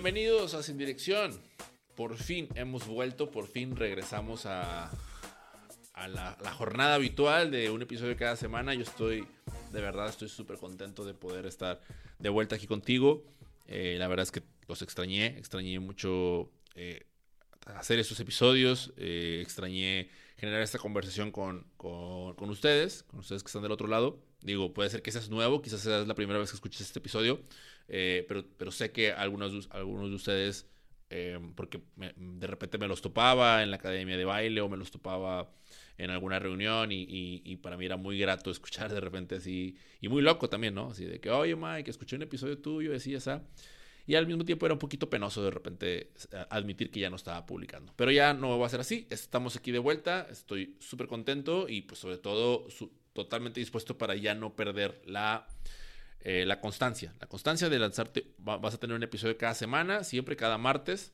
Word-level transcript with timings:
Bienvenidos 0.00 0.54
a 0.54 0.62
Sin 0.62 0.78
Dirección. 0.78 1.32
Por 1.96 2.16
fin 2.16 2.48
hemos 2.54 2.86
vuelto, 2.86 3.32
por 3.32 3.48
fin 3.48 3.74
regresamos 3.74 4.46
a, 4.46 4.92
la, 6.06 6.52
jornada 6.56 6.94
habitual 6.94 7.50
de 7.50 7.68
un 7.72 7.82
episodio 7.82 8.16
cada 8.16 8.36
semana. 8.36 8.74
Yo 8.74 8.82
estoy, 8.82 9.26
de 9.72 9.80
verdad, 9.80 10.08
estoy 10.08 10.28
súper 10.28 10.56
contento 10.58 11.04
de 11.04 11.14
poder 11.14 11.46
estar 11.46 11.80
de 12.20 12.28
vuelta 12.28 12.54
aquí 12.54 12.68
contigo. 12.68 13.24
Eh, 13.66 13.96
la 13.98 14.06
verdad 14.06 14.22
es 14.22 14.30
que 14.30 14.44
los 14.68 14.82
extrañé, 14.82 15.36
extrañé 15.36 15.80
mucho 15.80 16.48
eh, 16.76 17.04
hacer 17.66 17.98
esos 17.98 18.20
episodios, 18.20 18.92
eh, 18.98 19.40
extrañé 19.42 20.10
generar 20.36 20.62
esta 20.62 20.78
conversación 20.78 21.32
con, 21.32 21.66
con, 21.76 22.50
ustedes, 22.50 23.02
con 23.02 23.18
ustedes 23.18 23.42
que 23.42 23.48
están 23.48 23.62
del 23.62 23.72
otro 23.72 23.88
lado. 23.88 24.16
Digo, 24.40 24.72
puede 24.72 24.90
ser 24.90 25.02
que 25.02 25.12
seas 25.12 25.30
nuevo, 25.30 25.62
quizás 25.62 25.80
sea 25.80 26.00
la 26.00 26.14
primera 26.14 26.38
vez 26.38 26.50
que 26.50 26.56
escuches 26.56 26.82
este 26.82 27.00
episodio, 27.00 27.40
pero, 27.86 28.44
pero 28.56 28.70
sé 28.70 28.92
que 28.92 29.12
algunos, 29.12 29.68
algunos 29.70 30.10
de 30.10 30.14
ustedes, 30.14 30.66
porque 31.56 31.80
de 31.96 32.46
repente 32.46 32.78
me 32.78 32.86
los 32.86 33.02
topaba 33.02 33.62
en 33.62 33.70
la 33.70 33.76
academia 33.76 34.16
de 34.16 34.24
baile 34.24 34.60
o 34.60 34.68
me 34.68 34.76
los 34.76 34.90
topaba 34.90 35.50
en 35.98 36.10
alguna 36.10 36.38
reunión 36.38 36.90
y, 36.92 37.56
para 37.56 37.76
mí 37.76 37.84
era 37.84 37.96
muy 37.96 38.18
grato 38.18 38.50
escuchar 38.52 38.92
de 38.92 39.00
repente 39.00 39.34
así, 39.34 39.76
y 40.00 40.08
muy 40.08 40.22
loco 40.22 40.48
también, 40.48 40.74
¿no? 40.74 40.90
Así 40.90 41.04
de 41.04 41.20
que, 41.20 41.30
oye 41.30 41.56
Mike, 41.56 41.90
escuché 41.90 42.16
un 42.16 42.22
episodio 42.22 42.58
tuyo, 42.58 42.92
decía 42.92 43.18
esa. 43.18 43.42
Y 44.06 44.14
al 44.14 44.26
mismo 44.26 44.42
tiempo 44.46 44.64
era 44.64 44.72
un 44.72 44.78
poquito 44.78 45.10
penoso 45.10 45.44
de 45.44 45.50
repente 45.50 46.12
admitir 46.48 46.90
que 46.90 46.98
ya 46.98 47.10
no 47.10 47.16
estaba 47.16 47.44
publicando. 47.44 47.92
Pero 47.94 48.10
ya 48.10 48.32
no 48.32 48.58
va 48.58 48.66
a 48.66 48.70
ser 48.70 48.80
así. 48.80 49.06
Estamos 49.10 49.54
aquí 49.54 49.70
de 49.70 49.80
vuelta. 49.80 50.26
Estoy 50.30 50.76
súper 50.80 51.08
contento 51.08 51.68
y 51.68 51.82
pues 51.82 52.00
sobre 52.00 52.16
todo 52.16 52.66
totalmente 53.24 53.58
dispuesto 53.58 53.98
para 53.98 54.14
ya 54.14 54.34
no 54.34 54.54
perder 54.54 55.02
la, 55.04 55.48
eh, 56.20 56.44
la 56.46 56.60
constancia. 56.60 57.14
La 57.20 57.26
constancia 57.26 57.68
de 57.68 57.78
lanzarte. 57.78 58.34
vas 58.38 58.74
a 58.74 58.78
tener 58.78 58.94
un 58.94 59.02
episodio 59.02 59.36
cada 59.36 59.54
semana, 59.54 60.04
siempre 60.04 60.36
cada 60.36 60.56
martes. 60.56 61.12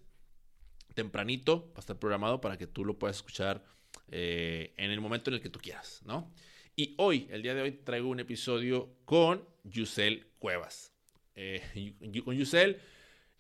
Tempranito. 0.95 1.71
Va 1.73 1.79
a 1.79 1.81
estar 1.81 1.99
programado 1.99 2.41
para 2.41 2.59
que 2.59 2.67
tú 2.67 2.85
lo 2.85 2.99
puedas 2.99 3.17
escuchar 3.17 3.65
eh, 4.11 4.75
en 4.77 4.91
el 4.91 5.01
momento 5.01 5.31
en 5.31 5.37
el 5.37 5.41
que 5.41 5.49
tú 5.49 5.59
quieras, 5.59 6.03
¿no? 6.05 6.31
Y 6.77 6.95
hoy, 6.99 7.27
el 7.31 7.43
día 7.43 7.55
de 7.55 7.63
hoy, 7.63 7.73
traigo 7.73 8.09
un 8.09 8.21
episodio 8.21 8.97
con 9.07 9.49
Yusel 9.63 10.27
Cuevas. 10.39 10.93
Eh, 11.37 11.95
con 12.25 12.37
Yusel, 12.37 12.81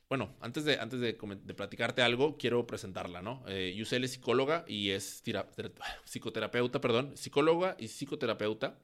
bueno, 0.09 0.35
antes 0.41 0.65
de, 0.65 0.79
antes 0.79 1.01
de, 1.01 1.15
platicarte 1.15 2.03
algo, 2.03 2.37
quiero 2.37 2.67
presentarla, 2.67 3.23
¿no? 3.23 3.43
Eh, 3.49 3.75
Yusel 3.77 4.05
es 4.05 4.13
psicóloga 4.13 4.65
y 4.69 4.91
es 4.91 5.23
psicoterapeuta, 6.05 6.81
perdón, 6.81 7.17
psicóloga 7.17 7.77
y 7.79 7.89
psicoterapeuta, 7.89 8.79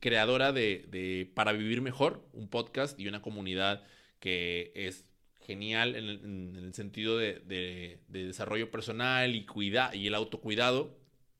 creadora 0.00 0.52
de, 0.52 1.30
Para 1.34 1.52
Vivir 1.52 1.82
Mejor, 1.82 2.24
un 2.32 2.48
podcast 2.48 2.98
y 2.98 3.08
una 3.08 3.22
comunidad 3.22 3.82
que 4.20 4.70
es 4.74 5.04
genial 5.42 5.96
en 5.96 6.56
el, 6.56 6.74
sentido 6.74 7.18
de, 7.18 7.98
desarrollo 8.08 8.70
personal 8.70 9.34
y, 9.34 9.44
cuida, 9.44 9.94
y 9.94 10.06
el 10.06 10.14
autocuidado, 10.14 10.96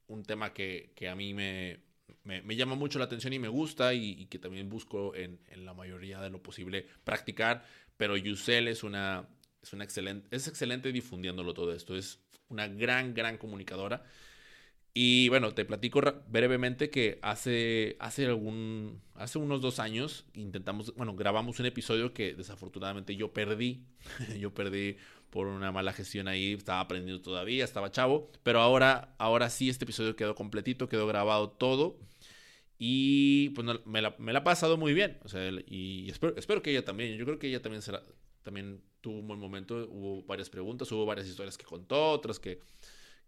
un 0.08 0.24
tema 0.24 0.52
que, 0.52 0.92
a 1.08 1.14
mí 1.14 1.32
me, 1.34 1.80
llama 2.56 2.74
mucho 2.74 2.98
la 2.98 3.06
atención 3.06 3.32
y 3.32 3.38
me 3.38 3.48
gusta 3.48 3.94
y, 3.94 4.26
que 4.26 4.38
también 4.38 4.68
busco 4.68 5.14
en, 5.14 5.40
la 5.56 5.74
mayoría 5.74 6.20
de 6.20 6.30
lo 6.30 6.42
posible 6.42 6.86
practicar, 7.04 7.64
pero 8.02 8.16
Yusel 8.16 8.66
es 8.66 8.82
una, 8.82 9.28
es 9.62 9.72
una 9.72 9.84
excelente, 9.84 10.26
es 10.34 10.48
excelente 10.48 10.90
difundiéndolo 10.90 11.54
todo 11.54 11.72
esto, 11.72 11.94
es 11.94 12.18
una 12.48 12.66
gran, 12.66 13.14
gran 13.14 13.38
comunicadora 13.38 14.02
y 14.92 15.28
bueno, 15.28 15.54
te 15.54 15.64
platico 15.64 16.00
brevemente 16.26 16.90
que 16.90 17.20
hace, 17.22 17.96
hace, 18.00 18.26
algún, 18.26 19.00
hace 19.14 19.38
unos 19.38 19.60
dos 19.60 19.78
años 19.78 20.26
intentamos, 20.34 20.92
bueno, 20.96 21.14
grabamos 21.14 21.60
un 21.60 21.66
episodio 21.66 22.12
que 22.12 22.34
desafortunadamente 22.34 23.14
yo 23.14 23.32
perdí. 23.32 23.86
yo 24.40 24.52
perdí 24.52 24.96
por 25.30 25.46
una 25.46 25.70
mala 25.70 25.92
gestión 25.92 26.26
ahí, 26.26 26.54
estaba 26.54 26.80
aprendiendo 26.80 27.22
todavía, 27.22 27.64
estaba 27.64 27.92
chavo, 27.92 28.32
pero 28.42 28.60
ahora, 28.60 29.14
ahora 29.18 29.48
sí 29.48 29.68
este 29.70 29.84
episodio 29.84 30.16
quedó 30.16 30.34
completito, 30.34 30.88
quedó 30.88 31.06
grabado 31.06 31.50
todo. 31.50 32.00
Y 32.84 33.50
pues 33.50 33.64
me, 33.84 34.02
la, 34.02 34.16
me 34.18 34.32
la 34.32 34.40
ha 34.40 34.44
pasado 34.44 34.76
muy 34.76 34.92
bien. 34.92 35.18
O 35.22 35.28
sea, 35.28 35.48
y 35.66 36.10
espero, 36.10 36.34
espero 36.36 36.62
que 36.62 36.70
ella 36.72 36.84
también. 36.84 37.16
Yo 37.16 37.24
creo 37.24 37.38
que 37.38 37.46
ella 37.46 37.62
también 37.62 37.80
será, 37.80 38.02
también 38.42 38.82
tuvo 39.00 39.20
un 39.20 39.28
buen 39.28 39.38
momento. 39.38 39.86
Hubo 39.88 40.24
varias 40.24 40.50
preguntas, 40.50 40.90
hubo 40.90 41.06
varias 41.06 41.28
historias 41.28 41.56
que 41.56 41.64
contó, 41.64 42.10
otras 42.10 42.40
que 42.40 42.60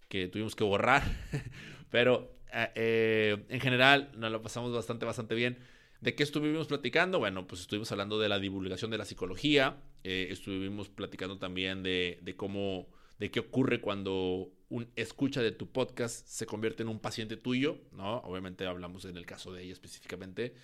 que 0.08 0.28
tuvimos 0.28 0.54
que 0.54 0.64
borrar, 0.64 1.02
pero 1.90 2.36
eh, 2.52 2.70
eh, 2.74 3.44
en 3.48 3.60
general 3.60 4.10
nos 4.16 4.30
lo 4.30 4.42
pasamos 4.42 4.72
bastante, 4.72 5.04
bastante 5.04 5.34
bien. 5.34 5.58
¿De 6.00 6.14
qué 6.14 6.22
estuvimos 6.22 6.66
platicando? 6.66 7.18
Bueno, 7.18 7.46
pues 7.46 7.62
estuvimos 7.62 7.90
hablando 7.90 8.18
de 8.20 8.28
la 8.28 8.38
divulgación 8.38 8.90
de 8.90 8.98
la 8.98 9.06
psicología, 9.06 9.78
eh, 10.02 10.28
estuvimos 10.30 10.88
platicando 10.88 11.38
también 11.38 11.82
de, 11.82 12.34
cómo, 12.36 12.88
de 13.18 13.30
qué 13.30 13.40
ocurre 13.40 13.80
cuando 13.80 14.52
un 14.68 14.90
escucha 14.96 15.42
de 15.42 15.52
tu 15.52 15.70
podcast 15.70 16.26
se 16.26 16.46
convierte 16.46 16.82
en 16.82 16.88
un 16.88 16.98
paciente 16.98 17.36
tuyo, 17.36 17.78
¿no? 17.92 18.18
Obviamente 18.18 18.66
hablamos 18.66 19.04
en 19.04 19.16
el 19.16 19.26
caso 19.26 19.52
de 19.52 19.62
ella 19.62 19.72
específicamente. 19.72 20.54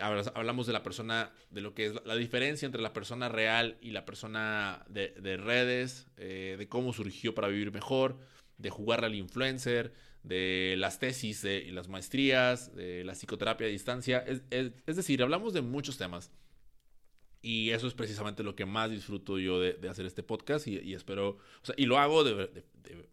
hablamos 0.00 0.66
de 0.66 0.72
la 0.72 0.82
persona, 0.82 1.32
de 1.50 1.60
lo 1.60 1.74
que 1.74 1.86
es 1.86 1.92
la, 2.04 2.14
diferencia 2.14 2.66
entre 2.66 2.80
la 2.80 2.92
persona 2.92 3.28
real 3.28 3.76
y 3.80 3.90
la 3.90 4.04
persona 4.04 4.84
de, 4.88 5.10
de 5.20 5.36
redes, 5.36 6.06
de 6.16 6.66
cómo 6.68 6.92
surgió 6.92 7.34
para 7.34 7.48
vivir 7.48 7.72
mejor 7.72 8.18
de 8.58 8.70
jugar 8.70 9.04
al 9.04 9.14
influencer, 9.14 9.92
de 10.22 10.74
las 10.76 10.98
tesis 10.98 11.44
y 11.44 11.70
las 11.70 11.88
maestrías, 11.88 12.74
de 12.74 13.04
la 13.04 13.14
psicoterapia 13.14 13.66
a 13.66 13.70
distancia. 13.70 14.24
Es, 14.50 14.96
decir, 14.96 15.22
hablamos 15.22 15.54
de 15.54 15.62
muchos 15.62 15.96
temas. 15.96 16.30
Y 17.40 17.70
eso 17.70 17.86
es 17.86 17.94
precisamente 17.94 18.42
lo 18.42 18.56
que 18.56 18.66
más 18.66 18.90
disfruto 18.90 19.38
yo 19.38 19.60
de, 19.60 19.88
hacer 19.88 20.06
este 20.06 20.22
podcast 20.22 20.66
y, 20.66 20.92
espero, 20.92 21.30
o 21.30 21.64
sea, 21.64 21.74
y 21.78 21.86
lo 21.86 21.98
hago 21.98 22.24
de, 22.24 22.64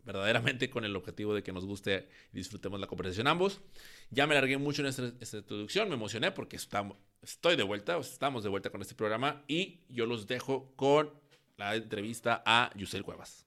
verdaderamente 0.03 0.69
con 0.69 0.83
el 0.83 0.95
objetivo 0.95 1.33
de 1.33 1.43
que 1.43 1.53
nos 1.53 1.65
guste 1.65 2.07
y 2.33 2.37
disfrutemos 2.37 2.79
la 2.79 2.87
conversación 2.87 3.27
ambos. 3.27 3.61
Ya 4.09 4.25
me 4.25 4.35
largué 4.35 4.57
mucho 4.57 4.81
en 4.81 4.87
esta, 4.87 5.37
introducción, 5.37 5.89
me 5.89 5.95
emocioné 5.95 6.31
porque 6.31 6.55
estamos, 6.55 6.97
estoy 7.21 7.55
de 7.55 7.63
vuelta, 7.63 7.97
estamos 7.97 8.43
de 8.43 8.49
vuelta 8.49 8.71
con 8.71 8.81
este 8.81 8.95
programa 8.95 9.43
y 9.47 9.81
yo 9.89 10.05
los 10.05 10.27
dejo 10.27 10.73
con 10.75 11.11
la 11.57 11.75
entrevista 11.75 12.41
a 12.45 12.71
Yusel 12.75 13.03
Cuevas. 13.03 13.45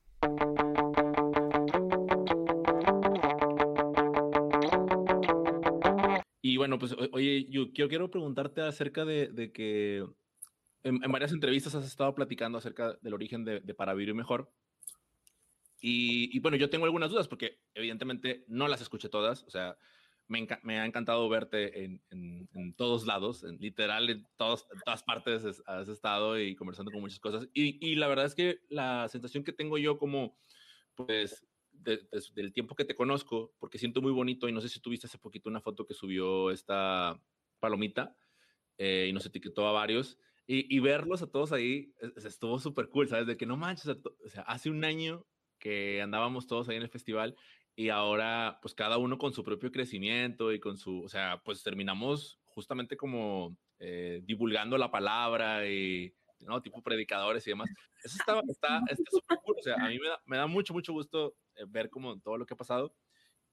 Y 6.40 6.56
bueno, 6.56 6.78
pues 6.78 6.96
oye, 7.12 7.46
yo 7.50 7.72
quiero, 7.72 8.10
preguntarte 8.10 8.62
acerca 8.62 9.04
de, 9.04 9.52
que 9.52 10.06
en, 10.88 11.12
varias 11.12 11.32
entrevistas 11.32 11.74
has 11.74 11.84
estado 11.84 12.14
platicando 12.14 12.58
acerca 12.58 12.94
del 13.00 13.14
origen 13.14 13.44
de, 13.44 13.60
Para 13.74 13.94
Vivir 13.94 14.14
Mejor. 14.14 14.52
Y, 15.80 16.38
bueno, 16.40 16.56
yo 16.56 16.70
tengo 16.70 16.86
algunas 16.86 17.10
dudas 17.10 17.28
porque 17.28 17.60
evidentemente 17.74 18.44
no 18.48 18.66
las 18.66 18.80
escuché 18.80 19.08
todas. 19.08 19.44
O 19.44 19.50
sea, 19.50 19.76
me, 20.26 20.78
ha 20.78 20.84
encantado 20.84 21.28
verte 21.28 21.84
en, 21.84 22.74
todos 22.76 23.06
lados, 23.06 23.44
en, 23.44 23.58
literal 23.58 24.10
en, 24.10 24.26
todas 24.36 24.66
partes 25.06 25.44
has 25.66 25.88
estado 25.88 26.38
y 26.40 26.56
conversando 26.56 26.90
con 26.90 27.00
muchas 27.00 27.20
cosas. 27.20 27.48
Y, 27.54 27.78
y 27.86 27.94
la 27.94 28.08
verdad 28.08 28.26
es 28.26 28.34
que 28.34 28.60
la 28.68 29.08
sensación 29.08 29.44
que 29.44 29.52
tengo 29.52 29.78
yo 29.78 29.98
como, 29.98 30.36
pues, 30.96 31.46
del 32.34 32.52
tiempo 32.52 32.74
que 32.74 32.84
te 32.84 32.94
conozco, 32.94 33.54
porque 33.58 33.78
siento 33.78 34.02
muy 34.02 34.12
bonito 34.12 34.48
y 34.48 34.52
no 34.52 34.60
sé 34.60 34.68
si 34.68 34.80
tuviste 34.80 35.06
hace 35.06 35.18
poquito 35.18 35.48
una 35.48 35.60
foto 35.60 35.86
que 35.86 35.94
subió 35.94 36.50
esta 36.50 37.20
palomita 37.60 38.16
eh, 38.78 39.06
y 39.08 39.12
nos 39.12 39.26
etiquetó 39.26 39.66
a 39.66 39.72
varios. 39.72 40.18
Y, 40.50 40.78
verlos 40.80 41.20
a 41.20 41.30
todos 41.30 41.52
ahí 41.52 41.92
estuvo 42.16 42.58
súper 42.58 42.88
cool, 42.88 43.06
¿sabes? 43.06 43.26
De 43.26 43.36
que 43.36 43.44
no 43.44 43.58
manches, 43.58 43.86
o 43.88 44.28
sea, 44.30 44.42
hace 44.44 44.70
un 44.70 44.82
año 44.82 45.26
que 45.58 46.00
andábamos 46.00 46.46
todos 46.46 46.68
ahí 46.70 46.76
en 46.76 46.84
el 46.84 46.88
festival 46.88 47.36
y 47.76 47.90
ahora 47.90 48.58
pues 48.62 48.72
cada 48.72 48.96
uno 48.96 49.18
con 49.18 49.34
su 49.34 49.44
propio 49.44 49.70
crecimiento 49.70 50.50
y 50.50 50.58
con 50.58 50.78
su, 50.78 51.02
o 51.02 51.08
sea, 51.10 51.42
pues 51.44 51.62
terminamos 51.62 52.40
justamente 52.46 52.96
como 52.96 53.58
eh, 53.78 54.22
divulgando 54.24 54.78
la 54.78 54.90
palabra 54.90 55.68
y, 55.68 56.14
¿no? 56.40 56.62
Tipo 56.62 56.82
predicadores 56.82 57.46
y 57.46 57.50
demás. 57.50 57.68
Eso 58.02 58.16
está 58.18 58.40
está, 58.48 58.80
está 58.88 59.10
súper 59.10 59.38
cool, 59.44 59.56
o 59.58 59.62
sea, 59.62 59.74
a 59.74 59.88
mí 59.88 59.98
me 59.98 60.08
da, 60.08 60.20
me 60.24 60.36
da 60.38 60.46
mucho, 60.46 60.72
mucho 60.72 60.94
gusto 60.94 61.36
eh, 61.56 61.64
ver 61.68 61.90
como 61.90 62.18
todo 62.20 62.38
lo 62.38 62.46
que 62.46 62.54
ha 62.54 62.56
pasado. 62.56 62.94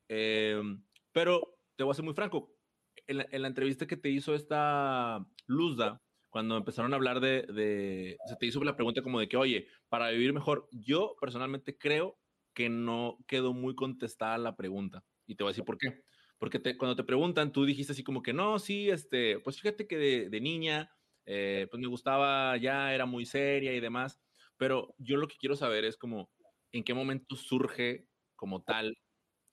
Em, 0.07 0.81
pero 1.11 1.57
te 1.75 1.83
voy 1.83 1.91
a 1.91 1.95
ser 1.95 2.05
muy 2.05 2.13
franco, 2.13 2.51
en 3.07 3.41
la, 3.41 3.47
entrevista 3.47 3.85
que 3.85 3.97
te 3.97 4.09
hizo 4.09 4.33
esta 4.33 5.23
Luzda, 5.45 6.01
cuando 6.35 6.57
empezaron 6.57 6.91
a 6.91 6.97
hablar 6.97 7.21
de, 7.21 7.43
de, 7.43 8.17
se 8.25 8.35
te 8.35 8.45
hizo 8.45 8.61
la 8.61 8.75
pregunta 8.75 9.01
como 9.01 9.21
de 9.21 9.29
que, 9.29 9.37
oye, 9.37 9.69
para 9.87 10.09
vivir 10.09 10.33
mejor, 10.33 10.67
yo 10.69 11.15
personalmente 11.21 11.77
creo 11.77 12.19
que 12.53 12.67
no 12.67 13.19
quedó 13.25 13.53
muy 13.53 13.73
contestada 13.73 14.37
la 14.37 14.57
pregunta. 14.57 15.05
Y 15.25 15.35
te 15.35 15.45
voy 15.45 15.51
a 15.51 15.53
decir 15.53 15.63
por 15.63 15.77
qué. 15.77 16.03
Porque 16.37 16.59
te, 16.59 16.75
cuando 16.75 16.97
te 16.97 17.05
preguntan, 17.05 17.53
tú 17.53 17.63
dijiste 17.63 17.93
así 17.93 18.03
como 18.03 18.21
que, 18.21 18.33
no, 18.33 18.59
sí, 18.59 18.89
este, 18.89 19.39
pues 19.39 19.61
fíjate 19.61 19.87
que 19.87 19.97
de, 19.97 20.29
de 20.29 20.41
niña, 20.41 20.91
eh, 21.25 21.69
pues 21.71 21.79
me 21.79 21.87
gustaba, 21.87 22.57
ya 22.57 22.93
era 22.93 23.05
muy 23.05 23.25
seria 23.25 23.71
y 23.71 23.79
demás. 23.79 24.19
Pero 24.57 24.93
yo 24.97 25.15
lo 25.15 25.29
que 25.29 25.37
quiero 25.37 25.55
saber 25.55 25.85
es 25.85 25.95
como, 25.95 26.29
en 26.73 26.83
qué 26.83 26.93
momento 26.93 27.37
surge 27.37 28.09
como 28.35 28.61
tal, 28.61 28.97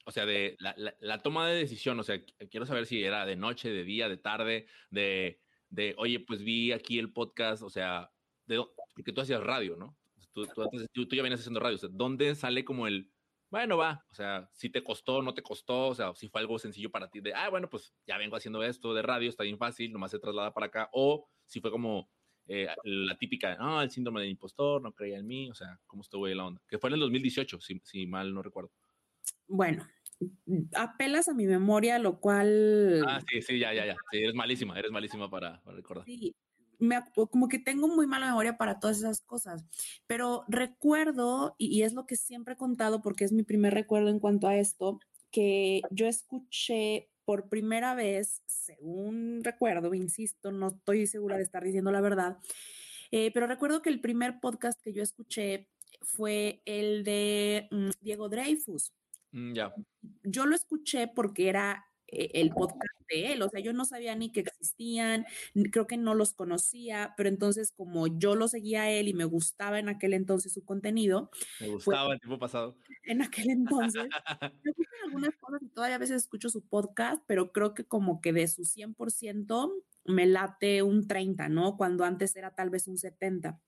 o 0.04 0.10
sea, 0.10 0.26
de 0.26 0.56
la, 0.58 1.22
toma 1.22 1.46
de 1.46 1.58
decisión, 1.58 2.00
o 2.00 2.02
sea, 2.02 2.20
quiero 2.50 2.66
saber 2.66 2.86
si 2.86 3.04
era 3.04 3.24
de 3.24 3.36
noche, 3.36 3.70
de 3.70 3.84
día, 3.84 4.08
de 4.08 4.16
tarde, 4.16 4.66
de, 4.90 5.38
de, 5.72 5.94
oye, 5.96 6.20
pues 6.20 6.42
vi 6.44 6.70
aquí 6.70 6.98
el 6.98 7.12
podcast, 7.12 7.62
o 7.62 7.70
sea, 7.70 8.10
de, 8.46 8.62
porque 8.94 9.12
tú 9.12 9.22
hacías 9.22 9.42
radio, 9.42 9.76
¿no? 9.76 9.96
Tú, 10.32 10.46
tú, 10.92 11.08
ya 11.10 11.22
vienes 11.22 11.40
haciendo 11.40 11.60
radio. 11.60 11.78
¿Dónde 11.90 12.34
sale 12.34 12.64
como 12.64 12.86
el, 12.86 13.10
bueno, 13.50 13.76
va, 13.76 14.04
o 14.10 14.14
sea, 14.14 14.48
si 14.52 14.70
te 14.70 14.84
costó, 14.84 15.22
no 15.22 15.34
te 15.34 15.42
costó, 15.42 15.88
o 15.88 15.94
sea, 15.94 16.14
si 16.14 16.28
fue 16.28 16.40
algo 16.42 16.58
sencillo 16.58 16.90
para 16.90 17.10
ti 17.10 17.20
de, 17.20 17.34
ah, 17.34 17.48
bueno, 17.48 17.68
pues 17.68 17.94
ya 18.06 18.18
vengo 18.18 18.36
haciendo 18.36 18.62
esto 18.62 18.94
de 18.94 19.02
radio, 19.02 19.28
está 19.28 19.44
bien 19.44 19.58
fácil, 19.58 19.92
nomás 19.92 20.10
se 20.10 20.18
traslada 20.18 20.52
para 20.52 20.66
acá, 20.66 20.88
o 20.92 21.26
si 21.46 21.60
fue 21.60 21.70
como 21.70 22.08
eh, 22.48 22.68
la 22.84 23.16
típica, 23.16 23.56
no, 23.56 23.80
el 23.82 23.90
síndrome 23.90 24.20
del 24.20 24.30
impostor, 24.30 24.82
no 24.82 24.92
creía 24.92 25.18
en 25.18 25.26
mí, 25.26 25.50
o 25.50 25.54
sea, 25.54 25.80
¿cómo 25.86 26.02
estuvo 26.02 26.26
ahí 26.26 26.34
la 26.34 26.46
onda? 26.46 26.62
Que 26.68 26.78
fue 26.78 26.88
en 26.88 26.94
el 26.94 27.00
2018, 27.00 27.60
si, 27.60 27.80
si 27.84 28.06
mal 28.06 28.32
no 28.32 28.42
recuerdo. 28.42 28.72
Bueno, 29.48 29.86
apelas 30.74 31.28
a 31.28 31.34
mi 31.34 31.46
memoria, 31.46 31.98
lo 31.98 32.20
cual... 32.20 33.02
Ah, 33.06 33.20
sí, 33.28 33.42
sí, 33.42 33.58
ya, 33.58 33.72
ya, 33.72 33.86
ya. 33.86 33.96
Sí, 34.10 34.18
eres 34.18 34.34
malísima, 34.34 34.78
eres 34.78 34.90
malísima 34.90 35.30
para, 35.30 35.62
para 35.62 35.76
recordar. 35.76 36.04
Sí, 36.04 36.34
como 37.30 37.48
que 37.48 37.58
tengo 37.58 37.88
muy 37.88 38.06
mala 38.06 38.26
memoria 38.26 38.56
para 38.56 38.80
todas 38.80 38.98
esas 38.98 39.20
cosas, 39.20 39.64
pero 40.06 40.44
recuerdo, 40.48 41.54
y, 41.58 41.82
es 41.82 41.92
lo 41.92 42.06
que 42.06 42.16
siempre 42.16 42.54
he 42.54 42.56
contado 42.56 43.02
porque 43.02 43.24
es 43.24 43.32
mi 43.32 43.42
primer 43.42 43.74
recuerdo 43.74 44.08
en 44.08 44.18
cuanto 44.18 44.48
a 44.48 44.56
esto, 44.56 44.98
que 45.30 45.80
yo 45.90 46.06
escuché 46.06 47.08
por 47.24 47.48
primera 47.48 47.94
vez, 47.94 48.42
según 48.46 49.44
recuerdo, 49.44 49.94
insisto, 49.94 50.50
no 50.50 50.68
estoy 50.68 51.06
segura 51.06 51.36
de 51.36 51.44
estar 51.44 51.62
diciendo 51.62 51.92
la 51.92 52.00
verdad, 52.00 52.38
eh, 53.10 53.30
pero 53.32 53.46
recuerdo 53.46 53.82
que 53.82 53.90
el 53.90 54.00
primer 54.00 54.40
podcast 54.40 54.80
que 54.82 54.92
yo 54.92 55.02
escuché 55.02 55.68
fue 56.00 56.62
el 56.64 57.04
de 57.04 57.68
mm, 57.70 57.90
Diego 58.00 58.28
Dreyfus. 58.28 58.92
Mm, 59.32 59.54
ya. 59.54 59.74
Yo 60.22 60.46
lo 60.46 60.54
escuché 60.54 61.08
porque 61.08 61.48
era 61.48 61.84
eh, 62.14 62.30
el 62.34 62.50
podcast 62.50 62.78
de 63.08 63.32
él, 63.32 63.42
o 63.42 63.48
sea, 63.48 63.60
yo 63.60 63.72
no 63.72 63.86
sabía 63.86 64.14
ni 64.14 64.30
que 64.30 64.40
existían, 64.40 65.24
creo 65.70 65.86
que 65.86 65.96
no 65.96 66.14
los 66.14 66.34
conocía, 66.34 67.14
pero 67.16 67.30
entonces 67.30 67.72
como 67.72 68.06
yo 68.06 68.34
lo 68.36 68.48
seguía 68.48 68.82
a 68.82 68.90
él 68.90 69.08
y 69.08 69.14
me 69.14 69.24
gustaba 69.24 69.78
en 69.78 69.88
aquel 69.88 70.12
entonces 70.12 70.52
su 70.52 70.64
contenido. 70.64 71.30
Me 71.60 71.68
gustaba 71.68 72.12
el 72.12 72.20
tiempo 72.20 72.38
pasado. 72.38 72.76
En 73.04 73.20
aquel 73.20 73.50
entonces. 73.50 74.04
me 74.62 74.72
gustan 74.76 75.00
algunas 75.06 75.34
cosas 75.36 75.60
y 75.62 75.68
todavía 75.70 75.96
a 75.96 75.98
veces 75.98 76.22
escucho 76.22 76.50
su 76.50 76.62
podcast, 76.62 77.20
pero 77.26 77.50
creo 77.50 77.74
que 77.74 77.84
como 77.84 78.20
que 78.20 78.32
de 78.32 78.46
su 78.46 78.62
100% 78.64 79.72
me 80.04 80.26
late 80.26 80.82
un 80.82 81.08
30, 81.08 81.48
¿no? 81.48 81.76
Cuando 81.76 82.04
antes 82.04 82.36
era 82.36 82.54
tal 82.54 82.70
vez 82.70 82.86
un 82.86 82.98
70. 82.98 83.60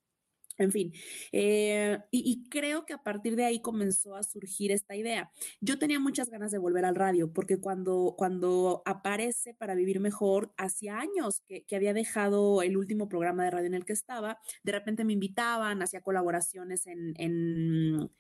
En 0.57 0.71
fin, 0.71 0.93
eh, 1.33 1.99
y, 2.13 2.49
creo 2.49 2.87
que 2.87 2.93
a 2.93 3.03
partir 3.03 3.35
de 3.35 3.45
ahí 3.45 3.61
comenzó 3.61 4.15
a 4.15 4.23
surgir 4.23 4.71
esta 4.71 4.95
idea. 4.95 5.33
Yo 5.61 5.79
tenía 5.79 5.99
muchas 5.99 6.31
ganas 6.31 6.53
de 6.53 6.59
volver 6.59 6.85
al 6.85 6.95
radio, 6.95 7.33
porque 7.33 7.59
cuando, 7.59 8.15
cuando 8.17 8.83
aparece 8.85 9.55
para 9.55 9.75
vivir 9.75 9.99
mejor, 9.99 10.53
hacía 10.57 10.99
años 10.99 11.43
que, 11.49 11.65
había 11.75 11.93
dejado 11.93 12.63
el 12.63 12.77
último 12.77 13.09
programa 13.09 13.45
de 13.45 13.51
radio 13.51 13.67
en 13.67 13.75
el 13.75 13.85
que 13.85 13.95
estaba, 13.95 14.39
de 14.63 14.73
repente 14.73 15.05
me 15.05 15.13
invitaban, 15.13 15.83
hacía 15.83 16.03
colaboraciones 16.03 16.87
en, 16.87 17.15
en 17.19 18.11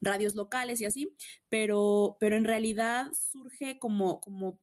radios 0.00 0.34
locales 0.34 0.80
y 0.80 0.86
así, 0.86 1.14
pero, 1.50 2.16
pero 2.20 2.36
en 2.36 2.44
realidad 2.44 3.08
surge 3.12 3.78
como, 3.78 4.20
como 4.20 4.58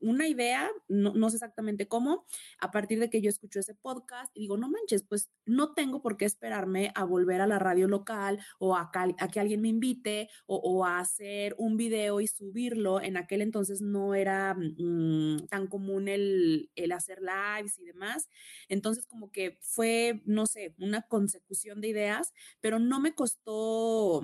una 0.00 0.28
idea, 0.28 0.70
no, 0.88 1.30
sé 1.30 1.36
exactamente 1.36 1.88
cómo, 1.88 2.24
a 2.58 2.70
partir 2.70 2.98
de 2.98 3.10
que 3.10 3.20
yo 3.20 3.28
escucho 3.28 3.60
ese 3.60 3.74
podcast 3.74 4.30
y 4.34 4.40
digo, 4.40 4.56
no 4.56 4.68
manches, 4.68 5.02
pues 5.02 5.30
no 5.46 5.74
tengo 5.74 6.02
por 6.02 6.16
qué 6.16 6.24
esperarme 6.24 6.92
a 6.94 7.04
volver 7.04 7.40
a 7.40 7.46
la 7.46 7.58
radio 7.58 7.88
local 7.88 8.40
o 8.58 8.76
a, 8.76 8.90
que 9.32 9.40
alguien 9.40 9.60
me 9.60 9.68
invite 9.68 10.28
o, 10.46 10.84
a 10.84 10.98
hacer 10.98 11.54
un 11.58 11.76
video 11.76 12.20
y 12.20 12.26
subirlo. 12.26 13.00
En 13.00 13.16
aquel 13.16 13.42
entonces 13.42 13.80
no 13.80 14.14
era 14.14 14.54
mm, 14.54 15.46
tan 15.48 15.66
común 15.66 16.08
el, 16.08 16.70
el 16.74 16.92
hacer 16.92 17.20
lives 17.20 17.78
y 17.78 17.84
demás. 17.84 18.28
Entonces 18.68 19.06
como 19.06 19.30
que 19.30 19.58
fue, 19.60 20.22
no 20.24 20.46
sé, 20.46 20.74
una 20.78 21.02
consecución 21.02 21.80
de 21.80 21.88
ideas, 21.88 22.32
pero 22.60 22.78
no 22.78 23.00
me 23.00 23.14
costó 23.14 24.22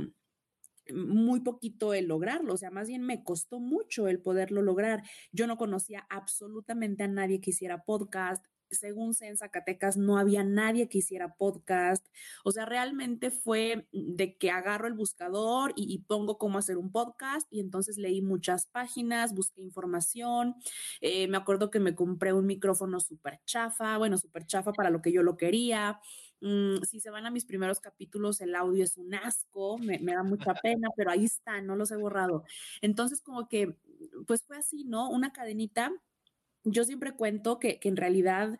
muy 0.94 1.40
poquito 1.40 1.94
el 1.94 2.06
lograrlo, 2.06 2.54
o 2.54 2.56
sea, 2.56 2.70
más 2.70 2.88
bien 2.88 3.02
me 3.02 3.24
costó 3.24 3.60
mucho 3.60 4.08
el 4.08 4.20
poderlo 4.20 4.62
lograr. 4.62 5.02
Yo 5.32 5.46
no 5.46 5.56
conocía 5.56 6.06
absolutamente 6.10 7.04
a 7.04 7.08
nadie 7.08 7.40
que 7.40 7.50
hiciera 7.50 7.84
podcast, 7.84 8.44
según 8.70 9.14
sé, 9.14 9.28
en 9.28 9.36
Zacatecas 9.36 9.96
no 9.96 10.18
había 10.18 10.44
nadie 10.44 10.88
que 10.88 10.98
hiciera 10.98 11.34
podcast. 11.34 12.06
O 12.44 12.52
sea, 12.52 12.66
realmente 12.66 13.30
fue 13.30 13.88
de 13.92 14.36
que 14.36 14.50
agarro 14.50 14.86
el 14.88 14.94
buscador 14.94 15.72
y, 15.76 15.96
pongo 16.06 16.38
cómo 16.38 16.58
hacer 16.58 16.76
un 16.76 16.92
podcast 16.92 17.46
y 17.50 17.60
entonces 17.60 17.96
leí 17.96 18.20
muchas 18.20 18.66
páginas, 18.66 19.34
busqué 19.34 19.62
información. 19.62 20.54
Eh, 21.00 21.26
me 21.28 21.36
acuerdo 21.36 21.70
que 21.70 21.80
me 21.80 21.94
compré 21.94 22.32
un 22.32 22.46
micrófono 22.46 23.00
súper 23.00 23.40
chafa, 23.44 23.98
bueno, 23.98 24.18
súper 24.18 24.46
chafa 24.46 24.72
para 24.72 24.90
lo 24.90 25.02
que 25.02 25.12
yo 25.12 25.22
lo 25.22 25.36
quería. 25.36 26.00
Mm, 26.40 26.82
si 26.82 27.00
se 27.00 27.10
van 27.10 27.26
a 27.26 27.30
mis 27.30 27.46
primeros 27.46 27.80
capítulos, 27.80 28.40
el 28.40 28.54
audio 28.54 28.84
es 28.84 28.96
un 28.96 29.14
asco, 29.14 29.78
me, 29.78 29.98
da 29.98 30.22
mucha 30.22 30.54
pena, 30.54 30.88
pero 30.96 31.10
ahí 31.10 31.24
está, 31.24 31.60
no 31.62 31.76
los 31.76 31.90
he 31.90 31.96
borrado. 31.96 32.44
Entonces, 32.82 33.20
como 33.20 33.48
que, 33.48 33.76
pues 34.26 34.42
fue 34.44 34.58
así, 34.58 34.84
¿no? 34.84 35.08
Una 35.10 35.32
cadenita. 35.32 35.92
Yo 36.64 36.84
siempre 36.84 37.12
cuento 37.12 37.58
que, 37.58 37.78
en 37.82 37.96
realidad 37.96 38.58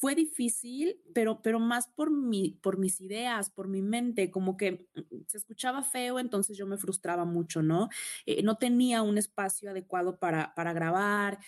fue 0.00 0.14
difícil, 0.14 1.00
pero, 1.14 1.40
pero 1.40 1.60
más 1.60 1.88
por, 1.88 2.10
mi, 2.10 2.58
por 2.62 2.78
mis 2.78 3.00
ideas, 3.00 3.50
por 3.50 3.68
mi 3.68 3.80
mente, 3.82 4.30
como 4.30 4.56
que 4.56 4.88
mm, 4.94 5.22
se 5.26 5.38
escuchaba 5.38 5.82
feo, 5.82 6.18
entonces 6.18 6.56
yo 6.56 6.66
me 6.66 6.78
frustraba 6.78 7.24
mucho, 7.24 7.62
¿no? 7.62 7.88
Eh, 8.26 8.42
no 8.42 8.56
tenía 8.58 9.02
un 9.02 9.18
espacio 9.18 9.70
adecuado 9.70 10.18
para, 10.18 10.54
para 10.54 10.72
grabar, 10.72 11.38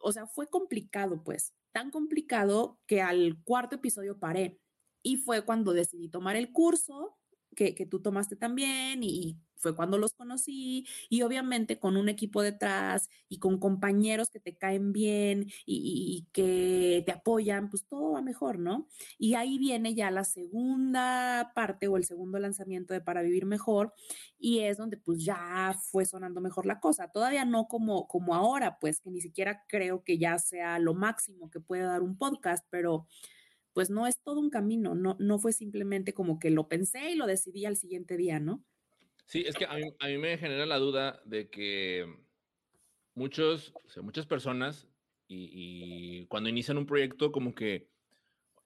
o 0.00 0.12
sea, 0.12 0.26
fue 0.26 0.48
complicado, 0.48 1.22
pues, 1.24 1.54
tan 1.72 1.90
complicado 1.90 2.78
que 2.86 3.02
al 3.02 3.42
cuarto 3.44 3.76
episodio 3.76 4.18
paré 4.18 4.61
y 5.02 5.16
fue 5.16 5.44
cuando 5.44 5.72
decidí 5.72 6.08
tomar 6.08 6.36
el 6.36 6.52
curso 6.52 7.16
que, 7.54 7.86
tú 7.86 8.00
tomaste 8.00 8.36
también 8.36 9.02
y 9.02 9.38
fue 9.56 9.76
cuando 9.76 9.96
los 9.96 10.12
conocí 10.14 10.86
y 11.08 11.22
obviamente 11.22 11.78
con 11.78 11.96
un 11.96 12.08
equipo 12.08 12.42
detrás 12.42 13.08
y 13.28 13.38
con 13.38 13.58
compañeros 13.58 14.28
que 14.28 14.40
te 14.40 14.56
caen 14.56 14.92
bien 14.92 15.52
y, 15.64 16.26
que 16.32 17.02
te 17.06 17.12
apoyan, 17.12 17.70
pues 17.70 17.86
todo 17.86 18.12
va 18.12 18.22
mejor, 18.22 18.58
¿no? 18.58 18.88
Y 19.18 19.34
ahí 19.34 19.58
viene 19.58 19.94
ya 19.94 20.10
la 20.10 20.24
segunda 20.24 21.52
parte 21.54 21.86
o 21.86 21.96
el 21.96 22.04
segundo 22.04 22.38
lanzamiento 22.40 22.92
de 22.92 23.00
Para 23.00 23.22
Vivir 23.22 23.46
Mejor 23.46 23.92
y 24.38 24.60
es 24.60 24.78
donde 24.78 24.96
pues 24.96 25.24
ya 25.24 25.78
fue 25.90 26.06
sonando 26.06 26.40
mejor 26.40 26.66
la 26.66 26.80
cosa. 26.80 27.12
Todavía 27.12 27.44
no 27.44 27.68
como, 27.68 28.08
como 28.08 28.34
ahora, 28.34 28.78
pues 28.80 29.00
que 29.00 29.10
ni 29.10 29.20
siquiera 29.20 29.64
creo 29.68 30.02
que 30.02 30.18
ya 30.18 30.38
sea 30.38 30.80
lo 30.80 30.94
máximo 30.94 31.50
que 31.50 31.60
puede 31.60 31.82
dar 31.82 32.02
un 32.02 32.18
podcast, 32.18 32.66
pero 32.70 33.06
pues 33.72 33.90
no 33.90 34.06
es 34.06 34.20
todo 34.22 34.40
un 34.40 34.50
camino, 34.50 34.94
no, 34.94 35.16
no 35.18 35.38
fue 35.38 35.52
simplemente 35.52 36.12
como 36.12 36.38
que 36.38 36.50
lo 36.50 36.68
pensé 36.68 37.10
y 37.10 37.16
lo 37.16 37.26
decidí 37.26 37.64
al 37.64 37.76
siguiente 37.76 38.16
día, 38.16 38.38
¿no? 38.38 38.64
Sí, 39.26 39.44
es 39.46 39.54
que 39.54 39.64
a 39.64 39.76
mí, 39.76 40.18
me 40.18 40.36
genera 40.36 40.66
la 40.66 40.78
duda 40.78 41.22
de 41.24 41.48
que 41.48 42.06
muchos, 43.14 43.72
muchas 44.02 44.26
personas 44.26 44.88
y, 45.26 46.26
cuando 46.26 46.50
inician 46.50 46.76
un 46.76 46.84
proyecto 46.84 47.32
como 47.32 47.54
que 47.54 47.88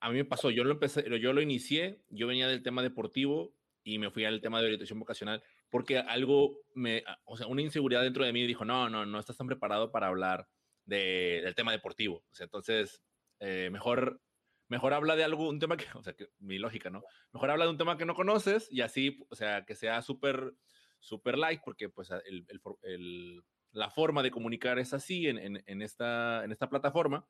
a 0.01 0.11
mí 0.11 0.17
me 0.17 0.25
pasó, 0.25 0.51
yo 0.51 0.65
lo 0.65 0.73
empecé, 0.73 1.05
yo 1.21 1.33
lo 1.33 1.41
inicié, 1.41 2.01
yo 2.11 2.27
venía 2.27 2.49
del 2.49 2.63
tema 2.63 2.83
deportivo 2.83 3.55
y 3.85 3.99
me 3.99 4.11
fui 4.11 4.25
al 4.25 4.41
tema 4.41 4.59
de 4.59 4.65
orientación 4.65 4.99
vocacional 4.99 5.43
porque 5.71 5.99
algo 5.99 6.59
me, 6.75 7.05
o 7.25 7.37
sea, 7.37 7.47
una 7.47 7.63
inseguridad 7.63 8.03
dentro 8.03 8.25
de 8.25 8.33
mí 8.33 8.45
dijo, 8.47 8.65
no, 8.65 8.89
no, 8.89 9.07
no 9.07 9.19
estás 9.21 9.37
tan 9.37 9.47
preparado 9.47 9.93
para 9.93 10.09
hablar 10.09 10.49
del 10.85 11.55
tema 11.55 11.73
deportivo. 11.73 12.25
O 12.31 12.35
sea, 12.35 12.45
entonces, 12.45 13.03
eh, 13.41 13.69
mejor 13.71 14.21
mejor 14.69 14.93
habla 14.95 15.17
de 15.17 15.25
algo, 15.25 15.49
un 15.49 15.59
tema 15.59 15.77
que, 15.77 15.87
o 15.95 16.03
sea, 16.03 16.15
que 16.15 16.29
mi 16.39 16.59
lógica, 16.59 16.91
¿no? 16.91 17.03
Mejor 17.33 17.51
habla 17.51 17.65
de 17.65 17.71
un 17.71 17.79
tema 17.79 17.97
que 17.97 18.07
no 18.07 18.15
conoces 18.15 18.69
y 18.71 18.81
así, 18.81 19.19
o 19.29 19.35
sea, 19.35 19.65
que 19.65 19.75
sea 19.75 20.03
súper, 20.03 20.55
súper 21.01 21.39
light, 21.39 21.61
porque 21.65 21.89
pues 21.89 22.11
el, 22.11 23.45
la 23.73 23.91
forma 23.91 24.23
de 24.23 24.31
comunicar 24.31 24.79
es 24.79 24.93
así 24.93 25.29
en, 25.29 25.39
en, 25.39 25.63
en, 25.67 25.83
esta, 25.83 26.45
en 26.45 26.53
esta 26.53 26.69
plataforma. 26.69 27.29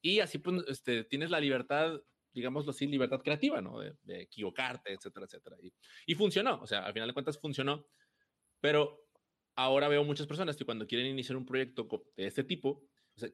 Y 0.00 0.20
así 0.20 0.38
pues, 0.38 0.64
este, 0.68 1.04
tienes 1.04 1.30
la 1.30 1.40
libertad, 1.40 2.00
digámoslo 2.32 2.70
así, 2.70 2.86
libertad 2.86 3.20
creativa, 3.20 3.60
¿no? 3.60 3.78
De, 3.78 3.94
de 4.02 4.22
equivocarte, 4.22 4.92
etcétera, 4.92 5.26
etcétera. 5.26 5.56
Y, 5.62 5.72
y, 6.06 6.14
funcionó, 6.14 6.60
o 6.60 6.66
sea, 6.66 6.84
al 6.84 6.92
final 6.92 7.08
de 7.08 7.14
cuentas 7.14 7.38
funcionó, 7.38 7.86
pero 8.60 9.06
ahora 9.54 9.88
veo 9.88 10.02
muchas 10.02 10.26
personas 10.26 10.56
que 10.56 10.64
cuando 10.64 10.86
quieren 10.86 11.06
iniciar 11.06 11.36
un 11.36 11.46
proyecto 11.46 11.88
de 12.16 12.26
este 12.26 12.42
tipo, 12.42 12.84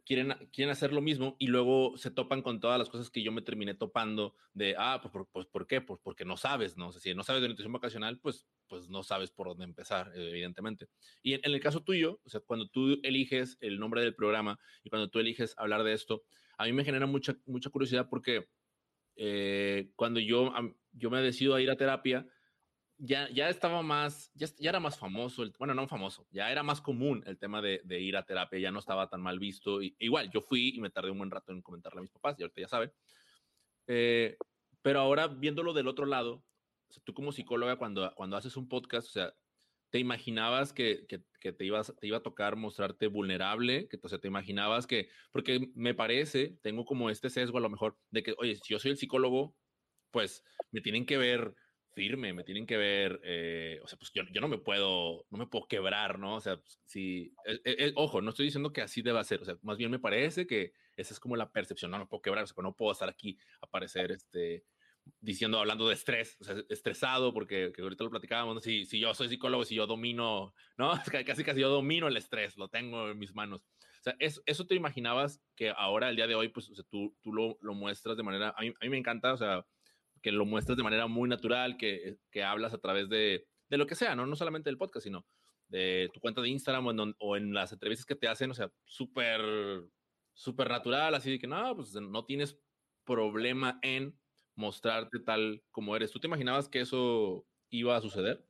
quieren, 0.04 0.34
quieren 0.52 0.70
hacer 0.70 0.92
lo 0.92 1.00
mismo 1.00 1.36
y 1.38 1.46
luego 1.46 1.96
se 1.96 2.10
topan 2.10 2.42
con 2.42 2.60
todas 2.60 2.78
las 2.78 2.88
cosas 2.88 3.10
que 3.10 3.22
yo 3.22 3.32
me 3.32 3.42
terminé 3.42 3.74
topando 3.74 4.34
de, 4.52 4.74
ah, 4.78 4.98
pues, 5.00 5.12
por, 5.12 5.28
pues 5.28 5.46
¿por 5.46 5.66
qué? 5.66 5.80
Pues 5.80 6.00
porque 6.02 6.24
no 6.24 6.36
sabes, 6.36 6.76
¿no? 6.76 6.88
O 6.88 6.92
si 6.92 7.14
no 7.14 7.22
sabes 7.22 7.42
de 7.42 7.48
nutrición 7.48 7.72
vacacional, 7.72 8.18
pues, 8.20 8.46
pues 8.68 8.88
no 8.88 9.02
sabes 9.02 9.30
por 9.30 9.48
dónde 9.48 9.64
empezar, 9.64 10.12
evidentemente. 10.14 10.88
Y 11.22 11.34
en, 11.34 11.40
el 11.44 11.60
caso 11.60 11.82
tuyo, 11.82 12.20
cuando 12.46 12.68
tú 12.68 12.98
eliges 13.02 13.56
el 13.60 13.78
nombre 13.78 14.02
del 14.02 14.14
programa 14.14 14.58
y 14.84 14.90
cuando 14.90 15.08
tú 15.08 15.18
eliges 15.18 15.54
hablar 15.56 15.82
de 15.84 15.92
esto, 15.92 16.22
a 16.58 16.64
mí 16.64 16.72
me 16.72 16.84
genera 16.84 17.06
mucha, 17.06 17.36
mucha 17.46 17.70
curiosidad 17.70 18.08
porque 18.10 18.48
eh, 19.16 19.90
cuando 19.96 20.20
yo, 20.20 20.52
yo 20.92 21.10
me 21.10 21.22
decido 21.22 21.54
a 21.54 21.60
ir 21.60 21.70
a 21.70 21.76
terapia, 21.76 22.26
ya, 22.98 23.28
ya 23.30 23.48
estaba 23.48 23.82
más, 23.82 24.30
ya, 24.34 24.48
ya 24.58 24.70
era 24.70 24.80
más 24.80 24.98
famoso, 24.98 25.42
el, 25.42 25.54
bueno, 25.58 25.74
no 25.74 25.86
famoso, 25.86 26.26
ya 26.30 26.50
era 26.50 26.62
más 26.62 26.80
común 26.80 27.22
el 27.26 27.38
tema 27.38 27.62
de, 27.62 27.80
de, 27.84 28.00
ir 28.00 28.16
a 28.16 28.24
terapia, 28.24 28.58
ya 28.58 28.72
no 28.72 28.80
estaba 28.80 29.08
tan 29.08 29.22
mal 29.22 29.38
visto. 29.38 29.80
Y, 29.80 29.96
igual, 30.00 30.30
yo 30.30 30.42
fui 30.42 30.74
y 30.74 30.80
me 30.80 30.90
tardé 30.90 31.10
un 31.10 31.18
buen 31.18 31.30
rato 31.30 31.52
en 31.52 31.62
comentarle 31.62 32.00
a 32.00 32.02
mis 32.02 32.10
papás, 32.10 32.36
y 32.38 32.42
ahorita 32.42 32.60
ya 32.60 32.68
saben. 32.68 32.92
Eh, 33.86 34.36
Pero 34.82 35.00
ahora 35.00 35.28
viéndolo 35.28 35.72
del 35.72 35.88
otro 35.88 36.06
lado, 36.06 36.44
tú 37.04 37.14
como 37.14 37.32
psicóloga, 37.32 37.76
cuando, 37.76 38.12
cuando 38.16 38.36
haces 38.36 38.56
un 38.56 38.68
podcast, 38.68 39.08
o 39.08 39.12
sea, 39.12 39.34
¿te 39.90 39.98
imaginabas 39.98 40.72
que, 40.72 41.06
que, 41.06 41.52
te, 41.52 41.64
ibas, 41.64 41.94
te 42.00 42.06
iba 42.06 42.18
a 42.18 42.22
tocar 42.22 42.56
mostrarte 42.56 43.06
vulnerable? 43.06 43.88
Que, 43.88 43.98
o 44.02 44.08
sea, 44.08 44.18
¿te 44.18 44.28
imaginabas 44.28 44.86
que, 44.86 45.08
porque 45.30 45.70
me 45.74 45.94
parece, 45.94 46.58
tengo 46.62 46.84
como 46.84 47.10
este 47.10 47.30
sesgo 47.30 47.58
a 47.58 47.62
lo 47.62 47.70
mejor, 47.70 47.96
de 48.10 48.22
que, 48.22 48.34
oye, 48.38 48.56
si 48.56 48.74
yo 48.74 48.78
soy 48.78 48.90
el 48.90 48.96
psicólogo, 48.98 49.54
pues 50.10 50.44
me 50.72 50.80
tienen 50.80 51.06
que 51.06 51.18
ver 51.18 51.54
firme, 51.94 52.32
me 52.32 52.44
tienen 52.44 52.66
que 52.66 52.76
ver, 52.76 53.20
eh, 53.24 53.80
o 53.82 53.88
sea, 53.88 53.98
pues 53.98 54.12
yo, 54.12 54.22
yo, 54.32 54.40
no 54.40 54.48
me 54.48 54.58
puedo, 54.58 55.26
no 55.30 55.38
me 55.38 55.46
puedo 55.46 55.66
quebrar, 55.66 56.18
¿no? 56.18 56.36
O 56.36 56.40
sea, 56.40 56.56
pues, 56.56 56.80
si, 56.84 57.34
eh, 57.44 57.60
eh, 57.64 57.92
ojo, 57.96 58.20
no 58.20 58.30
estoy 58.30 58.46
diciendo 58.46 58.72
que 58.72 58.82
así 58.82 59.02
deba 59.02 59.24
ser, 59.24 59.42
o 59.42 59.44
sea, 59.44 59.56
más 59.62 59.76
bien 59.76 59.90
me 59.90 59.98
parece 59.98 60.46
que 60.46 60.72
esa 60.96 61.14
es 61.14 61.20
como 61.20 61.36
la 61.36 61.50
percepción, 61.50 61.90
no 61.90 61.98
me 61.98 62.06
puedo 62.06 62.22
quebrar, 62.22 62.44
o 62.44 62.46
sea, 62.46 62.62
no 62.62 62.76
puedo 62.76 62.92
estar 62.92 63.08
aquí, 63.08 63.38
aparecer, 63.60 64.12
este, 64.12 64.64
diciendo, 65.20 65.58
hablando 65.58 65.88
de 65.88 65.94
estrés, 65.94 66.36
o 66.40 66.44
sea, 66.44 66.56
estresado, 66.68 67.32
porque 67.32 67.72
ahorita 67.78 68.04
lo 68.04 68.10
platicábamos, 68.10 68.54
¿no? 68.54 68.60
si, 68.60 68.84
si 68.84 69.00
yo 69.00 69.14
soy 69.14 69.28
psicólogo, 69.28 69.64
si 69.64 69.74
yo 69.74 69.86
domino, 69.86 70.54
¿no? 70.76 70.92
Casi 71.26 71.44
casi 71.44 71.60
yo 71.60 71.68
domino 71.68 72.08
el 72.08 72.16
estrés, 72.16 72.56
lo 72.56 72.68
tengo 72.68 73.10
en 73.10 73.18
mis 73.18 73.34
manos. 73.34 73.66
O 74.00 74.02
sea, 74.02 74.14
eso, 74.20 74.42
eso 74.46 74.66
te 74.66 74.74
imaginabas 74.74 75.42
que 75.56 75.70
ahora, 75.70 76.08
el 76.08 76.16
día 76.16 76.26
de 76.26 76.34
hoy, 76.34 76.48
pues, 76.48 76.70
o 76.70 76.74
sea, 76.74 76.84
tú, 76.88 77.16
tú 77.22 77.32
lo, 77.32 77.58
lo 77.60 77.74
muestras 77.74 78.16
de 78.16 78.22
manera, 78.22 78.54
a 78.56 78.60
mí, 78.60 78.68
a 78.68 78.84
mí 78.84 78.88
me 78.88 78.98
encanta, 78.98 79.32
o 79.32 79.36
sea, 79.36 79.66
que 80.22 80.32
lo 80.32 80.44
muestras 80.44 80.76
de 80.76 80.82
manera 80.82 81.06
muy 81.06 81.28
natural, 81.28 81.76
que, 81.76 82.18
que 82.30 82.42
hablas 82.42 82.74
a 82.74 82.78
través 82.78 83.08
de, 83.08 83.46
de, 83.68 83.78
lo 83.78 83.86
que 83.86 83.94
sea, 83.94 84.14
¿no? 84.14 84.26
No 84.26 84.36
solamente 84.36 84.70
del 84.70 84.78
podcast, 84.78 85.04
sino 85.04 85.26
de 85.68 86.10
tu 86.12 86.20
cuenta 86.20 86.40
de 86.40 86.48
Instagram 86.48 86.86
o 86.86 86.90
en, 86.90 87.14
o 87.18 87.36
las 87.36 87.72
entrevistas 87.72 88.06
que 88.06 88.16
te 88.16 88.28
hacen, 88.28 88.50
o 88.50 88.54
sea, 88.54 88.72
súper, 88.84 89.40
súper 90.32 90.70
natural, 90.70 91.14
así 91.14 91.30
de 91.30 91.38
que 91.38 91.46
no, 91.46 91.76
pues 91.76 91.92
no 91.94 92.24
tienes 92.24 92.58
problema 93.04 93.78
en 93.82 94.18
mostrarte 94.54 95.20
tal 95.20 95.62
como 95.70 95.94
eres. 95.94 96.10
¿Tú 96.10 96.20
te 96.20 96.26
imaginabas 96.26 96.68
que 96.68 96.80
eso 96.80 97.46
iba 97.70 97.96
a 97.96 98.00
suceder? 98.00 98.44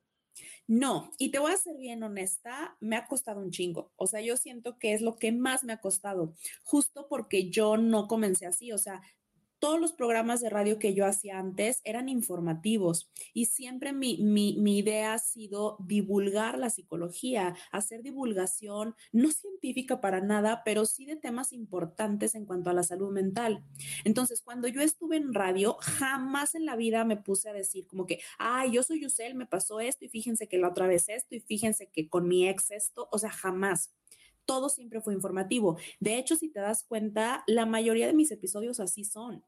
No, 0.67 1.11
y 1.17 1.31
te 1.31 1.39
voy 1.39 1.51
a 1.51 1.57
ser 1.57 1.75
bien 1.77 2.03
honesta, 2.03 2.77
me 2.79 2.95
ha 2.95 3.07
costado 3.07 3.41
un 3.41 3.51
chingo. 3.51 3.91
O 3.95 4.07
sea, 4.07 4.21
yo 4.21 4.37
siento 4.37 4.77
que 4.77 4.93
es 4.93 5.01
lo 5.01 5.17
que 5.17 5.31
más 5.31 5.63
me 5.63 5.73
ha 5.73 5.81
costado, 5.81 6.35
justo 6.63 7.07
porque 7.09 7.49
yo 7.49 7.77
no 7.77 8.07
comencé 8.07 8.45
así. 8.45 8.71
O 8.71 8.77
sea, 8.77 9.01
todos 9.59 9.79
los 9.79 9.93
programas 9.93 10.41
de 10.41 10.49
radio 10.49 10.79
que 10.79 10.93
yo 10.93 11.05
hacía 11.05 11.37
antes 11.37 11.81
eran 11.83 12.09
informativos 12.09 13.11
y 13.33 13.45
siempre 13.45 13.93
mi, 13.93 14.17
idea 14.79 15.13
ha 15.13 15.19
sido 15.19 15.77
divulgar 15.79 16.57
la 16.57 16.69
psicología, 16.69 17.55
hacer 17.71 18.01
divulgación, 18.01 18.95
no 19.11 19.31
científica 19.31 19.99
para 20.01 20.21
nada, 20.21 20.61
pero 20.63 20.85
sí 20.85 21.05
de 21.05 21.15
temas 21.15 21.51
importantes 21.51 22.35
en 22.35 22.45
cuanto 22.45 22.69
a 22.69 22.73
la 22.73 22.83
salud 22.83 23.11
mental. 23.11 23.63
Entonces, 24.05 24.41
cuando 24.41 24.67
yo 24.67 24.81
estuve 24.81 25.17
en 25.17 25.33
radio, 25.33 25.77
jamás 25.79 26.55
en 26.55 26.65
la 26.65 26.75
vida 26.75 27.03
me 27.03 27.17
puse 27.17 27.49
a 27.49 27.53
decir 27.53 27.85
como 27.87 28.05
que, 28.05 28.19
ay, 28.37 28.71
yo 28.71 28.83
soy 28.83 29.01
Yusel, 29.01 29.35
me 29.35 29.45
pasó 29.45 29.79
esto 29.79 30.05
y 30.05 30.09
fíjense 30.09 30.47
que 30.47 30.57
la 30.57 30.69
otra 30.69 30.87
vez 30.87 31.09
esto 31.09 31.35
y 31.35 31.39
fíjense 31.41 31.89
que 31.89 32.07
con 32.07 32.27
mi 32.27 32.47
ex 32.47 32.71
esto, 32.71 33.09
o 33.11 33.17
sea, 33.19 33.29
jamás 33.29 33.93
todo 34.49 34.69
siempre 34.69 34.99
fue 34.99 35.13
informativo. 35.13 35.77
De 35.99 36.17
hecho, 36.17 36.35
si 36.35 36.49
te 36.49 36.59
das 36.59 36.83
cuenta, 36.83 37.43
la 37.45 37.67
mayoría 37.67 38.07
de 38.07 38.13
mis 38.13 38.31
episodios 38.31 38.79
así 38.79 39.03
son 39.03 39.43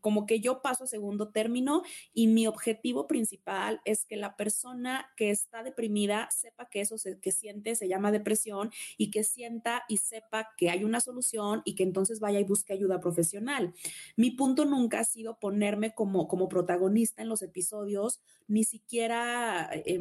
como 0.00 0.26
que 0.26 0.40
yo 0.40 0.62
paso 0.62 0.84
a 0.84 0.86
segundo 0.86 1.30
término 1.30 1.82
y 2.12 2.26
mi 2.26 2.46
objetivo 2.46 3.06
principal 3.06 3.80
es 3.84 4.04
que 4.04 4.16
la 4.16 4.36
persona 4.36 5.06
que 5.16 5.30
está 5.30 5.62
deprimida 5.62 6.28
sepa 6.30 6.68
que 6.68 6.80
eso 6.80 6.96
que 7.20 7.32
siente 7.32 7.76
se 7.76 7.88
llama 7.88 8.12
depresión 8.12 8.70
y 8.96 9.10
que 9.10 9.24
sienta 9.24 9.84
y 9.88 9.98
sepa 9.98 10.48
que 10.56 10.70
hay 10.70 10.84
una 10.84 11.00
solución 11.00 11.62
y 11.64 11.74
que 11.74 11.82
entonces 11.82 12.20
vaya 12.20 12.40
y 12.40 12.44
busque 12.44 12.72
ayuda 12.72 13.00
profesional. 13.00 13.74
Mi 14.16 14.30
punto 14.30 14.64
nunca 14.64 15.00
ha 15.00 15.04
sido 15.04 15.38
ponerme 15.38 15.94
como, 15.94 16.28
como 16.28 16.48
protagonista 16.48 17.22
en 17.22 17.28
los 17.28 17.42
episodios, 17.42 18.20
ni 18.46 18.64
siquiera, 18.64 19.70
eh, 19.72 19.98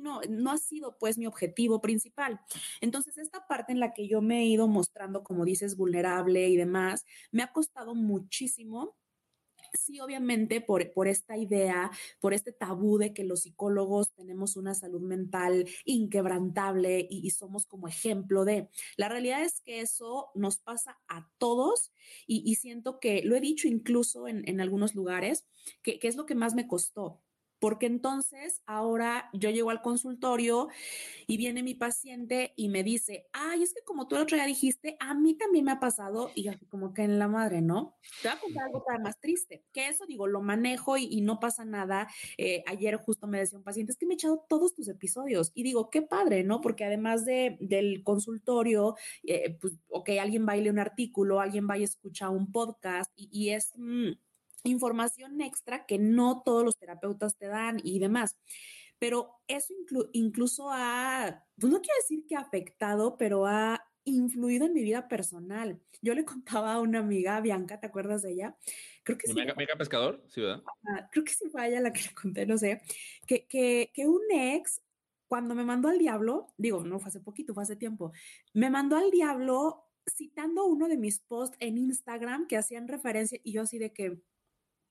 no, 0.00 0.20
no 0.28 0.50
ha 0.50 0.58
sido 0.58 0.96
pues 0.98 1.18
mi 1.18 1.26
objetivo 1.26 1.80
principal. 1.80 2.40
Entonces, 2.80 3.18
esta 3.18 3.46
parte 3.46 3.72
en 3.72 3.80
la 3.80 3.92
que 3.92 4.08
yo 4.08 4.20
me 4.20 4.42
he 4.42 4.46
ido 4.46 4.68
mostrando, 4.68 5.22
como 5.22 5.44
dices, 5.44 5.76
vulnerable 5.76 6.48
y 6.48 6.56
demás, 6.56 7.04
me 7.32 7.42
ha 7.42 7.52
costado 7.52 7.94
muchísimo. 7.94 8.96
Sí, 9.72 10.00
obviamente 10.00 10.60
por, 10.60 10.92
por, 10.92 11.08
esta 11.08 11.36
idea, 11.36 11.90
por 12.20 12.34
este 12.34 12.52
tabú 12.52 12.98
de 12.98 13.12
que 13.12 13.24
los 13.24 13.42
psicólogos 13.42 14.12
tenemos 14.12 14.56
una 14.56 14.74
salud 14.74 15.00
mental 15.00 15.68
inquebrantable 15.84 17.06
y, 17.10 17.28
somos 17.30 17.66
como 17.66 17.88
ejemplo 17.88 18.44
de. 18.44 18.68
La 18.96 19.08
realidad 19.08 19.42
es 19.42 19.60
que 19.60 19.80
eso 19.80 20.30
nos 20.34 20.58
pasa 20.58 20.98
a 21.08 21.28
todos 21.38 21.92
y, 22.26 22.54
siento 22.56 22.98
que 22.98 23.22
lo 23.22 23.36
he 23.36 23.40
dicho 23.40 23.68
incluso 23.68 24.28
en, 24.28 24.48
en 24.48 24.60
algunos 24.60 24.94
lugares, 24.94 25.46
que, 25.82 25.98
que 25.98 26.08
es 26.08 26.16
lo 26.16 26.26
que 26.26 26.34
más 26.34 26.54
me 26.54 26.66
costó 26.66 27.20
porque 27.60 27.86
entonces 27.86 28.62
ahora 28.66 29.30
yo 29.32 29.50
llego 29.50 29.70
al 29.70 29.82
consultorio 29.82 30.68
y 31.26 31.36
viene 31.36 31.62
mi 31.62 31.74
paciente 31.74 32.52
y 32.56 32.68
me 32.68 32.82
dice, 32.82 33.28
ay, 33.32 33.62
es 33.62 33.74
que 33.74 33.82
como 33.84 34.08
tú 34.08 34.16
el 34.16 34.22
otro 34.22 34.36
día 34.36 34.46
dijiste, 34.46 34.96
a 35.00 35.14
mí 35.14 35.34
también 35.34 35.64
me 35.64 35.72
ha 35.72 35.80
pasado 35.80 36.30
y 36.34 36.48
así 36.48 36.66
como 36.66 36.94
que 36.94 37.02
en 37.02 37.18
la 37.18 37.28
madre, 37.28 37.60
¿no? 37.60 37.96
Te 38.22 38.28
voy 38.28 38.36
a 38.36 38.40
contar 38.40 38.66
algo 38.66 38.84
más 39.02 39.20
triste, 39.20 39.64
que 39.72 39.88
eso 39.88 40.06
digo, 40.06 40.26
lo 40.26 40.40
manejo 40.40 40.96
y, 40.96 41.18
no 41.28 41.40
pasa 41.40 41.64
nada. 41.64 42.08
Eh, 42.38 42.62
ayer 42.66 42.96
justo 42.96 43.26
me 43.26 43.38
decía 43.38 43.58
un 43.58 43.64
paciente, 43.64 43.92
es 43.92 43.98
que 43.98 44.06
me 44.06 44.14
he 44.14 44.16
echado 44.16 44.46
todos 44.48 44.74
tus 44.74 44.88
episodios 44.88 45.52
y 45.54 45.62
digo, 45.62 45.90
qué 45.90 46.00
padre, 46.02 46.44
¿no? 46.44 46.60
Porque 46.60 46.84
además 46.84 47.24
de, 47.24 47.58
del 47.60 48.02
consultorio, 48.02 48.94
eh, 49.24 49.58
pues, 49.60 49.74
ok, 49.88 50.10
alguien 50.20 50.46
baile 50.46 50.70
un 50.70 50.78
artículo, 50.78 51.40
alguien 51.40 51.66
vaya 51.66 51.82
a 51.82 51.84
escuchar 51.84 52.30
un 52.30 52.50
podcast 52.52 53.12
y, 53.16 53.50
es... 53.50 53.72
Mm, 53.76 54.12
información 54.64 55.40
extra 55.40 55.86
que 55.86 55.98
no 55.98 56.42
todos 56.44 56.64
los 56.64 56.76
terapeutas 56.76 57.36
te 57.36 57.46
dan 57.46 57.80
y 57.82 57.98
demás. 57.98 58.36
Pero 58.98 59.40
eso 59.46 59.74
incluso 60.12 60.70
ha, 60.70 61.44
pues 61.58 61.72
no 61.72 61.80
quiero 61.80 61.96
decir 62.02 62.26
que 62.26 62.36
ha 62.36 62.40
afectado, 62.40 63.16
pero 63.16 63.46
ha 63.46 63.84
influido 64.04 64.66
en 64.66 64.72
mi 64.72 64.82
vida 64.82 65.08
personal. 65.08 65.80
Yo 66.02 66.14
le 66.14 66.24
contaba 66.64 66.74
a 66.74 66.80
una 66.80 67.00
amiga, 67.00 67.40
Bianca, 67.40 67.78
¿te 67.78 67.86
acuerdas 67.86 68.22
de 68.22 68.32
ella? 68.32 68.56
Creo 69.04 69.18
que 69.18 69.28
sí. 69.28 69.34
Mega, 69.34 69.76
pescador, 69.76 70.22
sí, 70.28 70.40
¿verdad? 70.40 70.62
creo 71.12 71.24
que 71.24 71.32
sí 71.32 71.48
fue 71.48 71.68
ella 71.68 71.80
la 71.80 71.92
que 71.92 72.02
le 72.02 72.14
conté, 72.14 72.46
no 72.46 72.58
sé, 72.58 72.82
que, 73.26 73.46
que, 73.46 73.90
que 73.94 74.06
un 74.06 74.22
ex, 74.30 74.82
cuando 75.28 75.54
me 75.54 75.64
mandó 75.64 75.88
al 75.88 75.98
diablo, 75.98 76.54
digo, 76.56 76.82
no 76.84 76.98
fue 76.98 77.08
hace 77.08 77.20
poquito, 77.20 77.54
fue 77.54 77.62
hace 77.62 77.76
tiempo, 77.76 78.12
me 78.54 78.70
mandó 78.70 78.96
al 78.96 79.10
diablo 79.10 79.88
citando 80.08 80.64
uno 80.64 80.88
de 80.88 80.96
mis 80.96 81.20
posts 81.20 81.56
en 81.60 81.78
Instagram 81.78 82.46
que 82.46 82.56
hacían 82.56 82.88
referencia 82.88 83.38
y 83.42 83.52
yo 83.52 83.62
así 83.62 83.78
de 83.78 83.92
que, 83.92 84.20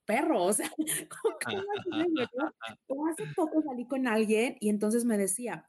perro, 0.08 0.42
o 0.42 0.52
sea, 0.54 0.72
como 2.86 3.06
hace 3.06 3.24
poco 3.36 3.62
salí 3.62 3.86
con 3.86 4.08
alguien 4.08 4.56
y 4.58 4.70
entonces 4.70 5.04
me 5.04 5.18
decía, 5.18 5.68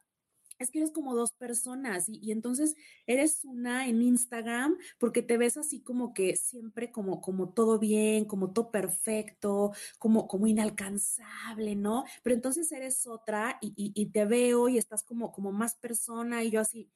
es 0.60 0.72
que 0.72 0.80
eres 0.80 0.92
como 0.92 1.14
dos 1.14 1.34
personas 1.34 2.08
y, 2.08 2.32
entonces 2.32 2.76
eres 3.06 3.44
una 3.44 3.88
en 3.88 4.02
Instagram 4.02 4.78
porque 4.98 5.22
te 5.22 5.38
ves 5.38 5.58
así 5.58 5.82
como 5.82 6.14
que 6.14 6.38
siempre 6.38 6.90
como, 6.92 7.20
como 7.20 7.50
todo 7.50 7.80
bien, 7.80 8.24
como 8.26 8.52
todo 8.52 8.72
perfecto, 8.72 9.72
como, 9.98 10.28
como 10.28 10.48
inalcanzable, 10.48 11.76
¿no? 11.76 12.06
Pero 12.24 12.36
entonces 12.36 12.72
eres 12.72 13.08
otra 13.08 13.58
y, 13.62 13.74
y 13.76 14.06
te 14.08 14.26
veo 14.26 14.70
y 14.70 14.78
estás 14.78 15.04
como, 15.04 15.32
como 15.34 15.52
más 15.52 15.76
persona 15.76 16.44
y 16.44 16.52
yo 16.52 16.62
así, 16.62 16.90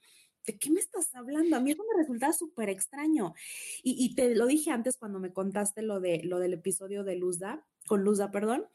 ¿de 0.46 0.58
qué 0.58 0.72
me 0.72 0.80
estás 0.80 1.14
hablando? 1.16 1.56
A 1.56 1.60
mí 1.60 1.72
eso 1.72 1.84
me 1.90 2.02
resulta 2.02 2.34
súper 2.34 2.70
extraño. 2.70 3.34
Y, 3.84 4.16
te 4.16 4.36
lo 4.36 4.46
dije 4.46 4.72
antes 4.72 4.98
cuando 4.98 5.20
me 5.20 5.34
contaste 5.34 5.82
lo, 5.82 6.00
de, 6.00 6.22
lo 6.24 6.40
del 6.40 6.54
episodio 6.54 7.04
de 7.04 7.16
Luzda, 7.16 7.66
con 7.88 8.04
Luzda, 8.04 8.32
perdón. 8.32 8.66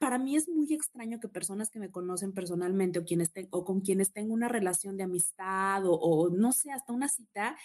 Para 0.00 0.18
mí 0.18 0.36
es 0.36 0.48
muy 0.48 0.72
extraño 0.72 1.18
que 1.18 1.28
personas 1.28 1.70
que 1.70 1.78
me 1.78 1.90
conocen 1.90 2.32
personalmente 2.32 2.98
o, 2.98 3.04
quienes 3.04 3.32
o 3.50 3.64
con 3.64 3.80
quienes 3.80 4.12
tengo 4.12 4.34
una 4.34 4.48
relación 4.48 4.96
de 4.96 5.04
amistad 5.04 5.86
o, 5.86 5.94
o 5.94 6.30
no 6.30 6.52
sé, 6.52 6.70
hasta 6.70 6.92
una 6.92 7.08
cita, 7.08 7.56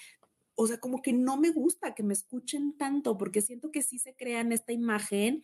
o 0.55 0.67
sea, 0.67 0.79
como 0.79 1.01
que 1.01 1.13
no 1.13 1.37
me 1.37 1.51
gusta 1.51 1.93
que 1.93 2.03
me 2.03 2.13
escuchen 2.13 2.77
tanto 2.77 3.17
porque 3.17 3.41
siento 3.41 3.71
que 3.71 3.81
sí 3.81 3.99
se 3.99 4.15
crean 4.15 4.51
esta 4.51 4.71
imagen 4.71 5.43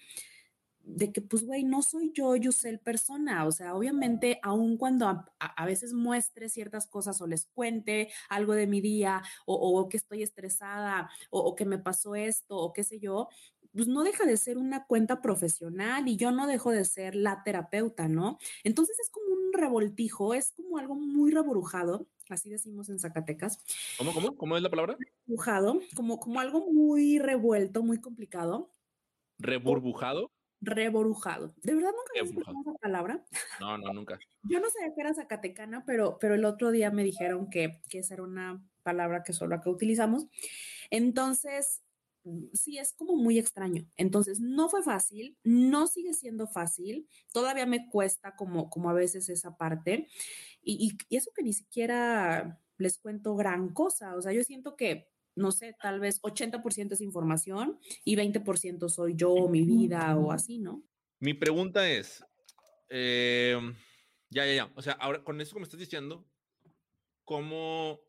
de 0.96 1.12
que, 1.12 1.22
pues, 1.22 1.46
güey, 1.46 1.64
no 1.64 1.82
soy 1.82 2.12
yo, 2.14 2.36
yo 2.36 2.52
sé 2.52 2.70
el 2.70 2.80
persona. 2.80 3.46
O 3.46 3.52
sea, 3.52 3.76
obviamente, 3.76 4.40
aun 4.42 4.78
cuando 4.78 5.08
a, 5.08 5.66
veces 5.66 5.94
muestre 5.94 6.50
ciertas 6.50 6.88
cosas 6.88 7.22
o 7.22 7.28
les 7.28 7.46
cuente 7.46 8.10
algo 8.28 8.54
de 8.54 8.68
mi 8.68 8.82
día 8.82 9.22
o, 9.46 9.88
que 9.90 9.98
estoy 9.98 10.24
estresada 10.24 11.10
o, 11.30 11.56
que 11.56 11.66
me 11.66 11.78
pasó 11.78 12.16
esto 12.16 12.58
o 12.58 12.74
qué 12.74 12.84
sé 12.84 13.00
yo, 13.00 13.30
pues 13.72 13.88
no 13.88 14.04
deja 14.04 14.26
de 14.26 14.36
ser 14.38 14.58
una 14.58 14.86
cuenta 14.86 15.22
profesional 15.22 16.08
y 16.08 16.16
yo 16.16 16.32
no 16.32 16.48
dejo 16.48 16.72
de 16.72 16.86
ser 16.86 17.16
la 17.16 17.44
terapeuta, 17.44 18.08
¿no? 18.08 18.40
Entonces 18.64 19.00
es 19.00 19.12
como 19.12 19.28
un 19.28 19.54
revoltijo, 19.54 20.34
es 20.34 20.54
como 20.54 20.80
algo 20.80 20.96
muy 20.96 21.32
reburujado. 21.32 22.08
Así 22.30 22.50
decimos 22.50 22.90
en 22.90 23.00
Zacatecas. 23.00 23.64
¿Cómo, 23.98 24.14
cómo? 24.14 24.36
¿Cómo 24.36 24.58
es 24.58 24.64
la 24.64 24.70
palabra? 24.70 24.98
Reburbujado, 25.00 25.80
como, 25.96 26.20
como 26.20 26.40
algo 26.40 26.72
muy 26.72 27.20
revuelto, 27.20 27.84
muy 27.84 28.00
complicado. 28.00 28.72
¿Reburbujado? 29.40 30.32
Reborujado. 30.62 31.54
De 31.64 31.76
verdad 31.76 31.92
nunca 31.92 32.30
escuchado 32.30 32.58
esa 32.62 32.74
palabra. 32.80 33.26
No, 33.60 33.78
no, 33.78 33.94
nunca. 33.94 34.20
Yo 34.44 34.60
no 34.60 34.70
sabía 34.70 34.94
que 34.94 35.02
era 35.02 35.14
zacatecana, 35.14 35.84
pero, 35.86 36.18
pero 36.20 36.36
el 36.36 36.46
otro 36.46 36.72
día 36.72 36.92
me 36.92 37.04
dijeron 37.04 37.50
que, 37.50 37.82
que 37.90 38.00
esa 38.00 38.16
era 38.16 38.24
una 38.24 38.64
palabra 38.84 39.24
que 39.24 39.34
solo 39.34 39.56
acá 39.56 39.70
utilizamos. 39.70 40.28
Entonces, 40.90 41.82
sí 42.54 42.78
es 42.78 42.94
como 42.94 43.16
muy 43.16 43.40
extraño. 43.40 43.86
Entonces, 43.98 44.40
no 44.40 44.70
fue 44.70 44.84
fácil, 44.84 45.38
no 45.44 45.88
sigue 45.88 46.14
siendo 46.14 46.48
fácil, 46.48 47.08
todavía 47.32 47.66
me 47.66 47.90
cuesta 47.90 48.36
como, 48.36 48.70
como 48.70 48.90
a 48.90 48.94
veces 48.94 49.30
esa 49.30 49.58
parte. 49.58 50.08
Y, 50.62 50.98
y, 51.10 51.16
eso 51.16 51.32
que 51.36 51.44
ni 51.44 51.54
siquiera 51.54 52.60
les 52.78 52.98
cuento 52.98 53.36
gran 53.36 53.74
cosa, 53.74 54.16
o 54.16 54.22
sea, 54.22 54.32
yo 54.32 54.44
siento 54.44 54.76
que, 54.76 55.10
no 55.40 55.52
sé, 55.52 55.76
tal 55.82 56.00
vez 56.00 56.22
80% 56.22 56.94
es 56.94 57.02
información 57.02 57.80
y 58.04 58.16
20% 58.16 58.90
soy 58.90 59.16
yo, 59.16 59.48
mi 59.48 59.64
vida 59.64 60.16
o 60.18 60.32
así, 60.32 60.60
¿no? 60.60 60.84
Mi 61.20 61.34
pregunta 61.34 61.90
es, 61.90 62.24
em, 62.90 63.76
ya, 64.30 64.46
ya, 64.46 64.54
ya, 64.54 64.72
o 64.76 64.82
sea, 64.82 64.94
ahora 64.94 65.24
con 65.24 65.42
eso 65.42 65.54
que 65.54 65.60
me 65.60 65.64
estás 65.64 65.80
diciendo, 65.80 66.26
¿cómo 67.24 68.00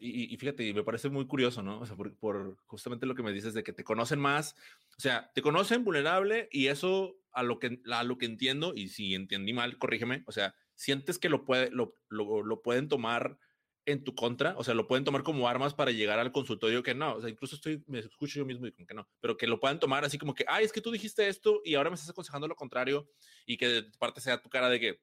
y, 0.00 0.36
fíjate, 0.36 0.72
me 0.74 0.84
parece 0.84 1.08
muy 1.08 1.26
curioso, 1.26 1.62
¿no? 1.62 1.80
O 1.80 1.86
sea, 1.86 1.96
por, 1.96 2.56
justamente 2.66 3.06
lo 3.06 3.14
que 3.14 3.22
me 3.22 3.32
dices 3.32 3.54
de 3.54 3.64
que 3.64 3.72
te 3.72 3.84
conocen 3.84 4.20
más, 4.20 4.54
o 4.96 5.00
sea, 5.00 5.30
te 5.34 5.42
conocen 5.42 5.84
vulnerable 5.84 6.48
y 6.52 6.66
eso 6.66 7.16
a 7.32 7.42
lo 7.42 7.58
que, 7.58 7.80
a 7.90 8.04
lo 8.04 8.18
que 8.18 8.26
entiendo, 8.26 8.72
y 8.76 8.88
si 8.88 9.14
entendí 9.14 9.52
mal, 9.52 9.78
corrígeme, 9.78 10.22
o 10.26 10.32
sea, 10.32 10.54
sientes 10.74 11.18
que 11.18 11.28
lo, 11.28 11.44
puede, 11.44 11.70
lo, 11.70 11.96
lo, 12.08 12.62
pueden 12.62 12.88
tomar 12.88 13.38
en 13.86 14.02
tu 14.02 14.14
contra, 14.14 14.54
o 14.56 14.64
sea, 14.64 14.74
lo 14.74 14.86
pueden 14.86 15.04
tomar 15.04 15.22
como 15.22 15.48
armas 15.48 15.74
para 15.74 15.90
llegar 15.90 16.18
al 16.18 16.32
consultorio 16.32 16.82
que 16.82 16.94
no, 16.94 17.16
o 17.16 17.20
sea, 17.20 17.30
incluso 17.30 17.56
estoy, 17.56 17.82
me 17.86 17.98
escucho 17.98 18.38
yo 18.38 18.46
mismo 18.46 18.66
y 18.66 18.72
como 18.72 18.86
que 18.86 18.94
no, 18.94 19.08
pero 19.20 19.36
que 19.36 19.46
lo 19.46 19.60
puedan 19.60 19.78
tomar 19.78 20.04
así 20.04 20.18
como 20.18 20.34
que, 20.34 20.44
ay, 20.48 20.64
es 20.64 20.72
que 20.72 20.80
tú 20.80 20.90
dijiste 20.90 21.28
esto 21.28 21.60
y 21.64 21.74
ahora 21.74 21.90
me 21.90 21.94
estás 21.94 22.10
aconsejando 22.10 22.48
lo 22.48 22.56
contrario 22.56 23.08
y 23.46 23.56
que 23.56 23.68
de 23.68 23.82
parte 23.98 24.20
sea 24.20 24.40
tu 24.40 24.48
cara 24.48 24.68
de 24.68 24.80
que, 24.80 25.00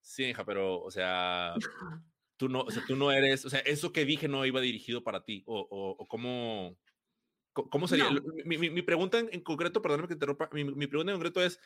sí, 0.00 0.24
hija, 0.24 0.44
pero, 0.44 0.80
o 0.80 0.90
sea, 0.90 1.54
tú 2.36 2.48
no, 2.48 2.62
o 2.62 2.70
sea, 2.70 2.84
tú 2.86 2.96
no 2.96 3.12
eres, 3.12 3.44
o 3.44 3.50
sea, 3.50 3.60
eso 3.60 3.92
que 3.92 4.04
dije 4.04 4.26
no 4.26 4.44
iba 4.46 4.60
dirigido 4.60 5.04
para 5.04 5.24
ti, 5.24 5.44
o, 5.46 5.66
o, 5.70 6.08
cómo, 6.08 6.76
cómo 7.52 7.86
sería. 7.86 8.10
Mi, 8.44 8.58
mi, 8.58 8.82
pregunta 8.82 9.18
en, 9.18 9.40
concreto, 9.42 9.80
perdóname 9.80 10.08
que 10.08 10.14
te 10.14 10.16
interrumpa, 10.16 10.48
mi, 10.52 10.64
mi, 10.64 10.86
pregunta 10.86 11.12
en 11.12 11.18
concreto 11.18 11.42
es, 11.42 11.60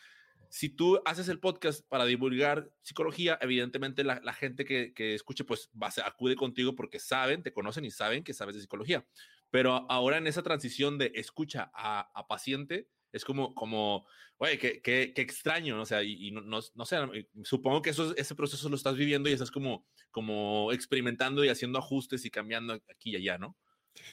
si 0.49 0.69
tú 0.69 1.01
haces 1.05 1.29
el 1.29 1.41
podcast 1.41 1.87
para 1.89 2.05
divulgar 2.05 2.71
psicología, 2.83 3.39
evidentemente 3.41 4.05
la, 4.05 4.33
gente 4.33 4.65
que, 4.65 4.93
que, 4.95 5.15
escuche, 5.15 5.45
pues 5.45 5.71
va, 5.81 5.91
acude 6.05 6.37
contigo 6.37 6.75
porque 6.75 6.99
saben, 6.99 7.43
te 7.43 7.53
conocen 7.53 7.85
y 7.85 7.91
saben 7.91 8.25
que 8.25 8.35
sabes 8.35 8.55
de 8.55 8.61
psicología. 8.61 9.07
Pero 9.51 9.87
ahora 9.91 10.19
en 10.19 10.27
esa 10.27 10.43
transición 10.43 10.99
de 10.99 11.13
escucha 11.15 11.71
a, 11.75 12.27
paciente, 12.29 12.89
es 13.13 13.25
como, 13.25 13.55
como, 13.55 14.07
oye, 14.39 14.59
qué, 14.59 14.81
qué, 14.81 15.13
extraño, 15.17 15.77
¿no? 15.77 15.83
o 15.83 15.87
sea, 15.87 16.03
y, 16.03 16.31
no, 16.31 16.41
no, 16.41 16.85
sé, 16.87 16.97
supongo 17.45 17.83
que 17.83 17.91
eso, 17.91 18.17
ese 18.17 18.35
proceso 18.35 18.69
lo 18.71 18.77
estás 18.77 18.97
viviendo 18.97 19.29
y 19.29 19.33
estás 19.35 19.51
como, 19.51 19.87
como 20.11 20.73
experimentando 20.73 21.45
y 21.45 21.51
haciendo 21.51 21.79
ajustes 21.79 22.25
y 22.25 22.31
cambiando 22.31 22.73
aquí 22.73 23.11
y 23.11 23.17
allá, 23.17 23.37
¿no? 23.37 23.57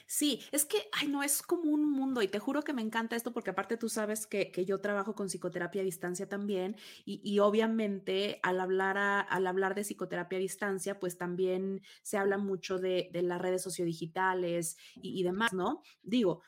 Sí, 0.06 0.42
es 0.52 0.64
que, 0.64 0.88
ay, 0.92 1.08
no, 1.08 1.22
es 1.22 1.42
como 1.42 1.70
un 1.70 1.90
mundo 1.90 2.22
y 2.22 2.28
te 2.28 2.38
juro 2.38 2.62
que 2.62 2.72
me 2.72 2.82
encanta 2.82 3.16
esto 3.16 3.32
porque 3.32 3.50
aparte 3.50 3.76
tú 3.76 3.88
sabes 3.88 4.26
que, 4.26 4.50
que 4.50 4.64
yo 4.64 4.80
trabajo 4.80 5.14
con 5.14 5.28
psicoterapia 5.28 5.82
a 5.82 5.84
distancia 5.84 6.28
también 6.28 6.76
y, 7.04 7.20
y 7.24 7.38
obviamente 7.38 8.40
al 8.42 8.60
hablar, 8.60 8.98
al 8.98 9.46
hablar 9.46 9.74
de 9.74 9.82
psicoterapia 9.84 10.38
a 10.38 10.40
distancia, 10.40 10.98
pues 11.00 11.16
también 11.16 11.82
se 12.02 12.18
habla 12.18 12.38
mucho 12.38 12.78
de, 12.78 13.08
de 13.12 13.22
las 13.22 13.40
redes 13.40 13.62
sociodigitales 13.62 14.76
y, 14.96 15.18
y 15.18 15.22
demás, 15.22 15.52
¿no? 15.52 15.82
Digo, 16.02 16.42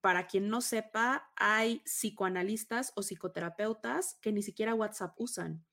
para 0.00 0.26
quien 0.28 0.48
no 0.48 0.60
sepa, 0.60 1.32
hay 1.36 1.82
psicoanalistas 1.84 2.92
o 2.94 3.02
psicoterapeutas 3.02 4.18
que 4.22 4.32
ni 4.32 4.42
siquiera 4.42 4.74
WhatsApp 4.74 5.14
usan 5.18 5.66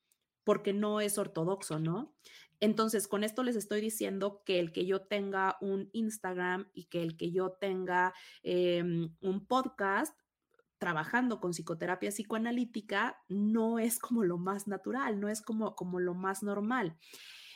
porque 0.45 0.73
no 0.73 1.01
es 1.01 1.17
ortodoxo, 1.17 1.79
¿no? 1.79 2.15
Entonces, 2.59 3.07
con 3.07 3.23
esto 3.23 3.43
les 3.43 3.55
estoy 3.55 3.81
diciendo 3.81 4.43
que 4.45 4.59
el 4.59 4.71
que 4.71 4.85
yo 4.85 5.01
tenga 5.01 5.57
un 5.61 5.89
Instagram 5.93 6.69
y 6.73 6.85
que 6.85 7.01
el 7.01 7.17
que 7.17 7.31
yo 7.31 7.51
tenga 7.59 8.13
em, 8.43 9.15
un 9.21 9.45
podcast 9.45 10.17
trabajando 10.77 11.39
con 11.39 11.51
psicoterapia 11.51 12.11
psicoanalítica 12.11 13.17
no 13.27 13.79
es 13.79 13.99
como 13.99 14.23
lo 14.23 14.37
más 14.37 14.67
natural, 14.67 15.19
no 15.19 15.29
es 15.29 15.41
como, 15.41 15.75
como 15.75 15.99
lo 15.99 16.13
más 16.13 16.43
normal. 16.43 16.97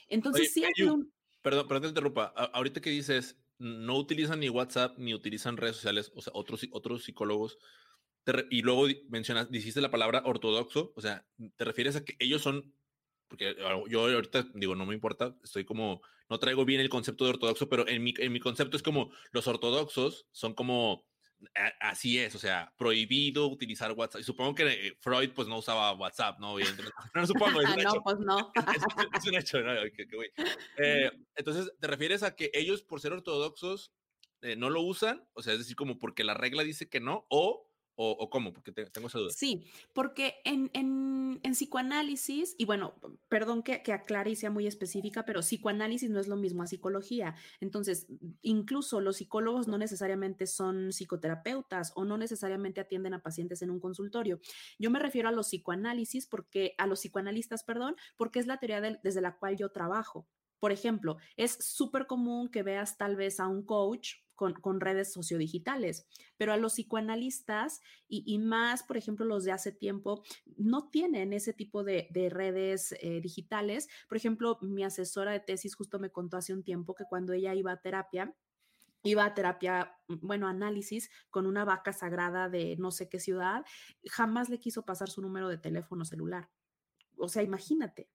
Entonces, 0.07 0.53
sí 0.53 0.63
hay 0.63 0.83
un... 0.83 1.13
Perdón, 1.41 1.67
perdón, 1.67 1.83
te 1.83 1.89
interrumpa. 1.89 2.25
Ahorita 2.53 2.81
que 2.81 2.89
dices, 2.89 3.37
no 3.59 3.97
utilizan 3.97 4.39
ni 4.39 4.49
WhatsApp 4.49 4.97
ni 4.97 5.13
utilizan 5.13 5.57
redes 5.57 5.75
sociales, 5.75 6.11
o 6.15 6.21
sea, 6.21 6.33
otros, 6.35 6.65
otros 6.71 7.03
psicólogos, 7.03 7.57
y 8.49 8.61
luego 8.61 8.87
mencionas, 9.09 9.49
dijiste 9.49 9.81
la 9.81 9.91
palabra 9.91 10.21
ortodoxo, 10.25 10.93
o 10.95 11.01
sea, 11.01 11.25
te 11.55 11.65
refieres 11.65 11.95
a 11.95 12.03
que 12.03 12.15
ellos 12.19 12.41
son, 12.41 12.73
porque 13.29 13.55
yo 13.87 14.01
ahorita 14.01 14.47
digo, 14.55 14.75
no 14.75 14.85
me 14.85 14.95
importa, 14.95 15.35
estoy 15.43 15.63
como, 15.63 16.01
no 16.29 16.39
traigo 16.39 16.65
bien 16.65 16.81
el 16.81 16.89
concepto 16.89 17.23
de 17.23 17.31
ortodoxo, 17.31 17.69
pero 17.69 17.87
en 17.87 18.03
mi, 18.03 18.13
en 18.17 18.33
mi 18.33 18.39
concepto 18.39 18.75
es 18.75 18.83
como 18.83 19.11
los 19.31 19.47
ortodoxos 19.47 20.25
son 20.31 20.53
como 20.53 21.05
así 21.79 22.19
es, 22.19 22.35
o 22.35 22.39
sea, 22.39 22.73
prohibido 22.77 23.47
utilizar 23.47 23.91
WhatsApp. 23.93 24.21
Y 24.21 24.23
supongo 24.23 24.55
que 24.55 24.87
eh, 24.87 24.97
Freud 24.99 25.31
pues 25.33 25.47
no 25.47 25.57
usaba 25.57 25.93
WhatsApp, 25.93 26.39
¿no? 26.39 26.55
No, 27.15 27.27
supongo, 27.27 27.61
es 27.61 27.69
un 27.69 27.83
no, 27.83 28.03
pues 28.03 28.19
no. 28.19 28.51
Es, 29.15 29.25
un 29.25 29.35
hecho, 29.35 29.61
¿no? 29.61 29.73
Eh, 30.77 31.11
entonces, 31.35 31.71
¿te 31.79 31.87
refieres 31.87 32.23
a 32.23 32.35
que 32.35 32.51
ellos, 32.53 32.83
por 32.83 32.99
ser 32.99 33.13
ortodoxos, 33.13 33.93
eh, 34.41 34.55
no 34.55 34.69
lo 34.69 34.81
usan? 34.81 35.25
O 35.33 35.41
sea, 35.41 35.53
es 35.53 35.59
decir, 35.59 35.75
como 35.75 35.97
porque 35.97 36.23
la 36.23 36.33
regla 36.33 36.63
dice 36.63 36.89
que 36.89 36.99
no, 36.99 37.25
o 37.29 37.68
¿O, 38.01 38.29
cómo? 38.29 38.53
Porque 38.53 38.71
tengo 38.71 39.09
esa 39.09 39.19
duda. 39.19 39.29
Sí, 39.31 39.65
porque 39.91 40.35
en, 40.45 40.71
en, 40.71 41.41
en 41.43 41.51
psicoanálisis, 41.51 42.55
y 42.57 42.63
bueno, 42.63 42.93
perdón 43.27 43.61
que, 43.61 43.83
que, 43.83 43.91
aclare 43.91 44.31
y 44.31 44.37
sea 44.37 44.49
muy 44.49 44.67
específica, 44.67 45.25
pero 45.25 45.41
psicoanálisis 45.41 46.09
no 46.09 46.21
es 46.21 46.29
lo 46.29 46.37
mismo 46.37 46.63
a 46.63 46.67
psicología. 46.67 47.35
Entonces, 47.59 48.07
incluso 48.41 49.01
los 49.01 49.17
psicólogos 49.17 49.67
no 49.67 49.77
necesariamente 49.77 50.47
son 50.47 50.93
psicoterapeutas 50.93 51.91
o 51.93 52.05
no 52.05 52.17
necesariamente 52.17 52.79
atienden 52.79 53.15
a 53.15 53.21
pacientes 53.21 53.61
en 53.63 53.69
un 53.69 53.81
consultorio. 53.81 54.39
Yo 54.79 54.89
me 54.91 54.99
refiero 54.99 55.27
a 55.27 55.33
los 55.33 55.47
psicoanálisis 55.47 56.25
porque, 56.25 56.75
a 56.77 56.87
los 56.87 57.01
psicoanalistas, 57.01 57.65
perdón, 57.65 57.97
porque 58.15 58.39
es 58.39 58.47
la 58.47 58.59
teoría 58.59 58.79
desde 58.79 59.19
la 59.19 59.37
cual 59.37 59.57
yo 59.57 59.73
trabajo. 59.73 60.25
Por 60.61 60.71
ejemplo, 60.71 61.17
es 61.35 61.57
súper 61.59 62.07
común 62.07 62.49
que 62.49 62.63
veas 62.63 62.97
tal 62.97 63.17
vez 63.17 63.41
a 63.41 63.47
un 63.49 63.65
coach 63.65 64.15
con, 64.39 64.79
redes 64.79 65.11
sociodigitales, 65.11 66.07
pero 66.37 66.53
a 66.53 66.57
los 66.57 66.73
psicoanalistas 66.73 67.81
y, 68.07 68.39
más, 68.39 68.83
por 68.83 68.95
ejemplo, 68.95 69.25
los 69.25 69.43
de 69.43 69.51
hace 69.51 69.73
tiempo, 69.73 70.23
no 70.55 70.89
tienen 70.89 71.33
ese 71.33 71.51
tipo 71.51 71.83
de, 71.83 72.07
redes 72.31 72.95
eh, 73.01 73.19
digitales. 73.21 73.89
Por 74.07 74.17
ejemplo, 74.17 74.57
mi 74.61 74.83
asesora 74.83 75.33
de 75.33 75.41
tesis 75.41 75.75
justo 75.75 75.99
me 75.99 76.11
contó 76.11 76.37
hace 76.37 76.53
un 76.53 76.63
tiempo 76.63 76.95
que 76.95 77.03
cuando 77.03 77.33
ella 77.33 77.53
iba 77.53 77.73
a 77.73 77.81
terapia, 77.81 78.33
iba 79.03 79.25
a 79.25 79.33
terapia, 79.33 79.93
mm, 80.07 80.25
bueno, 80.25 80.47
análisis 80.47 81.09
con 81.29 81.45
una 81.45 81.65
vaca 81.65 81.91
sagrada 81.91 82.47
de 82.47 82.77
no 82.77 82.91
sé 82.91 83.09
qué 83.09 83.19
ciudad, 83.19 83.65
jamás 84.09 84.49
le 84.49 84.59
quiso 84.59 84.85
pasar 84.85 85.09
su 85.09 85.21
número 85.21 85.49
de 85.49 85.57
teléfono 85.57 86.05
celular. 86.05 86.49
O 87.17 87.27
sea, 87.27 87.43
imagínate, 87.43 88.09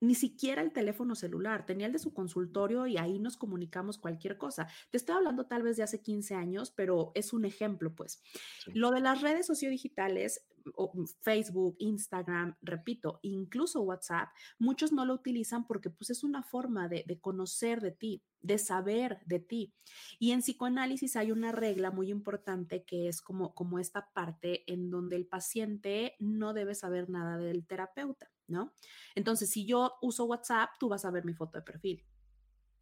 ni 0.00 0.14
siquiera 0.14 0.62
el 0.62 0.72
teléfono 0.72 1.14
celular, 1.14 1.64
tenía 1.66 1.86
el 1.86 1.92
de 1.92 1.98
su 1.98 2.12
consultorio 2.12 2.86
y 2.86 2.98
ahí 2.98 3.18
nos 3.18 3.36
comunicamos 3.36 3.98
cualquier 3.98 4.36
cosa. 4.36 4.68
Te 4.90 4.98
estoy 4.98 5.16
hablando 5.16 5.46
tal 5.46 5.62
vez 5.62 5.76
de 5.76 5.82
hace 5.82 6.02
15 6.02 6.34
años, 6.34 6.70
pero 6.70 7.12
es 7.14 7.32
un 7.32 7.44
ejemplo, 7.44 7.94
pues. 7.94 8.22
Lo 8.66 8.90
de 8.90 9.00
las 9.00 9.22
redes 9.22 9.46
sociodigitales, 9.46 10.46
mm, 10.64 11.04
Facebook, 11.22 11.76
Instagram, 11.78 12.56
repito, 12.60 13.20
incluso 13.22 13.82
WhatsApp, 13.82 14.28
muchos 14.58 14.92
no 14.92 15.04
lo 15.06 15.14
utilizan 15.14 15.66
porque 15.66 15.90
pues 15.90 16.10
es 16.10 16.24
una 16.24 16.42
forma 16.42 16.88
de, 16.88 17.04
de 17.06 17.18
conocer 17.20 17.80
de 17.80 17.92
ti, 17.92 18.22
de 18.40 18.58
saber 18.58 19.20
de 19.24 19.40
ti. 19.40 19.74
Y 20.18 20.32
en 20.32 20.40
psicoanálisis 20.40 21.16
hay 21.16 21.32
una 21.32 21.52
regla 21.52 21.90
muy 21.90 22.10
importante 22.10 22.84
que 22.84 23.08
es 23.08 23.22
como, 23.22 23.54
como 23.54 23.78
esta 23.78 24.10
parte 24.12 24.70
en 24.70 24.90
donde 24.90 25.16
el 25.16 25.26
paciente 25.26 26.16
no 26.18 26.52
debe 26.52 26.74
saber 26.74 27.08
nada 27.08 27.38
del 27.38 27.66
terapeuta. 27.66 28.30
¿No? 28.48 28.72
Entonces, 29.14 29.50
si 29.50 29.66
yo 29.66 29.94
uso 30.02 30.24
WhatsApp, 30.24 30.70
tú 30.78 30.88
vas 30.88 31.04
a 31.04 31.10
ver 31.10 31.24
mi 31.24 31.34
foto 31.34 31.58
de 31.58 31.62
perfil, 31.62 32.04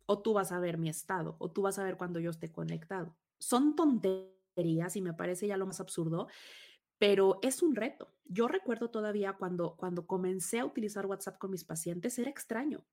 o 0.07 0.20
tú 0.20 0.33
vas 0.33 0.53
a 0.53 0.59
ver 0.59 0.79
mi 0.79 0.88
estado, 0.88 1.37
o 1.38 1.50
tú 1.50 1.62
vas 1.62 1.79
a 1.79 1.85
ver 1.85 1.96
cuando 1.96 2.20
yo 2.20 2.31
esté 2.31 2.53
conectado. 2.53 3.16
Son 3.38 3.74
tonterías 3.74 4.96
y 4.96 5.03
me 5.03 5.14
parece 5.14 5.46
ya 5.46 5.57
lo 5.57 5.66
más 5.66 5.81
absurdo, 5.81 6.29
pero 6.98 7.38
es 7.42 7.62
un 7.62 7.74
reto. 7.74 8.14
Yo 8.24 8.48
recuerdo 8.48 8.90
todavía 8.90 9.35
cuando, 9.35 9.77
cuando 9.77 10.07
comencé 10.07 10.61
a 10.61 10.64
utilizar 10.64 11.07
WhatsApp 11.07 11.38
con 11.38 11.50
mis 11.50 11.64
pacientes, 11.64 12.18
era 12.18 12.31
extraño. 12.31 12.85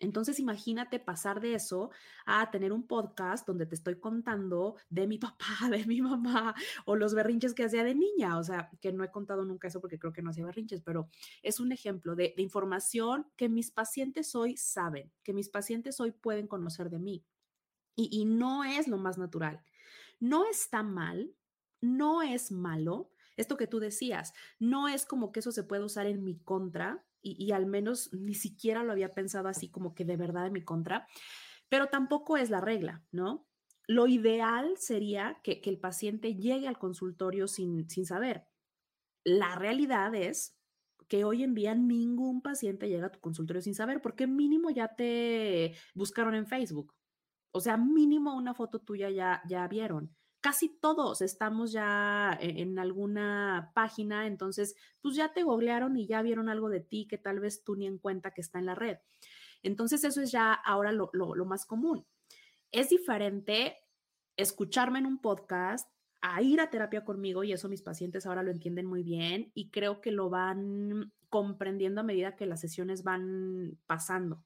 Entonces 0.00 0.38
imagínate 0.40 0.98
pasar 0.98 1.40
de 1.40 1.54
eso 1.54 1.90
a 2.26 2.50
tener 2.50 2.72
un 2.72 2.86
podcast 2.86 3.46
donde 3.46 3.66
te 3.66 3.74
estoy 3.74 3.98
contando 3.98 4.76
de 4.90 5.06
mi 5.06 5.18
papá, 5.18 5.68
de 5.70 5.84
mi 5.86 6.00
mamá 6.00 6.54
o 6.84 6.96
los 6.96 7.14
berrinches 7.14 7.54
que 7.54 7.64
hacía 7.64 7.84
de 7.84 7.94
niña. 7.94 8.38
O 8.38 8.44
sea, 8.44 8.70
que 8.80 8.92
no 8.92 9.04
he 9.04 9.10
contado 9.10 9.44
nunca 9.44 9.68
eso 9.68 9.80
porque 9.80 9.98
creo 9.98 10.12
que 10.12 10.22
no 10.22 10.30
hacía 10.30 10.46
berrinches, 10.46 10.82
pero 10.82 11.08
es 11.42 11.60
un 11.60 11.72
ejemplo 11.72 12.14
de, 12.14 12.34
información 12.36 13.26
que 13.36 13.48
mis 13.48 13.70
pacientes 13.70 14.34
hoy 14.34 14.56
saben, 14.56 15.10
que 15.22 15.32
mis 15.32 15.48
pacientes 15.48 15.98
hoy 16.00 16.10
pueden 16.10 16.46
conocer 16.46 16.90
de 16.90 16.98
mí. 16.98 17.24
Y, 17.96 18.08
y 18.10 18.24
no 18.24 18.64
es 18.64 18.88
lo 18.88 18.98
más 18.98 19.18
natural. 19.18 19.62
No 20.20 20.44
está 20.44 20.82
mal, 20.82 21.32
no 21.80 22.22
es 22.22 22.52
malo. 22.52 23.10
Esto 23.36 23.56
que 23.56 23.66
tú 23.66 23.78
decías, 23.78 24.32
no 24.58 24.88
es 24.88 25.06
como 25.06 25.32
que 25.32 25.40
eso 25.40 25.52
se 25.52 25.62
puede 25.62 25.84
usar 25.84 26.06
en 26.06 26.22
mi 26.22 26.38
contra, 26.38 27.04
y, 27.24 27.50
al 27.52 27.66
menos 27.66 28.12
ni 28.12 28.34
siquiera 28.34 28.84
lo 28.84 28.92
había 28.92 29.10
pensado 29.12 29.48
así 29.48 29.70
como 29.70 29.94
que 29.94 30.04
de 30.04 30.16
verdad 30.16 30.46
en 30.46 30.52
mi 30.52 30.62
contra, 30.62 31.06
pero 31.68 31.86
tampoco 31.88 32.36
es 32.36 32.50
la 32.50 32.60
regla, 32.60 33.02
¿no? 33.10 33.46
lo 33.86 34.06
ideal 34.06 34.74
sería 34.78 35.40
que, 35.42 35.60
el 35.64 35.78
paciente 35.78 36.34
llegue 36.34 36.68
al 36.68 36.78
consultorio 36.78 37.48
sin, 37.48 37.88
sin 37.88 38.06
saber. 38.06 38.46
La 39.24 39.56
realidad 39.56 40.14
es 40.14 40.56
que 41.08 41.24
hoy 41.24 41.42
en 41.42 41.54
día 41.54 41.74
ningún 41.74 42.40
paciente 42.40 42.88
llega 42.88 43.06
a 43.08 43.12
tu 43.12 43.20
consultorio 43.20 43.62
sin 43.62 43.74
saber, 43.74 44.00
porque 44.00 44.26
mínimo 44.26 44.70
ya 44.70 44.94
te 44.94 45.74
buscaron 45.94 46.34
en 46.34 46.46
Facebook. 46.46 46.94
O 47.52 47.60
sea, 47.60 47.76
mínimo 47.76 48.34
una 48.34 48.54
foto 48.54 48.80
tuya 48.80 49.10
ya, 49.10 49.42
ya 49.48 49.66
vieron. 49.68 50.14
Casi 50.44 50.68
todos 50.68 51.22
estamos 51.22 51.72
ya 51.72 52.36
e, 52.38 52.60
en, 52.60 52.78
alguna 52.78 53.72
página, 53.74 54.26
entonces, 54.26 54.76
pues 55.00 55.16
ya 55.16 55.32
te 55.32 55.42
googlearon 55.42 55.96
y 55.96 56.06
ya 56.06 56.20
vieron 56.20 56.50
algo 56.50 56.68
de 56.68 56.80
ti 56.80 57.06
que 57.08 57.16
tal 57.16 57.40
vez 57.40 57.64
tú 57.64 57.76
ni 57.76 57.86
en 57.86 57.96
cuenta 57.96 58.32
que 58.32 58.42
está 58.42 58.58
en 58.58 58.66
la 58.66 58.74
red. 58.74 58.98
Entonces, 59.62 60.04
eso 60.04 60.20
es 60.20 60.30
ya 60.30 60.52
ahora 60.52 60.92
lo, 60.92 61.08
lo 61.14 61.44
más 61.46 61.64
común. 61.64 62.06
Es 62.72 62.90
diferente 62.90 63.78
escucharme 64.36 64.98
en 64.98 65.06
un 65.06 65.18
podcast 65.18 65.88
a 66.20 66.42
ir 66.42 66.60
a 66.60 66.68
terapia 66.68 67.06
conmigo 67.06 67.42
y 67.42 67.52
eso 67.52 67.70
mis 67.70 67.80
pacientes 67.80 68.26
ahora 68.26 68.42
lo 68.42 68.50
entienden 68.50 68.84
muy 68.84 69.02
bien 69.02 69.50
y 69.54 69.70
creo 69.70 70.02
que 70.02 70.10
lo 70.10 70.28
van 70.28 71.10
comprendiendo 71.30 72.02
a 72.02 72.04
medida 72.04 72.36
que 72.36 72.44
las 72.44 72.60
sesiones 72.60 73.02
van 73.02 73.78
pasando. 73.86 74.44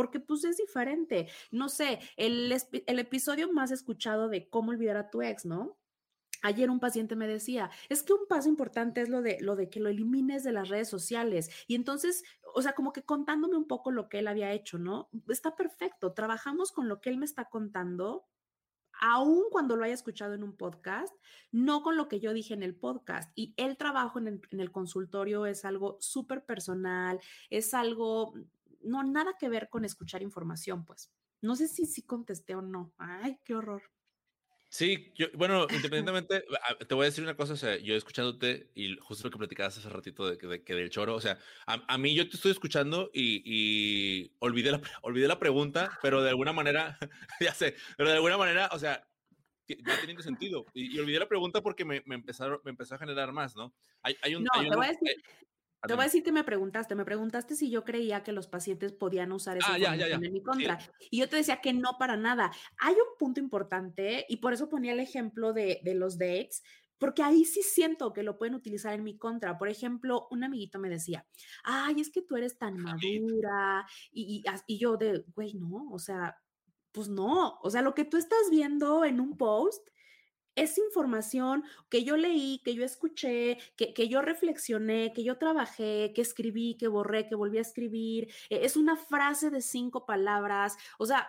Porque 0.00 0.18
pues 0.18 0.44
es 0.44 0.56
diferente. 0.56 1.28
No 1.50 1.68
sé, 1.68 1.98
el, 2.16 2.50
el 2.86 2.98
episodio 2.98 3.52
más 3.52 3.70
escuchado 3.70 4.30
de 4.30 4.48
cómo 4.48 4.70
olvidar 4.70 4.96
a 4.96 5.10
tu 5.10 5.20
ex, 5.20 5.44
¿no? 5.44 5.76
Ayer 6.40 6.70
un 6.70 6.80
paciente 6.80 7.16
me 7.16 7.28
decía, 7.28 7.70
es 7.90 8.02
que 8.02 8.14
un 8.14 8.26
paso 8.26 8.48
importante 8.48 9.02
es 9.02 9.10
lo 9.10 9.20
de, 9.20 9.36
lo 9.42 9.56
de 9.56 9.68
que 9.68 9.78
lo 9.78 9.90
elimines 9.90 10.42
de 10.42 10.52
las 10.52 10.70
redes 10.70 10.88
sociales. 10.88 11.50
Y 11.66 11.74
entonces, 11.74 12.22
o 12.54 12.62
sea, 12.62 12.72
como 12.72 12.94
que 12.94 13.02
contándome 13.02 13.58
un 13.58 13.66
poco 13.66 13.90
lo 13.90 14.08
que 14.08 14.20
él 14.20 14.26
había 14.26 14.52
hecho, 14.52 14.78
¿no? 14.78 15.10
Está 15.28 15.54
perfecto, 15.54 16.14
trabajamos 16.14 16.72
con 16.72 16.88
lo 16.88 17.02
que 17.02 17.10
él 17.10 17.18
me 17.18 17.26
está 17.26 17.50
contando 17.50 18.26
aun 19.00 19.44
cuando 19.50 19.76
lo 19.76 19.84
haya 19.84 19.94
escuchado 19.94 20.34
en 20.34 20.42
un 20.42 20.56
podcast, 20.56 21.14
no 21.50 21.82
con 21.82 21.96
lo 21.96 22.08
que 22.08 22.20
yo 22.20 22.32
dije 22.32 22.54
en 22.54 22.62
el 22.62 22.76
podcast. 22.76 23.32
Y 23.34 23.54
el 23.56 23.76
trabajo 23.76 24.18
en 24.18 24.40
el, 24.50 24.70
consultorio 24.70 25.46
es 25.46 25.64
algo 25.64 25.96
súper 26.00 26.44
personal, 26.44 27.18
es 27.48 27.74
algo, 27.74 28.34
no, 28.82 29.02
nada 29.02 29.34
que 29.38 29.48
ver 29.48 29.68
con 29.68 29.84
escuchar 29.84 30.22
información, 30.22 30.84
pues. 30.84 31.10
No 31.42 31.56
sé 31.56 31.68
si 31.68 31.86
sí 31.86 32.02
contesté 32.02 32.54
o 32.54 32.62
no. 32.62 32.92
Ay, 32.98 33.38
qué 33.44 33.54
horror. 33.54 33.82
Sí, 34.70 35.12
yo, 35.16 35.26
bueno, 35.34 35.66
independientemente, 35.92 36.44
ah, 36.62 36.76
te 36.76 36.94
voy 36.94 37.04
a 37.04 37.06
decir 37.06 37.24
una 37.24 37.36
cosa, 37.36 37.54
o 37.54 37.56
sea, 37.56 37.76
yo 37.78 37.96
escuchándote 37.96 38.70
y 38.74 38.96
justo 38.98 39.26
lo 39.26 39.32
que 39.32 39.38
platicabas 39.38 39.76
hace 39.76 39.88
ratito 39.88 40.30
de, 40.30 40.62
que 40.62 40.74
del 40.74 40.90
choro, 40.90 41.16
o 41.16 41.20
sea, 41.20 41.38
a, 41.66 41.98
mí 41.98 42.14
yo 42.14 42.28
te 42.28 42.36
estoy 42.36 42.52
escuchando 42.52 43.10
y, 43.12 43.42
y, 43.44 44.32
olvidé, 44.38 44.70
la, 44.70 44.80
olvidé 45.02 45.26
la 45.26 45.40
pregunta, 45.40 45.98
pero 46.02 46.22
de 46.22 46.30
alguna 46.30 46.52
manera, 46.52 46.98
ya 47.40 47.52
sé, 47.52 47.74
pero 47.96 48.10
de 48.10 48.16
alguna 48.16 48.38
manera, 48.38 48.70
o 48.72 48.78
sea, 48.78 49.04
va 49.88 49.96
teniendo 49.98 50.22
sentido. 50.22 50.66
Y, 50.72 50.98
olvidé 50.98 51.18
la 51.18 51.28
pregunta 51.28 51.62
porque 51.62 51.84
me, 51.84 52.02
me, 52.06 52.14
empezaron, 52.14 52.60
me 52.64 52.70
empezó 52.70 52.94
a 52.94 52.98
generar 52.98 53.32
más, 53.32 53.56
¿no? 53.56 53.74
Hay, 54.02 54.16
hay 54.22 54.36
un, 54.36 54.44
no, 54.44 54.62
te 54.62 54.76
voy 54.76 54.86
a 54.86 54.90
decir, 54.90 55.16
te 55.86 55.94
voy 55.94 56.02
a 56.02 56.04
decir 56.04 56.22
que 56.22 56.32
me 56.32 56.44
preguntaste, 56.44 56.94
me 56.94 57.04
preguntaste 57.04 57.56
si 57.56 57.70
yo 57.70 57.84
creía 57.84 58.22
que 58.22 58.32
los 58.32 58.46
pacientes 58.46 58.92
podían 58.92 59.32
usar 59.32 59.56
eso 59.56 59.66
ah, 59.70 59.78
en 59.78 60.32
mi 60.32 60.42
contra. 60.42 60.78
Y 61.10 61.20
yo 61.20 61.28
te 61.28 61.36
decía 61.36 61.60
que 61.60 61.72
no 61.72 61.96
para 61.98 62.16
nada. 62.16 62.50
Hay 62.78 62.94
un 62.94 63.16
punto 63.18 63.40
importante 63.40 64.26
y 64.28 64.36
por 64.36 64.52
eso 64.52 64.68
ponía 64.68 64.92
el 64.92 65.00
ejemplo 65.00 65.52
de, 65.52 65.80
de 65.82 65.94
los 65.94 66.18
dates, 66.18 66.62
porque 66.98 67.22
ahí 67.22 67.46
sí 67.46 67.62
siento 67.62 68.12
que 68.12 68.22
lo 68.22 68.36
pueden 68.36 68.54
utilizar 68.54 68.92
en 68.92 69.04
mi 69.04 69.16
contra. 69.16 69.56
Por 69.56 69.68
ejemplo, 69.68 70.28
un 70.30 70.44
amiguito 70.44 70.78
me 70.78 70.90
decía, 70.90 71.26
ay, 71.64 72.00
es 72.00 72.10
que 72.10 72.20
tú 72.20 72.36
eres 72.36 72.58
tan 72.58 72.76
madura 72.76 73.86
y, 74.12 74.44
y, 74.44 74.44
y 74.66 74.78
yo 74.78 74.98
de, 74.98 75.24
güey, 75.34 75.54
no, 75.54 75.88
o 75.90 75.98
sea, 75.98 76.36
pues 76.92 77.08
no, 77.08 77.58
o 77.62 77.70
sea, 77.70 77.82
lo 77.82 77.94
que 77.94 78.04
tú 78.04 78.16
estás 78.16 78.50
viendo 78.50 79.04
en 79.04 79.20
un 79.20 79.36
post 79.36 79.88
es 80.56 80.78
información 80.78 81.64
que 81.88 82.04
yo 82.04 82.16
leí, 82.16 82.60
que 82.64 82.74
yo 82.74 82.84
escuché, 82.84 83.58
que, 83.76 84.08
yo 84.08 84.22
reflexioné, 84.22 85.12
que 85.12 85.24
yo 85.24 85.38
trabajé, 85.38 86.12
que 86.14 86.22
escribí, 86.22 86.76
que 86.76 86.88
borré, 86.88 87.28
que 87.28 87.34
volví 87.34 87.58
a 87.58 87.62
escribir. 87.62 88.32
E, 88.48 88.64
es 88.64 88.76
una 88.76 88.96
frase 88.96 89.50
de 89.50 89.62
cinco 89.62 90.06
palabras. 90.06 90.76
O 90.98 91.06
sea, 91.06 91.28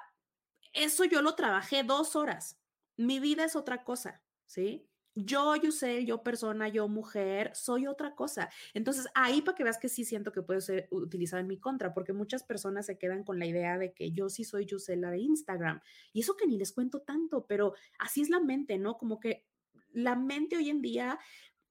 eso 0.73 1.05
yo 1.05 1.21
lo 1.21 1.35
trabajé 1.35 1.83
dos 1.83 2.15
horas. 2.15 2.59
Mi 2.97 3.19
vida 3.19 3.45
es 3.45 3.55
otra 3.55 3.83
cosa, 3.83 4.21
¿sí? 4.45 4.90
Yo, 5.15 5.55
Yusel, 5.57 6.05
yo 6.05 6.23
persona, 6.23 6.69
yo 6.69 6.87
mujer, 6.87 7.51
soy 7.53 7.85
otra 7.85 8.15
cosa. 8.15 8.49
Entonces, 8.73 9.07
ahí 9.13 9.41
para 9.41 9.55
que 9.55 9.63
veas 9.65 9.77
que 9.77 9.89
sí 9.89 10.05
siento 10.05 10.31
que 10.31 10.41
puede 10.41 10.61
ser 10.61 10.87
utilizado 10.89 11.41
en 11.41 11.47
mi 11.47 11.59
contra, 11.59 11.93
porque 11.93 12.13
muchas 12.13 12.43
personas 12.43 12.85
se 12.85 12.97
quedan 12.97 13.25
con 13.25 13.37
la 13.37 13.45
idea 13.45 13.77
de 13.77 13.93
que 13.93 14.11
yo 14.13 14.29
sí 14.29 14.45
soy 14.45 14.65
Yusela 14.65 15.11
de 15.11 15.19
Instagram. 15.19 15.81
Y 16.13 16.21
eso 16.21 16.37
que 16.37 16.47
ni 16.47 16.57
les 16.57 16.71
cuento 16.71 17.01
tanto, 17.01 17.45
pero 17.45 17.73
así 17.99 18.21
es 18.21 18.29
la 18.29 18.39
mente, 18.39 18.77
¿no? 18.77 18.97
Como 18.97 19.19
que 19.19 19.45
la 19.93 20.15
mente 20.15 20.55
hoy 20.55 20.69
en 20.69 20.81
día 20.81 21.19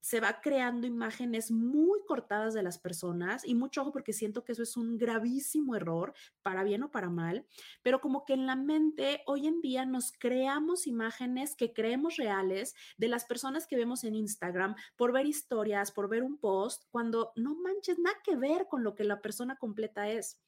se 0.01 0.21
va 0.21 0.41
creando 0.41 0.87
imágenes 0.87 1.51
muy 1.51 2.01
cortadas 2.07 2.55
de 2.55 2.63
las 2.63 2.79
personas 2.79 3.47
y 3.47 3.55
mucho 3.55 3.83
ojo 3.83 3.93
porque 3.93 4.13
siento 4.13 4.45
que 4.45 4.53
eso 4.53 4.63
es 4.63 4.77
un 4.77 4.97
gravísimo 4.97 5.77
error, 5.77 6.15
para 6.43 6.65
bien 6.65 6.83
o 6.83 6.91
para 6.91 7.11
mal, 7.11 7.47
pero 7.83 8.01
como 8.01 8.25
que 8.25 8.35
en 8.35 8.47
la 8.47 8.57
mente 8.57 9.23
hoy 9.27 9.47
en 9.47 9.61
día 9.61 9.85
nos 9.85 10.13
creamos 10.13 10.87
imágenes 10.87 11.55
que 11.55 11.73
creemos 11.73 12.17
reales 12.17 12.75
de 12.97 13.09
las 13.09 13.25
personas 13.25 13.67
que 13.67 13.77
vemos 13.77 14.05
en 14.05 14.15
Instagram 14.15 14.75
por 14.97 15.13
ver 15.13 15.27
historias, 15.27 15.93
por 15.93 16.09
ver 16.09 16.23
un 16.23 16.39
post, 16.39 16.85
cuando 16.91 17.33
no 17.37 17.55
manches 17.55 17.99
nada 17.99 18.17
que 18.25 18.37
ver 18.37 18.67
con 18.69 18.83
lo 18.83 18.95
que 18.95 19.05
la 19.05 19.21
persona 19.21 19.57
completa 19.57 20.09
es. 20.09 20.41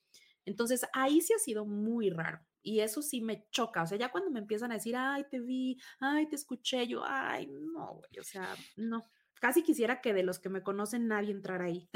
Entonces 0.45 0.87
ahí 0.93 1.21
sí 1.21 1.33
ha 1.35 1.38
sido 1.38 1.65
muy 1.65 2.11
raro. 2.11 2.41
Y 2.65 2.81
eso 2.81 3.03
sí 3.03 3.21
me 3.21 3.47
choca. 3.51 3.83
O 3.83 3.87
sea, 3.87 3.99
ya 3.99 4.11
cuando 4.11 4.31
me 4.31 4.38
empiezan 4.38 4.71
a 4.71 4.75
decir, 4.75 4.95
ay, 4.97 5.25
te 5.29 5.41
vi, 5.41 5.79
ay, 5.99 6.29
te 6.29 6.37
escuché, 6.37 6.87
yo, 6.87 7.03
ay, 7.05 7.49
no, 7.49 7.95
güey, 7.95 8.21
o 8.21 8.25
sea, 8.25 8.55
no. 8.77 9.05
Casi 9.42 9.64
quisiera 9.64 10.00
que 10.00 10.14
de 10.14 10.22
los 10.22 10.38
que 10.38 10.48
me 10.48 10.62
conocen 10.62 11.09
nadie 11.09 11.33
entrara 11.33 11.64
ahí. 11.64 11.90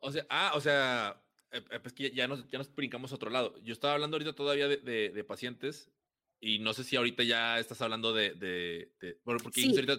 o 0.00 0.10
sea, 0.10 0.24
ah, 0.30 0.52
o 0.54 0.60
sea, 0.62 1.22
eh, 1.50 1.62
eh, 1.70 1.78
pues 1.78 1.92
que 1.92 2.10
ya 2.12 2.26
nos, 2.26 2.48
ya 2.48 2.56
nos 2.56 2.74
brincamos 2.74 3.12
a 3.12 3.16
otro 3.16 3.28
lado. 3.28 3.54
Yo 3.62 3.74
estaba 3.74 3.92
hablando 3.92 4.14
ahorita 4.14 4.34
todavía 4.34 4.66
de, 4.66 4.78
de, 4.78 5.24
pacientes 5.24 5.92
y 6.42 6.58
no 6.58 6.72
sé 6.72 6.84
si 6.84 6.96
ahorita 6.96 7.22
ya 7.22 7.58
estás 7.58 7.82
hablando 7.82 8.14
de, 8.14 8.34
de, 8.34 9.18
bueno, 9.24 9.40
porque 9.42 9.62
ahorita 9.62 9.96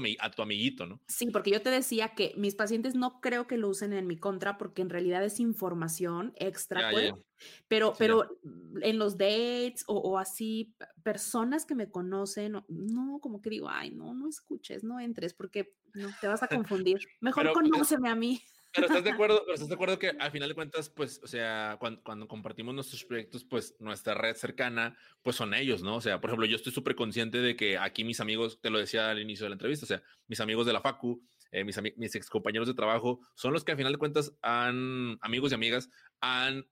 me 0.00 0.16
a 0.18 0.30
tu 0.30 0.40
amiguito, 0.40 0.86
¿no? 0.86 1.00
Sí, 1.06 1.26
porque 1.26 1.50
yo 1.50 1.60
te 1.60 1.68
decía 1.68 2.14
que 2.14 2.32
mis 2.36 2.54
pacientes 2.54 2.94
no 2.94 3.20
creo 3.20 3.46
que 3.46 3.58
lo 3.58 3.68
usen 3.68 3.92
en 3.92 4.06
mi 4.06 4.16
contra 4.16 4.56
porque 4.56 4.80
en 4.80 4.88
realidad 4.88 5.22
es 5.22 5.38
información 5.38 6.32
extra, 6.36 6.90
pues, 6.90 7.12
pero, 7.68 7.94
pero 7.98 8.38
en 8.80 8.98
los 8.98 9.18
dates 9.18 9.84
o, 9.86 10.18
así, 10.18 10.74
personas 11.02 11.66
que 11.66 11.74
me 11.74 11.90
conocen, 11.90 12.62
no, 12.68 13.18
como 13.20 13.42
que 13.42 13.50
digo, 13.50 13.68
ay, 13.68 13.90
no, 13.90 14.14
no 14.14 14.28
escuches, 14.28 14.84
no 14.84 14.98
entres 14.98 15.34
porque 15.34 15.74
no, 15.92 16.08
te 16.20 16.26
vas 16.26 16.42
a 16.42 16.48
confundir. 16.88 17.00
Mejor 17.20 17.52
conóceme 17.52 18.08
a 18.08 18.14
mí. 18.14 18.42
Pero 18.74 18.86
estás 18.86 19.04
de 19.04 19.10
acuerdo, 19.10 19.42
pero 19.44 19.54
estás 19.54 19.68
de 19.68 19.74
acuerdo 19.74 19.98
que 19.98 20.08
al 20.18 20.30
final 20.30 20.48
de 20.48 20.54
cuentas, 20.54 20.88
pues, 20.88 21.20
o 21.22 21.26
sea, 21.26 21.76
cuando, 21.78 22.02
cuando, 22.02 22.26
compartimos 22.26 22.74
nuestros 22.74 23.04
proyectos, 23.04 23.44
pues 23.44 23.76
nuestra 23.78 24.14
red 24.14 24.34
cercana, 24.34 24.96
pues 25.22 25.36
son 25.36 25.52
ellos, 25.54 25.82
¿no? 25.82 25.96
O 25.96 26.00
sea, 26.00 26.20
por 26.20 26.30
ejemplo, 26.30 26.46
yo 26.46 26.56
estoy 26.56 26.72
súper 26.72 26.94
consciente 26.94 27.38
de 27.38 27.54
que 27.54 27.76
aquí 27.76 28.04
mis 28.04 28.20
amigos, 28.20 28.60
te 28.60 28.70
lo 28.70 28.78
decía 28.78 29.10
al 29.10 29.20
inicio 29.20 29.44
de 29.44 29.50
la 29.50 29.54
entrevista, 29.54 29.84
o 29.84 29.88
sea, 29.88 30.02
mis 30.26 30.40
amigos 30.40 30.66
de 30.66 30.72
la 30.72 30.80
Facu, 30.80 31.22
eh, 31.50 31.64
mis, 31.64 31.78
mis 31.96 32.14
ex 32.14 32.30
compañeros 32.30 32.66
de 32.66 32.74
trabajo, 32.74 33.20
son 33.34 33.52
los 33.52 33.62
que 33.62 33.72
al 33.72 33.78
final 33.78 33.92
de 33.92 33.98
cuentas 33.98 34.32
han, 34.40 35.18
amigos 35.20 35.52
y 35.52 35.54
amigas, 35.54 35.90
han 36.20 36.66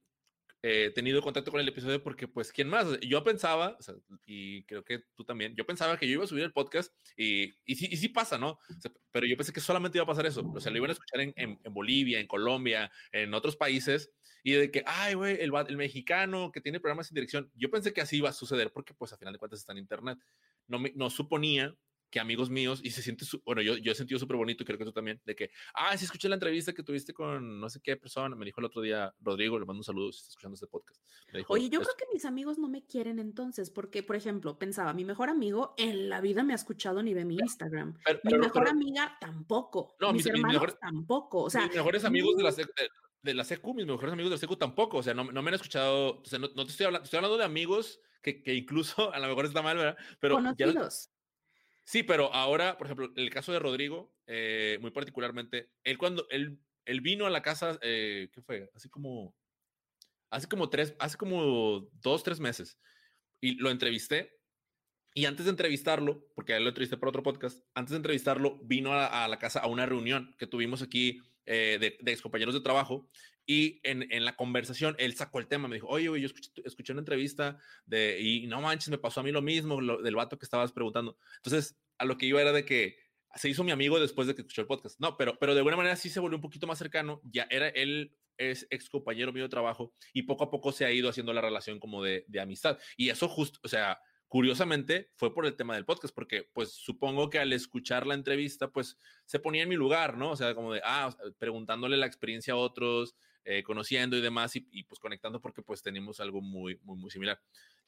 eh, 0.62 0.92
tenido 0.94 1.22
contacto 1.22 1.50
con 1.50 1.60
el 1.60 1.68
episodio 1.68 2.02
porque, 2.02 2.28
pues, 2.28 2.52
¿quién 2.52 2.68
más? 2.68 2.86
Yo 3.00 3.24
pensaba, 3.24 3.78
y 4.26 4.64
creo 4.64 4.84
que 4.84 5.04
tú 5.14 5.24
también, 5.24 5.54
yo 5.56 5.64
pensaba 5.64 5.98
que 5.98 6.06
yo 6.06 6.14
iba 6.14 6.24
a 6.24 6.28
subir 6.28 6.44
el 6.44 6.52
podcast 6.52 6.94
y, 7.16 7.54
y, 7.64 7.76
sí, 7.76 7.88
y 7.90 7.96
sí 7.96 8.08
pasa, 8.08 8.36
¿no? 8.36 8.58
pero 9.10 9.26
yo 9.26 9.36
pensé 9.36 9.52
que 9.52 9.60
solamente 9.60 9.98
iba 9.98 10.04
a 10.04 10.06
pasar 10.06 10.26
eso. 10.26 10.42
O 10.54 10.60
sea, 10.60 10.70
lo 10.70 10.78
iban 10.78 10.90
a 10.90 10.92
escuchar 10.92 11.20
en, 11.20 11.34
en, 11.36 11.58
Bolivia, 11.72 12.20
en 12.20 12.26
Colombia, 12.26 12.90
en 13.12 13.32
otros 13.34 13.56
países 13.56 14.12
y 14.42 14.52
de 14.52 14.70
que, 14.70 14.82
ay, 14.86 15.14
güey, 15.14 15.38
el, 15.40 15.50
el, 15.68 15.76
mexicano 15.76 16.50
que 16.52 16.60
tiene 16.60 16.80
programas 16.80 17.08
sin 17.08 17.14
dirección. 17.14 17.50
Yo 17.54 17.70
pensé 17.70 17.92
que 17.92 18.00
así 18.00 18.18
iba 18.18 18.28
a 18.28 18.32
suceder 18.34 18.72
porque, 18.72 18.94
pues, 18.94 19.12
a 19.12 19.18
final 19.18 19.32
de 19.32 19.38
cuentas 19.38 19.60
está 19.60 19.72
en 19.72 19.78
internet. 19.78 20.18
No, 20.66 20.78
me, 20.78 20.92
no 20.94 21.10
suponía 21.10 21.74
que 22.10 22.20
amigos 22.20 22.50
míos, 22.50 22.80
y 22.82 22.90
se 22.90 23.02
siente, 23.02 23.24
bueno, 23.44 23.62
yo, 23.62 23.76
yo 23.76 23.92
he 23.92 23.94
sentido 23.94 24.18
súper 24.18 24.36
bonito, 24.36 24.62
y 24.62 24.66
creo 24.66 24.78
que 24.78 24.84
tú 24.84 24.92
también, 24.92 25.20
de 25.24 25.36
que, 25.36 25.50
ah, 25.74 25.96
sí 25.96 26.04
escuché 26.04 26.28
la 26.28 26.34
entrevista 26.34 26.72
que 26.72 26.82
tuviste 26.82 27.12
con 27.12 27.60
no 27.60 27.70
sé 27.70 27.80
qué 27.80 27.96
persona, 27.96 28.34
me 28.36 28.44
dijo 28.44 28.60
el 28.60 28.66
otro 28.66 28.82
día 28.82 29.14
Rodrigo, 29.20 29.58
le 29.58 29.66
mando 29.66 29.80
un 29.80 29.84
saludo 29.84 30.12
si 30.12 30.18
está 30.18 30.30
escuchando 30.30 30.54
este 30.54 30.66
podcast. 30.66 31.00
Oye, 31.48 31.68
yo 31.70 31.80
creo 31.80 31.94
que 31.96 32.06
mis 32.12 32.24
amigos 32.24 32.58
no 32.58 32.68
me 32.68 32.84
quieren 32.84 33.18
entonces, 33.18 33.70
porque, 33.70 34.02
por 34.02 34.16
ejemplo, 34.16 34.58
pensaba, 34.58 34.92
mi 34.92 35.04
mejor 35.04 35.30
amigo 35.30 35.74
en 35.76 36.08
la 36.08 36.20
vida 36.20 36.42
me 36.42 36.52
ha 36.52 36.56
escuchado 36.56 37.02
ni 37.02 37.14
ve 37.14 37.24
mi 37.24 37.36
Instagram. 37.36 37.96
mi 38.24 38.38
mejor 38.38 38.68
amiga 38.68 39.16
tampoco. 39.20 39.94
No, 40.00 40.12
mis, 40.12 40.26
hermanos 40.26 40.54
mejores, 40.54 40.78
tampoco. 40.78 41.44
O 41.44 41.50
sea, 41.50 41.66
mis 41.66 41.76
mejores 41.76 42.04
amigos 42.04 42.36
de 42.36 42.42
la, 42.42 42.52
de, 43.22 43.34
la 43.34 43.44
secu, 43.44 43.74
mis 43.74 43.86
mejores 43.86 44.12
amigos 44.12 44.30
de 44.30 44.36
la 44.36 44.40
secu 44.40 44.56
tampoco. 44.56 44.98
O 44.98 45.02
sea, 45.02 45.14
no, 45.14 45.24
no 45.24 45.42
me 45.42 45.48
han 45.48 45.54
escuchado, 45.54 46.20
o 46.20 46.24
sea, 46.24 46.38
no, 46.38 46.48
no 46.54 46.64
te 46.64 46.72
estoy 46.72 46.86
hablando, 46.86 47.04
estoy 47.04 47.18
hablando 47.18 47.38
de 47.38 47.44
amigos 47.44 48.00
que, 48.22 48.42
que, 48.42 48.54
incluso 48.54 48.94
a 49.14 49.18
lo 49.18 49.28
mejor 49.28 49.46
está 49.46 49.62
mal, 49.62 49.76
¿verdad? 49.76 49.96
Pero 50.20 50.36
Conocidos. 50.36 51.10
Sí, 51.90 52.04
pero 52.04 52.32
ahora, 52.32 52.78
por 52.78 52.86
ejemplo, 52.86 53.12
el 53.16 53.30
caso 53.30 53.50
de 53.50 53.58
Rodrigo, 53.58 54.14
eh, 54.28 54.78
muy 54.80 54.92
particularmente, 54.92 55.72
él 55.82 55.98
cuando 55.98 56.24
él, 56.30 56.60
él 56.84 57.00
vino 57.00 57.26
a 57.26 57.30
la 57.30 57.42
casa, 57.42 57.80
eh, 57.82 58.30
¿qué 58.32 58.40
fue? 58.42 58.70
Así 58.76 58.88
como, 58.88 59.34
hace 60.30 60.46
como 60.46 60.70
tres, 60.70 60.94
hace 61.00 61.16
como 61.16 61.90
dos, 62.00 62.22
tres 62.22 62.38
meses, 62.38 62.78
y 63.40 63.56
lo 63.56 63.70
entrevisté 63.70 64.38
Y 65.14 65.24
antes 65.24 65.46
de 65.46 65.50
entrevistarlo, 65.50 66.28
porque 66.36 66.60
lo 66.60 66.68
entrevisté 66.68 66.96
por 66.96 67.08
otro 67.08 67.24
podcast, 67.24 67.60
antes 67.74 67.90
de 67.90 67.96
entrevistarlo, 67.96 68.60
vino 68.62 68.92
a, 68.94 69.26
la 69.26 69.38
casa 69.40 69.58
a 69.58 69.66
una 69.66 69.84
reunión 69.84 70.36
que 70.38 70.46
tuvimos 70.46 70.82
aquí 70.82 71.20
eh, 71.44 71.78
de, 71.80 71.98
de 72.00 72.20
compañeros 72.20 72.54
de 72.54 72.60
trabajo. 72.60 73.10
Y 73.52 73.80
en, 73.82 74.06
en, 74.12 74.24
la 74.24 74.36
conversación, 74.36 74.94
él 75.00 75.16
sacó 75.16 75.40
el 75.40 75.48
tema, 75.48 75.66
me 75.66 75.74
dijo, 75.74 75.88
oye, 75.88 76.04
yo 76.04 76.14
escuché, 76.14 76.52
escuché, 76.64 76.92
una 76.92 77.00
entrevista 77.00 77.58
de, 77.84 78.20
y 78.20 78.46
no 78.46 78.60
manches, 78.60 78.90
me 78.90 78.96
pasó 78.96 79.18
a 79.18 79.22
mí 79.24 79.32
lo 79.32 79.42
mismo, 79.42 79.80
lo, 79.80 80.00
del 80.00 80.14
vato 80.14 80.38
que 80.38 80.44
estabas 80.44 80.70
preguntando. 80.70 81.18
Entonces, 81.38 81.76
a 81.98 82.04
lo 82.04 82.16
que 82.16 82.26
iba 82.26 82.40
era 82.40 82.52
de 82.52 82.64
que 82.64 82.96
se 83.34 83.48
hizo 83.48 83.64
mi 83.64 83.72
amigo 83.72 83.98
después 83.98 84.28
de 84.28 84.36
que 84.36 84.42
escuchó 84.42 84.60
el 84.60 84.68
podcast. 84.68 85.00
No, 85.00 85.16
pero, 85.16 85.36
pero 85.40 85.54
de 85.54 85.58
alguna 85.58 85.76
manera 85.76 85.96
sí 85.96 86.10
se 86.10 86.20
volvió 86.20 86.36
un 86.36 86.42
poquito 86.42 86.68
más 86.68 86.78
cercano. 86.78 87.20
Ya 87.24 87.48
era 87.50 87.70
él, 87.70 88.16
es 88.38 88.68
ex 88.70 88.88
compañero 88.88 89.32
mío 89.32 89.42
de 89.42 89.48
trabajo 89.48 89.92
y 90.12 90.22
poco 90.22 90.44
a 90.44 90.50
poco 90.52 90.70
se 90.70 90.84
ha 90.84 90.92
ido 90.92 91.08
haciendo 91.08 91.32
la 91.32 91.40
relación 91.40 91.80
como 91.80 92.04
de, 92.04 92.24
de 92.28 92.40
amistad. 92.40 92.78
Y 92.96 93.08
eso 93.08 93.28
justo, 93.28 93.58
o 93.64 93.68
sea, 93.68 93.98
curiosamente 94.28 95.10
fue 95.16 95.34
por 95.34 95.44
el 95.44 95.56
tema 95.56 95.74
del 95.74 95.84
podcast, 95.84 96.14
porque 96.14 96.48
pues 96.52 96.72
supongo 96.72 97.28
que 97.30 97.40
al 97.40 97.52
escuchar 97.52 98.06
la 98.06 98.14
entrevista, 98.14 98.70
pues 98.70 98.96
se 99.24 99.40
ponía 99.40 99.64
en 99.64 99.68
mi 99.68 99.74
lugar, 99.74 100.16
¿no? 100.16 100.30
O 100.30 100.36
sea, 100.36 100.54
como 100.54 100.72
de, 100.72 100.80
ah, 100.84 101.12
preguntándole 101.38 101.96
la 101.96 102.06
experiencia 102.06 102.54
a 102.54 102.56
otros, 102.56 103.16
eh, 103.44 103.62
conociendo 103.62 104.16
y 104.16 104.20
demás, 104.20 104.54
y, 104.54 104.82
pues 104.84 104.98
conectando 104.98 105.40
porque 105.40 105.62
pues 105.62 105.82
tenemos 105.82 106.20
algo 106.20 106.40
muy, 106.40 106.78
muy, 106.82 106.98
muy 106.98 107.10
similar. 107.10 107.40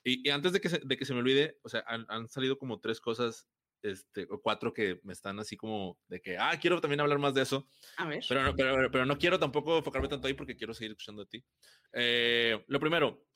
Y, 0.05 0.29
antes 0.31 0.53
de 0.53 0.61
que, 0.61 0.69
se, 0.69 0.79
de 0.79 0.97
que 0.97 1.05
se 1.05 1.15
me 1.15 1.21
olvide, 1.21 1.59
o 1.63 1.69
sea, 1.69 1.85
han, 1.87 2.29
salido 2.29 2.59
como 2.59 2.81
tres 2.81 3.01
cosas, 3.01 3.49
este, 3.83 4.27
o 4.31 4.41
cuatro 4.41 4.73
que 4.73 5.01
me 5.03 5.13
están 5.13 5.39
así 5.39 5.57
como 5.57 5.99
de 6.09 6.21
que, 6.21 6.39
ah, 6.39 6.59
quiero 6.61 6.81
también 6.81 7.01
hablar 7.01 7.19
más 7.19 7.35
de 7.35 7.43
eso. 7.43 7.69
A 7.97 8.07
ver. 8.07 8.25
Pero 8.29 8.43
no, 8.43 8.55
pero, 8.55 8.91
pero 8.91 9.07
no 9.07 9.19
quiero 9.19 9.39
tampoco 9.39 9.79
enfocarme 9.79 10.09
tanto 10.09 10.27
ahí 10.27 10.35
porque 10.35 10.57
quiero 10.57 10.75
seguir 10.75 10.93
escuchando 10.93 11.23
a 11.23 11.27
ti. 11.27 11.45
Eh, 11.93 12.65
lo 12.69 12.81
primero, 12.81 13.27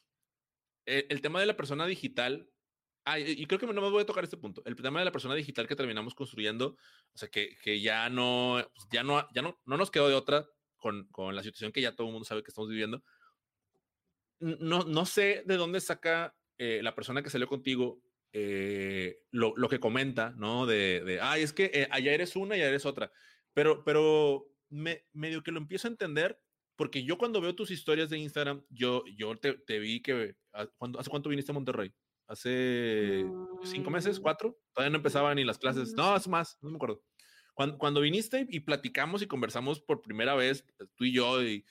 el, 0.84 1.06
el 1.08 1.20
tema 1.20 1.40
de 1.40 1.46
la 1.46 1.56
persona 1.56 1.86
digital 1.86 2.48
Ah, 3.08 3.20
y 3.20 3.46
creo 3.46 3.60
que 3.60 3.66
no 3.66 3.72
me 3.80 3.88
voy 3.88 4.02
a 4.02 4.06
tocar 4.06 4.24
este 4.24 4.36
punto. 4.36 4.62
El 4.64 4.74
tema 4.74 4.98
de 4.98 5.04
la 5.04 5.12
persona 5.12 5.36
digital 5.36 5.68
que 5.68 5.76
terminamos 5.76 6.12
construyendo, 6.12 6.76
o 7.14 7.16
sea, 7.16 7.28
que, 7.28 7.56
que 7.62 7.80
ya 7.80 8.10
no, 8.10 8.60
pues, 8.74 8.88
ya 8.90 9.04
no, 9.04 9.24
ya 9.32 9.42
no, 9.42 9.60
no 9.64 9.76
nos 9.76 9.92
quedó 9.92 10.08
de 10.08 10.16
otra 10.16 10.44
con, 10.86 11.08
con, 11.10 11.34
la 11.34 11.42
situación 11.42 11.72
que 11.72 11.80
ya 11.80 11.96
todo 11.96 12.06
el 12.06 12.12
mundo 12.12 12.24
sabe 12.24 12.44
que 12.44 12.50
estamos 12.50 12.70
viviendo. 12.70 13.02
No, 14.38 14.84
no 14.84 15.04
sé 15.04 15.42
de 15.44 15.56
dónde 15.56 15.80
saca 15.80 16.36
eh, 16.58 16.80
la 16.82 16.94
persona 16.94 17.22
que 17.22 17.30
salió 17.30 17.48
contigo 17.48 18.00
eh, 18.32 19.18
lo, 19.30 19.54
lo, 19.56 19.68
que 19.68 19.80
comenta, 19.80 20.30
¿no? 20.36 20.66
De, 20.66 21.02
de 21.04 21.20
ay, 21.20 21.42
es 21.42 21.52
que 21.52 21.70
eh, 21.74 21.88
allá 21.90 22.12
eres 22.12 22.36
una 22.36 22.56
y 22.56 22.60
allá 22.60 22.68
eres 22.68 22.86
otra. 22.86 23.10
Pero, 23.52 23.82
pero 23.82 24.46
me, 24.68 25.06
medio 25.12 25.42
que 25.42 25.50
lo 25.50 25.58
empiezo 25.58 25.88
a 25.88 25.90
entender 25.90 26.40
porque 26.76 27.02
yo 27.02 27.18
cuando 27.18 27.40
veo 27.40 27.56
tus 27.56 27.72
historias 27.72 28.10
de 28.10 28.18
Instagram, 28.18 28.62
yo, 28.68 29.02
yo 29.16 29.36
te, 29.38 29.54
te 29.54 29.78
vi 29.80 30.02
que, 30.02 30.36
ah, 30.52 30.68
¿hace 30.98 31.10
cuánto 31.10 31.30
viniste 31.30 31.50
a 31.50 31.54
Monterrey? 31.54 31.92
hace 32.28 33.24
cinco 33.62 33.90
meses, 33.90 34.18
mm. 34.18 34.22
cuatro, 34.22 34.58
todavía 34.72 34.90
no 34.90 34.96
empezaban 34.96 35.36
ni 35.36 35.44
las 35.44 35.58
clases, 35.58 35.94
no, 35.94 36.16
es 36.16 36.26
más, 36.28 36.58
no 36.60 36.70
me 36.70 36.76
acuerdo. 36.76 37.02
Cuando, 37.56 37.78
cuando 37.78 38.02
viniste 38.02 38.46
y 38.50 38.60
platicamos 38.60 39.22
y 39.22 39.26
conversamos 39.26 39.80
por 39.80 40.02
primera 40.02 40.34
vez, 40.34 40.62
eh, 40.78 40.84
tú 40.94 41.04
y 41.04 41.12
yo, 41.12 41.42
y, 41.42 41.64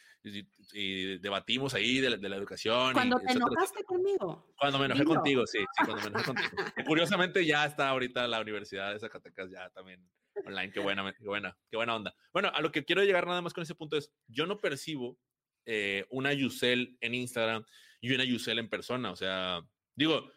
debatimos 1.21 1.75
ahí 1.75 1.99
de 1.99 2.09
la, 2.09 2.35
educación. 2.35 2.93
Cuando 2.93 3.19
te 3.19 3.33
enojaste 3.33 3.83
conmigo. 3.83 4.51
Cuando 4.57 4.79
me 4.79 4.85
enojé 4.85 5.03
contigo, 5.03 5.45
sí, 5.45 5.59
sí, 5.59 5.85
cuando 5.85 6.01
me 6.01 6.07
enojé 6.07 6.25
contigo. 6.25 6.49
curiosamente 6.87 7.45
ya 7.45 7.67
está 7.67 7.89
ahorita 7.89 8.27
la 8.27 8.41
Universidad 8.41 8.93
de 8.93 8.99
Zacatecas 8.99 9.51
ya 9.51 9.69
también 9.69 10.03
online, 10.43 10.71
qué 10.71 10.79
buena, 10.79 11.13
qué 11.13 11.23
buena, 11.23 11.55
qué 11.69 11.77
buena 11.77 11.95
onda. 11.95 12.15
Bueno, 12.33 12.49
a 12.51 12.61
lo 12.61 12.71
que 12.71 12.83
quiero 12.83 13.03
llegar 13.03 13.27
nada 13.27 13.43
más 13.43 13.53
con 13.53 13.61
ese 13.61 13.75
punto 13.75 13.95
es, 13.95 14.11
yo 14.27 14.47
no 14.47 14.57
percibo 14.57 15.19
eh, 15.67 16.07
una 16.09 16.33
Yusel 16.33 16.97
en 16.99 17.13
Instagram 17.13 17.63
y 18.01 18.11
una 18.11 18.23
Yusel 18.23 18.57
en 18.57 18.69
persona, 18.69 19.11
o 19.11 19.15
sea, 19.15 19.61
digo, 19.93 20.31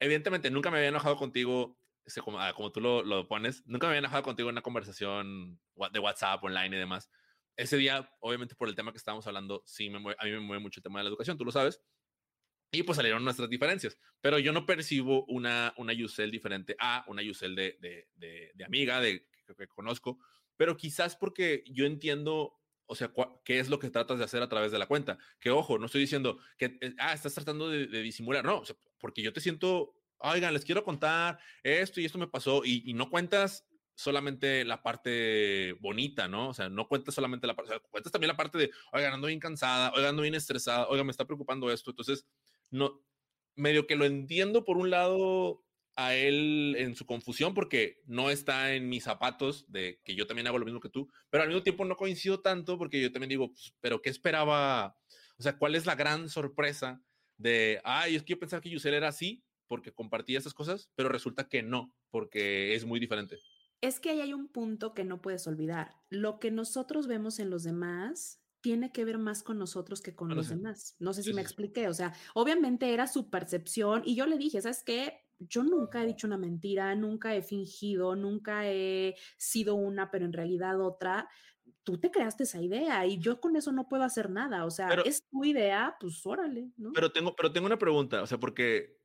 evidentemente 0.00 0.50
nunca 0.50 0.70
me 0.70 0.78
había 0.78 0.88
enojado 0.88 1.16
contigo, 1.16 1.78
como, 2.22 2.40
ah, 2.40 2.52
como, 2.54 2.72
tú 2.72 2.80
lo, 2.80 3.02
lo, 3.02 3.26
pones, 3.28 3.62
nunca 3.66 3.86
me 3.86 3.92
había 3.92 3.98
enojado 4.00 4.22
contigo 4.22 4.48
en 4.48 4.54
una 4.54 4.62
conversación 4.62 5.60
de 5.92 5.98
WhatsApp, 5.98 6.42
online 6.42 6.76
y 6.76 6.78
demás. 6.78 7.10
Ese 7.56 7.76
día, 7.76 8.10
obviamente 8.20 8.54
por 8.54 8.68
el 8.68 8.74
tema 8.74 8.92
que 8.92 8.98
estábamos 8.98 9.26
hablando, 9.26 9.62
sí, 9.66 9.90
me 9.90 9.98
a 9.98 10.24
mí 10.24 10.30
me 10.30 10.40
mueve 10.40 10.62
mucho 10.62 10.80
el 10.80 10.84
tema 10.84 11.00
de 11.00 11.04
la 11.04 11.08
educación, 11.08 11.38
tú 11.38 11.44
lo 11.44 11.52
sabes. 11.52 11.80
Y 12.72 12.82
pues 12.82 12.96
salieron 12.96 13.24
nuestras 13.24 13.48
diferencias, 13.48 13.96
pero 14.20 14.38
yo 14.38 14.52
no 14.52 14.66
percibo 14.66 15.24
una, 15.26 15.72
una 15.76 15.92
Yusel 15.92 16.30
diferente 16.30 16.76
a 16.78 17.04
una 17.08 17.22
Yusel 17.22 17.54
de, 17.54 17.78
de, 17.80 18.08
de, 18.14 18.50
de 18.54 18.64
amiga, 18.64 19.00
de 19.00 19.26
que, 19.46 19.54
que, 19.54 19.68
conozco, 19.68 20.18
pero 20.56 20.76
quizás 20.76 21.16
porque 21.16 21.62
yo 21.66 21.86
entiendo 21.86 22.60
o 22.86 22.94
sea, 22.94 23.12
¿qué 23.44 23.58
es 23.58 23.68
lo 23.68 23.78
que 23.78 23.90
tratas 23.90 24.18
de 24.18 24.24
hacer 24.24 24.42
a 24.42 24.48
través 24.48 24.72
de 24.72 24.78
la 24.78 24.86
cuenta? 24.86 25.18
Que 25.40 25.50
ojo, 25.50 25.78
no 25.78 25.86
estoy 25.86 26.00
diciendo 26.00 26.38
que, 26.56 26.78
eh, 26.80 26.94
ah, 26.98 27.12
estás 27.12 27.34
tratando 27.34 27.68
de, 27.68 27.86
disimular, 28.02 28.44
no, 28.44 28.62
porque 28.98 29.22
yo 29.22 29.32
te 29.32 29.40
siento, 29.40 29.95
oigan, 30.18 30.52
les 30.52 30.64
quiero 30.64 30.84
contar 30.84 31.38
esto 31.62 32.00
y 32.00 32.04
esto 32.04 32.18
me 32.18 32.26
pasó 32.26 32.62
y, 32.64 32.92
no 32.94 33.10
cuentas 33.10 33.66
solamente 33.94 34.64
la 34.64 34.82
parte 34.82 35.72
bonita, 35.80 36.28
¿no? 36.28 36.50
O 36.50 36.54
sea, 36.54 36.68
no 36.68 36.86
cuentas 36.86 37.14
solamente 37.14 37.46
la 37.46 37.54
parte, 37.54 37.72
o 37.72 37.74
sea, 37.78 37.88
cuentas 37.90 38.12
también 38.12 38.28
la 38.28 38.36
parte 38.36 38.58
de, 38.58 38.70
oigan, 38.92 39.14
ando 39.14 39.28
bien 39.28 39.40
cansada, 39.40 39.90
oigan, 39.92 40.10
ando 40.10 40.22
bien 40.22 40.34
estresada, 40.34 40.86
oigan, 40.88 41.06
me 41.06 41.12
está 41.12 41.24
preocupando 41.24 41.70
esto. 41.70 41.90
Entonces, 41.90 42.26
no, 42.70 43.02
medio 43.54 43.86
que 43.86 43.96
lo 43.96 44.04
entiendo 44.04 44.64
por 44.64 44.76
un 44.76 44.90
lado 44.90 45.64
a 45.96 46.14
él 46.14 46.76
en 46.78 46.94
su 46.94 47.06
confusión 47.06 47.54
porque 47.54 48.02
no 48.04 48.28
está 48.28 48.74
en 48.74 48.88
mis 48.88 49.04
zapatos 49.04 49.64
de 49.72 49.98
que 50.04 50.14
yo 50.14 50.26
también 50.26 50.46
hago 50.46 50.58
lo 50.58 50.66
mismo 50.66 50.80
que 50.80 50.90
tú, 50.90 51.10
pero 51.30 51.42
al 51.42 51.48
mismo 51.48 51.62
tiempo 51.62 51.86
no 51.86 51.96
coincido 51.96 52.40
tanto 52.40 52.76
porque 52.76 53.00
yo 53.00 53.10
también 53.10 53.30
digo, 53.30 53.48
pues, 53.48 53.74
pero 53.80 54.02
¿qué 54.02 54.10
esperaba? 54.10 54.98
O 55.38 55.42
sea, 55.42 55.56
¿cuál 55.56 55.74
es 55.74 55.86
la 55.86 55.94
gran 55.94 56.28
sorpresa 56.28 57.02
de, 57.38 57.80
ay, 57.82 58.22
yo 58.26 58.38
pensaba 58.38 58.60
que 58.60 58.70
Yusel 58.70 58.94
era 58.94 59.08
así 59.08 59.42
porque 59.66 59.92
compartía 59.92 60.38
esas 60.38 60.54
cosas, 60.54 60.90
pero 60.94 61.08
resulta 61.08 61.48
que 61.48 61.62
no, 61.62 61.92
porque 62.10 62.74
es 62.74 62.84
muy 62.84 63.00
diferente. 63.00 63.38
Es 63.80 64.00
que 64.00 64.10
ahí 64.10 64.20
hay 64.20 64.32
un 64.32 64.48
punto 64.48 64.94
que 64.94 65.04
no 65.04 65.20
puedes 65.20 65.46
olvidar. 65.46 65.94
Lo 66.08 66.38
que 66.38 66.50
nosotros 66.50 67.06
vemos 67.06 67.38
en 67.38 67.50
los 67.50 67.62
demás 67.62 68.42
tiene 68.62 68.90
que 68.90 69.04
ver 69.04 69.18
más 69.18 69.42
con 69.42 69.58
nosotros 69.58 70.00
que 70.00 70.14
con 70.16 70.34
los 70.34 70.48
demás. 70.48 70.96
No 70.98 71.12
sé 71.12 71.22
si 71.22 71.32
me 71.32 71.42
expliqué. 71.42 71.88
O 71.88 71.94
sea, 71.94 72.14
obviamente 72.34 72.92
era 72.92 73.06
su 73.06 73.30
percepción 73.30 74.02
y 74.04 74.16
yo 74.16 74.26
le 74.26 74.38
dije, 74.38 74.60
¿sabes 74.60 74.82
qué? 74.82 75.26
yo 75.38 75.62
nunca 75.62 76.02
he 76.02 76.06
dicho 76.06 76.26
una 76.26 76.38
mentira, 76.38 76.94
nunca 76.94 77.34
he 77.34 77.42
fingido, 77.42 78.16
nunca 78.16 78.68
he 78.68 79.14
sido 79.36 79.74
una, 79.74 80.10
pero 80.10 80.24
en 80.24 80.32
realidad 80.32 80.80
otra. 80.80 81.28
Tú 81.82 81.98
te 81.98 82.10
creaste 82.10 82.44
esa 82.44 82.60
idea 82.60 83.06
y 83.06 83.18
yo 83.18 83.40
con 83.40 83.56
eso 83.56 83.72
no 83.72 83.88
puedo 83.88 84.02
hacer 84.02 84.30
nada. 84.30 84.64
O 84.64 84.70
sea, 84.70 84.88
es 85.04 85.26
tu 85.28 85.44
idea, 85.44 85.96
pues 86.00 86.24
órale, 86.24 86.72
¿no? 86.76 86.92
Pero 86.92 87.12
tengo, 87.12 87.34
pero 87.36 87.52
tengo 87.52 87.66
una 87.66 87.78
pregunta, 87.78 88.22
o 88.22 88.26
sea, 88.26 88.38
porque 88.38 88.98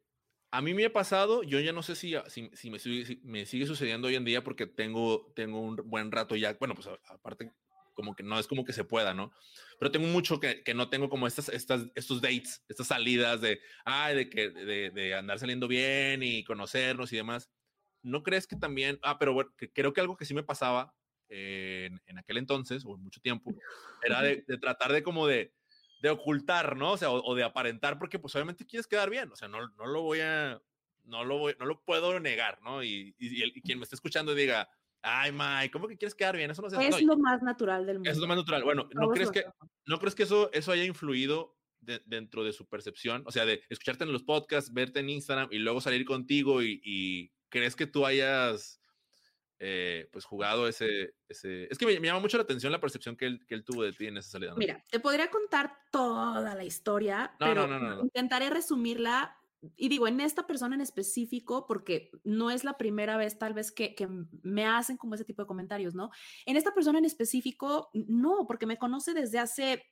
a 0.51 0.61
mí 0.61 0.73
me 0.73 0.85
ha 0.85 0.93
pasado, 0.93 1.43
yo 1.43 1.59
ya 1.61 1.71
no 1.71 1.81
sé 1.81 1.95
si, 1.95 2.13
si, 2.27 2.51
si, 2.53 2.69
me, 2.69 2.77
si, 2.77 3.21
me, 3.23 3.45
sigue 3.45 3.65
sucediendo 3.65 4.09
hoy 4.09 4.15
en 4.15 4.25
día 4.25 4.43
porque 4.43 4.67
tengo, 4.67 5.31
tengo 5.33 5.61
un 5.61 5.77
buen 5.85 6.11
rato 6.11 6.35
ya, 6.35 6.53
bueno, 6.59 6.75
pues 6.75 6.87
aparte 6.87 7.53
como 7.93 8.15
que 8.15 8.23
no 8.23 8.37
es 8.37 8.47
como 8.47 8.65
que 8.65 8.73
se 8.73 8.83
pueda, 8.83 9.13
¿no? 9.13 9.31
Pero 9.79 9.91
tengo 9.91 10.07
mucho 10.07 10.39
que, 10.39 10.63
que 10.63 10.73
no 10.73 10.89
tengo 10.89 11.09
como 11.09 11.27
estas, 11.27 11.49
estas, 11.49 11.85
estos 11.95 12.21
dates, 12.21 12.63
estas 12.67 12.87
salidas 12.87 13.39
de, 13.41 13.61
ay, 13.85 14.15
de, 14.15 14.29
que, 14.29 14.49
de, 14.49 14.89
de, 14.89 15.15
andar 15.15 15.39
saliendo 15.39 15.67
bien 15.67 16.21
y 16.23 16.43
conocernos 16.43 17.11
y 17.13 17.17
demás. 17.17 17.49
¿No 18.01 18.23
crees 18.23 18.47
que 18.47 18.55
también, 18.55 18.99
ah, 19.03 19.19
pero 19.19 19.33
bueno, 19.33 19.53
que 19.57 19.71
creo 19.71 19.93
que 19.93 20.01
algo 20.01 20.17
que 20.17 20.25
sí 20.25 20.33
me 20.33 20.43
pasaba 20.43 20.93
en, 21.29 22.01
en, 22.05 22.17
aquel 22.17 22.37
entonces, 22.37 22.83
o 22.85 22.95
en 22.95 23.03
mucho 23.03 23.21
tiempo, 23.21 23.53
era 24.03 24.21
de, 24.21 24.43
de 24.47 24.57
tratar 24.57 24.91
de 24.91 25.03
como 25.03 25.27
de, 25.27 25.53
de 26.01 26.09
ocultar, 26.09 26.75
¿no? 26.75 26.93
O 26.93 26.97
sea, 26.97 27.09
o, 27.09 27.23
o, 27.23 27.35
de 27.35 27.43
aparentar, 27.43 27.97
porque 27.97 28.19
pues 28.19 28.35
obviamente 28.35 28.65
quieres 28.65 28.87
quedar 28.87 29.09
bien, 29.09 29.31
o 29.31 29.35
sea, 29.35 29.47
no, 29.47 29.69
no 29.77 29.85
lo 29.85 30.01
voy 30.01 30.19
a, 30.19 30.61
no 31.05 31.23
lo 31.23 31.37
voy, 31.37 31.55
no 31.59 31.65
lo 31.65 31.81
puedo 31.83 32.19
negar, 32.19 32.61
¿no? 32.61 32.83
Y, 32.83 33.15
y, 33.17 33.43
y, 33.43 33.61
quien 33.61 33.77
me 33.77 33.83
está 33.83 33.95
escuchando 33.95 34.33
diga, 34.35 34.69
Ay, 35.03 35.31
Mike, 35.31 35.71
¿cómo 35.71 35.87
que 35.87 35.97
quieres 35.97 36.13
quedar 36.13 36.37
bien? 36.37 36.51
Eso 36.51 36.61
no 36.61 36.69
se 36.69 36.87
Es 36.87 37.01
lo 37.01 37.17
más 37.17 37.41
natural 37.41 37.85
del 37.85 37.97
mundo. 37.97 38.09
Es 38.09 38.17
lo 38.17 38.27
más 38.27 38.37
natural. 38.37 38.63
Bueno, 38.63 38.87
¿no 38.93 39.09
crees 39.09 39.31
que, 39.31 39.45
¿no 39.87 39.99
crees 39.99 40.15
que 40.15 40.23
eso, 40.23 40.51
eso 40.53 40.71
haya 40.71 40.85
influido 40.85 41.57
dentro 41.79 42.43
de 42.43 42.53
su 42.53 42.67
percepción? 42.67 43.23
O 43.25 43.31
sea, 43.31 43.45
de 43.45 43.63
escucharte 43.69 44.03
en 44.03 44.13
los 44.13 44.23
podcasts, 44.23 44.71
verte 44.71 44.99
en 44.99 45.09
Instagram 45.09 45.49
y 45.51 45.57
luego 45.57 45.81
salir 45.81 46.05
contigo 46.05 46.61
y, 46.61 47.31
crees 47.49 47.75
que 47.75 47.85
tú 47.85 48.05
hayas 48.05 48.80
eh, 49.63 50.09
pues 50.11 50.25
jugado 50.25 50.67
ese, 50.67 51.13
ese... 51.29 51.67
Es 51.71 51.77
que 51.77 51.85
me, 51.85 51.99
llama 52.01 52.19
mucho 52.19 52.37
la 52.37 52.43
atención 52.43 52.71
la 52.71 52.81
percepción 52.81 53.15
que 53.15 53.27
él, 53.27 53.45
que 53.45 53.53
él 53.53 53.63
tuvo 53.63 53.83
de 53.83 53.93
ti 53.93 54.07
en 54.07 54.17
esa 54.17 54.31
salida. 54.31 54.55
Mira, 54.57 54.83
te 54.89 54.99
podría 54.99 55.29
contar 55.29 55.77
toda 55.91 56.55
la 56.55 56.63
historia, 56.63 57.35
pero 57.37 58.01
intentaré 58.01 58.49
resumirla 58.49 59.37
y 59.77 59.89
digo, 59.89 60.07
en 60.07 60.19
esta 60.19 60.47
persona 60.47 60.73
en 60.73 60.81
específico, 60.81 61.67
porque 61.67 62.09
no 62.23 62.49
es 62.49 62.63
la 62.63 62.79
primera 62.79 63.17
vez 63.17 63.37
tal 63.37 63.53
vez 63.53 63.71
que, 63.71 63.93
que, 63.93 64.07
me 64.41 64.65
hacen 64.65 64.97
como 64.97 65.13
ese 65.13 65.25
tipo 65.25 65.43
de 65.43 65.47
comentarios, 65.47 65.93
¿no? 65.93 66.09
En 66.47 66.57
esta 66.57 66.73
persona 66.73 66.97
en 66.97 67.05
específico, 67.05 67.91
no, 67.93 68.47
porque 68.47 68.65
me 68.65 68.79
conoce 68.79 69.13
desde 69.13 69.37
hace 69.37 69.83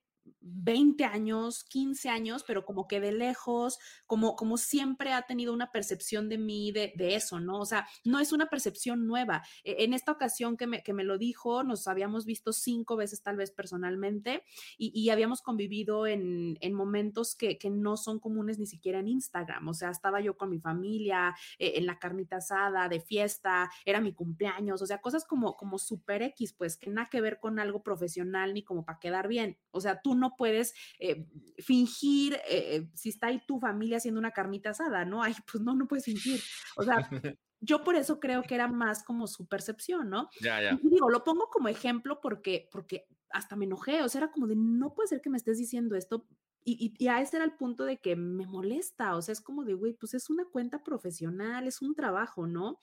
20 0.41 1.03
años, 1.05 1.63
15 1.65 2.09
años, 2.09 2.43
pero 2.45 2.65
como 2.65 2.87
que 2.87 2.99
de 2.99 3.11
lejos, 3.11 3.79
como, 4.05 4.35
como 4.35 4.57
siempre 4.57 5.13
ha 5.13 5.23
tenido 5.23 5.53
una 5.53 5.71
percepción 5.71 6.29
de 6.29 6.37
mí 6.37 6.71
de, 6.71 6.93
de 6.95 7.15
eso, 7.15 7.39
¿no? 7.39 7.59
O 7.59 7.65
sea, 7.65 7.87
no 8.03 8.19
es 8.19 8.31
una 8.31 8.47
percepción 8.47 9.07
nueva. 9.07 9.43
E, 9.63 9.83
en 9.83 9.93
esta 9.93 10.11
ocasión 10.11 10.57
que 10.57 10.67
me, 10.67 10.83
que 10.83 10.93
me 10.93 11.03
lo 11.03 11.17
dijo, 11.17 11.63
nos 11.63 11.87
habíamos 11.87 12.25
visto 12.25 12.53
cinco 12.53 12.95
veces 12.95 13.21
tal 13.21 13.37
vez 13.37 13.51
personalmente 13.51 14.43
y, 14.77 14.91
y 14.93 15.09
habíamos 15.09 15.41
convivido 15.41 16.07
en, 16.07 16.57
en 16.61 16.73
momentos 16.73 17.35
que, 17.35 17.57
que, 17.57 17.69
no 17.69 17.97
son 17.97 18.19
comunes 18.19 18.57
ni 18.57 18.65
siquiera 18.65 18.99
en 18.99 19.07
Instagram. 19.07 19.67
O 19.67 19.73
sea, 19.73 19.89
estaba 19.89 20.21
yo 20.21 20.37
con 20.37 20.49
mi 20.49 20.59
familia, 20.59 21.35
eh, 21.59 21.73
en 21.75 21.85
la 21.85 21.99
carnita 21.99 22.37
asada, 22.37 22.89
de 22.89 22.99
fiesta, 22.99 23.69
era 23.85 24.01
mi 24.01 24.13
cumpleaños, 24.13 24.81
o 24.81 24.85
sea, 24.85 24.99
cosas 25.01 25.25
como, 25.25 25.55
como 25.55 25.77
super 25.77 26.21
X, 26.21 26.53
pues 26.53 26.77
que 26.77 26.89
nada 26.89 27.09
que 27.09 27.21
ver 27.21 27.39
con 27.39 27.59
algo 27.59 27.83
profesional 27.83 28.53
ni 28.53 28.63
como 28.63 28.85
para 28.85 28.99
quedar 28.99 29.27
bien. 29.27 29.57
O 29.71 29.81
sea, 29.81 30.01
tú 30.01 30.15
no 30.19 30.35
puedes 30.37 30.73
eh, 30.99 31.25
fingir, 31.57 32.33
eh, 32.33 32.75
eh, 32.75 32.89
si 32.93 33.09
está 33.09 33.27
ahí 33.27 33.41
tu 33.47 33.59
familia 33.59 33.97
haciendo 33.97 34.19
una 34.19 34.31
carnita 34.31 34.71
asada, 34.71 35.05
¿no? 35.05 35.23
Ay, 35.23 35.33
pues 35.51 35.63
no, 35.63 35.73
no 35.75 35.87
puedes 35.87 36.05
fingir. 36.05 36.39
O 36.75 36.83
sea, 36.83 36.97
yo 37.61 37.83
por 37.83 37.95
eso 37.95 38.19
creo 38.19 38.43
que 38.43 38.55
era 38.55 38.67
más 38.67 39.03
como 39.03 39.27
su 39.27 39.47
percepción, 39.47 40.09
¿no? 40.09 40.29
Ya, 40.41 40.61
ya. 40.61 40.79
Y 40.81 40.89
digo, 40.89 41.09
lo 41.09 41.23
pongo 41.23 41.47
como 41.49 41.67
ejemplo 41.67 42.19
porque, 42.21 42.69
porque 42.71 43.07
hasta 43.31 43.55
me 43.55 43.65
enojé, 43.65 44.03
o 44.03 44.09
sea, 44.09 44.19
era 44.19 44.31
como 44.31 44.47
de, 44.47 44.55
no 44.55 44.93
puede 44.93 45.07
ser 45.07 45.21
que 45.21 45.29
me 45.29 45.37
estés 45.37 45.57
diciendo 45.57 45.95
esto. 45.95 46.27
Y, 46.63 46.93
y, 46.97 47.03
y 47.03 47.07
a 47.07 47.21
ese 47.21 47.37
era 47.37 47.45
el 47.45 47.53
punto 47.53 47.85
de 47.85 47.97
que 47.97 48.15
me 48.15 48.45
molesta, 48.45 49.15
o 49.15 49.21
sea, 49.21 49.31
es 49.31 49.41
como 49.41 49.63
de, 49.63 49.73
güey, 49.73 49.93
pues 49.93 50.13
es 50.13 50.29
una 50.29 50.45
cuenta 50.45 50.83
profesional, 50.83 51.67
es 51.67 51.81
un 51.81 51.95
trabajo, 51.95 52.47
¿no? 52.47 52.77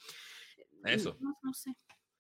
Eso. 0.85 1.17
No, 1.21 1.37
no 1.43 1.53
sé. 1.53 1.77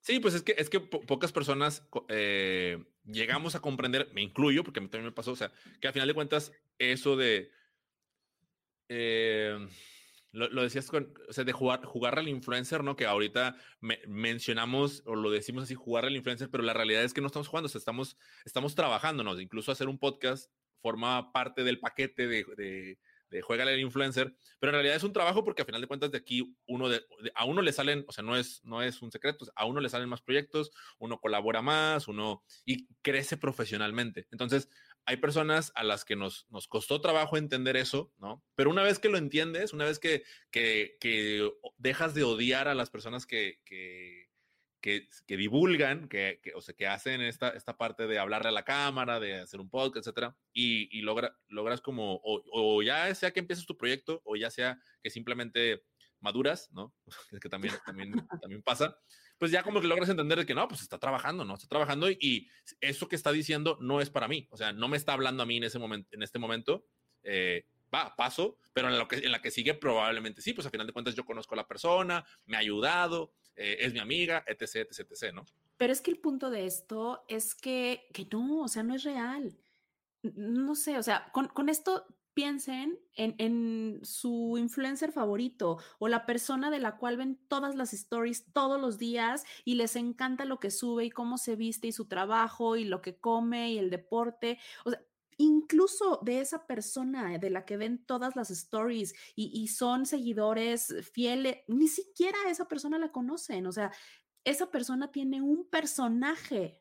Sí, 0.06 0.20
pues 0.20 0.34
es 0.34 0.42
que, 0.42 0.54
es 0.56 0.70
que 0.70 0.78
po 0.78 1.00
pocas 1.00 1.32
personas 1.32 1.88
eh, 2.08 2.78
llegamos 3.06 3.54
a 3.54 3.60
comprender, 3.60 4.10
me 4.12 4.22
incluyo, 4.22 4.64
porque 4.64 4.80
a 4.80 4.82
mí 4.82 4.88
también 4.88 5.06
me 5.06 5.12
pasó, 5.12 5.32
o 5.32 5.36
sea, 5.36 5.52
que 5.80 5.86
al 5.86 5.92
final 5.92 6.08
de 6.08 6.14
cuentas, 6.14 6.52
eso 6.78 7.16
de. 7.16 7.50
Eh, 8.88 9.68
lo, 10.32 10.48
lo, 10.50 10.62
decías 10.62 10.88
con, 10.88 11.14
o 11.28 11.32
sea, 11.32 11.44
de 11.44 11.52
jugar, 11.52 11.84
jugar 11.84 12.18
al 12.18 12.28
influencer, 12.28 12.84
¿no? 12.84 12.94
Que 12.94 13.06
ahorita 13.06 13.56
me, 13.80 14.00
mencionamos 14.06 15.02
o 15.06 15.14
lo 15.14 15.30
decimos 15.30 15.64
así, 15.64 15.74
jugar 15.74 16.04
al 16.04 16.14
influencer, 16.14 16.50
pero 16.50 16.62
la 16.62 16.74
realidad 16.74 17.02
es 17.02 17.14
que 17.14 17.20
no 17.20 17.28
estamos 17.28 17.48
jugando, 17.48 17.66
o 17.66 17.70
sea, 17.70 17.78
estamos, 17.78 18.16
estamos 18.44 18.74
trabajando, 18.74 19.24
¿no? 19.24 19.40
Incluso 19.40 19.72
hacer 19.72 19.88
un 19.88 19.98
podcast 19.98 20.50
forma 20.82 21.32
parte 21.32 21.64
del 21.64 21.80
paquete 21.80 22.26
de 22.28 22.98
de 23.36 23.42
juega 23.42 23.64
el 23.64 23.80
influencer, 23.80 24.34
pero 24.58 24.70
en 24.70 24.74
realidad 24.74 24.96
es 24.96 25.04
un 25.04 25.12
trabajo 25.12 25.44
porque 25.44 25.62
a 25.62 25.64
final 25.64 25.80
de 25.80 25.86
cuentas 25.86 26.10
de 26.10 26.18
aquí 26.18 26.56
uno 26.66 26.88
de, 26.88 27.00
de, 27.22 27.30
a 27.34 27.44
uno 27.44 27.60
le 27.62 27.72
salen, 27.72 28.04
o 28.08 28.12
sea, 28.12 28.24
no 28.24 28.36
es, 28.36 28.64
no 28.64 28.82
es 28.82 29.02
un 29.02 29.12
secreto, 29.12 29.46
a 29.54 29.66
uno 29.66 29.80
le 29.80 29.88
salen 29.88 30.08
más 30.08 30.22
proyectos, 30.22 30.70
uno 30.98 31.20
colabora 31.20 31.62
más, 31.62 32.08
uno 32.08 32.42
y 32.64 32.86
crece 33.02 33.36
profesionalmente. 33.36 34.26
Entonces, 34.30 34.68
hay 35.04 35.18
personas 35.18 35.70
a 35.74 35.84
las 35.84 36.04
que 36.04 36.16
nos, 36.16 36.46
nos 36.50 36.66
costó 36.66 37.00
trabajo 37.00 37.36
entender 37.36 37.76
eso, 37.76 38.12
¿no? 38.18 38.42
Pero 38.54 38.70
una 38.70 38.82
vez 38.82 38.98
que 38.98 39.08
lo 39.08 39.18
entiendes, 39.18 39.72
una 39.72 39.84
vez 39.84 39.98
que, 39.98 40.24
que, 40.50 40.96
que 41.00 41.48
dejas 41.76 42.14
de 42.14 42.24
odiar 42.24 42.66
a 42.68 42.74
las 42.74 42.90
personas 42.90 43.26
que, 43.26 43.60
que 43.64 44.25
que, 44.86 45.08
que, 45.26 45.36
divulgan, 45.36 46.08
que, 46.08 46.38
que, 46.40 46.54
o 46.54 46.60
sea, 46.60 46.72
que 46.72 46.86
hacen 46.86 47.20
esta, 47.20 47.48
esta 47.48 47.76
parte 47.76 48.06
de 48.06 48.20
hablarle 48.20 48.50
a 48.50 48.52
la 48.52 48.64
cámara, 48.64 49.18
de 49.18 49.40
hacer 49.40 49.58
un 49.58 49.68
podcast, 49.68 50.06
etcétera, 50.06 50.36
y, 50.52 50.96
y 50.96 51.02
logra, 51.02 51.36
logras 51.48 51.80
como, 51.80 52.20
o, 52.22 52.40
o, 52.52 52.82
ya 52.84 53.12
sea 53.16 53.32
que 53.32 53.40
empieces 53.40 53.66
tu 53.66 53.76
proyecto, 53.76 54.22
o 54.24 54.36
ya 54.36 54.48
sea 54.48 54.78
que 55.02 55.10
simplemente 55.10 55.82
maduras, 56.20 56.70
¿no? 56.70 56.94
que 57.42 57.48
también, 57.48 57.74
también, 57.84 58.12
también 58.40 58.62
pasa, 58.62 58.96
pues 59.38 59.50
ya 59.50 59.64
como 59.64 59.80
que 59.80 59.88
logras 59.88 60.08
entender 60.08 60.38
de 60.38 60.46
que 60.46 60.54
no, 60.54 60.68
pues 60.68 60.82
está 60.82 61.00
trabajando, 61.00 61.44
¿no? 61.44 61.54
Está 61.54 61.66
trabajando 61.66 62.08
y, 62.08 62.16
y, 62.20 62.48
eso 62.80 63.08
que 63.08 63.16
está 63.16 63.32
diciendo 63.32 63.78
no 63.80 64.00
es 64.00 64.08
para 64.08 64.28
mí, 64.28 64.46
o 64.52 64.56
sea, 64.56 64.72
no 64.72 64.86
me 64.86 64.98
está 64.98 65.14
hablando 65.14 65.42
a 65.42 65.46
mí 65.46 65.56
en, 65.56 65.64
ese 65.64 65.80
momento, 65.80 66.10
en 66.12 66.22
este 66.22 66.38
momento, 66.38 66.86
eh, 67.24 67.66
va, 67.92 68.14
paso, 68.14 68.56
pero 68.72 68.88
en, 68.88 68.98
lo 68.98 69.08
que, 69.08 69.16
en 69.16 69.32
la 69.32 69.42
que 69.42 69.50
sigue 69.50 69.74
probablemente 69.74 70.42
sí, 70.42 70.52
pues 70.52 70.68
a 70.68 70.70
final 70.70 70.86
de 70.86 70.92
cuentas 70.92 71.16
yo 71.16 71.24
conozco 71.24 71.54
a 71.54 71.56
la 71.56 71.66
persona, 71.66 72.24
me 72.44 72.56
ha 72.56 72.60
ayudado, 72.60 73.32
eh, 73.56 73.78
es 73.80 73.92
mi 73.92 73.98
amiga, 73.98 74.44
etc, 74.46 74.88
etc, 74.90 75.10
etc, 75.10 75.34
¿no? 75.34 75.44
Pero 75.76 75.92
es 75.92 76.00
que 76.00 76.10
el 76.10 76.18
punto 76.18 76.50
de 76.50 76.66
esto 76.66 77.24
es 77.28 77.54
que, 77.54 78.08
que 78.12 78.26
no, 78.30 78.62
o 78.62 78.68
sea, 78.68 78.82
no 78.82 78.94
es 78.94 79.04
real. 79.04 79.56
No 80.22 80.74
sé, 80.74 80.98
o 80.98 81.02
sea, 81.02 81.30
con, 81.32 81.48
con 81.48 81.68
esto 81.68 82.06
piensen 82.34 82.98
en, 83.14 83.34
en, 83.38 84.00
su 84.02 84.56
influencer 84.58 85.10
favorito 85.10 85.78
o 85.98 86.08
la 86.08 86.26
persona 86.26 86.70
de 86.70 86.80
la 86.80 86.98
cual 86.98 87.16
ven 87.16 87.38
todas 87.48 87.74
las 87.76 87.94
stories 87.94 88.44
todos 88.52 88.78
los 88.78 88.98
días 88.98 89.44
y 89.64 89.76
les 89.76 89.96
encanta 89.96 90.44
lo 90.44 90.60
que 90.60 90.70
sube 90.70 91.06
y 91.06 91.10
cómo 91.10 91.38
se 91.38 91.56
viste 91.56 91.86
y 91.88 91.92
su 91.92 92.08
trabajo 92.08 92.76
y 92.76 92.84
lo 92.84 93.00
que 93.00 93.16
come 93.16 93.72
y 93.72 93.78
el 93.78 93.88
deporte. 93.88 94.58
O 94.84 94.90
sea, 94.90 95.00
incluso 95.38 96.20
de 96.22 96.40
esa 96.40 96.66
persona 96.66 97.38
de 97.38 97.50
la 97.50 97.64
que 97.64 97.76
ven 97.76 98.04
todas 98.04 98.36
las 98.36 98.50
stories 98.50 99.14
y, 99.34 99.50
y, 99.52 99.68
son 99.68 100.06
seguidores 100.06 100.94
fieles, 101.12 101.58
ni 101.68 101.88
siquiera 101.88 102.38
esa 102.48 102.68
persona 102.68 102.98
la 102.98 103.12
conocen. 103.12 103.66
O 103.66 103.72
sea, 103.72 103.92
esa 104.44 104.70
persona 104.70 105.10
tiene 105.10 105.42
un 105.42 105.68
personaje 105.68 106.80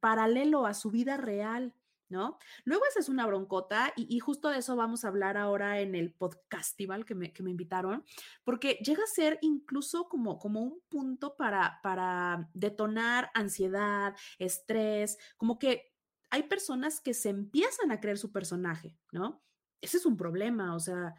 paralelo 0.00 0.66
a 0.66 0.74
su 0.74 0.90
vida 0.90 1.16
real. 1.16 1.74
¿No? 2.08 2.38
Luego 2.62 2.84
esa 2.88 3.00
es 3.00 3.08
una 3.08 3.26
broncota 3.26 3.92
y, 3.96 4.06
y, 4.08 4.20
justo 4.20 4.48
de 4.48 4.58
eso 4.58 4.76
vamos 4.76 5.04
a 5.04 5.08
hablar 5.08 5.36
ahora 5.36 5.80
en 5.80 5.96
el 5.96 6.12
podcastival 6.12 7.04
que 7.04 7.16
me, 7.16 7.32
que 7.32 7.42
me 7.42 7.50
invitaron, 7.50 8.04
porque 8.44 8.74
llega 8.74 9.02
a 9.02 9.08
ser 9.08 9.40
incluso 9.42 10.08
como, 10.08 10.38
como 10.38 10.60
un 10.60 10.80
punto 10.88 11.34
para, 11.34 11.80
para 11.82 12.48
detonar 12.54 13.32
ansiedad, 13.34 14.14
estrés, 14.38 15.18
como 15.36 15.58
que 15.58 15.95
hay 16.36 16.42
personas 16.42 17.00
que 17.00 17.14
se 17.14 17.30
empiezan 17.30 17.90
a 17.90 17.98
creer 17.98 18.18
su 18.18 18.30
personaje, 18.30 18.94
¿no? 19.10 19.42
Ese 19.80 19.96
es 19.96 20.04
un 20.04 20.18
problema, 20.18 20.74
o 20.74 20.80
sea, 20.80 21.14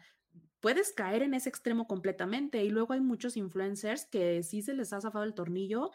puedes 0.60 0.92
caer 0.92 1.22
en 1.22 1.34
ese 1.34 1.48
extremo 1.48 1.88
completamente 1.88 2.64
y 2.64 2.70
luego 2.70 2.92
hay 2.92 3.00
muchos 3.00 3.36
influencers 3.36 4.06
que 4.06 4.44
sí 4.44 4.62
se 4.62 4.74
les 4.74 4.92
ha 4.92 5.00
zafado 5.00 5.24
el 5.24 5.34
tornillo 5.34 5.90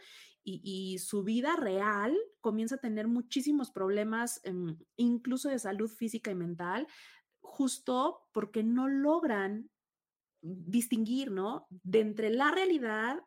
y, 0.46 0.98
su 1.00 1.24
vida 1.24 1.56
real 1.56 2.14
comienza 2.42 2.76
a 2.76 2.82
tener 2.82 3.08
muchísimos 3.08 3.72
problemas, 3.72 4.42
eh, 4.44 4.52
incluso 4.98 5.48
de 5.48 5.58
salud 5.58 5.90
física 5.90 6.32
y 6.32 6.36
mental, 6.36 6.86
justo 7.40 8.28
porque 8.34 8.62
no 8.62 8.90
logran 8.90 9.70
distinguir, 10.42 11.32
¿no? 11.32 11.66
De 11.70 12.02
entre 12.02 12.30
la 12.30 12.52
realidad 12.52 13.22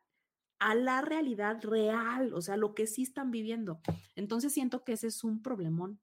a 0.59 0.75
la 0.75 1.03
realidad 1.03 1.63
real, 1.63 2.33
o 2.35 2.41
sea, 2.41 2.57
lo 2.57 2.75
que 2.75 2.87
sí 2.87 3.03
están 3.03 3.31
viviendo. 3.31 3.81
Entonces 4.15 4.53
siento 4.53 4.85
que 4.85 4.93
ese 4.93 5.09
es 5.09 5.25
un 5.25 5.43
problemón. 5.43 6.01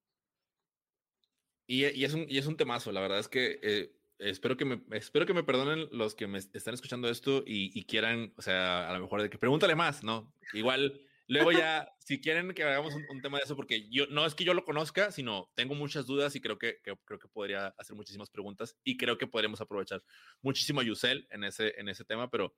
Y, 1.66 1.86
y, 1.86 2.04
es, 2.04 2.13
un, 2.13 2.26
y 2.28 2.38
es 2.38 2.46
un 2.46 2.58
temazo, 2.58 2.92
la 2.92 3.02
verdad 3.02 3.20
es 3.20 3.30
que 3.30 3.60
eh, 3.63 3.96
espero, 4.20 4.58
que 4.58 4.66
me, 4.66 4.82
espero 4.92 5.26
que 5.26 5.34
me 5.34 5.44
perdonen 5.44 5.88
los 5.92 6.16
que 6.16 6.28
me 6.28 6.38
están 6.38 6.74
escuchando 6.74 7.10
esto 7.10 7.44
y, 7.46 7.84
quieran, 7.86 8.34
o 8.38 8.42
sea, 8.42 8.89
a 8.89 8.94
lo 8.94 9.00
mejor 9.00 9.22
de 9.22 9.30
que 9.30 9.38
pregúntale 9.38 9.76
más, 9.76 10.04
¿no? 10.04 10.34
Igual, 10.54 11.02
luego 11.28 11.52
ya, 11.52 11.89
si 12.00 12.20
quieren 12.20 12.54
que 12.54 12.63
hagamos 12.63 12.94
un, 12.94 13.22
tema 13.22 13.38
de 13.38 13.46
eso, 13.46 13.56
porque 13.56 13.89
yo 13.89 14.08
no 14.08 14.26
es 14.26 14.36
que 14.36 14.44
yo 14.44 14.54
lo 14.54 14.66
conozca, 14.66 15.12
sino 15.12 15.52
tengo 15.56 15.74
muchas 15.74 16.06
dudas 16.06 16.36
y 16.36 16.42
creo 16.42 16.58
que, 16.58 16.82
que, 16.84 16.96
creo 17.06 17.20
que 17.20 17.28
podría 17.28 17.68
hacer 17.78 17.96
muchísimas 17.96 18.30
preguntas 18.30 18.78
y 18.84 18.98
creo 18.98 19.18
que 19.18 19.28
podríamos 19.28 19.62
aprovechar 19.62 20.04
muchísimo 20.42 20.82
a 20.82 20.84
Yusel 20.84 21.28
en 21.32 21.44
ese, 21.46 21.80
en 21.80 21.88
ese 21.88 22.04
tema, 22.04 22.30
pero 22.30 22.54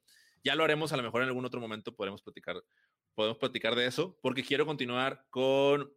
ya 0.46 0.56
lo 0.56 0.64
haremos, 0.64 0.94
a 0.94 0.98
lo 0.98 1.04
mejor 1.04 1.24
en 1.24 1.28
algún 1.28 1.44
otro 1.44 1.60
momento 1.60 1.96
podremos 1.96 2.22
platicar, 2.22 2.64
podemos 3.16 3.40
platicar 3.40 3.76
de 3.76 3.88
eso, 3.88 4.18
porque 4.22 4.44
quiero 4.44 4.66
continuar 4.66 5.26
con, 5.32 5.92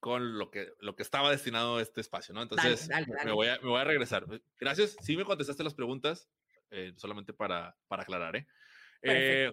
con 0.00 0.38
lo, 0.38 0.50
que, 0.50 0.72
lo 0.80 0.96
que 0.96 1.04
estaba 1.04 1.30
destinado 1.30 1.76
a 1.76 1.82
este 1.82 2.00
espacio, 2.00 2.34
¿no? 2.34 2.42
Entonces, 2.42 2.88
dale, 2.88 3.06
dale, 3.06 3.16
dale. 3.16 3.30
Me, 3.30 3.32
voy 3.32 3.46
a, 3.46 3.60
me, 3.60 3.68
voy 3.68 3.80
a, 3.80 3.84
regresar. 3.84 4.26
Gracias, 4.58 4.96
sí 5.00 5.16
me 5.16 5.24
contestaste 5.24 5.62
las 5.62 5.74
preguntas, 5.74 6.28
eh, 6.72 6.92
solamente 6.96 7.32
para, 7.32 7.76
para 7.86 8.02
aclarar, 8.02 8.34
¿eh? 8.34 8.46
eh 9.02 9.52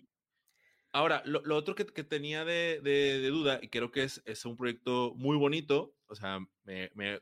ahora, 0.94 1.22
lo, 1.26 1.42
lo, 1.44 1.56
otro 1.56 1.76
que, 1.76 1.86
que 1.86 2.04
tenía 2.04 2.44
de, 2.44 2.82
de, 2.82 3.20
de, 3.20 3.28
duda, 3.30 3.60
y 3.62 3.70
creo 3.70 3.92
que 3.92 4.02
es, 4.02 4.24
es 4.26 4.46
un 4.46 4.58
proyecto 4.58 5.14
muy 5.16 5.38
bonito, 5.38 5.94
o 6.08 6.16
sea, 6.16 6.40
me, 6.64 6.90
me 6.96 7.22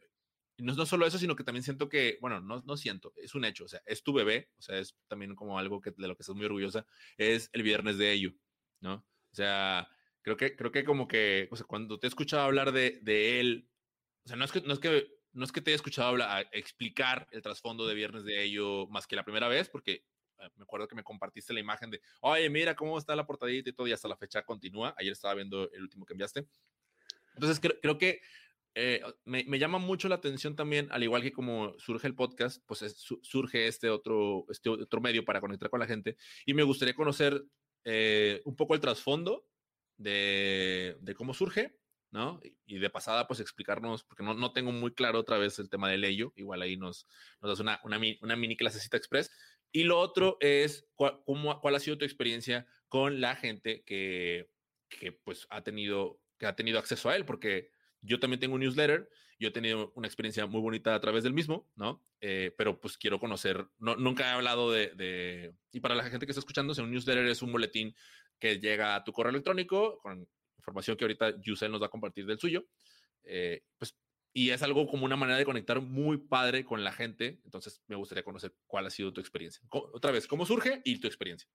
no, 0.58 0.74
no 0.74 0.86
solo 0.86 1.06
eso, 1.06 1.18
sino 1.18 1.36
que 1.36 1.44
también 1.44 1.64
siento 1.64 1.90
que, 1.90 2.18
bueno, 2.22 2.40
no, 2.42 2.62
no 2.66 2.78
siento, 2.78 3.14
es 3.18 3.36
un 3.36 3.46
hecho, 3.46 3.66
o 3.66 3.68
sea, 3.68 3.82
es 3.86 4.04
tu 4.04 4.14
bebé, 4.14 4.50
o 4.58 4.62
sea, 4.62 4.78
es 4.78 4.98
también 5.08 5.36
como 5.36 5.60
algo 5.60 5.82
que, 5.82 5.92
de 5.92 6.08
lo 6.08 6.16
que 6.16 6.24
estás 6.24 6.36
muy 6.36 6.46
orgullosa, 6.46 6.86
es 7.18 7.50
el 7.54 7.64
viernes 7.64 7.98
de 7.98 8.12
ello, 8.12 8.34
¿no? 8.80 9.06
O 9.32 9.36
sea, 9.36 9.90
creo 10.22 10.38
que, 10.38 10.56
creo 10.56 10.72
que 10.72 10.86
como 10.86 11.08
que, 11.08 11.48
o 11.52 11.56
sea, 11.56 11.66
cuando 11.66 12.00
te 12.00 12.08
he 12.08 12.10
escuchado 12.10 12.44
hablar 12.44 12.72
de, 12.72 13.00
de 13.02 13.40
él, 13.40 13.70
o 14.24 14.28
sea, 14.28 14.38
no 14.38 14.46
es 14.46 14.52
que, 14.52 14.62
no 14.62 14.74
es 14.74 14.80
que, 14.80 15.08
no 15.34 15.44
es 15.44 15.52
que 15.52 15.62
te 15.62 15.72
haya 15.72 15.76
escuchado 15.76 16.08
hablar, 16.08 16.48
explicar 16.54 17.28
el 17.32 17.42
trasfondo 17.42 17.86
de 17.86 17.96
viernes 17.96 18.24
de 18.24 18.42
ello 18.44 18.88
más 18.88 19.08
que 19.08 19.18
la 19.18 19.26
primera 19.26 19.50
vez, 19.50 19.68
porque 19.68 20.06
eh, 20.40 20.50
me 20.56 20.64
acuerdo 20.64 20.88
que 20.88 20.96
me 20.96 21.04
compartiste 21.04 21.54
la 21.54 21.60
imagen 21.60 21.92
de, 21.92 22.02
oye, 22.22 22.50
mira 22.50 22.76
cómo 22.76 22.98
está 22.98 23.16
la 23.16 23.26
portadita 23.26 23.70
y 23.70 23.74
todo, 23.74 23.88
y 23.88 23.92
hasta 23.92 24.08
la 24.08 24.18
fecha 24.18 24.44
continúa. 24.44 24.96
Ayer 24.98 25.12
estaba 25.12 25.34
viendo 25.34 25.70
el 25.72 25.84
último 25.84 26.06
que 26.06 26.14
enviaste. 26.14 26.48
Entonces, 27.34 27.60
creo, 27.60 27.80
creo 27.82 27.98
que 27.98 28.22
eh, 28.78 29.02
me, 29.24 29.58
llama 29.58 29.78
mucho 29.78 30.10
la 30.10 30.16
atención 30.16 30.58
también, 30.58 30.90
al 30.92 31.02
igual 31.02 31.22
que 31.22 31.32
como 31.32 31.74
surge 31.80 32.08
el 32.08 32.16
podcast, 32.16 32.62
pues 32.66 32.82
es, 32.82 32.98
su, 32.98 33.22
surge 33.24 33.68
este 33.68 33.90
otro, 33.90 34.46
este 34.50 34.70
otro 34.70 35.00
medio 35.00 35.24
para 35.24 35.40
conectar 35.40 35.70
con 35.70 35.80
la 35.80 35.88
gente. 35.88 36.18
Y 36.46 36.54
me 36.54 36.64
gustaría 36.64 36.94
conocer 36.94 37.42
eh, 37.86 38.42
un 38.44 38.58
poco 38.58 38.76
el 38.76 38.82
trasfondo 38.82 39.48
de, 39.96 40.98
cómo 41.16 41.34
surge, 41.34 41.80
¿no? 42.12 42.42
Y 42.66 42.80
de 42.80 42.90
pasada, 42.90 43.28
pues 43.28 43.40
explicarnos, 43.40 44.04
porque 44.04 44.24
no, 44.24 44.34
no 44.34 44.52
tengo 44.52 44.74
muy 44.74 44.94
claro 44.94 45.20
otra 45.20 45.38
vez 45.38 45.58
el 45.60 45.70
tema 45.70 45.90
del 45.90 46.04
ello, 46.04 46.34
igual 46.36 46.62
ahí 46.62 46.76
nos, 46.76 47.08
nos 47.42 47.52
das 47.52 47.62
una, 47.62 47.80
una, 47.86 47.98
una 48.22 48.36
mini 48.36 48.58
clasecita 48.58 48.98
express. 48.98 49.32
Y 49.72 49.86
lo 49.86 50.00
otro 50.00 50.36
es, 50.42 50.86
¿cuál, 50.96 51.22
cómo, 51.26 51.62
¿cuál 51.62 51.76
ha 51.76 51.80
sido 51.80 51.98
tu 51.98 52.04
experiencia 52.04 52.68
con 52.90 53.22
la 53.22 53.38
gente 53.38 53.84
que, 53.86 54.50
que 54.90 55.14
pues 55.14 55.48
ha 55.50 55.64
tenido, 55.64 56.20
que 56.38 56.46
ha 56.46 56.58
tenido 56.58 56.78
acceso 56.78 57.10
a 57.10 57.16
él? 57.16 57.26
Porque 57.26 57.74
yo 58.06 58.20
también 58.20 58.40
tengo 58.40 58.56
un 58.56 58.62
newsletter, 58.62 59.10
yo 59.40 59.50
he 59.50 59.52
tenido 59.52 59.92
una 59.96 60.08
experiencia 60.08 60.46
muy 60.46 60.62
bonita 60.62 60.96
a 60.96 61.02
través 61.02 61.24
del 61.24 61.34
mismo, 61.34 61.70
¿no? 61.76 62.04
Eh, 62.22 62.54
pero 62.58 62.80
pues 62.80 62.98
quiero 62.98 63.20
conocer, 63.20 63.68
no, 63.80 63.96
nunca 63.96 64.26
he 64.26 64.34
hablado 64.34 64.72
de, 64.72 64.90
de, 64.96 65.54
y 65.72 65.80
para 65.80 65.96
la 65.96 66.04
gente 66.04 66.26
que 66.26 66.32
está 66.32 66.40
escuchando, 66.40 66.74
un 66.82 66.92
newsletter 66.92 67.26
es 67.26 67.42
un 67.42 67.52
boletín 67.52 67.96
que 68.40 68.60
llega 68.60 68.96
a 68.96 69.04
tu 69.04 69.12
correo 69.12 69.32
electrónico 69.32 69.98
con 70.00 70.28
información 70.58 70.98
que 70.98 71.04
ahorita 71.04 71.40
Yusel 71.42 71.72
nos 71.72 71.82
va 71.82 71.88
a 71.88 71.90
compartir 71.90 72.26
del 72.26 72.40
suyo, 72.40 72.66
eh, 73.24 73.64
pues, 73.78 73.98
y 74.34 74.50
es 74.50 74.62
algo 74.64 74.86
como 74.88 75.06
una 75.06 75.16
manera 75.16 75.38
de 75.38 75.46
conectar 75.46 75.80
muy 75.82 76.18
padre 76.18 76.66
con 76.66 76.84
la 76.84 76.92
gente, 76.92 77.40
entonces 77.46 77.82
me 77.88 77.96
gustaría 77.96 78.24
conocer 78.24 78.54
cuál 78.68 78.86
ha 78.86 78.90
sido 78.90 79.14
tu 79.14 79.22
experiencia. 79.22 79.66
Otra 79.70 80.12
vez, 80.12 80.28
¿cómo 80.28 80.46
surge 80.46 80.82
y 80.84 81.00
tu 81.00 81.08
experiencia? 81.08 81.50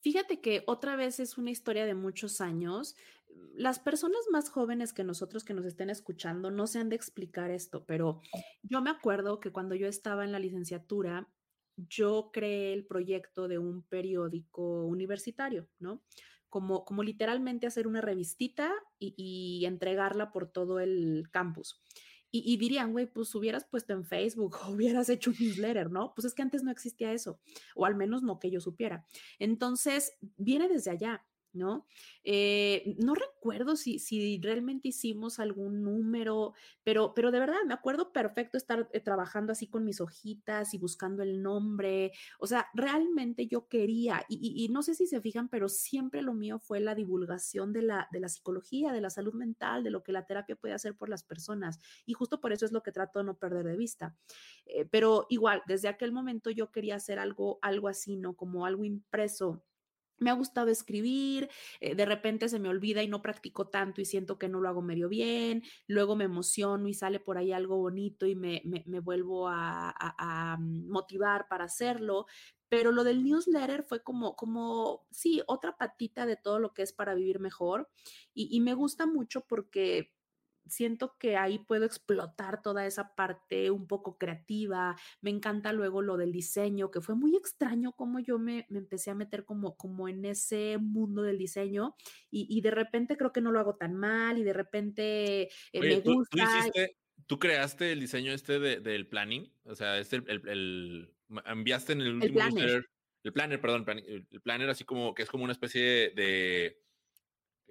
Fíjate 0.00 0.40
que 0.40 0.64
otra 0.66 0.96
vez 0.96 1.20
es 1.20 1.36
una 1.36 1.50
historia 1.50 1.84
de 1.84 1.94
muchos 1.94 2.40
años. 2.40 2.96
Las 3.54 3.78
personas 3.78 4.20
más 4.30 4.48
jóvenes 4.48 4.92
que 4.92 5.04
nosotros 5.04 5.44
que 5.44 5.54
nos 5.54 5.66
estén 5.66 5.90
escuchando 5.90 6.50
no 6.50 6.66
se 6.66 6.78
han 6.78 6.88
de 6.88 6.96
explicar 6.96 7.50
esto, 7.50 7.84
pero 7.84 8.20
yo 8.62 8.80
me 8.80 8.90
acuerdo 8.90 9.40
que 9.40 9.52
cuando 9.52 9.74
yo 9.74 9.86
estaba 9.86 10.24
en 10.24 10.32
la 10.32 10.38
licenciatura, 10.38 11.28
yo 11.88 12.30
creé 12.32 12.72
el 12.72 12.86
proyecto 12.86 13.48
de 13.48 13.58
un 13.58 13.82
periódico 13.82 14.84
universitario, 14.86 15.68
¿no? 15.78 16.02
Como, 16.48 16.84
como 16.84 17.02
literalmente 17.02 17.66
hacer 17.66 17.86
una 17.86 18.00
revistita 18.00 18.72
y, 18.98 19.64
entregarla 19.64 20.32
por 20.32 20.50
todo 20.50 20.80
el 20.80 21.28
campus. 21.30 21.80
Y, 22.32 22.56
dirían, 22.58 22.92
güey, 22.92 23.06
pues 23.06 23.34
hubieras 23.34 23.64
puesto 23.64 23.92
en 23.92 24.04
Facebook 24.04 24.56
hubieras 24.70 25.08
hecho 25.08 25.30
un 25.30 25.36
newsletter, 25.38 25.90
¿no? 25.90 26.12
Pues 26.14 26.26
es 26.26 26.34
que 26.34 26.42
antes 26.42 26.62
no 26.62 26.70
existía 26.70 27.12
eso, 27.12 27.40
o 27.74 27.86
al 27.86 27.96
menos 27.96 28.22
no 28.22 28.38
que 28.38 28.50
yo 28.50 28.60
supiera. 28.60 29.04
Entonces, 29.38 30.16
viene 30.36 30.68
desde 30.68 30.90
allá. 30.90 31.26
¿No? 31.52 31.86
Eh, 32.24 32.96
no 32.98 33.14
recuerdo 33.14 33.76
si, 33.76 33.98
si 33.98 34.40
realmente 34.40 34.88
hicimos 34.88 35.38
algún 35.38 35.82
número, 35.82 36.54
pero, 36.82 37.12
pero 37.14 37.30
de 37.30 37.40
verdad 37.40 37.56
me 37.66 37.74
acuerdo 37.74 38.12
perfecto 38.12 38.56
estar 38.56 38.88
eh, 38.92 39.00
trabajando 39.00 39.52
así 39.52 39.66
con 39.66 39.84
mis 39.84 40.00
hojitas 40.00 40.74
y 40.74 40.78
buscando 40.78 41.22
el 41.22 41.42
nombre. 41.42 42.12
O 42.38 42.46
sea, 42.46 42.68
realmente 42.74 43.46
yo 43.46 43.68
quería, 43.68 44.24
y, 44.28 44.68
no 44.70 44.82
sé 44.82 44.94
si 44.94 45.06
se 45.06 45.20
fijan, 45.20 45.48
pero 45.48 45.68
siempre 45.68 46.22
lo 46.22 46.34
mío 46.34 46.58
fue 46.58 46.80
la 46.80 46.94
divulgación 46.94 47.72
de 47.72 47.82
la, 47.82 48.08
de 48.12 48.20
la 48.20 48.28
psicología, 48.28 48.92
de 48.92 49.00
la 49.00 49.10
salud 49.10 49.34
mental, 49.34 49.82
de 49.82 49.90
lo 49.90 50.02
que 50.02 50.12
la 50.12 50.26
terapia 50.26 50.56
puede 50.56 50.74
hacer 50.74 50.96
por 50.96 51.08
las 51.08 51.24
personas. 51.24 51.80
Y 52.06 52.14
justo 52.14 52.40
por 52.40 52.52
eso 52.52 52.66
es 52.66 52.72
lo 52.72 52.82
que 52.82 52.92
trato 52.92 53.18
de 53.18 53.24
no 53.24 53.38
perder 53.38 53.66
de 53.66 53.76
vista. 53.76 54.16
Eh, 54.66 54.84
pero 54.84 55.26
igual, 55.28 55.62
desde 55.66 55.88
aquel 55.88 56.12
momento 56.12 56.50
yo 56.50 56.70
quería 56.70 56.96
hacer 56.96 57.18
algo, 57.18 57.58
algo 57.62 57.88
así, 57.88 58.16
¿no? 58.16 58.34
Como 58.34 58.66
algo 58.66 58.84
impreso 58.84 59.62
me 60.20 60.30
ha 60.30 60.34
gustado 60.34 60.68
escribir, 60.68 61.50
eh, 61.80 61.94
de 61.94 62.06
repente 62.06 62.48
se 62.48 62.58
me 62.60 62.68
olvida 62.68 63.02
y 63.02 63.08
no 63.08 63.22
practico 63.22 63.68
tanto 63.68 64.00
y 64.00 64.04
siento 64.04 64.38
que 64.38 64.48
no 64.48 64.60
lo 64.60 64.68
hago 64.68 64.82
medio 64.82 65.08
bien, 65.08 65.62
luego 65.86 66.14
me 66.14 66.24
emociono 66.24 66.88
y 66.88 66.94
sale 66.94 67.18
por 67.18 67.38
ahí 67.38 67.52
algo 67.52 67.78
bonito 67.78 68.26
y 68.26 68.36
me, 68.36 68.62
me, 68.64 69.00
vuelvo 69.00 69.48
a, 69.48 69.92
a, 69.98 70.56
mm, 70.58 70.88
motivar 70.88 71.48
para 71.48 71.64
hacerlo, 71.64 72.26
pero 72.68 72.92
lo 72.92 73.02
del 73.02 73.24
newsletter 73.24 73.82
fue 73.82 74.02
como, 74.02 74.36
como, 74.36 75.06
sí, 75.10 75.42
otra 75.46 75.76
patita 75.76 76.26
de 76.26 76.36
todo 76.36 76.60
lo 76.60 76.72
que 76.72 76.82
es 76.82 76.92
para 76.92 77.14
vivir 77.14 77.40
mejor 77.40 77.88
y, 78.34 78.54
y 78.54 78.60
me 78.60 78.74
gusta 78.74 79.06
mucho 79.06 79.40
porque 79.46 80.12
siento 80.70 81.16
que 81.18 81.36
ahí 81.36 81.58
puedo 81.58 81.84
explotar 81.84 82.62
toda 82.62 82.86
esa 82.86 83.14
parte 83.14 83.70
un 83.70 83.86
poco 83.86 84.16
creativa. 84.16 84.96
Me 85.20 85.30
encanta 85.30 85.72
luego 85.72 86.02
lo 86.02 86.16
del 86.16 86.32
diseño, 86.32 86.90
que 86.90 87.00
fue 87.00 87.14
muy 87.14 87.36
extraño 87.36 87.92
como 87.92 88.20
yo 88.20 88.38
me, 88.38 88.66
empecé 88.70 89.10
a 89.10 89.14
meter 89.14 89.44
como, 89.44 89.76
como 89.76 90.08
en 90.08 90.24
ese 90.24 90.78
mundo 90.78 91.22
del 91.22 91.38
diseño 91.38 91.96
y, 92.30 92.60
de 92.60 92.70
repente 92.70 93.16
creo 93.16 93.32
que 93.32 93.40
no 93.40 93.52
lo 93.52 93.58
hago 93.58 93.76
tan 93.76 93.94
mal 93.94 94.38
y 94.38 94.44
de 94.44 94.52
repente 94.52 95.42
eh, 95.42 95.80
me 95.80 96.00
gusta. 96.00 96.70
¿tú, 97.26 97.38
creaste 97.38 97.92
el 97.92 98.00
diseño 98.00 98.32
este 98.32 98.58
del 98.58 99.08
planning? 99.08 99.52
O 99.64 99.74
sea, 99.74 99.98
este, 99.98 100.16
el, 100.26 101.12
enviaste 101.46 101.92
en 101.94 102.00
el 102.02 102.14
último 102.14 102.40
el 102.40 102.52
planner. 102.52 102.86
el 103.22 103.32
planner, 103.32 103.60
perdón, 103.60 103.86
el 103.88 104.40
planner 104.42 104.70
así 104.70 104.84
como 104.84 105.14
que 105.14 105.22
es 105.22 105.30
como 105.30 105.44
una 105.44 105.52
especie 105.52 106.10
de 106.10 106.80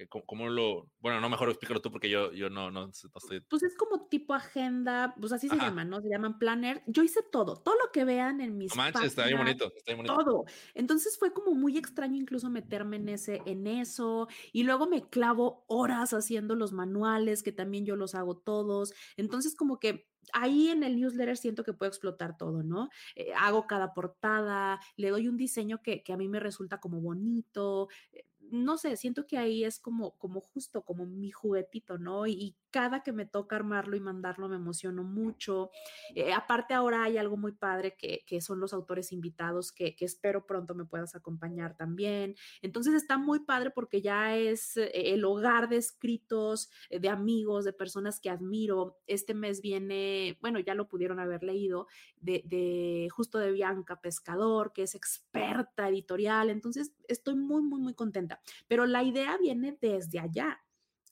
¿Cómo, 0.08 0.48
lo...? 0.48 0.90
Bueno, 1.00 1.20
no, 1.20 1.30
mejor 1.30 1.50
explícalo 1.50 1.82
tú 1.82 1.92
porque 1.92 2.10
yo, 2.10 2.32
yo 2.32 2.50
no, 2.50 2.72
no, 2.72 2.90
estoy... 2.90 3.42
Pues 3.42 3.64
es 3.64 3.76
como 3.76 4.08
tipo 4.08 4.34
agenda, 4.34 5.16
pues 5.20 5.34
así 5.34 5.50
se 5.50 5.58
llaman, 5.58 5.90
¿no? 5.90 6.02
Se 6.02 6.10
llaman 6.10 6.40
planner. 6.40 6.84
Yo 6.88 7.04
hice 7.04 7.22
todo, 7.32 7.58
todo 7.58 7.76
lo 7.76 7.92
que 7.92 8.06
vean 8.06 8.42
en 8.42 8.58
mis 8.58 8.76
no 8.76 8.82
manches, 8.82 9.04
está 9.06 9.26
bien 9.26 9.38
bonito, 9.38 9.72
está 9.76 9.94
bien 9.94 10.06
bonito. 10.06 10.16
Todo. 10.16 10.46
Entonces 10.74 11.18
fue 11.18 11.34
como 11.34 11.54
muy 11.54 11.78
extraño 11.78 12.18
incluso 12.18 12.50
meterme 12.50 12.98
en, 12.98 13.10
ese, 13.10 13.42
en 13.46 13.68
eso 13.68 14.28
y 14.54 14.64
luego 14.64 14.88
me 14.88 15.08
clavo 15.10 15.66
horas 15.68 16.14
haciendo 16.14 16.56
los 16.56 16.72
manuales, 16.72 17.44
que 17.44 17.52
también 17.52 17.86
yo 17.86 17.96
los 17.96 18.16
hago 18.16 18.38
todos. 18.38 18.94
Entonces 19.18 19.56
como 19.56 19.80
que 19.80 20.08
ahí 20.34 20.70
en 20.70 20.84
el 20.84 20.96
newsletter 20.96 21.38
siento 21.38 21.64
que 21.64 21.74
puedo 21.74 21.90
explotar 21.90 22.38
todo, 22.38 22.64
¿no? 22.64 22.90
Eh, 23.16 23.34
hago 23.38 23.68
cada 23.68 23.94
portada, 23.94 24.80
le 24.96 25.10
doy 25.10 25.28
un 25.28 25.38
diseño 25.38 25.82
que, 25.82 26.04
que, 26.04 26.14
a 26.14 26.18
mí 26.18 26.28
me 26.28 26.40
resulta 26.40 26.80
como 26.80 27.02
bonito, 27.02 27.90
eh, 28.12 28.26
no 28.52 28.78
sé, 28.78 28.96
siento 28.98 29.26
que 29.28 29.38
ahí 29.38 29.64
es 29.64 29.80
como, 29.80 30.12
como 30.18 30.42
justo, 30.42 30.84
como 30.84 31.06
mi 31.06 31.32
juguetito, 31.32 31.98
¿no? 31.98 32.28
Y, 32.28 32.56
cada 32.72 33.04
que 33.04 33.12
me 33.12 33.26
toca 33.26 33.56
armarlo 33.56 33.96
y 33.96 34.00
mandarlo 34.00 34.48
me 34.50 34.56
emociono 34.56 35.04
mucho. 35.04 35.72
Eh, 36.16 36.34
aparte 36.34 36.74
ahora 36.74 37.04
hay 37.04 37.18
algo 37.18 37.38
muy 37.38 37.52
padre 37.52 37.96
que, 37.98 38.20
son 38.42 38.60
los 38.60 38.74
autores 38.74 39.12
invitados 39.12 39.72
que, 39.72 39.96
espero 40.00 40.46
pronto 40.46 40.74
me 40.76 40.86
puedas 40.86 41.16
acompañar 41.16 41.76
también. 41.76 42.36
Entonces 42.62 42.94
está 42.94 43.18
muy 43.18 43.42
padre 43.42 43.72
porque 43.72 44.02
ya 44.02 44.38
es 44.38 44.78
eh, 44.78 44.92
el 44.94 45.26
hogar 45.26 45.70
de 45.70 45.78
escritos, 45.78 46.70
eh, 46.90 47.00
de 47.00 47.10
amigos, 47.10 47.66
de 47.66 47.74
personas 47.74 48.20
que 48.20 48.30
admiro. 48.30 48.98
Este 49.08 49.34
mes 49.34 49.62
viene, 49.62 50.38
bueno, 50.42 50.60
ya 50.60 50.74
lo 50.74 50.88
pudieron 50.88 51.20
haber 51.20 51.44
leído, 51.44 51.88
de, 52.22 52.44
de 52.46 53.10
justo 53.12 53.38
de 53.38 53.52
Bianca 53.52 54.02
Pescador, 54.02 54.72
que 54.74 54.84
es 54.84 54.96
experta 54.96 55.90
editorial. 55.90 56.50
Entonces 56.50 56.94
estoy 57.08 57.36
muy, 57.36 57.62
muy, 57.62 57.82
muy 57.82 57.94
contenta. 57.94 58.42
Pero 58.68 58.86
la 58.86 59.04
idea 59.04 59.38
viene 59.38 59.78
desde 59.82 60.20
allá 60.20 60.60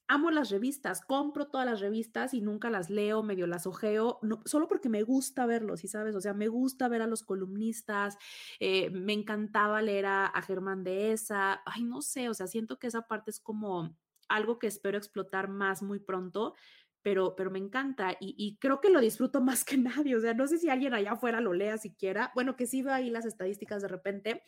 amo 0.07 0.31
las 0.31 0.49
revistas, 0.49 1.01
compro 1.01 1.47
todas 1.47 1.65
las 1.65 1.79
revistas 1.81 2.33
y 2.33 2.41
nunca 2.41 2.69
las 2.69 2.89
leo, 2.89 3.23
medio 3.23 3.45
las 3.47 3.67
ojeo, 3.67 4.19
no, 4.21 4.41
solo 4.45 4.67
porque 4.67 4.89
me 4.89 5.03
gusta 5.03 5.45
verlos, 5.45 5.81
¿sí 5.81 5.87
sabes? 5.87 6.15
O 6.15 6.21
sea, 6.21 6.33
me 6.33 6.47
gusta 6.47 6.87
ver 6.87 7.01
a 7.01 7.07
los 7.07 7.23
columnistas, 7.23 8.17
eh, 8.59 8.89
me 8.91 9.13
encantaba 9.13 9.81
leer 9.81 10.05
a, 10.05 10.31
Germán 10.47 10.83
de 10.83 11.11
esa, 11.11 11.61
ay, 11.65 11.83
no 11.83 12.01
sé, 12.01 12.29
o 12.29 12.33
sea, 12.33 12.47
siento 12.47 12.79
que 12.79 12.87
esa 12.87 13.01
parte 13.07 13.31
es 13.31 13.39
como 13.39 13.97
algo 14.29 14.59
que 14.59 14.67
espero 14.67 14.97
explotar 14.97 15.49
más 15.49 15.81
muy 15.81 15.99
pronto. 15.99 16.55
Pero, 17.03 17.35
pero 17.37 17.49
me 17.51 17.59
encanta 17.59 18.17
y, 18.19 18.35
y 18.37 18.57
creo 18.57 18.81
que 18.81 18.89
lo 18.89 18.99
disfruto 18.99 19.39
más 19.41 19.63
que 19.63 19.77
nadie. 19.77 20.15
O 20.15 20.19
sea, 20.19 20.33
no 20.33 20.45
sé 20.47 20.57
si 20.57 20.69
alguien 20.69 20.93
allá 20.93 21.13
afuera 21.13 21.39
lo 21.39 21.53
lea 21.53 21.77
siquiera. 21.77 22.31
Bueno, 22.35 22.57
que 22.57 22.67
sí 22.67 22.81
veo 22.81 22.93
ahí 22.93 23.09
las 23.09 23.25
estadísticas 23.25 23.81
de 23.81 23.87
repente, 23.87 24.43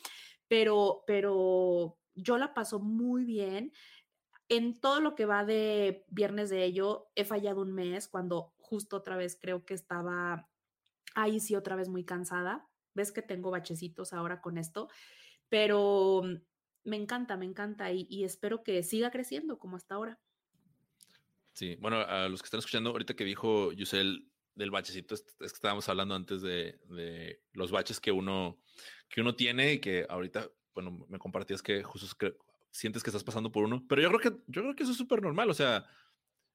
pero, 0.50 1.04
pero 1.08 1.98
yo 2.16 2.38
la 2.38 2.54
paso 2.54 2.80
muy 2.80 3.26
bien 3.26 3.72
en 4.50 4.80
todo 4.80 5.00
lo 5.00 5.16
que 5.16 5.26
va 5.26 5.46
de 5.46 6.06
viernes 6.10 6.50
de 6.50 6.66
ello, 6.66 7.08
he 7.16 7.24
fallado 7.24 7.62
un 7.62 7.72
mes 7.72 8.08
cuando 8.08 8.54
justo 8.58 8.98
otra 8.98 9.16
vez 9.16 9.38
creo 9.40 9.64
que 9.64 9.76
estaba 9.76 10.50
ahí 11.14 11.40
sí 11.40 11.56
otra 11.56 11.76
vez 11.76 11.88
muy 11.88 12.04
cansada. 12.04 12.68
Ves 12.96 13.12
que 13.12 13.22
tengo 13.22 13.52
bachecitos 13.52 14.12
ahora 14.12 14.42
con 14.42 14.58
esto, 14.58 14.90
pero 15.48 16.24
me 16.84 16.96
encanta, 16.96 17.38
me 17.38 17.46
encanta 17.46 17.92
y, 17.92 18.24
espero 18.24 18.64
que 18.64 18.82
siga 18.82 19.12
creciendo 19.12 19.60
como 19.60 19.78
hasta 19.78 19.96
ahora. 19.96 20.20
Sí, 21.54 21.76
bueno, 21.80 21.98
a 21.98 22.28
los 22.28 22.42
que 22.42 22.48
están 22.48 22.60
escuchando, 22.60 22.90
ahorita 22.90 23.16
que 23.16 23.26
dijo 23.26 23.72
Yusel 23.72 24.32
del 24.56 24.72
bachecito, 24.72 25.14
es, 25.14 25.22
que 25.38 25.46
estábamos 25.46 25.88
hablando 25.90 26.16
antes 26.16 26.42
de, 26.42 26.80
de, 26.90 27.42
los 27.54 27.72
baches 27.72 28.00
que 28.00 28.12
uno, 28.12 28.60
que 29.10 29.22
uno 29.22 29.36
tiene 29.36 29.74
y 29.74 29.80
que 29.80 30.08
ahorita, 30.10 30.50
bueno, 30.74 31.06
me 31.08 31.20
compartías 31.20 31.62
que 31.62 31.84
justo 31.84 32.36
sientes 32.72 33.04
que 33.04 33.10
estás 33.10 33.24
pasando 33.24 33.52
por 33.52 33.64
uno. 33.64 33.86
Pero 33.88 34.02
yo 34.02 34.10
creo 34.10 34.20
que, 34.20 34.44
yo 34.48 34.62
creo 34.62 34.76
que 34.76 34.84
eso 34.84 34.92
es 34.92 34.98
súper 34.98 35.22
normal. 35.22 35.50
O 35.50 35.54
sea, 35.54 35.86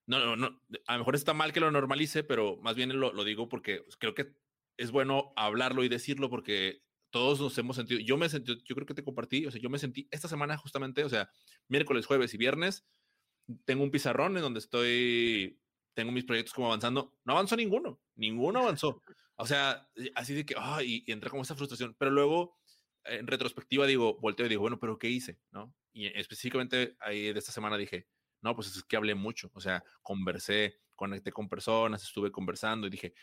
no, 0.07 0.19
no, 0.19 0.35
no, 0.35 0.61
a 0.87 0.93
lo 0.93 0.99
mejor 0.99 1.15
está 1.15 1.33
mal 1.33 1.51
que 1.51 1.59
lo 1.59 1.71
normalice, 1.71 2.23
pero 2.23 2.57
más 2.57 2.75
bien 2.75 2.97
lo, 2.99 3.11
lo 3.13 3.23
digo 3.23 3.49
porque 3.49 3.83
creo 3.99 4.13
que 4.13 4.35
es 4.77 4.91
bueno 4.91 5.33
hablarlo 5.35 5.83
y 5.83 5.89
decirlo 5.89 6.29
porque 6.29 6.83
todos 7.09 7.39
nos 7.39 7.57
hemos 7.57 7.77
sentido, 7.77 8.01
yo 8.01 8.17
me 8.17 8.27
sentí, 8.27 8.61
yo 8.65 8.75
creo 8.75 8.85
que 8.85 8.93
te 8.93 9.03
compartí, 9.03 9.45
o 9.45 9.51
sea, 9.51 9.61
yo 9.61 9.69
me 9.69 9.79
sentí 9.79 10.07
esta 10.11 10.27
semana 10.27 10.57
justamente, 10.57 11.03
o 11.03 11.09
sea, 11.09 11.29
miércoles, 11.69 12.05
jueves 12.05 12.33
y 12.33 12.37
viernes, 12.37 12.85
tengo 13.63 13.83
un 13.83 13.91
pizarrón 13.91 14.35
en 14.35 14.43
donde 14.43 14.59
estoy, 14.59 15.61
tengo 15.93 16.11
mis 16.11 16.25
proyectos 16.25 16.53
como 16.53 16.67
avanzando, 16.67 17.17
no 17.23 17.33
avanzó 17.33 17.55
ninguno, 17.55 18.01
ninguno 18.15 18.59
avanzó. 18.59 19.01
O 19.37 19.47
sea, 19.47 19.89
así 20.13 20.33
de 20.33 20.45
que, 20.45 20.55
ay, 20.57 21.03
y, 21.05 21.09
y 21.09 21.13
entra 21.13 21.29
como 21.29 21.43
esa 21.43 21.55
frustración, 21.55 21.95
pero 21.97 22.11
luego 22.11 22.57
en 23.05 23.27
retrospectiva 23.27 23.85
digo, 23.85 24.17
volteo 24.19 24.45
y 24.45 24.49
digo, 24.49 24.61
bueno, 24.61 24.79
pero 24.79 24.97
¿qué 24.97 25.09
hice? 25.09 25.39
¿No? 25.51 25.73
Y 25.93 26.07
específicamente 26.07 26.97
ahí 26.99 27.31
de 27.31 27.39
esta 27.39 27.51
semana 27.51 27.77
dije, 27.77 28.07
No, 28.41 28.55
pues 28.55 28.75
es 28.75 28.83
que 28.83 28.97
hablé 28.97 29.15
mucho, 29.15 29.49
o 29.53 29.61
sea, 29.61 29.83
conversé, 30.01 30.79
conecté 30.95 31.31
con 31.31 31.49
personas, 31.49 32.03
estuve 32.03 32.31
conversando 32.31 32.87
y 32.87 32.89
dije, 32.89 33.13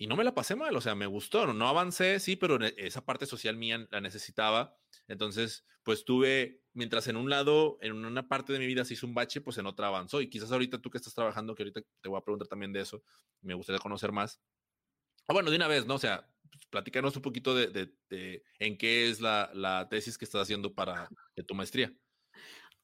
y 0.00 0.06
no 0.06 0.16
me 0.16 0.24
la 0.24 0.34
pasé 0.34 0.56
mal, 0.56 0.74
o 0.74 0.80
sea, 0.80 0.94
me 0.94 1.04
gustó, 1.04 1.52
no 1.52 1.68
avancé, 1.68 2.20
sí, 2.20 2.34
pero 2.34 2.58
esa 2.64 3.04
parte 3.04 3.26
social 3.26 3.58
mía 3.58 3.86
la 3.90 4.00
necesitaba. 4.00 4.78
Entonces, 5.08 5.66
pues 5.82 6.06
tuve, 6.06 6.62
mientras 6.72 7.06
en 7.08 7.16
un 7.16 7.28
lado, 7.28 7.76
en 7.82 7.92
una 8.06 8.26
parte 8.26 8.54
de 8.54 8.60
mi 8.60 8.66
vida 8.66 8.86
se 8.86 8.94
hizo 8.94 9.06
un 9.06 9.12
bache, 9.12 9.42
pues 9.42 9.58
en 9.58 9.66
otra 9.66 9.88
avanzó. 9.88 10.22
Y 10.22 10.30
quizás 10.30 10.52
ahorita 10.52 10.80
tú 10.80 10.88
que 10.88 10.96
estás 10.96 11.14
trabajando, 11.14 11.54
que 11.54 11.64
ahorita 11.64 11.82
te 12.00 12.08
voy 12.08 12.18
a 12.18 12.24
preguntar 12.24 12.48
también 12.48 12.72
de 12.72 12.80
eso, 12.80 13.02
me 13.42 13.52
gustaría 13.52 13.78
conocer 13.78 14.10
más. 14.10 14.40
Ah, 15.28 15.34
bueno, 15.34 15.50
de 15.50 15.56
una 15.56 15.68
vez, 15.68 15.84
¿no? 15.84 15.96
O 15.96 15.98
sea, 15.98 16.29
platícanos 16.70 17.16
un 17.16 17.22
poquito 17.22 17.54
de, 17.54 17.92
en 18.58 18.78
qué 18.78 19.08
es 19.10 19.20
la, 19.20 19.86
tesis 19.90 20.16
que 20.16 20.24
estás 20.24 20.42
haciendo 20.42 20.74
para 20.74 21.08
tu 21.46 21.54
maestría. 21.54 21.92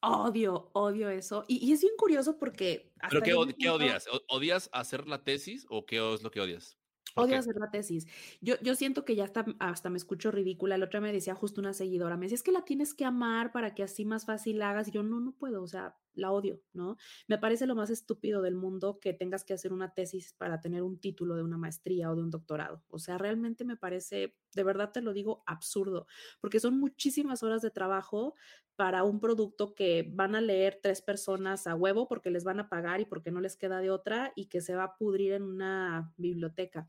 Odio, 0.01 0.69
odio 0.73 1.09
eso. 1.09 1.43
Y, 1.47 1.71
es 1.71 1.81
bien 1.81 1.93
curioso 1.97 2.37
porque... 2.37 2.91
¿Pero 3.09 3.21
qué, 3.21 3.55
qué 3.57 3.69
odias? 3.69 4.07
¿Odias 4.27 4.69
hacer 4.71 5.07
la 5.07 5.23
tesis 5.23 5.65
o 5.69 5.85
qué 5.85 6.13
es 6.13 6.21
lo 6.21 6.29
que 6.29 6.39
odias? 6.39 6.77
Odio 7.15 7.39
hacer 7.39 7.55
la 7.55 7.71
tesis. 7.71 8.05
Yo, 8.41 8.55
yo 8.61 8.75
siento 8.75 9.05
que 9.05 9.15
ya 9.15 9.23
hasta, 9.23 9.45
hasta 9.59 9.89
me 9.89 9.97
escucho 9.97 10.29
ridícula. 10.29 10.77
La 10.77 10.85
otra 10.85 11.01
me 11.01 11.11
decía 11.11 11.33
justo 11.33 11.61
una 11.61 11.73
seguidora, 11.73 12.15
me 12.15 12.25
decía, 12.25 12.35
es 12.35 12.43
que 12.43 12.51
la 12.51 12.63
tienes 12.63 12.93
que 12.93 13.05
amar 13.05 13.51
para 13.51 13.73
que 13.73 13.83
así 13.83 14.05
más 14.05 14.25
fácil 14.25 14.59
la 14.59 14.69
hagas. 14.69 14.87
Y 14.87 14.91
yo, 14.91 15.01
no, 15.01 15.19
no 15.19 15.31
puedo, 15.31 15.63
o 15.63 15.67
sea, 15.67 15.97
la 16.17 16.31
odio, 16.31 16.61
¿no? 16.73 16.97
Me 17.27 17.37
parece 17.37 17.67
lo 17.67 17.75
más 17.75 17.89
estúpido 17.89 18.41
del 18.41 18.55
mundo 18.55 18.99
que 18.99 19.13
tengas 19.13 19.43
que 19.43 19.53
hacer 19.53 19.71
una 19.71 19.93
tesis 19.93 20.33
para 20.33 20.59
tener 20.59 20.83
un 20.83 20.99
título 20.99 21.35
de 21.35 21.43
una 21.43 21.57
maestría 21.57 22.11
o 22.11 22.15
de 22.15 22.21
un 22.21 22.31
doctorado. 22.31 22.83
O 22.89 22.99
sea, 22.99 23.17
realmente 23.17 23.63
me 23.63 23.77
parece, 23.77 24.35
de 24.53 24.63
verdad 24.63 24.91
te 24.91 25.01
lo 25.01 25.13
digo, 25.13 25.43
absurdo, 25.45 26.07
porque 26.41 26.59
son 26.59 26.79
muchísimas 26.79 27.43
horas 27.43 27.61
de 27.61 27.71
trabajo 27.71 28.35
para 28.75 29.03
un 29.03 29.19
producto 29.19 29.73
que 29.73 30.07
van 30.13 30.35
a 30.35 30.41
leer 30.41 30.79
tres 30.81 31.01
personas 31.01 31.65
a 31.65 31.75
huevo 31.75 32.07
porque 32.07 32.29
les 32.29 32.43
van 32.43 32.59
a 32.59 32.69
pagar 32.69 33.01
y 33.01 33.05
porque 33.05 33.31
no 33.31 33.41
les 33.41 33.57
queda 33.57 33.79
de 33.79 33.89
otra 33.89 34.33
y 34.35 34.45
que 34.45 34.61
se 34.61 34.75
va 34.75 34.83
a 34.83 34.97
pudrir 34.97 35.33
en 35.33 35.43
una 35.43 36.13
biblioteca. 36.15 36.87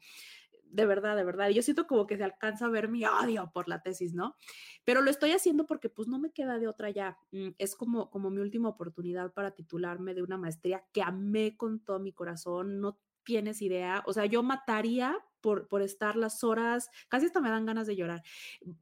De 0.71 0.87
verdad, 0.87 1.17
de 1.17 1.25
verdad. 1.25 1.49
Yo 1.51 1.63
siento 1.63 1.87
como 1.87 2.07
que 2.07 2.17
se 2.17 2.25
alcanza 2.25 2.67
a 2.67 2.71
ver 2.71 2.89
mi 2.89 3.05
odio 3.05 3.51
por 3.53 3.69
la 3.69 3.83
tesis, 3.83 4.15
¿no? 4.15 4.37
Pero 4.85 5.01
lo 5.01 5.11
estoy 5.11 5.33
haciendo 5.33 5.67
porque 5.67 5.89
pues 5.89 6.09
no 6.09 6.19
me 6.19 6.33
queda 6.33 6.59
de 6.59 6.69
otra 6.69 6.91
ya. 6.91 7.19
Mm, 7.33 7.51
es 7.59 7.75
como, 7.75 8.11
como 8.11 8.31
mi 8.31 8.41
última 8.41 8.69
oportunidad 8.69 9.33
para 9.33 9.53
titularme 9.53 10.15
de 10.15 10.23
una 10.23 10.37
maestría 10.37 10.85
que 10.93 11.03
amé 11.03 11.57
con 11.57 11.81
todo 11.81 12.01
mi 12.01 12.13
corazón. 12.13 12.81
No 12.81 12.99
tienes 13.25 13.63
idea. 13.63 14.03
O 14.07 14.13
sea, 14.13 14.27
yo 14.27 14.43
mataría 14.43 15.17
por, 15.41 15.69
por 15.69 15.83
estar 15.83 16.17
las 16.17 16.43
horas, 16.45 16.89
casi 17.09 17.27
hasta 17.27 17.41
me 17.41 17.51
dan 17.51 17.67
ganas 17.67 17.87
de 17.87 17.95
llorar, 17.95 18.23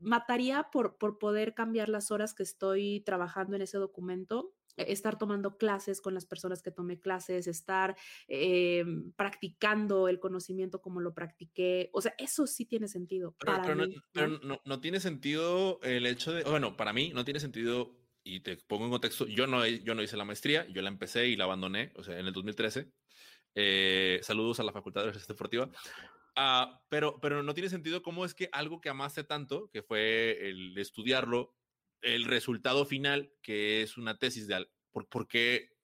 mataría 0.01 0.68
por, 0.72 0.97
por 0.99 1.18
poder 1.18 1.55
cambiar 1.55 1.89
las 1.89 2.11
horas 2.11 2.34
que 2.34 2.43
estoy 2.43 3.03
trabajando 3.05 3.57
en 3.57 3.62
ese 3.62 3.78
documento 3.78 4.55
estar 4.77 5.18
tomando 5.18 5.57
clases 5.57 6.01
con 6.01 6.14
las 6.14 6.27
personas 6.27 6.62
que 6.62 6.70
tomé 6.70 7.01
clases, 7.01 7.47
estar 7.47 7.97
eh, 8.29 8.85
practicando 9.16 10.09
el 10.09 10.20
conocimiento 10.20 10.81
como 10.81 11.01
lo 11.01 11.14
practiqué. 11.14 11.91
O 11.93 12.01
sea, 12.01 12.14
eso 12.18 12.47
sí 12.47 12.64
tiene 12.64 12.89
sentido. 12.89 13.35
Pero, 13.39 13.57
para 13.57 13.74
mí, 13.74 13.97
no, 14.43 14.61
no, 14.64 14.81
tiene 14.81 15.01
sentido 15.01 15.81
el 15.83 16.07
hecho 16.07 16.33
de, 16.33 16.45
bueno, 16.45 16.77
para 16.77 16.93
mí 16.93 17.12
no 17.14 17.24
tiene 17.24 17.41
sentido, 17.41 17.97
y 18.22 18.41
te 18.41 18.57
pongo 18.57 18.87
en 18.87 18.91
contexto, 18.91 19.27
yo 19.27 19.47
no, 19.47 19.66
yo 19.66 19.95
no 19.95 20.03
hice 20.03 20.16
la 20.16 20.24
maestría, 20.24 20.66
yo 20.68 20.83
la 20.83 20.89
empecé 20.89 21.29
y 21.29 21.37
la 21.37 21.45
abandoné, 21.45 21.93
o 21.95 22.03
sea, 22.03 22.18
en 22.18 22.27
el 22.27 22.33
2013. 22.33 22.91
Eh, 23.55 24.20
saludos 24.22 24.61
a 24.61 24.64
la 24.64 24.72
Facultad 24.72 25.01
de 25.01 25.07
Universidad 25.07 25.35
Deportiva. 25.35 25.70
Uh, 26.37 26.77
pero, 26.91 27.18
pero 27.18 27.43
no 27.43 27.55
tiene 27.55 27.70
sentido 27.70 28.03
cómo 28.03 28.27
es 28.27 28.35
que 28.35 28.51
algo 28.53 28.81
que 28.81 28.91
amaste 28.91 29.24
tanto, 29.24 29.70
que 29.70 29.83
fue 29.83 30.51
el 30.51 30.77
estudiarlo, 30.77 31.55
el 32.14 32.24
resultado 32.24 32.86
final, 32.86 33.32
que 33.42 33.82
es 33.82 33.96
una 33.98 34.18
tesis 34.18 34.46
de... 34.46 34.66
¿Por, 34.92 35.09
por 35.09 35.28
qué 35.28 35.76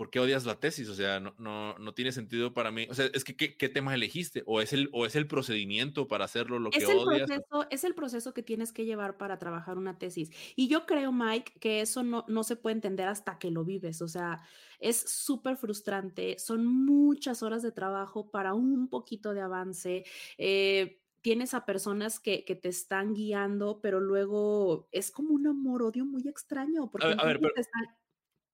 ¿por 0.00 0.08
qué 0.08 0.18
odias 0.18 0.46
la 0.46 0.58
tesis? 0.58 0.88
O 0.88 0.94
sea, 0.94 1.20
no, 1.20 1.34
no, 1.36 1.78
no 1.78 1.92
tiene 1.92 2.10
sentido 2.10 2.54
para 2.54 2.70
mí. 2.70 2.86
O 2.88 2.94
sea, 2.94 3.10
es 3.12 3.22
que, 3.22 3.36
¿qué, 3.36 3.68
tema 3.68 3.94
elegiste? 3.94 4.42
¿O 4.46 4.62
es, 4.62 4.72
el, 4.72 4.88
¿O 4.94 5.04
es 5.04 5.14
el 5.14 5.26
procedimiento 5.26 6.08
para 6.08 6.24
hacerlo 6.24 6.58
lo 6.58 6.70
que 6.70 6.78
el 6.78 6.86
odias? 6.86 7.28
Proceso, 7.28 7.66
es 7.70 7.84
el 7.84 7.94
proceso 7.94 8.32
que 8.32 8.42
tienes 8.42 8.72
que 8.72 8.86
llevar 8.86 9.18
para 9.18 9.38
trabajar 9.38 9.76
una 9.76 9.98
tesis. 9.98 10.30
Y 10.56 10.68
yo 10.68 10.86
creo, 10.86 11.12
Mike, 11.12 11.52
que 11.60 11.82
eso 11.82 12.02
no, 12.02 12.24
no 12.28 12.44
se 12.44 12.56
puede 12.56 12.76
entender 12.76 13.08
hasta 13.08 13.38
que 13.38 13.50
lo 13.50 13.62
vives. 13.62 14.00
O 14.00 14.08
sea, 14.08 14.40
es 14.78 14.96
súper 14.96 15.58
frustrante. 15.58 16.38
Son 16.38 16.64
muchas 16.64 17.42
horas 17.42 17.60
de 17.62 17.70
trabajo 17.70 18.30
para 18.30 18.54
un 18.54 18.88
poquito 18.88 19.34
de 19.34 19.42
avance. 19.42 20.04
Eh, 20.38 20.99
tienes 21.22 21.54
a 21.54 21.66
personas 21.66 22.20
que, 22.20 22.44
que, 22.44 22.56
te 22.56 22.68
están 22.68 23.14
guiando, 23.14 23.80
pero 23.82 24.00
luego 24.00 24.88
es 24.92 25.10
como 25.10 25.34
un 25.34 25.46
amor-odio 25.46 26.04
muy 26.04 26.26
extraño. 26.28 26.90
Porque 26.90 27.14
a 27.18 27.24
ver, 27.24 27.40
pero, 27.40 27.54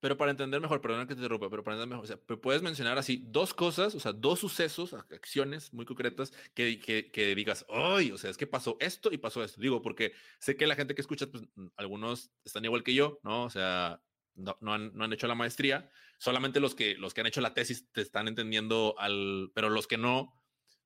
pero 0.00 0.16
para 0.16 0.30
entender 0.30 0.60
mejor, 0.60 0.80
perdona 0.80 1.06
que 1.06 1.14
te 1.14 1.20
interrumpa, 1.20 1.48
pero 1.48 1.64
para 1.64 1.76
entender 1.76 1.96
mejor, 1.96 2.04
o 2.04 2.06
sea, 2.06 2.38
puedes 2.38 2.62
mencionar 2.62 2.98
así 2.98 3.24
dos 3.26 3.54
cosas, 3.54 3.94
o 3.94 4.00
sea, 4.00 4.12
dos 4.12 4.40
sucesos, 4.40 4.92
acciones 4.92 5.72
muy 5.72 5.84
concretas 5.84 6.32
que, 6.54 6.78
que, 6.78 7.10
que 7.10 7.34
digas, 7.34 7.64
¡ay! 7.68 8.12
O 8.12 8.18
sea, 8.18 8.30
es 8.30 8.36
que 8.36 8.46
pasó 8.46 8.76
esto 8.80 9.12
y 9.12 9.18
pasó 9.18 9.42
esto. 9.42 9.60
Digo, 9.60 9.82
porque 9.82 10.12
sé 10.38 10.56
que 10.56 10.66
la 10.66 10.76
gente 10.76 10.94
que 10.94 11.00
escucha, 11.00 11.26
pues 11.26 11.44
mm, 11.54 11.68
algunos 11.76 12.30
están 12.44 12.64
igual 12.64 12.82
que 12.82 12.94
yo, 12.94 13.20
¿no? 13.22 13.44
O 13.44 13.50
sea, 13.50 14.02
no, 14.34 14.56
no, 14.60 14.74
han, 14.74 14.94
no 14.94 15.04
han 15.04 15.12
hecho 15.12 15.26
la 15.26 15.34
maestría, 15.34 15.90
solamente 16.18 16.60
los 16.60 16.74
que, 16.74 16.94
los 16.96 17.14
que 17.14 17.22
han 17.22 17.26
hecho 17.26 17.40
la 17.40 17.54
tesis 17.54 17.90
te 17.92 18.02
están 18.02 18.28
entendiendo 18.28 18.94
al, 18.98 19.50
pero 19.54 19.70
los 19.70 19.86
que 19.86 19.98
no, 19.98 20.34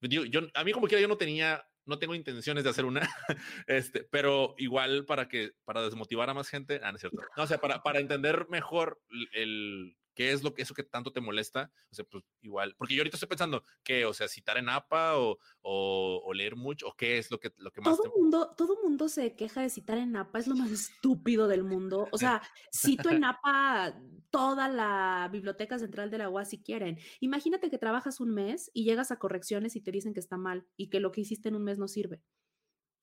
yo, 0.03 0.25
yo 0.25 0.41
a 0.55 0.65
mí 0.65 0.73
como 0.73 0.87
quiera 0.87 1.03
yo 1.03 1.09
no 1.09 1.17
tenía 1.17 1.65
no 1.87 1.99
tengo 1.99 2.15
intenciones 2.15 2.65
de 2.65 2.71
hacer 2.71 2.85
una, 2.85 3.01
este, 3.67 4.05
pero 4.11 4.55
igual 4.59 5.05
para 5.07 5.29
que, 5.29 5.53
para 5.65 5.83
desmotivar 5.83 6.31
a 6.31 6.35
más 6.35 6.49
gente, 6.49 6.81
ah, 6.83 6.91
no 6.93 6.97
es 6.97 7.01
cierto. 7.01 7.21
No, 7.37 7.43
o 7.43 7.47
sea, 7.47 7.59
para, 7.59 7.83
para 7.83 7.99
entender 7.99 8.47
mejor 8.49 9.01
el, 9.33 9.97
qué 10.15 10.33
es 10.33 10.43
lo 10.43 10.55
que 10.55 10.63
eso 10.63 10.75
que 10.75 10.83
tanto 10.83 11.13
te 11.13 11.21
molesta, 11.21 11.73
o 11.91 11.95
sea, 11.95 12.05
pues 12.05 12.25
igual, 12.43 12.75
porque 12.77 12.95
yo 12.95 13.01
ahorita 13.01 13.17
estoy 13.17 13.29
pensando 13.29 13.65
que, 13.83 14.05
o 14.05 14.13
sea, 14.13 14.29
citar 14.29 14.59
en 14.59 14.69
APA 14.69 15.19
o, 15.19 15.39
o, 15.63 16.33
leer 16.35 16.57
mucho, 16.57 16.89
o 16.89 16.95
qué 16.95 17.19
es 17.19 17.31
lo 17.31 17.39
que, 17.39 17.53
lo 17.57 17.71
que 17.71 17.81
más 17.81 17.97
todo 17.97 18.13
mundo 18.17 18.55
Todo 18.57 18.79
mundo 18.83 19.09
se 19.09 19.35
queja 19.35 19.63
de 19.63 19.71
citar 19.71 19.99
en 19.99 20.17
APA, 20.17 20.39
es 20.39 20.47
lo 20.47 20.57
más 20.57 20.71
estúpido 20.71 21.49
del 21.49 21.65
mundo. 21.65 22.09
O 22.13 22.19
sea, 22.19 22.43
cito 22.75 23.11
en 23.11 23.25
APA 23.25 24.01
toda 24.31 24.69
la 24.69 25.29
biblioteca 25.31 25.79
central 25.79 26.11
de 26.11 26.19
la 26.19 26.31
UAS 26.31 26.51
si 26.51 26.63
quieren. 26.63 26.99
Imagínate 27.21 27.71
que 27.71 27.79
trabajas 27.79 28.21
un 28.21 28.33
mes 28.35 28.71
y 28.75 28.85
llegas 28.85 29.11
a 29.11 29.19
correcciones 29.19 29.77
y 29.77 29.81
te 29.81 29.91
dicen 29.91 30.15
que 30.15 30.21
está 30.21 30.37
mal 30.37 30.67
y 30.77 30.89
que 30.89 31.01
lo 31.01 31.13
que 31.13 31.23
hiciste 31.23 31.49
en 31.49 31.57
un 31.57 31.65
mes 31.65 31.79
no 31.79 31.89
sirve. 31.89 32.23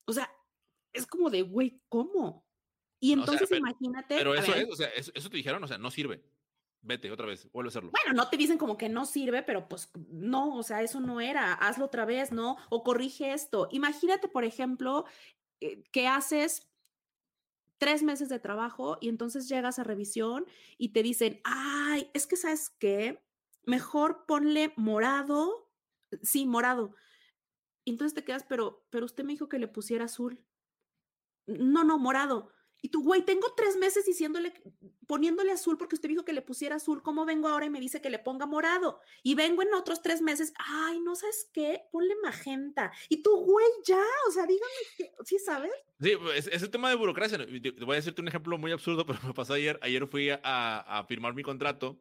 O 0.06 0.12
sea, 0.12 0.30
es 0.92 1.06
como 1.06 1.30
de, 1.30 1.42
güey, 1.42 1.82
¿cómo? 1.88 2.46
Y 3.00 3.12
entonces 3.12 3.50
imagínate. 3.52 4.16
Pero 4.16 4.34
eso 4.34 4.54
es, 4.54 4.68
o 4.70 4.76
sea, 4.76 4.88
eso 4.88 5.30
te 5.30 5.36
dijeron, 5.36 5.62
o 5.62 5.68
sea, 5.68 5.78
no 5.78 5.90
sirve 5.90 6.24
vete 6.82 7.10
otra 7.10 7.26
vez, 7.26 7.50
vuelve 7.52 7.68
a 7.68 7.70
hacerlo. 7.70 7.90
Bueno, 7.90 8.22
no 8.22 8.28
te 8.28 8.36
dicen 8.36 8.58
como 8.58 8.76
que 8.76 8.88
no 8.88 9.04
sirve, 9.04 9.42
pero 9.42 9.68
pues 9.68 9.90
no, 10.10 10.56
o 10.56 10.62
sea, 10.62 10.82
eso 10.82 11.00
no 11.00 11.20
era, 11.20 11.52
hazlo 11.52 11.86
otra 11.86 12.04
vez, 12.04 12.32
¿no? 12.32 12.56
O 12.70 12.82
corrige 12.82 13.32
esto. 13.32 13.68
Imagínate, 13.70 14.28
por 14.28 14.44
ejemplo, 14.44 15.04
eh, 15.60 15.82
que 15.92 16.06
haces 16.06 16.68
tres 17.78 18.02
meses 18.02 18.28
de 18.28 18.40
trabajo 18.40 18.98
y 19.00 19.08
entonces 19.08 19.48
llegas 19.48 19.78
a 19.78 19.84
revisión 19.84 20.46
y 20.76 20.90
te 20.90 21.02
dicen, 21.02 21.40
ay, 21.44 22.10
es 22.12 22.26
que 22.26 22.36
sabes 22.36 22.70
qué, 22.70 23.22
mejor 23.64 24.24
ponle 24.26 24.72
morado, 24.76 25.70
sí, 26.22 26.46
morado. 26.46 26.94
Entonces 27.84 28.14
te 28.14 28.24
quedas, 28.24 28.44
pero, 28.48 28.86
pero 28.90 29.06
usted 29.06 29.24
me 29.24 29.32
dijo 29.32 29.48
que 29.48 29.58
le 29.58 29.68
pusiera 29.68 30.06
azul. 30.06 30.44
No, 31.46 31.84
no, 31.84 31.98
morado. 31.98 32.52
Y 32.80 32.88
tú, 32.90 33.02
güey, 33.02 33.22
tengo 33.22 33.52
tres 33.56 33.76
meses 33.76 34.04
diciéndole, 34.06 34.52
poniéndole 35.06 35.52
azul 35.52 35.76
porque 35.76 35.96
usted 35.96 36.08
dijo 36.08 36.24
que 36.24 36.32
le 36.32 36.42
pusiera 36.42 36.76
azul. 36.76 37.02
¿Cómo 37.02 37.24
vengo 37.24 37.48
ahora 37.48 37.66
y 37.66 37.70
me 37.70 37.80
dice 37.80 38.00
que 38.00 38.10
le 38.10 38.18
ponga 38.18 38.46
morado? 38.46 39.00
Y 39.22 39.34
vengo 39.34 39.62
en 39.62 39.74
otros 39.74 40.02
tres 40.02 40.22
meses, 40.22 40.52
ay, 40.58 41.00
no 41.00 41.16
sabes 41.16 41.50
qué, 41.52 41.82
ponle 41.90 42.14
magenta. 42.22 42.92
Y 43.08 43.22
tú, 43.22 43.44
güey, 43.44 43.66
ya, 43.84 44.04
o 44.28 44.30
sea, 44.30 44.46
dígame, 44.46 44.72
que, 44.96 45.12
¿sí 45.24 45.38
sabes? 45.38 45.72
Sí, 46.00 46.12
pues, 46.16 46.46
es, 46.46 46.62
el 46.62 46.70
tema 46.70 46.90
de 46.90 46.96
burocracia. 46.96 47.38
Voy 47.38 47.94
a 47.94 47.96
decirte 47.96 48.22
un 48.22 48.28
ejemplo 48.28 48.58
muy 48.58 48.72
absurdo, 48.72 49.04
pero 49.06 49.18
me 49.24 49.34
pasó 49.34 49.54
ayer. 49.54 49.78
Ayer 49.82 50.06
fui 50.06 50.30
a, 50.30 50.38
a 50.42 51.04
firmar 51.04 51.34
mi 51.34 51.42
contrato. 51.42 52.00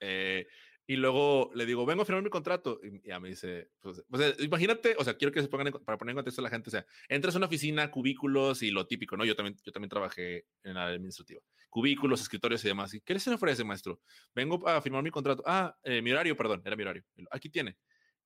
Eh, 0.00 0.46
y 0.90 0.96
luego 0.96 1.50
le 1.54 1.66
digo, 1.66 1.84
vengo 1.84 2.00
a 2.00 2.06
firmar 2.06 2.24
mi 2.24 2.30
contrato. 2.30 2.80
Y 2.82 3.06
ya 3.06 3.20
me 3.20 3.28
dice, 3.28 3.68
pues, 3.78 4.02
imagínate, 4.38 4.96
o 4.98 5.04
sea, 5.04 5.18
quiero 5.18 5.30
que 5.30 5.42
se 5.42 5.48
pongan, 5.48 5.70
para 5.84 5.98
poner 5.98 6.12
en 6.12 6.16
contexto 6.16 6.40
a 6.40 6.44
la 6.44 6.48
gente, 6.48 6.70
o 6.70 6.72
sea, 6.72 6.86
entras 7.10 7.34
a 7.34 7.38
una 7.38 7.46
oficina, 7.46 7.90
cubículos 7.90 8.62
y 8.62 8.70
lo 8.70 8.86
típico, 8.86 9.14
¿no? 9.14 9.26
Yo 9.26 9.36
también, 9.36 9.54
yo 9.62 9.70
también 9.70 9.90
trabajé 9.90 10.46
en 10.62 10.72
la 10.72 10.86
administrativa. 10.86 11.42
Cubículos, 11.68 12.22
escritorios 12.22 12.64
y 12.64 12.68
demás. 12.68 12.94
¿Y 12.94 13.02
qué 13.02 13.20
se 13.20 13.28
le 13.28 13.36
ofrece, 13.36 13.64
maestro? 13.64 14.00
Vengo 14.34 14.66
a 14.66 14.80
firmar 14.80 15.02
mi 15.02 15.10
contrato. 15.10 15.42
Ah, 15.44 15.76
eh, 15.82 16.00
mi 16.00 16.10
horario, 16.10 16.34
perdón, 16.34 16.62
era 16.64 16.74
mi 16.74 16.84
horario. 16.84 17.04
Aquí 17.30 17.50
tiene. 17.50 17.76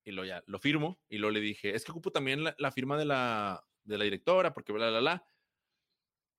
Y 0.05 0.13
lo 0.13 0.25
ya, 0.25 0.45
lo 0.47 0.61
firmo 0.61 1.01
y 1.09 1.19
luego 1.19 1.33
le 1.33 1.41
dije, 1.41 1.75
es 1.75 1.85
que 1.85 1.91
ocupo 1.91 2.13
también 2.13 2.45
la, 2.45 2.71
firma 2.71 2.97
de 2.97 3.07
la, 3.07 3.65
de 3.83 3.99
la 3.99 4.05
directora 4.05 4.55
porque 4.55 4.73
bla, 4.73 4.89
bla, 4.89 5.01
bla. 5.01 5.25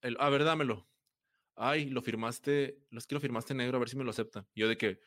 El, 0.02 0.16
a 0.22 0.30
ver, 0.30 0.46
dámelo. 0.46 0.88
Ay, 1.56 1.90
lo 1.90 2.02
firmaste, 2.02 2.80
los 2.92 3.06
que 3.06 3.16
lo 3.16 3.22
firmaste 3.22 3.54
negro, 3.54 3.76
a 3.76 3.80
ver 3.80 3.90
si 3.90 3.98
me 3.98 4.06
lo 4.06 4.12
acepta. 4.12 4.48
Yo 4.56 4.70
de 4.70 4.78
que, 4.78 5.02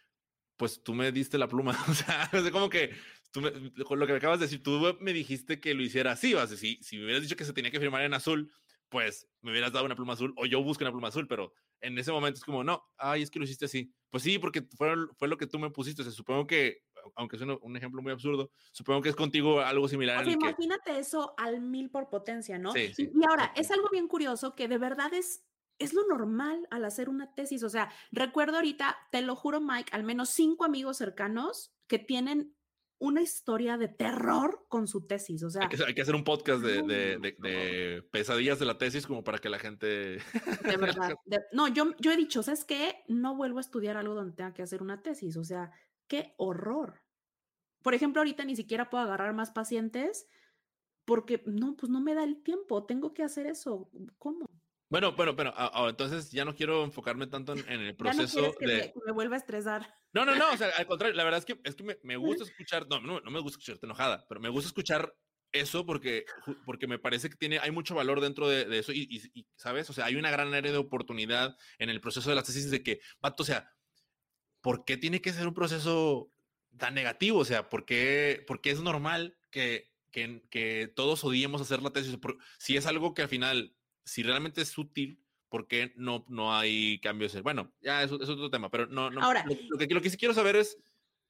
pues 0.57 0.83
tú 0.83 0.95
me 0.95 1.13
diste 1.13 1.39
la 1.39 1.49
pluma. 1.49 1.77
O 1.89 1.95
sea, 1.95 2.31
es 2.33 2.51
como 2.51 2.69
que 2.69 2.95
tú 3.31 3.43
con 3.85 3.99
lo 3.99 4.07
que 4.07 4.13
me 4.13 4.19
acabas 4.19 4.39
de 4.39 4.47
decir, 4.47 4.63
tú 4.63 4.97
me 5.01 5.13
dijiste 5.13 5.61
que 5.61 5.75
lo 5.75 5.83
hiciera 5.83 6.13
así. 6.13 6.35
O 6.35 6.47
sea, 6.47 6.57
si, 6.57 6.79
si 6.83 6.97
me 6.97 7.05
hubieras 7.05 7.23
dicho 7.23 7.37
que 7.37 7.45
se 7.45 7.53
tenía 7.53 7.71
que 7.71 7.81
firmar 7.81 8.03
en 8.03 8.15
azul, 8.15 8.53
pues 8.89 9.29
me 9.43 9.51
hubieras 9.51 9.73
dado 9.73 9.85
una 9.85 9.97
pluma 9.97 10.15
azul 10.15 10.33
o 10.37 10.47
yo 10.47 10.63
busco 10.63 10.85
una 10.85 10.93
pluma 10.93 11.09
azul, 11.09 11.27
pero 11.27 11.53
en 11.81 11.99
ese 11.99 12.13
momento 12.13 12.39
es 12.39 12.45
como, 12.45 12.65
no, 12.65 12.83
ay, 12.97 13.23
es 13.23 13.31
que 13.31 13.39
lo 13.39 13.45
hiciste 13.45 13.67
así. 13.67 13.93
Pues 14.11 14.23
sí, 14.23 14.39
porque 14.39 14.63
fue, 14.77 14.95
fue 15.19 15.29
lo 15.29 15.37
que 15.37 15.47
tú 15.47 15.59
me 15.59 15.71
pusiste. 15.71 16.03
O 16.03 16.05
sea, 16.05 16.13
supongo 16.13 16.47
que, 16.47 16.83
aunque 17.15 17.37
es 17.37 17.43
un, 17.43 17.77
ejemplo 17.77 18.03
muy 18.03 18.13
absurdo, 18.13 18.51
supongo 18.73 19.03
que 19.03 19.11
es 19.11 19.17
contigo 19.17 19.61
algo 19.61 19.89
similar. 19.89 20.21
O 20.21 20.25
sea, 20.25 20.33
imagínate 20.33 20.99
eso 20.99 21.35
al 21.37 21.61
mil 21.61 21.91
por 21.91 22.09
potencia, 22.09 22.59
¿no? 22.59 22.73
Sí, 22.73 22.93
sí. 22.95 23.11
Y, 23.15 23.27
ahora, 23.29 23.53
es 23.57 23.71
algo 23.71 23.89
bien 23.91 24.09
curioso 24.09 24.55
que 24.55 24.69
de 24.69 24.79
verdad 24.79 25.13
es, 25.13 25.45
es 25.79 25.93
lo 25.93 26.07
normal 26.07 26.67
al 26.71 26.85
hacer 26.85 27.09
una 27.09 27.35
tesis. 27.35 27.63
O 27.63 27.69
sea, 27.69 27.91
recuerdo 28.13 28.57
ahorita, 28.57 28.97
te 29.11 29.23
lo 29.23 29.37
juro, 29.37 29.61
Mike, 29.61 29.93
al 29.93 30.05
menos 30.05 30.31
cinco 30.31 30.65
amigos 30.65 30.97
cercanos 30.97 31.73
que 31.87 31.99
tienen 31.99 32.57
una 32.99 33.21
historia 33.21 33.77
de 33.77 33.89
terror 33.89 34.65
con 34.69 34.89
su 34.89 35.07
tesis. 35.07 35.43
O 35.43 35.51
sea, 35.51 35.69
hay 35.87 35.95
que, 35.95 36.03
hacer 36.03 36.15
un 36.15 36.25
podcast 36.25 36.63
de, 36.63 38.03
pesadillas 38.11 38.59
de 38.59 38.67
la 38.67 38.79
tesis 38.79 39.07
como 39.07 39.23
para 39.23 39.39
que 39.39 39.49
la 39.49 39.59
gente. 39.59 39.87
De 39.87 40.21
verdad. 40.81 41.15
no, 41.53 41.69
yo, 41.69 41.95
yo 41.99 42.13
he 42.13 42.17
dicho, 42.17 42.43
¿sabes 42.43 42.65
qué? 42.65 43.05
No 43.09 43.37
vuelvo 43.37 43.59
a 43.59 43.63
estudiar 43.63 43.97
algo 43.97 44.15
donde 44.15 44.35
tenga 44.35 44.55
que 44.55 44.63
hacer 44.63 44.83
una 44.83 45.03
tesis. 45.03 45.37
O 45.37 45.45
sea, 45.45 45.71
qué 46.09 46.35
horror. 46.39 47.03
Por 47.83 47.95
ejemplo, 47.95 48.21
ahorita 48.21 48.45
ni 48.45 48.57
siquiera 48.57 48.91
puedo 48.91 49.05
agarrar 49.05 49.35
más 49.35 49.51
pacientes 49.51 50.27
porque 51.05 51.43
no, 51.47 51.77
pues 51.77 51.91
no 51.91 52.01
me 52.01 52.15
da 52.15 52.25
el 52.25 52.43
tiempo. 52.43 52.85
Tengo 52.87 53.13
que 53.13 53.23
hacer 53.23 53.47
eso. 53.47 53.91
¿Cómo? 54.19 54.47
Bueno, 54.89 55.13
bueno, 55.13 55.35
pero 55.35 55.53
entonces 55.89 56.31
ya 56.31 56.45
no 56.45 56.55
quiero 56.55 56.85
enfocarme 56.85 57.27
tanto 57.27 57.55
en, 57.55 57.69
el 57.69 57.97
proceso 57.97 58.55
que 58.59 58.67
de. 58.67 58.93
Me, 58.95 59.07
me, 59.07 59.13
vuelva 59.13 59.35
a 59.35 59.39
estresar. 59.39 59.93
No, 60.13 60.25
no, 60.25 60.37
no, 60.37 60.53
o 60.53 60.57
sea, 60.59 60.71
al 60.77 60.87
contrario, 60.87 61.17
la 61.17 61.25
verdad 61.25 61.39
es 61.39 61.45
que, 61.45 61.61
es 61.65 61.75
que 61.75 61.83
me, 61.83 61.99
me 62.03 62.17
gusta 62.17 62.45
escuchar, 62.45 62.87
no, 62.89 63.01
no, 63.01 63.21
no 63.21 63.31
me 63.31 63.41
gusta 63.41 63.59
escucharte 63.59 63.87
enojada, 63.87 64.25
pero 64.29 64.41
me 64.41 64.49
gusta 64.49 64.69
escuchar 64.69 65.13
eso 65.53 65.85
porque, 65.87 66.25
porque 66.65 66.87
me 66.87 66.99
parece 66.99 67.29
que 67.29 67.37
tiene, 67.37 67.59
hay 67.59 67.71
mucho 67.71 67.95
valor 67.95 68.21
dentro 68.21 68.49
de, 68.49 68.65
de 68.65 68.79
eso 68.79 68.93
y, 68.93 69.09
y, 69.35 69.47
¿sabes? 69.57 69.91
O 69.91 69.93
sea, 69.93 70.07
hay 70.07 70.17
una 70.17 70.31
gran 70.31 70.53
área 70.55 70.73
de 70.73 70.79
oportunidad 70.79 71.57
en 71.79 71.91
el 71.91 72.01
proceso 72.01 72.31
de 72.31 72.37
las 72.37 72.45
tesis 72.45 72.71
de 72.71 72.83
que, 72.83 73.01
pato, 73.21 73.43
o 73.43 73.47
sea, 73.47 73.73
¿por 74.61 74.85
qué 74.85 74.97
tiene 74.97 75.21
que 75.21 75.33
ser 75.33 75.49
un 75.49 75.55
proceso 75.55 76.31
tan 76.77 76.95
negativo? 76.95 77.41
O 77.41 77.45
sea, 77.45 77.69
¿por 77.69 77.85
qué, 77.85 78.45
porque 78.47 78.71
es 78.71 78.81
normal 78.81 79.37
que, 79.51 79.93
que, 80.13 80.47
que 80.51 80.93
todos 80.95 81.25
odiemos 81.25 81.61
hacer 81.61 81.83
la 81.83 81.91
tesis? 81.91 82.17
si 82.59 82.77
es 82.77 82.87
algo 82.87 83.15
que 83.15 83.23
al 83.23 83.29
final 83.29 83.77
si 84.07 84.23
realmente 84.23 84.63
es 84.63 84.79
útil, 84.79 85.21
¿por 85.49 85.67
qué 85.67 85.93
no, 85.97 86.25
no 86.29 86.55
hay 86.55 87.01
cambios? 87.01 87.41
Bueno, 87.43 87.73
ya 87.81 88.03
eso 88.03 88.23
es 88.23 88.29
otro 88.29 88.51
tema, 88.51 88.71
pero 88.71 88.87
no, 88.87 89.11
no. 89.11 89.21
Ahora, 89.21 89.45
lo, 89.45 89.77
que, 89.77 89.87
lo 89.93 90.01
que 90.01 90.11
sí 90.11 90.17
quiero 90.17 90.33
saber 90.33 90.57
es, 90.57 90.79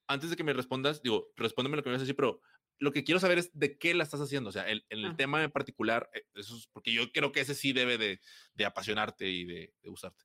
antes 0.06 0.30
de 0.30 0.36
que 0.36 0.44
me 0.44 0.52
respondas, 0.52 1.02
digo, 1.02 1.32
respóndeme 1.36 1.76
lo 1.76 1.82
que 1.82 1.88
me 1.88 1.94
vas 1.94 2.00
a 2.00 2.04
decir, 2.04 2.14
pero 2.14 2.40
lo 2.78 2.92
que 2.92 3.02
quiero 3.02 3.18
saber 3.18 3.38
es 3.38 3.50
de 3.58 3.78
qué 3.78 3.94
la 3.94 4.04
estás 4.04 4.20
haciendo, 4.20 4.50
o 4.50 4.52
sea, 4.52 4.68
en, 4.70 4.82
el 4.90 5.06
ah. 5.06 5.16
tema 5.16 5.42
en 5.42 5.50
particular, 5.50 6.10
eh, 6.12 6.24
eso 6.34 6.54
es 6.54 6.68
porque 6.72 6.92
yo 6.92 7.10
creo 7.12 7.32
que 7.32 7.40
ese 7.40 7.54
sí 7.54 7.72
debe 7.72 7.96
de, 7.96 8.20
de 8.54 8.64
apasionarte 8.66 9.28
y 9.28 9.44
de, 9.44 9.74
de 9.82 9.90
usarte. 9.90 10.24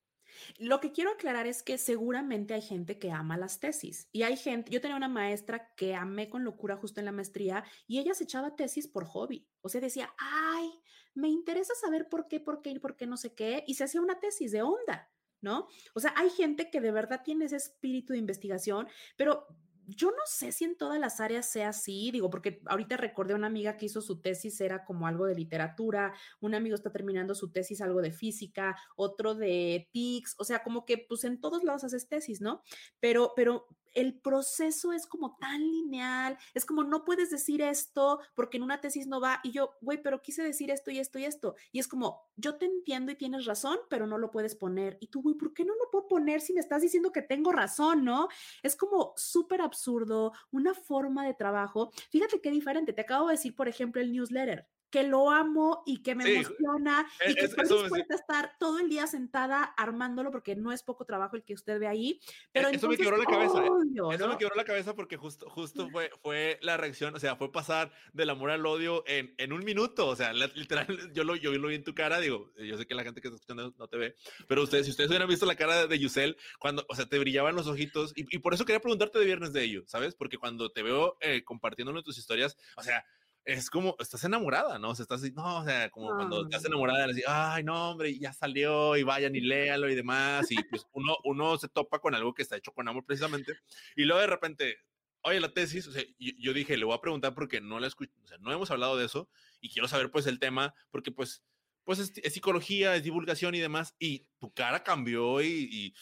Lo 0.58 0.80
que 0.80 0.92
quiero 0.92 1.12
aclarar 1.12 1.48
es 1.48 1.64
que 1.64 1.78
seguramente 1.78 2.54
hay 2.54 2.62
gente 2.62 2.98
que 2.98 3.12
ama 3.12 3.38
las 3.38 3.60
tesis 3.60 4.10
y 4.12 4.24
hay 4.24 4.36
gente, 4.36 4.72
yo 4.72 4.82
tenía 4.82 4.98
una 4.98 5.10
maestra 5.10 5.74
que 5.76 5.96
amé 5.96 6.30
con 6.30 6.44
locura 6.44 6.76
justo 6.76 7.00
en 7.00 7.06
la 7.06 7.12
maestría 7.12 7.64
y 7.88 8.00
ella 8.00 8.14
se 8.14 8.26
echaba 8.26 8.56
tesis 8.56 8.88
por 8.88 9.06
hobby, 9.06 9.48
o 9.62 9.70
sea, 9.70 9.82
decía, 9.82 10.14
ay, 10.18 10.70
me 11.14 11.30
interesa 11.30 11.74
saber 11.76 12.08
por 12.10 12.28
qué, 12.28 12.40
por 12.40 12.62
qué, 12.62 12.80
por 12.80 12.96
qué 12.96 13.08
no 13.08 13.18
sé 13.18 13.34
qué, 13.34 13.64
y 13.68 13.76
se 13.76 13.84
hacía 13.84 14.02
una 14.02 14.20
tesis 14.20 14.52
de 14.52 14.62
onda, 14.62 15.12
¿no? 15.42 15.68
O 15.94 16.00
sea, 16.00 16.14
hay 16.16 16.30
gente 16.30 16.70
que 16.70 16.82
de 16.82 16.92
verdad 16.92 17.22
tiene 17.24 17.46
ese 17.46 17.58
espíritu 17.58 18.14
de 18.14 18.20
investigación, 18.20 18.88
pero 19.18 19.48
yo 19.88 20.12
no 20.12 20.24
sé 20.26 20.52
si 20.52 20.64
en 20.64 20.78
todas 20.78 21.00
las 21.00 21.20
áreas 21.20 21.50
sea 21.50 21.70
así, 21.70 22.12
digo, 22.12 22.30
porque 22.30 22.62
ahorita 22.66 22.98
recordé 22.98 23.34
a 23.34 23.36
una 23.36 23.48
amiga 23.48 23.78
que 23.78 23.88
hizo 23.88 24.02
su 24.02 24.22
tesis, 24.22 24.62
era 24.62 24.86
como 24.86 25.08
algo 25.08 25.26
de 25.26 25.36
literatura, 25.36 26.14
un 26.40 26.56
amigo 26.56 26.76
está 26.76 26.92
terminando 26.92 27.36
su 27.36 27.52
tesis, 27.52 27.82
algo 27.82 28.02
de 28.02 28.12
física, 28.12 28.78
otro 28.96 29.36
de 29.36 29.90
TICS, 29.92 30.36
o 30.38 30.44
sea, 30.44 30.64
como 30.64 30.86
que 30.86 30.98
pues 30.98 31.24
en 31.24 31.42
todos 31.42 31.64
lados 31.64 31.84
haces 31.84 32.08
tesis, 32.08 32.42
¿no? 32.42 32.62
Pero, 33.00 33.34
pero 33.36 33.68
el 33.94 34.20
proceso 34.20 34.94
es 34.94 35.06
como 35.08 35.38
tan 35.38 35.62
lineal, 35.62 36.38
es 36.54 36.66
como 36.66 36.84
no 36.84 37.04
puedes 37.04 37.32
decir 37.32 37.62
esto 37.62 38.20
porque 38.36 38.58
en 38.58 38.64
una 38.64 38.82
tesis 38.82 39.08
no 39.08 39.20
va 39.20 39.40
y 39.44 39.52
yo, 39.52 39.76
güey, 39.82 40.02
pero 40.02 40.22
quise 40.22 40.44
decir 40.44 40.72
esto 40.72 40.92
y 40.92 41.00
esto 41.00 41.20
y 41.20 41.26
esto. 41.26 41.56
Y 41.72 41.80
es 41.80 41.88
como, 41.88 42.22
yo 42.36 42.56
te 42.56 42.66
entiendo 42.66 43.12
y 43.12 43.16
tienes 43.16 43.46
razón, 43.46 43.78
pero 43.90 44.08
no 44.08 44.18
lo 44.18 44.32
puedes 44.32 44.56
poner. 44.56 44.98
Y 45.00 45.08
tú, 45.08 45.22
güey, 45.22 45.36
¿por 45.36 45.54
qué 45.54 45.66
no 45.66 45.74
lo 45.76 45.90
puedo 45.92 46.08
poner 46.08 46.42
si 46.42 46.54
me 46.54 46.60
estás 46.60 46.82
diciendo 46.82 47.12
que 47.12 47.22
tengo 47.22 47.52
razón, 47.52 48.04
no? 48.06 48.28
Es 48.64 48.76
como 48.76 49.14
súper 49.16 49.62
absurdo, 49.62 50.34
una 50.52 50.74
forma 50.74 51.26
de 51.26 51.34
trabajo. 51.34 51.92
Fíjate 52.10 52.42
qué 52.42 52.52
diferente. 52.52 52.94
Te 52.94 53.02
acabo 53.02 53.28
de 53.28 53.34
decir, 53.34 53.56
por 53.56 53.68
ejemplo, 53.68 54.02
el 54.02 54.12
newsletter 54.12 54.68
que 54.92 55.04
lo 55.04 55.32
amo 55.32 55.84
y 55.86 56.04
que 56.04 56.16
me 56.16 56.24
emociona 56.30 57.08
y 57.28 57.34
que 57.34 57.46
estoy 57.46 57.66
dispuesta 57.66 58.14
a 58.14 58.18
estar 58.18 58.58
todo 58.60 58.80
el 58.80 58.90
día 58.90 59.08
sentada 59.08 59.64
armándolo 59.64 60.32
porque 60.32 60.56
no 60.56 60.72
es 60.72 60.84
poco 60.84 61.06
trabajo 61.06 61.36
el 61.36 61.44
que 61.44 61.54
usted 61.54 61.80
ve 61.80 61.88
ahí. 61.88 62.20
Pero 62.52 62.70
eso 62.70 62.88
me 62.88 62.98
quebró 62.98 63.18
la 63.18 63.26
cabeza. 63.26 63.64
¿eh? 63.64 63.70
eso 64.14 64.28
me 64.28 64.38
quebró 64.38 64.56
la 64.56 64.66
cabeza 64.66 64.96
porque 64.96 65.18
justo, 65.18 65.50
justo 65.50 65.90
fue, 65.90 66.10
fue 66.22 66.60
la 66.62 66.78
reacción, 66.78 67.16
o 67.16 67.20
sea, 67.20 67.36
fue 67.36 67.52
pasar 67.52 67.92
del 68.14 68.30
amor 68.30 68.52
al 68.52 68.66
odio 68.66 69.04
en, 69.08 69.34
en 69.38 69.54
un 69.54 69.64
minuto. 69.64 70.08
O 70.08 70.16
sea, 70.16 70.34
literal, 70.34 71.14
yo 71.14 71.24
lo, 71.24 71.36
yo 71.36 71.52
lo 71.52 71.68
vi 71.68 71.76
en 71.76 71.84
tu 71.84 71.96
cara, 71.96 72.20
digo, 72.20 72.52
yo 72.58 72.78
sé 72.78 72.86
que 72.86 72.96
la 72.96 73.04
gente 73.04 73.22
que 73.22 73.28
está 73.28 73.36
escuchando 73.36 73.74
no 73.78 73.88
te 73.88 73.98
ve, 73.98 74.16
pero 74.48 74.64
ustedes, 74.64 74.86
si 74.86 74.92
ustedes 74.92 75.10
hubieran 75.10 75.30
visto 75.30 75.46
la 75.46 75.56
cara 75.56 75.88
de 75.88 76.00
Yusel, 76.00 76.38
cuando, 76.60 76.86
o 76.90 76.96
sea, 76.96 77.06
te 77.06 77.20
brillaban 77.20 77.56
los 77.56 77.68
ojitos 77.68 78.12
y, 78.16 78.26
y 78.36 78.40
por 78.40 78.54
eso 78.54 78.66
quería 78.66 78.82
preguntarte 78.82 79.20
de 79.20 79.26
viernes 79.26 79.54
de 79.54 79.64
ello, 79.64 79.84
¿sabes? 79.88 80.16
Porque 80.16 80.38
cuando 80.38 80.72
te 80.72 80.84
veo 80.84 81.18
eh, 81.22 81.44
compartiendo 81.44 81.92
tus 82.02 82.18
historias, 82.18 82.58
o 82.78 82.84
sea, 82.84 83.06
es 83.46 83.70
como, 83.70 83.96
estás 84.00 84.24
enamorada, 84.24 84.78
¿no? 84.78 84.90
O 84.90 84.96
sea, 84.96 85.04
estás 85.04 85.22
no, 85.34 85.60
o 85.60 85.66
sea, 85.66 85.90
como 85.90 86.08
cuando 86.16 86.44
estás 86.44 86.66
enamorada, 86.66 87.06
así, 87.06 87.24
ay, 87.28 87.64
no, 87.64 87.92
hombre, 87.92 88.18
ya 88.18 88.34
salió 88.34 88.96
y 88.98 89.04
vayan 89.04 89.36
y 89.36 89.42
léalo 89.42 89.90
y 89.90 89.96
demás, 89.96 90.52
y 90.52 90.56
pues 90.70 90.86
uno, 90.94 91.16
uno 91.24 91.58
se 91.58 91.68
topa 91.68 92.00
con 92.00 92.14
algo 92.14 92.34
que 92.34 92.44
está 92.44 92.58
hecho 92.58 92.72
con 92.72 92.88
amor 92.88 93.04
precisamente, 93.06 93.54
y 93.96 94.04
luego 94.04 94.22
de 94.22 94.28
repente, 94.28 94.78
oye, 95.24 95.40
la 95.40 95.54
tesis, 95.54 95.88
o 95.88 95.92
sea, 95.92 96.04
yo, 96.20 96.54
dije, 96.54 96.78
le 96.78 96.86
voy 96.86 96.96
a 96.96 97.02
preguntar 97.02 97.34
porque 97.34 97.62
no 97.62 97.80
la 97.80 97.88
escucho, 97.88 98.12
o 98.24 98.28
sea, 98.28 98.38
no 98.40 98.52
hemos 98.52 98.70
hablado 98.70 98.98
de 98.98 99.06
eso, 99.06 99.30
y 99.60 99.70
quiero 99.70 99.88
saber 99.88 100.12
pues 100.12 100.28
el 100.28 100.40
tema, 100.40 100.74
porque 100.92 101.12
pues, 101.12 101.44
pues 101.84 102.00
es, 102.00 102.34
psicología, 102.34 102.96
es 102.96 103.04
divulgación 103.04 103.56
y 103.56 103.60
demás, 103.60 103.96
y 103.98 104.28
tu 104.40 104.54
cara 104.54 104.84
cambió 104.84 105.42
y 105.42 105.94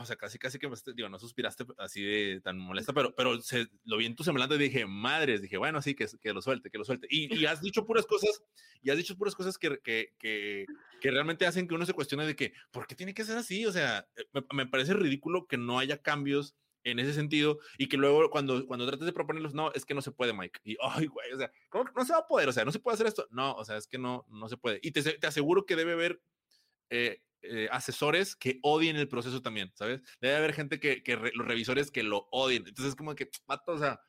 o 0.00 0.06
sea, 0.06 0.16
casi, 0.16 0.38
casi 0.38 0.58
que, 0.58 0.68
digo, 0.94 1.08
no 1.08 1.18
suspiraste 1.18 1.64
así 1.78 2.02
de 2.02 2.40
tan 2.40 2.58
molesta, 2.58 2.92
pero, 2.92 3.14
pero 3.14 3.40
se, 3.40 3.66
lo 3.84 3.96
vi 3.96 4.06
en 4.06 4.16
tu 4.16 4.24
semblante 4.24 4.54
y 4.54 4.58
dije, 4.58 4.86
madres, 4.86 5.42
dije, 5.42 5.56
bueno, 5.56 5.82
sí, 5.82 5.94
que, 5.94 6.06
que 6.20 6.32
lo 6.32 6.42
suelte, 6.42 6.70
que 6.70 6.78
lo 6.78 6.84
suelte. 6.84 7.06
Y, 7.10 7.34
y, 7.34 7.46
has 7.46 7.60
dicho 7.60 7.84
puras 7.84 8.06
cosas, 8.06 8.42
y 8.82 8.90
has 8.90 8.96
dicho 8.96 9.16
puras 9.16 9.34
cosas 9.34 9.58
que, 9.58 9.78
que, 9.82 10.14
que, 10.18 10.66
que, 11.00 11.10
realmente 11.10 11.46
hacen 11.46 11.66
que 11.66 11.74
uno 11.74 11.86
se 11.86 11.94
cuestione 11.94 12.26
de 12.26 12.36
que, 12.36 12.52
¿por 12.70 12.86
qué 12.86 12.94
tiene 12.94 13.14
que 13.14 13.24
ser 13.24 13.36
así? 13.36 13.66
O 13.66 13.72
sea, 13.72 14.06
eh, 14.16 14.24
me, 14.32 14.42
me 14.52 14.66
parece 14.66 14.94
ridículo 14.94 15.46
que 15.46 15.56
no 15.56 15.78
haya 15.78 16.02
cambios 16.02 16.54
en 16.84 16.98
ese 16.98 17.12
sentido 17.12 17.58
y 17.76 17.88
que 17.88 17.96
luego 17.96 18.30
cuando, 18.30 18.66
cuando 18.66 18.86
trates 18.86 19.06
de 19.06 19.12
proponerlos, 19.12 19.54
no, 19.54 19.72
es 19.72 19.84
que 19.84 19.94
no 19.94 20.02
se 20.02 20.12
puede, 20.12 20.32
Mike. 20.32 20.60
Y, 20.64 20.76
ay, 20.80 21.06
güey, 21.06 21.32
o 21.32 21.38
sea, 21.38 21.50
¿cómo 21.68 21.84
no 21.94 22.04
se 22.04 22.12
va 22.12 22.20
a 22.20 22.26
poder? 22.26 22.48
O 22.48 22.52
sea, 22.52 22.64
no 22.64 22.72
se 22.72 22.78
puede 22.78 22.94
hacer 22.94 23.06
esto. 23.06 23.26
No, 23.30 23.54
o 23.54 23.64
sea, 23.64 23.76
es 23.76 23.86
que 23.86 23.98
no, 23.98 24.24
no 24.28 24.48
se 24.48 24.56
puede. 24.56 24.80
Y 24.82 24.92
te, 24.92 25.02
te 25.02 25.26
aseguro 25.26 25.66
que 25.66 25.76
debe 25.76 25.92
haber 25.92 26.20
eh, 26.90 27.20
eh, 27.42 27.68
asesores 27.70 28.36
que 28.36 28.58
odien 28.62 28.96
el 28.96 29.08
proceso 29.08 29.40
también, 29.42 29.70
¿sabes? 29.74 30.00
Debe 30.20 30.36
haber 30.36 30.52
gente 30.52 30.80
que, 30.80 31.02
que 31.02 31.16
los 31.16 31.46
revisores 31.46 31.90
que 31.90 32.02
lo 32.02 32.28
odien. 32.30 32.64
Entonces, 32.66 32.94
como 32.94 33.14
que, 33.14 33.30
mato, 33.46 33.72
o 33.72 33.78
sea, 33.78 34.00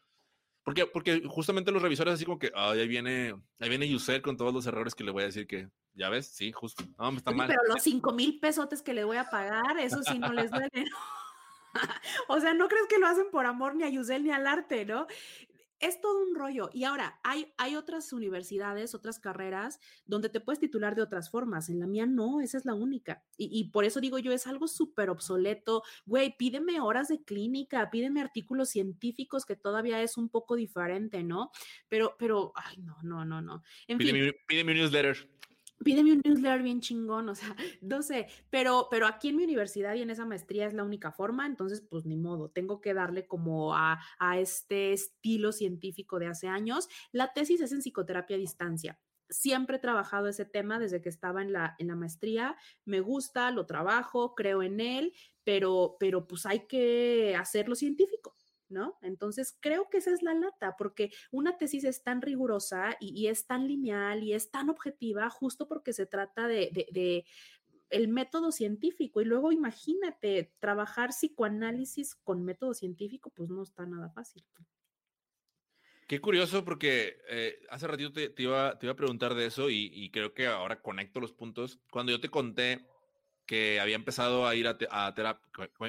porque, 0.64 0.86
porque 0.86 1.24
justamente 1.28 1.72
los 1.72 1.82
revisores 1.82 2.14
así 2.14 2.26
como 2.26 2.40
que, 2.40 2.52
ahí 2.56 2.88
viene, 2.88 3.36
ahí 3.60 3.70
viene 3.70 3.90
Yusel 3.90 4.22
con 4.22 4.38
todos 4.38 4.54
los 4.54 4.66
errores 4.66 4.96
que 4.96 5.04
le 5.04 5.12
voy 5.12 5.24
a 5.24 5.28
decir 5.28 5.48
que, 5.48 5.70
ya 5.94 6.10
ves, 6.10 6.28
sí, 6.28 6.52
justo, 6.52 6.84
no, 6.98 7.12
me 7.12 7.18
está 7.18 7.32
mal. 7.32 7.48
Pero 7.48 7.62
los 7.68 7.82
cinco 7.84 8.14
mil 8.14 8.40
pesotes 8.40 8.82
que 8.82 8.94
le 8.94 9.04
voy 9.04 9.18
a 9.18 9.30
pagar, 9.30 9.78
eso 9.80 10.02
sí 10.04 10.20
no 10.20 10.32
les 10.32 10.52
duele. 10.52 10.86
o 12.28 12.40
sea, 12.40 12.54
no 12.54 12.68
crees 12.68 12.88
que 12.88 13.00
lo 13.00 13.08
hacen 13.08 13.30
por 13.32 13.46
amor 13.46 13.76
ni 13.76 13.84
a 13.84 13.90
Yusel 13.90 14.24
ni 14.24 14.32
al 14.32 14.48
arte, 14.48 14.86
¿no? 14.86 15.08
Es 15.80 16.02
todo 16.02 16.22
un 16.22 16.36
rollo. 16.36 16.70
Y 16.74 16.84
ahora, 16.84 17.20
hay, 17.24 17.54
hay 17.58 17.76
otras 17.76 18.12
universidades, 18.14 18.94
otras 18.96 19.20
carreras 19.20 19.80
donde 20.06 20.30
te 20.30 20.40
puedes 20.40 20.60
titular 20.60 20.96
de 20.96 21.02
otras 21.02 21.30
formas. 21.30 21.70
En 21.70 21.80
la 21.80 21.88
mía 21.88 22.06
no, 22.06 22.42
esa 22.42 22.58
es 22.58 22.66
la 22.66 22.74
única. 22.74 23.24
Y, 23.38 23.70
por 23.72 23.86
eso 23.86 24.02
digo 24.02 24.20
yo, 24.20 24.32
es 24.32 24.48
algo 24.48 24.68
súper 24.68 25.10
obsoleto. 25.10 25.84
Güey, 26.06 26.36
pídeme 26.38 26.80
horas 26.82 27.08
de 27.08 27.24
clínica, 27.24 27.90
pídeme 27.90 28.22
artículos 28.22 28.70
científicos 28.70 29.46
que 29.46 29.56
todavía 29.56 30.02
es 30.02 30.18
un 30.18 30.30
poco 30.30 30.56
diferente, 30.56 31.24
¿no? 31.24 31.52
Pero, 31.88 32.16
pero, 32.20 32.52
ay, 32.56 32.78
no, 32.78 32.98
no, 33.04 33.26
no, 33.26 33.42
no. 33.42 33.64
En 33.88 33.98
pídeme, 33.98 34.34
pídeme 34.48 34.74
un 34.74 34.78
newsletter 34.80 35.30
pídeme 35.84 36.14
un 36.14 36.22
newsletter 36.24 36.62
bien 36.62 36.82
chingón, 36.82 37.30
o 37.30 37.36
sea, 37.36 37.56
no 37.82 38.02
sé, 38.02 38.28
pero, 38.50 38.88
pero 38.92 39.08
aquí 39.08 39.30
en 39.30 39.38
mi 39.38 39.44
universidad 39.44 39.96
y 39.96 40.02
en 40.02 40.10
esa 40.10 40.26
maestría 40.26 40.68
es 40.68 40.74
la 40.74 40.84
única 40.84 41.12
forma, 41.12 41.46
entonces 41.46 41.82
pues 41.82 42.06
ni 42.06 42.18
modo, 42.18 42.50
tengo 42.50 42.82
que 42.82 42.94
darle 42.94 43.28
como 43.28 43.76
a, 43.76 44.00
a 44.20 44.40
este 44.40 44.94
estilo 44.94 45.52
científico 45.52 46.20
de 46.20 46.28
hace 46.28 46.48
años. 46.48 46.90
La 47.12 47.34
tesis 47.34 47.62
es 47.62 47.72
en 47.72 47.82
psicoterapia 47.82 48.36
a 48.36 48.40
distancia. 48.40 49.00
Siempre 49.30 49.78
he 49.78 49.80
trabajado 49.80 50.28
ese 50.28 50.46
tema 50.46 50.80
desde 50.80 51.02
que 51.02 51.10
estaba 51.10 51.42
en 51.44 51.54
la, 51.54 51.76
en 51.78 51.88
la 51.88 51.96
maestría, 51.96 52.58
me 52.86 53.00
gusta, 53.00 53.52
lo 53.52 53.66
trabajo, 53.68 54.34
creo 54.34 54.64
en 54.64 54.80
él, 54.80 55.14
pero, 55.44 55.98
pero 56.00 56.28
pues 56.28 56.46
hay 56.46 56.68
que 56.68 57.36
hacerlo 57.38 57.76
científico. 57.76 58.39
¿No? 58.70 58.97
Entonces, 59.01 59.57
creo 59.59 59.89
que 59.89 59.97
esa 59.97 60.11
es 60.11 60.22
la 60.22 60.34
lata, 60.34 60.76
porque 60.78 61.11
una 61.32 61.57
tesis 61.57 61.84
es 61.84 62.03
tan 62.03 62.22
rigurosa 62.22 62.95
y, 62.99 63.28
es 63.28 63.45
tan 63.45 63.67
lineal 63.67 64.24
y 64.24 64.34
es 64.34 64.51
tan 64.51 64.70
objetiva 64.70 65.30
justo 65.30 65.67
porque 65.67 65.93
se 65.93 66.05
trata 66.05 66.47
de, 66.47 67.26
el 67.89 68.07
método 68.07 68.51
científico. 68.51 69.22
Y 69.22 69.26
luego 69.26 69.51
imagínate, 69.51 70.53
trabajar 70.59 71.09
psicoanálisis 71.09 72.15
con 72.15 72.43
método 72.43 72.74
científico, 72.74 73.32
pues 73.36 73.49
no 73.49 73.63
está 73.63 73.86
nada 73.86 74.09
fácil. 74.09 74.43
Qué 76.07 76.20
curioso 76.20 76.65
porque 76.65 77.22
eh, 77.30 77.59
hace 77.70 77.88
ratito 77.88 78.11
te, 78.11 78.34
iba, 78.41 78.80
te 78.80 78.88
iba 78.88 78.93
a 78.93 78.95
preguntar 78.95 79.36
de 79.36 79.45
eso 79.45 79.70
y, 79.70 80.09
creo 80.11 80.34
que 80.34 80.47
ahora 80.47 80.82
conecto 80.82 81.20
los 81.20 81.34
puntos. 81.34 81.80
Cuando 81.91 82.11
yo 82.11 82.20
te 82.20 82.30
conté 82.30 82.88
que 83.50 83.80
había 83.80 83.95
empezado 83.95 84.47
a 84.47 84.54
ir 84.54 84.68
a, 84.68 84.78
terapia, 85.16 85.41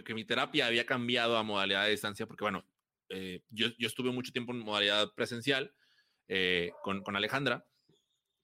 que 0.02 0.14
mi 0.14 0.24
terapia 0.24 0.66
había 0.66 0.86
cambiado 0.86 1.36
a 1.36 1.42
modalidad 1.42 1.84
de 1.84 1.90
distancia, 1.90 2.26
porque 2.26 2.42
bueno, 2.42 2.64
eh, 3.11 3.42
yo, 3.50 3.66
yo, 3.78 3.86
estuve 3.86 4.11
mucho 4.12 4.32
tiempo 4.32 4.52
en 4.52 4.61
modalidad 4.61 5.12
presencial 5.14 5.74
eh, 6.26 6.72
con, 6.82 7.02
con, 7.02 7.16
Alejandra 7.16 7.66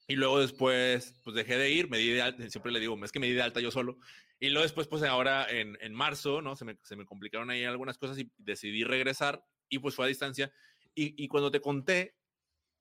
y 0.07 0.17
luego 0.17 0.39
después 0.39 1.19
pues 1.25 1.35
dejé 1.35 1.57
de 1.57 1.71
ir, 1.71 1.89
me 1.89 1.97
di 1.97 2.11
de 2.11 2.21
alta, 2.21 2.47
siempre 2.51 2.73
le 2.73 2.79
digo, 2.79 3.03
es 3.03 3.11
que 3.11 3.19
me 3.19 3.27
di 3.27 3.33
de 3.33 3.41
alta 3.41 3.61
yo 3.61 3.71
solo. 3.71 3.97
Y 4.39 4.51
luego 4.51 4.65
después 4.65 4.87
pues 4.87 5.03
ahora 5.05 5.49
en, 5.49 5.79
en 5.81 5.95
marzo, 5.95 6.43
¿no? 6.43 6.55
Se 6.55 6.67
me, 6.67 6.77
se 6.83 6.95
me 6.95 7.07
complicaron 7.07 7.49
ahí 7.49 7.65
algunas 7.65 7.97
cosas 7.97 8.19
y 8.19 8.31
decidí 8.37 8.85
regresar 8.85 9.43
y 9.71 9.79
pues 9.79 9.95
fue 9.95 10.05
a 10.05 10.09
distancia 10.09 10.53
y, 10.95 11.29
cuando 11.29 11.51
te 11.51 11.61
conté, 11.61 12.17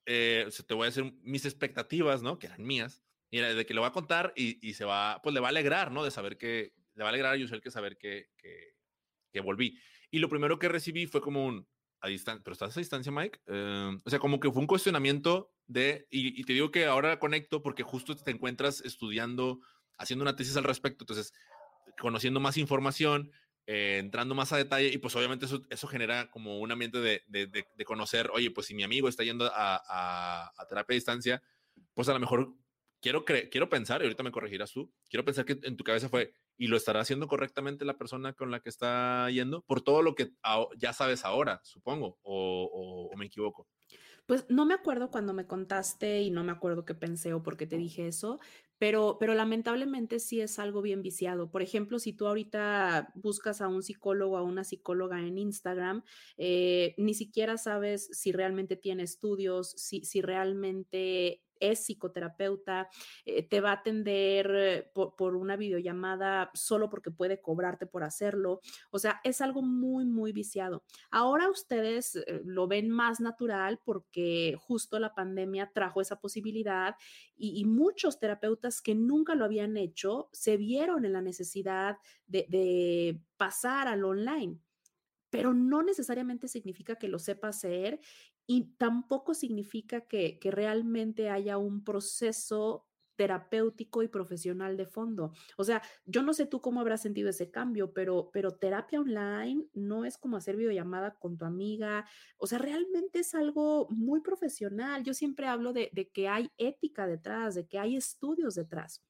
eh, 0.05 0.47
te 0.67 0.73
voy 0.73 0.83
a 0.83 0.89
decir 0.89 1.13
mis 1.21 1.45
expectativas, 1.45 2.21
¿no? 2.21 2.39
Que 2.39 2.47
eran 2.47 2.63
mías. 2.63 3.03
Y 3.36 3.39
era 3.39 3.53
de 3.53 3.65
que 3.65 3.73
le 3.73 3.81
voy 3.81 3.89
a 3.89 3.91
contar 3.91 4.31
y, 4.38 4.73
se 4.75 4.86
va, 4.86 5.19
pues 5.21 5.33
le 5.33 5.41
va 5.41 5.47
a 5.47 5.49
alegrar, 5.49 5.91
¿no? 5.91 6.05
De 6.05 6.09
saber 6.09 6.38
que, 6.38 6.71
le 6.93 7.03
va 7.03 7.09
a 7.09 7.11
alegrar 7.11 7.33
a 7.33 7.36
Yusel 7.36 7.59
que 7.59 7.69
saber 7.69 7.97
que, 7.97 8.29
que, 8.38 9.41
volví. 9.41 9.77
Y 10.09 10.19
lo 10.19 10.29
primero 10.29 10.57
que 10.57 10.69
recibí 10.69 11.05
fue 11.05 11.19
como 11.19 11.45
un, 11.45 11.67
a 11.99 12.07
distancia, 12.07 12.41
pero 12.45 12.53
estás 12.53 12.77
a 12.77 12.79
distancia, 12.79 13.11
Mike. 13.11 13.41
Em, 13.47 13.99
o 14.05 14.09
sea, 14.09 14.19
como 14.19 14.39
que 14.39 14.49
fue 14.49 14.61
un 14.61 14.67
cuestionamiento 14.67 15.51
de, 15.67 16.07
y, 16.09 16.41
te 16.45 16.53
digo 16.53 16.71
que 16.71 16.86
ahora 16.86 17.19
conecto 17.19 17.61
porque 17.61 17.83
justo 17.83 18.15
te 18.15 18.31
encuentras 18.31 18.79
estudiando, 18.79 19.59
haciendo 19.97 20.23
una 20.23 20.38
tesis 20.38 20.55
al 20.55 20.63
respecto, 20.63 21.03
entonces, 21.03 21.33
conociendo 21.99 22.39
más 22.39 22.55
información, 22.55 23.33
eh, 23.67 23.97
entrando 23.99 24.33
más 24.33 24.53
a 24.53 24.57
detalle 24.57 24.88
y 24.93 24.97
pues 24.97 25.13
obviamente 25.17 25.45
eso, 25.45 25.61
eso 25.69 25.88
genera 25.88 26.31
como 26.31 26.59
un 26.59 26.71
ambiente 26.71 26.99
de, 26.99 27.21
de, 27.27 27.86
conocer, 27.86 28.29
oye, 28.33 28.49
pues 28.49 28.67
si 28.67 28.75
mi 28.75 28.83
amigo 28.83 29.09
está 29.09 29.25
yendo 29.25 29.51
a, 29.53 30.51
a, 30.57 30.67
terapia 30.69 30.93
a 30.93 30.95
distancia, 30.95 31.43
pues 31.93 32.07
a 32.07 32.13
lo 32.13 32.21
mejor 32.21 32.55
quiero, 33.05 33.23
quiero 33.23 33.69
pensar, 33.69 34.01
y 34.01 34.05
ahorita 34.05 34.23
me 34.23 34.31
corregirás 34.31 34.71
tú, 34.71 34.91
quiero 35.07 35.23
pensar 35.23 35.45
que 35.45 35.59
en 35.61 35.77
tu 35.77 35.83
cabeza 35.83 36.09
fue, 36.09 36.33
¿y 36.57 36.65
lo 36.65 36.75
estará 36.75 37.01
haciendo 37.01 37.27
correctamente 37.27 37.85
la 37.85 37.99
persona 37.99 38.33
con 38.33 38.49
la 38.49 38.61
que 38.61 38.69
está 38.69 39.29
yendo? 39.29 39.61
Por 39.61 39.81
todo 39.81 40.01
lo 40.01 40.15
que 40.15 40.31
ya 40.79 40.91
sabes 40.91 41.23
ahora, 41.23 41.61
supongo, 41.63 42.17
o, 42.23 43.09
o 43.13 43.15
me 43.15 43.27
equivoco. 43.27 43.67
Pues 44.25 44.47
no 44.49 44.65
me 44.65 44.73
acuerdo 44.73 45.11
cuando 45.11 45.33
me 45.33 45.45
contaste 45.45 46.23
y 46.23 46.31
no 46.31 46.43
me 46.43 46.51
acuerdo 46.51 46.83
qué 46.83 46.95
pensé 46.95 47.35
o 47.35 47.43
por 47.43 47.57
qué 47.57 47.67
te 47.67 47.77
dije 47.77 48.07
eso, 48.07 48.39
pero, 48.79 49.17
pero 49.19 49.35
lamentablemente 49.35 50.19
sí 50.19 50.41
es 50.41 50.57
algo 50.57 50.81
bien 50.81 51.03
viciado. 51.03 51.51
Por 51.51 51.61
ejemplo, 51.61 51.99
si 51.99 52.11
tú 52.11 52.25
ahorita 52.25 53.13
buscas 53.13 53.61
a 53.61 53.67
un 53.67 53.83
psicólogo 53.83 54.33
o 54.33 54.37
a 54.37 54.41
una 54.41 54.63
psicóloga 54.63 55.19
en 55.19 55.37
Instagram, 55.37 56.03
eh, 56.37 56.95
ni 56.97 57.13
siquiera 57.13 57.59
sabes 57.59 58.09
si 58.13 58.31
realmente 58.31 58.75
tiene 58.75 59.03
estudios, 59.03 59.71
si, 59.77 60.03
si 60.03 60.23
realmente 60.23 61.44
es 61.59 61.85
psicoterapeuta, 61.85 62.89
eh, 63.25 63.43
te 63.43 63.61
va 63.61 63.71
a 63.71 63.75
atender 63.75 64.51
eh, 64.53 64.91
por, 64.93 65.35
una 65.35 65.55
videollamada 65.55 66.51
solo 66.53 66.89
porque 66.89 67.11
puede 67.11 67.41
cobrarte 67.41 67.85
por 67.85 68.03
hacerlo. 68.03 68.61
O 68.91 68.99
sea, 68.99 69.21
es 69.23 69.41
algo 69.41 69.61
muy, 69.61 70.05
muy 70.05 70.31
viciado. 70.31 70.83
Ahora 71.11 71.49
ustedes 71.49 72.15
eh, 72.15 72.41
lo 72.45 72.67
ven 72.67 72.89
más 72.89 73.19
natural 73.19 73.79
porque 73.83 74.55
justo 74.59 74.99
la 74.99 75.13
pandemia 75.13 75.71
trajo 75.73 76.01
esa 76.01 76.19
posibilidad 76.19 76.95
y, 77.37 77.65
muchos 77.65 78.19
terapeutas 78.19 78.81
que 78.81 78.93
nunca 78.95 79.33
lo 79.33 79.43
habían 79.43 79.75
hecho 79.75 80.29
se 80.31 80.55
vieron 80.55 81.03
en 81.03 81.13
la 81.13 81.21
necesidad 81.21 81.97
de, 82.27 82.45
de 82.47 83.19
pasar 83.37 83.87
al 83.87 84.05
online 84.05 84.59
pero 85.35 85.53
no 85.53 85.83
necesariamente 85.83 86.47
significa 86.47 86.95
que 86.95 87.09
lo 87.09 87.19
sepa 87.19 87.49
hacer 87.49 87.99
y 88.47 88.75
tampoco 88.77 89.33
significa 89.33 90.01
que, 90.01 90.39
realmente 90.43 91.29
haya 91.29 91.57
un 91.57 91.83
proceso 91.83 92.87
terapéutico 93.15 94.03
y 94.03 94.09
profesional 94.09 94.75
de 94.77 94.85
fondo. 94.85 95.31
O 95.57 95.63
sea, 95.63 95.81
yo 96.05 96.21
no 96.21 96.33
sé 96.33 96.45
tú 96.45 96.61
cómo 96.61 96.81
habrás 96.81 97.01
sentido 97.01 97.29
ese 97.29 97.49
cambio, 97.49 97.93
pero, 97.93 98.29
pero 98.33 98.55
terapia 98.57 98.99
online 98.99 99.65
no 99.73 100.05
es 100.05 100.17
como 100.17 100.37
hacer 100.37 100.57
videollamada 100.57 101.15
con 101.15 101.37
tu 101.37 101.45
amiga. 101.45 102.05
O 102.37 102.45
sea, 102.47 102.59
realmente 102.59 103.19
es 103.19 103.33
algo 103.33 103.87
muy 103.89 104.21
profesional. 104.21 105.03
Yo 105.03 105.13
siempre 105.13 105.47
hablo 105.47 105.71
de, 105.71 105.89
de 105.93 106.09
que 106.09 106.27
hay 106.27 106.51
ética 106.57 107.07
detrás, 107.07 107.55
de 107.55 107.67
que 107.67 107.79
hay 107.79 107.95
estudios 107.95 108.55
detrás. 108.55 109.01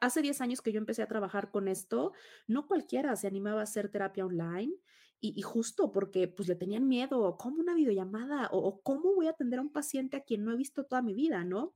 Hace 0.00 0.22
10 0.22 0.40
años 0.40 0.62
que 0.62 0.72
yo 0.72 0.78
empecé 0.78 1.02
a 1.02 1.08
trabajar 1.08 1.50
con 1.50 1.68
esto, 1.68 2.12
no 2.46 2.66
cualquiera 2.66 3.16
se 3.16 3.26
animaba 3.26 3.60
a 3.60 3.64
hacer 3.64 3.88
terapia 3.90 4.24
online 4.24 4.72
y, 5.20 5.40
justo 5.40 5.90
porque 5.90 6.28
pues 6.28 6.48
le 6.48 6.54
tenían 6.54 6.86
miedo, 6.86 7.36
¿cómo 7.38 7.60
una 7.60 7.74
videollamada? 7.74 8.50
O, 8.52 8.82
cómo 8.82 9.14
voy 9.14 9.26
a 9.26 9.30
atender 9.30 9.58
a 9.58 9.62
un 9.62 9.72
paciente 9.72 10.18
a 10.18 10.22
quien 10.22 10.44
no 10.44 10.52
he 10.52 10.56
visto 10.56 10.84
toda 10.84 11.00
mi 11.00 11.14
vida, 11.14 11.44
¿no? 11.44 11.74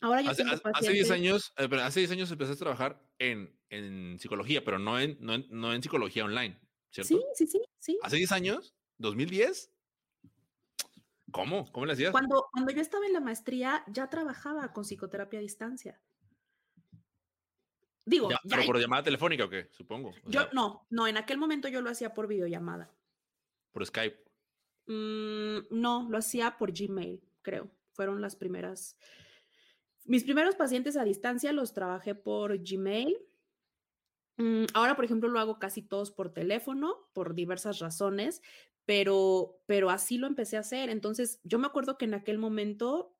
Ahora 0.00 0.22
yo 0.22 0.30
hace, 0.30 0.44
hace 0.44 0.92
10 0.92 1.10
años, 1.10 1.52
eh, 1.58 1.68
hace 1.82 2.00
10 2.00 2.12
años 2.12 2.30
empecé 2.30 2.52
a 2.52 2.56
trabajar 2.56 3.02
en, 3.18 3.58
en 3.68 4.18
psicología, 4.18 4.64
pero 4.64 4.78
no 4.78 4.98
en, 4.98 5.18
no, 5.20 5.34
en, 5.34 5.46
no 5.50 5.74
en 5.74 5.82
psicología 5.82 6.24
online, 6.24 6.58
¿cierto? 6.90 7.16
Sí, 7.16 7.22
sí, 7.34 7.46
sí, 7.46 7.62
sí. 7.78 7.98
¿Hace 8.02 8.16
10 8.16 8.32
años? 8.32 8.74
¿2010? 8.98 9.70
¿Cómo? 11.32 11.70
¿Cómo 11.72 11.86
le 11.86 11.92
hacías? 11.92 12.12
Cuando, 12.12 12.48
cuando 12.50 12.72
yo 12.72 12.80
estaba 12.80 13.04
en 13.06 13.12
la 13.12 13.20
maestría, 13.20 13.84
ya 13.88 14.08
trabajaba 14.08 14.72
con 14.72 14.84
psicoterapia 14.84 15.38
a 15.38 15.42
distancia. 15.42 16.00
Digo, 18.06 18.28
¿Pero 18.48 18.64
por 18.64 18.78
llamada 18.78 19.02
telefónica 19.02 19.44
o 19.44 19.50
qué? 19.50 19.68
Supongo. 19.72 20.14
yo 20.26 20.46
no, 20.52 20.86
no, 20.90 21.08
en 21.08 21.16
aquel 21.16 21.38
momento 21.38 21.66
yo 21.66 21.82
lo 21.82 21.90
hacía 21.90 22.14
por 22.14 22.28
videollamada. 22.28 22.94
¿Por 23.72 23.84
Skype? 23.84 24.16
Mm, 24.86 25.66
no, 25.70 26.06
lo 26.08 26.16
hacía 26.16 26.56
por 26.56 26.72
Gmail, 26.72 27.20
creo. 27.42 27.68
Fueron 27.94 28.20
las 28.20 28.36
primeras. 28.36 28.96
Mis 30.04 30.22
primeros 30.22 30.54
pacientes 30.54 30.96
a 30.96 31.02
distancia 31.02 31.52
los 31.52 31.74
trabajé 31.74 32.14
por 32.14 32.56
Gmail. 32.62 33.18
Mm, 34.36 34.66
ahora, 34.72 34.94
por 34.94 35.04
ejemplo, 35.04 35.28
lo 35.28 35.40
hago 35.40 35.58
casi 35.58 35.82
todos 35.82 36.12
por 36.12 36.32
teléfono, 36.32 37.08
por 37.12 37.34
diversas 37.34 37.80
razones, 37.80 38.40
pero, 38.84 39.58
pero 39.66 39.90
así 39.90 40.16
lo 40.16 40.28
empecé 40.28 40.56
a 40.56 40.60
hacer. 40.60 40.90
Entonces, 40.90 41.40
yo 41.42 41.58
me 41.58 41.66
acuerdo 41.66 41.98
que 41.98 42.04
en 42.04 42.14
aquel 42.14 42.38
momento 42.38 43.15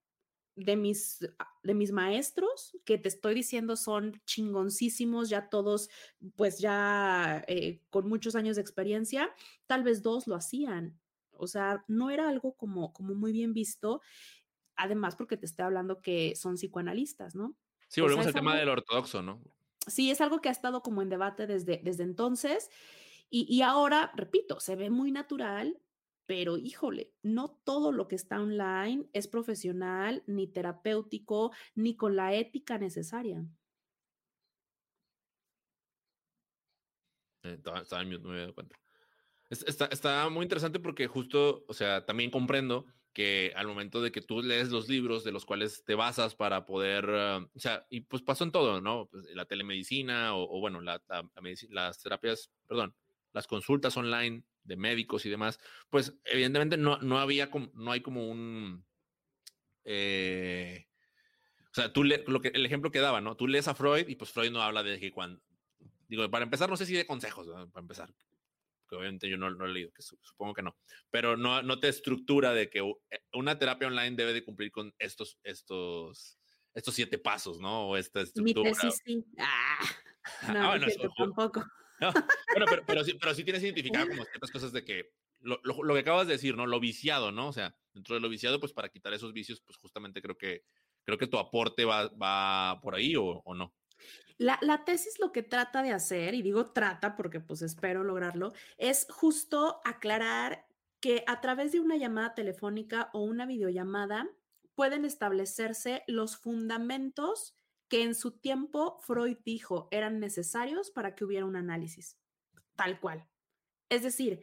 de 0.56 0.74
mis, 0.74 1.18
de 1.62 1.74
mis 1.74 1.92
maestros 1.92 2.76
que 2.84 2.96
te 2.96 3.08
estoy 3.08 3.34
diciendo 3.34 3.76
son 3.76 4.20
chingoncísimos, 4.24 5.28
ya 5.28 5.48
todos, 5.50 5.90
pues 6.34 6.58
ya 6.58 7.44
eh, 7.46 7.82
con 7.90 8.08
muchos 8.08 8.34
años 8.34 8.56
de 8.56 8.62
experiencia, 8.62 9.30
tal 9.66 9.84
vez 9.84 10.02
dos 10.02 10.26
lo 10.26 10.34
hacían. 10.34 10.98
O 11.32 11.46
sea, 11.46 11.84
no 11.86 12.10
era 12.10 12.28
algo 12.28 12.56
como, 12.56 12.94
como 12.94 13.14
muy 13.14 13.32
bien 13.32 13.52
visto, 13.52 14.00
además 14.74 15.14
porque 15.14 15.36
te 15.36 15.44
estoy 15.44 15.66
hablando 15.66 16.00
que 16.00 16.34
son 16.34 16.56
psicoanalistas, 16.56 17.34
¿no? 17.34 17.54
Sí, 17.88 18.00
volvemos 18.00 18.26
al 18.26 18.32
tema 18.32 18.56
del 18.56 18.70
ortodoxo, 18.70 19.22
¿no? 19.22 19.42
Sí, 19.86 20.10
es 20.10 20.22
algo 20.22 20.40
que 20.40 20.48
ha 20.48 20.52
estado 20.52 20.82
como 20.82 21.02
en 21.02 21.10
debate 21.10 21.46
desde, 21.46 21.80
desde 21.84 22.02
entonces. 22.02 22.70
Y, 23.28 23.46
y 23.54 23.60
ahora, 23.60 24.10
repito, 24.16 24.58
se 24.58 24.74
ve 24.74 24.88
muy 24.88 25.12
natural 25.12 25.78
pero 26.26 26.56
híjole, 26.56 27.12
no 27.22 27.48
todo 27.64 27.92
lo 27.92 28.08
que 28.08 28.16
está 28.16 28.40
online 28.40 29.08
es 29.12 29.28
profesional, 29.28 30.22
ni 30.26 30.46
terapéutico, 30.48 31.52
ni 31.74 31.96
con 31.96 32.16
la 32.16 32.34
ética 32.34 32.78
necesaria. 32.78 33.44
Eh, 37.44 37.54
estaba, 37.54 38.02
en 38.02 38.10
no 38.10 38.28
me 38.28 38.40
dado 38.40 38.54
cuenta. 38.54 38.76
Está, 39.48 39.86
está, 39.86 40.28
muy 40.28 40.42
interesante 40.42 40.80
porque 40.80 41.06
justo, 41.06 41.64
o 41.68 41.74
sea, 41.74 42.04
también 42.04 42.32
comprendo 42.32 42.86
que 43.12 43.52
al 43.54 43.68
momento 43.68 44.02
de 44.02 44.10
que 44.10 44.20
tú 44.20 44.42
lees 44.42 44.70
los 44.70 44.88
libros 44.88 45.22
de 45.22 45.30
los 45.30 45.46
cuales 45.46 45.84
te 45.84 45.94
basas 45.94 46.34
para 46.34 46.66
poder, 46.66 47.08
ah, 47.08 47.48
o 47.54 47.58
sea, 47.58 47.86
y 47.88 48.00
pues 48.00 48.22
pasó 48.22 48.44
en 48.44 48.50
todo, 48.50 48.80
¿no? 48.80 49.06
Pues 49.06 49.24
la 49.34 49.46
telemedicina 49.46 50.36
o, 50.36 50.60
bueno, 50.60 50.80
la, 50.80 51.00
las 51.70 52.02
terapias, 52.02 52.50
perdón, 52.66 52.94
las 53.32 53.46
consultas 53.46 53.96
online 53.96 54.42
de 54.66 54.76
médicos 54.76 55.24
y 55.26 55.30
demás, 55.30 55.58
pues 55.90 56.18
evidentemente 56.24 56.76
no, 56.76 56.98
no 56.98 57.18
había, 57.18 57.50
como, 57.50 57.70
no 57.74 57.92
hay 57.92 58.00
como 58.00 58.28
un... 58.28 58.84
Eh, 59.84 60.86
o 61.70 61.74
sea, 61.74 61.92
tú 61.92 62.04
le, 62.04 62.24
lo 62.26 62.40
que, 62.40 62.48
el 62.48 62.66
ejemplo 62.66 62.90
que 62.90 63.00
daba, 63.00 63.20
¿no? 63.20 63.36
Tú 63.36 63.46
lees 63.46 63.68
a 63.68 63.74
Freud 63.74 64.08
y 64.08 64.16
pues 64.16 64.32
Freud 64.32 64.50
no 64.50 64.62
habla 64.62 64.82
de 64.82 64.98
que 64.98 65.12
cuando... 65.12 65.40
Digo, 66.08 66.28
para 66.30 66.44
empezar, 66.44 66.68
no 66.68 66.76
sé 66.76 66.86
si 66.86 66.94
de 66.94 67.06
consejos, 67.06 67.48
para 67.72 67.82
empezar, 67.82 68.14
que 68.88 68.96
obviamente 68.96 69.28
yo 69.28 69.36
no, 69.36 69.50
lo 69.50 69.66
he 69.66 69.72
leído, 69.72 69.92
que 69.92 70.02
supongo 70.02 70.54
que 70.54 70.62
no, 70.62 70.76
pero 71.10 71.36
no, 71.36 71.62
no 71.62 71.80
te 71.80 71.88
estructura 71.88 72.52
de 72.52 72.70
que 72.70 72.78
eh, 72.78 73.20
una 73.32 73.58
terapia 73.58 73.88
online 73.88 74.16
debe 74.16 74.32
de 74.32 74.44
cumplir 74.44 74.70
con 74.70 74.94
estos, 74.98 75.38
estos, 75.42 76.38
estos 76.74 76.94
siete 76.94 77.18
pasos, 77.18 77.60
¿no? 77.60 77.88
O 77.88 77.96
esta 77.96 78.20
estructura. 78.20 78.70
Mi 78.70 78.90
sí. 78.92 79.24
Ah, 79.38 79.78
no, 80.52 80.72
ah, 80.72 80.78
tampoco. 81.16 81.64
Bueno, 82.00 82.66
pero, 82.68 82.82
pero, 82.86 83.04
sí, 83.04 83.14
pero 83.20 83.34
sí 83.34 83.44
tienes 83.44 83.62
identificado 83.62 84.08
como 84.08 84.24
ciertas 84.24 84.50
cosas 84.50 84.72
de 84.72 84.84
que 84.84 85.12
lo, 85.40 85.60
lo, 85.62 85.94
que 85.94 86.00
acabas 86.00 86.26
de 86.26 86.34
decir, 86.34 86.56
¿no? 86.56 86.66
Lo 86.66 86.80
viciado, 86.80 87.32
¿no? 87.32 87.48
O 87.48 87.52
sea, 87.52 87.76
dentro 87.92 88.14
de 88.14 88.20
lo 88.20 88.28
viciado, 88.28 88.60
pues 88.60 88.72
para 88.72 88.88
quitar 88.88 89.12
esos 89.12 89.32
vicios, 89.32 89.60
pues 89.60 89.78
justamente 89.78 90.20
creo 90.20 90.36
que 90.36 90.64
creo 91.04 91.18
que 91.18 91.28
tu 91.28 91.38
aporte 91.38 91.84
va, 91.84 92.08
va 92.08 92.80
por 92.80 92.94
ahí 92.94 93.14
o, 93.16 93.24
o 93.44 93.54
no. 93.54 93.74
La, 94.38 94.58
la, 94.60 94.84
tesis 94.84 95.18
lo 95.18 95.32
que 95.32 95.42
trata 95.42 95.82
de 95.82 95.92
hacer, 95.92 96.34
y 96.34 96.42
digo 96.42 96.72
trata 96.72 97.16
porque 97.16 97.40
pues 97.40 97.62
espero 97.62 98.04
lograrlo, 98.04 98.52
es 98.76 99.06
justo 99.08 99.80
aclarar 99.84 100.66
que 101.00 101.24
a 101.26 101.40
través 101.40 101.72
de 101.72 101.80
una 101.80 101.96
llamada 101.96 102.34
telefónica 102.34 103.10
o 103.12 103.22
una 103.22 103.46
videollamada 103.46 104.28
pueden 104.74 105.04
establecerse 105.04 106.02
los 106.06 106.36
fundamentos 106.36 107.55
que 107.88 108.02
en 108.02 108.14
su 108.14 108.32
tiempo 108.32 108.98
Freud 109.02 109.38
dijo 109.44 109.88
eran 109.90 110.20
necesarios 110.20 110.90
para 110.90 111.14
que 111.14 111.24
hubiera 111.24 111.46
un 111.46 111.56
análisis, 111.56 112.18
tal 112.74 113.00
cual. 113.00 113.26
Es 113.88 114.02
decir, 114.02 114.40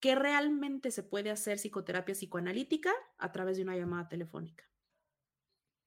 que 0.00 0.14
realmente 0.14 0.90
se 0.90 1.02
puede 1.02 1.30
hacer 1.30 1.58
psicoterapia 1.58 2.14
psicoanalítica 2.14 2.92
a 3.18 3.32
través 3.32 3.56
de 3.56 3.62
una 3.62 3.76
llamada 3.76 4.08
telefónica. 4.08 4.68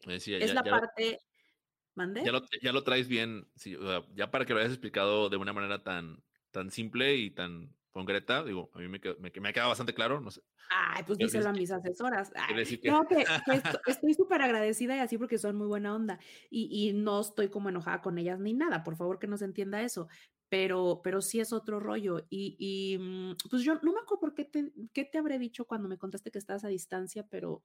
es 0.07 0.53
la 0.53 0.63
parte... 0.63 1.19
¿Mande? 1.97 2.23
Ya 2.25 2.73
lo, 2.73 2.83
traes 2.83 3.07
bien, 3.07 3.49
ya 4.13 4.29
para 4.29 4.45
que 4.45 4.53
lo 4.53 4.59
hayas 4.59 4.73
explicado 4.73 5.29
de 5.29 5.37
una 5.37 5.53
manera 5.53 5.81
tan, 5.81 6.21
tan 6.51 6.69
simple 6.69 7.15
y 7.15 7.31
tan 7.31 7.73
concreta, 7.95 8.43
digo, 8.43 8.69
a 8.73 8.79
mí 8.79 8.89
me, 8.89 8.99
me, 9.39 9.49
ha 9.49 9.53
quedado 9.53 9.69
bastante 9.69 9.93
claro, 9.93 10.19
no 10.19 10.29
sé. 10.29 10.41
Ay, 10.69 11.03
pues 11.07 11.17
díselo 11.17 11.47
a 11.47 11.53
mis 11.53 11.71
asesoras. 11.71 12.29
No, 12.83 13.07
que, 13.07 13.23
estoy 13.87 14.13
súper 14.13 14.41
agradecida 14.41 14.97
y 14.97 14.99
así 14.99 15.17
porque 15.17 15.37
son 15.37 15.55
muy 15.55 15.65
buena 15.65 15.95
onda 15.95 16.19
y, 16.49 16.89
y, 16.89 16.91
no 16.91 17.21
estoy 17.21 17.47
como 17.47 17.69
enojada 17.69 18.01
con 18.01 18.17
ellas 18.17 18.37
ni 18.37 18.51
nada, 18.53 18.83
por 18.83 18.97
favor 18.97 19.17
que 19.17 19.27
no 19.27 19.37
se 19.37 19.45
entienda 19.45 19.81
eso, 19.81 20.09
pero, 20.49 20.99
pero 21.05 21.21
sí 21.21 21.39
es 21.39 21.53
otro 21.53 21.79
rollo 21.79 22.27
y, 22.29 22.57
y 22.59 22.97
mm, 22.97 23.37
pues 23.49 23.63
yo 23.63 23.75
no 23.75 23.93
me 23.93 23.99
acuerdo 24.01 24.19
por 24.19 24.33
qué 24.33 24.43
te, 24.43 24.73
qué 24.91 25.05
te 25.05 25.17
habré 25.17 25.39
dicho 25.39 25.63
cuando 25.63 25.87
me 25.87 25.97
contaste 25.97 26.31
que 26.31 26.39
estabas 26.39 26.65
a 26.65 26.67
distancia, 26.67 27.25
pero, 27.29 27.63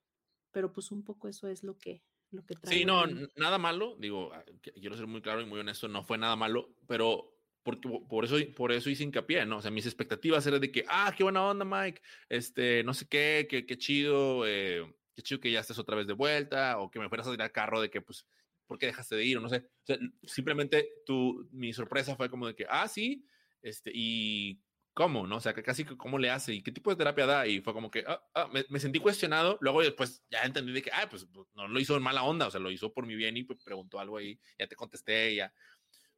pero 0.52 0.72
pues 0.72 0.92
un 0.92 1.02
poco 1.02 1.26
eso 1.26 1.48
es 1.48 1.64
lo 1.64 1.76
que, 1.76 2.04
lo 2.30 2.46
que 2.46 2.54
Sí, 2.62 2.84
no, 2.84 3.02
nada 3.34 3.58
malo, 3.58 3.96
digo, 3.98 4.32
ah, 4.32 4.44
quiero 4.60 4.96
ser 4.96 5.08
muy 5.08 5.22
claro 5.22 5.40
y 5.40 5.46
muy 5.46 5.58
honesto, 5.58 5.88
no 5.88 6.04
fue 6.04 6.18
nada 6.18 6.36
malo, 6.36 6.76
pero 6.86 7.39
porque 7.62 7.88
por 8.08 8.24
eso, 8.24 8.36
por 8.56 8.72
eso 8.72 8.90
hice 8.90 9.04
hincapié, 9.04 9.44
¿no? 9.46 9.58
O 9.58 9.62
sea, 9.62 9.70
mis 9.70 9.86
expectativas 9.86 10.46
eran 10.46 10.60
de 10.60 10.70
que, 10.70 10.84
ah, 10.88 11.12
qué 11.16 11.22
buena 11.22 11.44
onda, 11.44 11.64
Mike, 11.64 12.00
este, 12.28 12.82
no 12.84 12.94
sé 12.94 13.06
qué, 13.08 13.46
qué, 13.48 13.66
qué 13.66 13.78
chido, 13.78 14.46
eh, 14.46 14.82
qué 15.14 15.22
chido 15.22 15.40
que 15.40 15.52
ya 15.52 15.60
estés 15.60 15.78
otra 15.78 15.96
vez 15.96 16.06
de 16.06 16.14
vuelta, 16.14 16.78
o 16.78 16.90
que 16.90 16.98
me 16.98 17.08
fueras 17.08 17.26
a 17.26 17.30
tirar 17.32 17.52
carro 17.52 17.80
de 17.80 17.90
que, 17.90 18.00
pues, 18.00 18.26
¿por 18.66 18.78
qué 18.78 18.86
dejaste 18.86 19.16
de 19.16 19.24
ir? 19.24 19.38
O 19.38 19.40
no 19.40 19.48
sé. 19.48 19.56
O 19.56 19.86
sea, 19.86 19.98
simplemente 20.22 20.88
tu, 21.04 21.48
mi 21.52 21.72
sorpresa 21.72 22.16
fue 22.16 22.30
como 22.30 22.46
de 22.46 22.54
que, 22.54 22.66
ah, 22.68 22.88
sí, 22.88 23.26
este, 23.62 23.90
y 23.94 24.60
cómo, 24.94 25.26
¿no? 25.26 25.36
O 25.36 25.40
sea, 25.40 25.54
que 25.54 25.62
casi 25.62 25.84
cómo 25.84 26.18
le 26.18 26.30
hace 26.30 26.54
y 26.54 26.62
qué 26.62 26.72
tipo 26.72 26.90
de 26.90 26.96
terapia 26.96 27.26
da. 27.26 27.46
Y 27.46 27.60
fue 27.60 27.72
como 27.72 27.90
que, 27.90 28.04
ah, 28.06 28.22
ah, 28.34 28.48
me, 28.52 28.64
me, 28.68 28.80
sentí 28.80 29.00
cuestionado. 29.00 29.58
Luego 29.60 29.82
después 29.82 30.24
ya 30.30 30.42
entendí 30.42 30.72
de 30.72 30.82
que, 30.82 30.90
ah, 30.92 31.08
pues, 31.10 31.26
no 31.54 31.68
lo 31.68 31.80
hizo 31.80 31.96
en 31.96 32.02
mala 32.02 32.22
onda, 32.22 32.46
o 32.46 32.50
sea, 32.50 32.60
lo 32.60 32.70
hizo 32.70 32.92
por 32.92 33.06
mi 33.06 33.14
bien 33.16 33.36
y 33.36 33.44
pues, 33.44 33.58
preguntó 33.62 34.00
algo 34.00 34.16
ahí, 34.18 34.38
ya 34.58 34.66
te 34.66 34.76
contesté, 34.76 35.34
ya. 35.34 35.52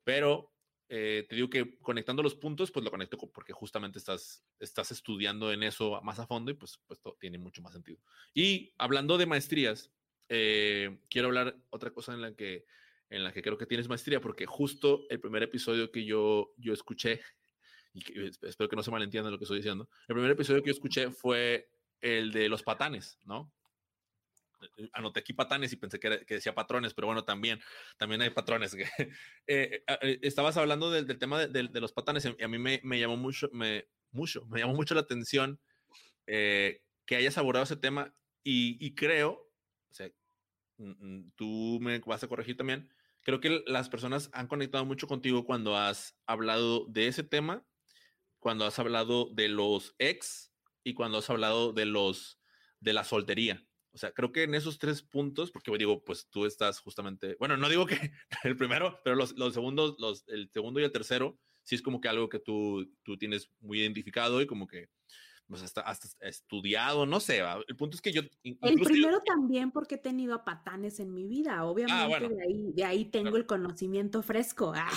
Pero 0.05 0.53
eh, 0.95 1.25
te 1.27 1.37
digo 1.37 1.49
que 1.49 1.79
conectando 1.81 2.23
los 2.23 2.35
puntos, 2.35 2.71
pues 2.71 2.85
lo 2.85 2.91
conecto 2.91 3.17
porque 3.17 3.55
justamente 3.55 3.99
estás, 3.99 4.45
estás 4.61 4.91
estudiando 4.93 5.51
en 5.51 5.63
eso 5.63 5.99
más 6.03 6.19
a 6.19 6.27
fondo 6.27 6.51
y 6.51 6.55
pues, 6.55 6.79
pues 6.87 7.01
tiene 7.19 7.39
mucho 7.39 7.63
más 7.63 7.73
sentido. 7.73 7.99
Y 8.35 8.75
hablando 8.77 9.17
de 9.17 9.25
maestrías, 9.25 9.91
eh, 10.29 10.99
quiero 11.09 11.29
hablar 11.29 11.57
otra 11.71 11.93
cosa 11.93 12.13
en 12.13 12.21
la 12.21 12.35
que 12.35 12.67
en 13.09 13.25
la 13.25 13.33
que 13.33 13.41
creo 13.41 13.57
que 13.57 13.65
tienes 13.65 13.89
maestría, 13.89 14.21
porque 14.21 14.45
justo 14.45 15.07
el 15.09 15.19
primer 15.19 15.43
episodio 15.43 15.91
que 15.91 16.05
yo, 16.05 16.53
yo 16.59 16.75
escuché, 16.75 17.23
y 17.95 18.03
espero 18.43 18.69
que 18.69 18.77
no 18.77 18.83
se 18.83 18.91
malentienda 18.91 19.31
lo 19.31 19.39
que 19.39 19.45
estoy 19.45 19.59
diciendo, 19.59 19.89
el 20.09 20.15
primer 20.15 20.33
episodio 20.33 20.63
que 20.63 20.69
yo 20.69 20.75
escuché 20.75 21.11
fue 21.11 21.71
el 22.03 22.33
de 22.33 22.51
los 22.51 22.63
patanes, 22.63 23.19
¿no? 23.25 23.51
Eh, 24.77 24.89
anoté 24.93 25.21
aquí 25.21 25.33
patanes 25.33 25.73
y 25.73 25.77
pensé 25.77 25.99
que, 25.99 26.25
decía 26.27 26.55
patrones, 26.55 26.95
pero 26.95 27.07
bueno, 27.07 27.25
también, 27.25 27.61
también 27.97 28.23
hay 28.23 28.31
patrones. 28.31 28.77
Eh, 29.49 29.83
eh, 30.03 30.19
estabas 30.23 30.57
hablando 30.57 30.91
del, 30.91 31.19
tema 31.19 31.47
de, 31.47 31.81
los 31.81 31.93
patanes 31.93 32.25
y 32.25 32.43
a 32.43 32.49
mí 32.49 32.59
me, 32.59 32.81
llamó 32.99 33.17
mucho, 33.17 33.51
me, 33.53 33.89
mucho, 34.13 34.47
me 34.47 34.61
llamó 34.61 34.75
mucho 34.75 34.95
la 34.95 35.01
atención 35.01 35.61
que 36.25 37.17
hayas 37.17 37.37
abordado 37.39 37.65
ese 37.65 37.77
tema 37.77 38.15
y, 38.45 38.95
creo, 38.95 39.51
o 39.91 39.95
sea, 39.95 40.09
mm, 40.79 40.91
mm, 40.91 41.33
tú 41.35 41.79
me 41.81 41.99
vas 41.99 42.23
a 42.23 42.29
corregir 42.29 42.57
también, 42.57 42.89
creo 43.23 43.41
que 43.41 43.63
las 43.67 43.89
personas 43.89 44.31
han 44.33 44.47
conectado 44.47 44.85
mucho 44.85 45.09
contigo 45.09 45.45
cuando 45.45 45.77
has 45.77 46.17
hablado 46.27 46.87
de 46.87 47.09
ese 47.09 47.25
tema, 47.25 47.67
cuando 48.39 48.65
has 48.65 48.79
hablado 48.79 49.29
de 49.33 49.49
los 49.49 49.95
ex 49.99 50.53
y 50.85 50.95
cuando 50.95 51.19
has 51.19 51.31
hablado 51.31 51.73
de 51.73 51.87
los 51.87 52.41
de 52.81 52.93
la 52.93 53.05
soltería. 53.05 53.65
O 53.95 53.99
sea, 53.99 54.13
creo 54.13 54.33
que 54.33 54.45
en 54.45 54.55
esos 54.55 54.79
tres 54.79 55.03
puntos, 55.03 55.51
porque 55.51 55.71
digo, 55.77 56.03
pues 56.03 56.27
tú 56.31 56.47
estás 56.47 56.81
justamente, 56.81 57.37
bueno, 57.39 57.57
no 57.57 57.69
digo 57.69 57.87
que 57.87 57.97
el 58.45 58.57
primero, 58.57 58.99
pero 59.05 59.17
los, 59.17 59.37
los 59.37 59.53
segundos, 59.53 59.97
los, 59.99 60.25
el 60.29 60.51
segundo 60.51 60.81
y 60.81 60.85
el 60.85 60.93
tercero, 60.93 61.39
sí 61.63 61.75
es 61.75 61.83
como 61.83 62.01
que 62.01 62.09
algo 62.09 62.29
que 62.29 62.39
tú, 62.39 62.91
tú 63.03 63.19
tienes 63.19 63.51
muy 63.61 63.81
identificado 63.81 64.41
y 64.41 64.47
como 64.47 64.67
que 64.67 64.89
pues 65.49 65.63
hasta, 65.63 65.83
hasta 65.83 66.09
estudiado, 66.27 67.05
no 67.05 67.21
sé, 67.21 67.43
el 67.69 67.77
punto 67.77 67.97
es 67.97 68.01
que 68.01 68.13
yo... 68.13 68.23
El 68.43 68.81
primero 68.81 69.21
también 69.21 69.71
porque 69.71 69.97
he 69.97 69.99
tenido 69.99 70.35
a 70.35 70.45
patanes 70.45 70.99
en 70.99 71.13
mi 71.13 71.27
vida, 71.27 71.59
ah, 71.59 71.67
obviamente 71.67 72.35
de, 72.35 72.43
ahí, 72.43 72.73
de 72.73 72.85
ahí 72.85 73.05
tengo 73.05 73.37
el 73.37 73.45
conocimiento 73.45 74.23
fresco. 74.23 74.73
Ah. 74.75 74.89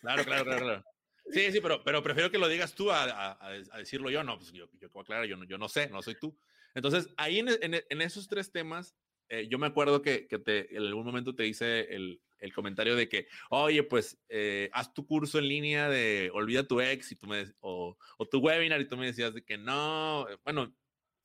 Claro, 0.00 0.24
claro, 0.24 0.44
claro, 0.44 0.64
claro. 0.64 0.84
Sí, 1.30 1.52
sí, 1.52 1.60
pero, 1.60 1.84
pero 1.84 2.02
prefiero 2.02 2.28
que 2.28 2.38
lo 2.38 2.48
digas 2.48 2.74
tú 2.74 2.90
a, 2.90 3.04
a, 3.04 3.38
a 3.46 3.78
decirlo 3.78 4.10
yo, 4.10 4.24
no, 4.24 4.36
pues 4.36 4.50
yo, 4.50 4.68
yo 4.80 4.90
como 4.90 5.02
aclaro, 5.02 5.26
yo 5.26 5.36
no, 5.36 5.44
yo 5.44 5.58
no 5.58 5.68
sé, 5.68 5.88
no 5.88 6.02
soy 6.02 6.16
tú. 6.18 6.36
Entonces, 6.74 7.08
ahí 7.16 7.38
en, 7.38 8.00
esos 8.00 8.28
tres 8.28 8.52
temas, 8.52 8.94
eh, 9.28 9.48
yo 9.48 9.58
me 9.58 9.66
acuerdo 9.66 10.02
que, 10.02 10.26
te, 10.44 10.74
en 10.76 10.82
algún 10.82 11.04
momento 11.04 11.34
te 11.34 11.46
hice 11.46 11.94
el, 11.94 12.20
comentario 12.54 12.96
de 12.96 13.08
que, 13.08 13.26
oye, 13.50 13.82
pues 13.82 14.18
eh, 14.28 14.70
haz 14.72 14.94
tu 14.94 15.06
curso 15.06 15.38
en 15.38 15.48
línea 15.48 15.88
de 15.90 16.30
olvida 16.32 16.66
tu 16.66 16.80
ex 16.80 17.12
y 17.12 17.16
tú 17.16 17.26
me, 17.26 17.52
o, 17.60 17.96
tu 18.30 18.38
webinar 18.38 18.80
y 18.80 18.88
tú 18.88 18.96
me 18.96 19.06
decías 19.06 19.34
de 19.34 19.44
que 19.44 19.58
no, 19.58 20.26
eh, 20.28 20.38
bueno, 20.44 20.74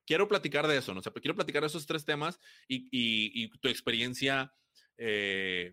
quiero 0.05 0.27
platicar 0.27 0.67
de 0.67 0.77
eso, 0.77 0.93
¿no? 0.93 0.99
O 0.99 1.03
sea, 1.03 1.13
quiero 1.13 1.35
platicar 1.35 1.61
de 1.61 1.67
esos 1.67 1.85
tres 1.85 2.03
temas 2.03 2.39
y, 2.67 3.47
tu 3.59 3.69
experiencia, 3.69 4.53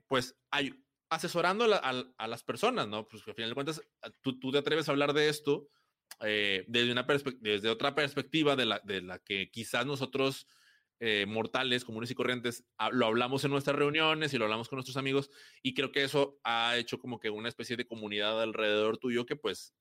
pues, 0.06 0.36
hay, 0.50 0.72
asesorando 1.10 1.64
a, 1.64 2.26
las 2.28 2.42
personas, 2.44 2.86
¿no? 2.88 3.06
Pues 3.06 3.26
al 3.26 3.34
final 3.34 3.50
de 3.50 3.54
cuentas, 3.54 3.82
tú 4.22 4.52
te 4.52 4.58
atreves 4.58 4.88
a 4.88 4.92
hablar 4.92 5.12
de 5.12 5.28
esto 5.28 5.68
eh, 6.20 6.64
desde, 6.68 6.92
una 6.92 7.06
desde 7.40 7.68
otra 7.68 7.94
perspectiva 7.94 8.56
de 8.56 8.66
la, 8.66 8.80
de 8.84 9.02
la 9.02 9.18
que 9.18 9.50
quizás 9.50 9.86
nosotros 9.86 10.46
eh, 11.00 11.26
mortales, 11.26 11.84
comunes 11.84 12.10
y 12.10 12.14
corrientes, 12.14 12.64
lo 12.92 13.06
hablamos 13.06 13.44
en 13.44 13.50
nuestras 13.50 13.76
reuniones 13.76 14.32
y 14.32 14.38
lo 14.38 14.44
hablamos 14.44 14.68
con 14.68 14.76
nuestros 14.76 14.96
amigos 14.96 15.30
y 15.62 15.74
creo 15.74 15.90
que 15.90 16.04
eso 16.04 16.38
ha 16.44 16.76
hecho 16.76 16.98
como 16.98 17.18
que 17.18 17.28
una 17.28 17.48
especie 17.48 17.76
de 17.76 17.86
comunidad 17.86 18.40
alrededor 18.40 18.98
tuyo 18.98 19.26
que 19.26 19.34
pues 19.34 19.74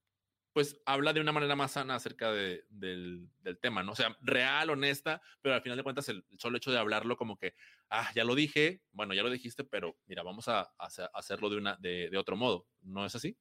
pues 0.53 0.82
habla 0.86 1.13
de 1.13 1.21
una 1.21 1.32
manera 1.32 1.55
más 1.55 1.73
sana 1.73 1.95
acerca 1.95 2.32
de, 2.32 2.65
del, 2.69 3.29
del, 3.41 3.57
tema, 3.59 3.84
¿no? 3.84 3.93
O 3.93 3.95
sea, 3.95 4.17
real, 4.21 4.69
honesta, 4.69 5.21
pero 5.41 5.55
al 5.55 5.61
final 5.61 5.77
de 5.77 5.84
cuentas 5.84 6.09
el, 6.09 6.25
solo 6.38 6.57
hecho 6.57 6.71
de 6.71 6.77
hablarlo 6.77 7.15
como 7.15 7.38
que, 7.38 7.53
ah, 7.89 8.09
ya 8.15 8.23
lo 8.23 8.36
dije, 8.36 8.82
bueno, 8.91 9.13
ya 9.13 9.23
lo 9.23 9.29
dijiste, 9.29 9.63
pero 9.63 9.97
mira, 10.07 10.23
vamos 10.23 10.47
a, 10.47 10.61
a 10.77 10.88
hacerlo 11.13 11.49
de, 11.49 11.57
una, 11.57 11.77
de, 11.77 12.09
de 12.09 12.17
otro 12.17 12.36
modo, 12.36 12.67
¿no 12.82 13.05
es 13.05 13.15
así? 13.15 13.38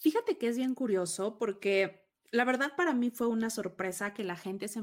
Fíjate 0.00 0.38
que 0.38 0.48
es 0.48 0.56
bien 0.56 0.74
curioso 0.74 1.38
porque 1.38 2.10
la 2.32 2.44
verdad 2.44 2.72
para 2.76 2.94
mí 2.94 3.10
fue 3.10 3.26
una 3.26 3.50
sorpresa 3.50 4.14
que 4.14 4.24
la 4.24 4.36
gente 4.36 4.66
se, 4.68 4.80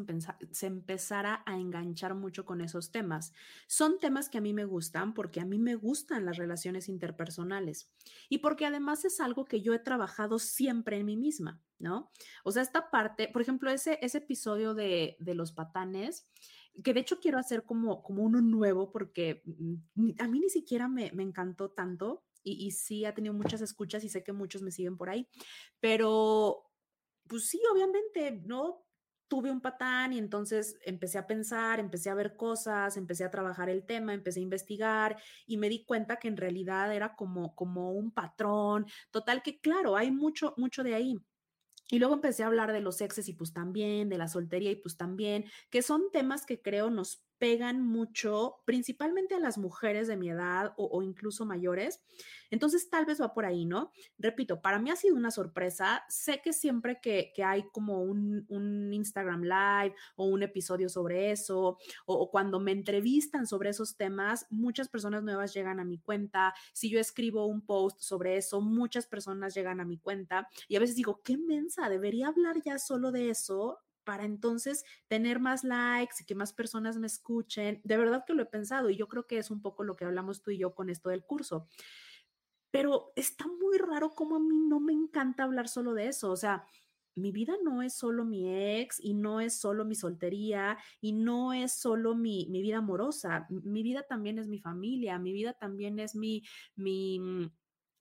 empezara 0.67 1.43
a 1.45 1.57
enganchar 1.57 2.13
mucho 2.13 2.45
con 2.45 2.61
esos 2.61 2.91
temas. 2.91 3.33
Son 3.67 3.99
temas 3.99 4.29
que 4.29 4.37
a 4.37 4.41
mí 4.41 4.53
me 4.53 4.65
gustan 4.65 5.15
porque 5.15 5.39
a 5.39 5.45
mí 5.45 5.57
me 5.57 5.75
gustan 5.75 6.25
las 6.25 6.37
relaciones 6.37 6.87
interpersonales 6.87 7.91
y 8.29 8.39
porque 8.39 8.65
además 8.65 9.05
es 9.05 9.19
algo 9.19 9.45
que 9.45 9.61
yo 9.61 9.73
he 9.73 9.79
trabajado 9.79 10.39
siempre 10.39 10.97
en 10.97 11.05
mí 11.05 11.17
misma, 11.17 11.61
¿no? 11.79 12.11
O 12.43 12.51
sea, 12.51 12.61
esta 12.61 12.91
parte, 12.91 13.29
por 13.29 13.41
ejemplo, 13.41 13.71
ese, 13.71 13.97
ese 14.01 14.19
episodio 14.19 14.73
de, 14.73 15.15
de 15.19 15.33
los 15.33 15.51
patanes, 15.51 16.27
que 16.83 16.93
de 16.93 16.99
hecho 16.99 17.19
quiero 17.19 17.39
hacer 17.39 17.63
como, 17.63 18.03
como 18.03 18.23
uno 18.23 18.41
nuevo 18.41 18.91
porque 18.91 19.41
mm, 19.45 20.11
a 20.19 20.27
mí 20.27 20.41
ni 20.41 20.49
siquiera 20.49 20.87
me, 20.87 21.11
me 21.13 21.23
encantó 21.23 21.71
tanto 21.71 22.25
y, 22.51 22.71
sí 22.71 23.05
ha 23.05 23.13
tenido 23.13 23.33
muchas 23.33 23.61
escuchas 23.61 24.03
y 24.03 24.09
sé 24.09 24.23
que 24.23 24.33
muchos 24.33 24.61
me 24.61 24.71
siguen 24.71 24.97
por 24.97 25.09
ahí, 25.09 25.27
pero 25.79 26.63
pues 27.27 27.47
sí, 27.49 27.61
obviamente, 27.71 28.41
¿no? 28.45 28.85
Tuve 29.27 29.51
un 29.51 29.59
patán 29.59 30.13
y 30.13 30.17
entonces 30.17 30.77
empecé 30.85 31.17
a 31.17 31.27
pensar, 31.27 31.79
empecé 31.79 32.09
a 32.09 32.15
ver 32.15 32.37
cosas, 32.37 32.95
empecé 32.95 33.25
a 33.25 33.31
trabajar 33.31 33.69
el 33.69 33.85
tema, 33.85 34.13
empecé 34.13 34.39
a 34.39 34.43
investigar 34.43 35.17
y 35.45 35.57
me 35.57 35.67
di 35.67 35.83
cuenta 35.83 36.17
que 36.17 36.29
en 36.29 36.37
realidad 36.37 36.95
era 36.95 37.15
como, 37.15 37.53
como 37.53 37.91
un 37.91 38.11
patrón. 38.11 38.85
Total 39.11 39.43
que, 39.43 39.59
claro, 39.59 39.97
hay 39.97 40.11
mucho, 40.11 40.53
mucho 40.55 40.83
de 40.83 40.95
ahí. 40.95 41.17
Y 41.89 41.99
luego 41.99 42.15
empecé 42.15 42.43
a 42.43 42.47
hablar 42.47 42.73
de 42.73 42.81
los 42.81 42.99
exes 43.01 43.29
y 43.29 43.33
pues 43.33 43.53
también, 43.53 44.09
de 44.09 44.17
la 44.17 44.27
soltería 44.27 44.71
y 44.71 44.75
pues 44.75 44.97
también, 44.97 45.45
que 45.69 45.81
son 45.81 46.11
temas 46.11 46.45
que 46.45 46.61
creo 46.61 46.89
nos 46.89 47.26
pegan 47.39 47.81
mucho, 47.81 48.57
principalmente 48.65 49.35
a 49.35 49.39
las 49.39 49.57
mujeres 49.57 50.07
de 50.07 50.17
mi 50.17 50.29
edad 50.29 50.73
o, 50.77 51.01
incluso 51.01 51.45
mayores. 51.45 52.01
Entonces, 52.49 52.89
tal 52.89 53.05
vez 53.05 53.21
va 53.21 53.33
por 53.33 53.45
ahí, 53.45 53.65
¿no? 53.65 53.91
Repito, 54.17 54.61
para 54.61 54.79
mí 54.79 54.89
ha 54.89 54.95
sido 54.95 55.15
una 55.15 55.31
sorpresa. 55.31 56.03
Sé 56.07 56.41
que 56.43 56.53
siempre 56.53 56.99
que, 57.01 57.33
hay 57.43 57.63
como 57.71 58.01
un, 58.01 58.45
Instagram 58.93 59.43
Live 59.43 59.95
o 60.15 60.25
un 60.25 60.43
episodio 60.43 60.89
sobre 60.89 61.31
eso, 61.31 61.77
o, 62.05 62.31
cuando 62.31 62.59
me 62.59 62.71
entrevistan 62.71 63.45
sobre 63.45 63.69
esos 63.69 63.97
temas, 63.97 64.45
muchas 64.49 64.89
personas 64.89 65.23
nuevas 65.23 65.53
llegan 65.53 65.79
a 65.79 65.85
mi 65.85 65.99
cuenta. 65.99 66.53
Si 66.73 66.89
yo 66.89 66.99
escribo 66.99 67.45
un 67.45 67.65
post 67.65 67.99
sobre 68.01 68.37
eso, 68.37 68.61
muchas 68.61 69.07
personas 69.07 69.53
llegan 69.53 69.79
a 69.79 69.85
mi 69.85 69.97
cuenta. 69.97 70.47
Y 70.67 70.75
a 70.75 70.79
veces 70.79 70.95
digo, 70.95 71.21
qué 71.23 71.37
mensa, 71.37 71.89
debería 71.89 72.27
hablar 72.27 72.61
ya 72.63 72.79
solo 72.79 73.11
de 73.11 73.29
eso 73.29 73.79
para 74.07 74.23
entonces 74.23 74.85
tener 75.09 75.41
más 75.41 75.65
likes 75.65 76.15
y 76.21 76.23
que 76.23 76.33
más 76.33 76.53
personas 76.53 76.97
me 76.97 77.07
escuchen. 77.07 77.81
De 77.83 77.97
verdad 77.97 78.23
que 78.25 78.33
lo 78.33 78.41
he 78.41 78.45
pensado 78.45 78.89
y 78.89 78.95
yo 78.95 79.09
creo 79.09 79.27
que 79.27 79.37
es 79.37 79.51
un 79.51 79.61
poco 79.61 79.83
lo 79.83 79.97
que 79.97 80.05
hablamos 80.05 80.41
tú 80.41 80.51
y 80.51 80.57
yo 80.57 80.73
con 80.73 80.89
esto 80.89 81.09
del 81.09 81.25
curso. 81.25 81.67
Pero 82.71 83.11
está 83.17 83.45
muy 83.47 83.77
raro 83.77 84.11
como 84.11 84.37
a 84.37 84.39
mí 84.39 84.59
no 84.65 84.79
me 84.79 84.93
encanta 84.93 85.43
hablar 85.43 85.67
solo 85.67 85.93
de 85.93 86.07
eso. 86.07 86.31
O 86.31 86.37
sea, 86.37 86.63
mi 87.15 87.33
vida 87.33 87.55
no 87.65 87.81
es 87.81 87.95
solo 87.95 88.23
mi 88.23 88.47
ex 88.79 88.97
y 89.03 89.13
no 89.13 89.41
es 89.41 89.59
solo 89.59 89.83
mi 89.83 89.95
soltería 89.95 90.77
y 91.01 91.11
no 91.11 91.51
es 91.51 91.73
solo 91.73 92.15
mi, 92.15 92.47
mi 92.49 92.61
vida 92.61 92.77
amorosa. 92.77 93.45
Mi 93.49 93.83
vida 93.83 94.03
también 94.03 94.39
es 94.39 94.47
mi 94.47 94.59
familia, 94.59 95.19
mi 95.19 95.33
vida 95.33 95.51
también 95.51 95.99
es 95.99 96.15
mi, 96.15 96.43
mi, 96.77 97.19
mm, 97.19 97.51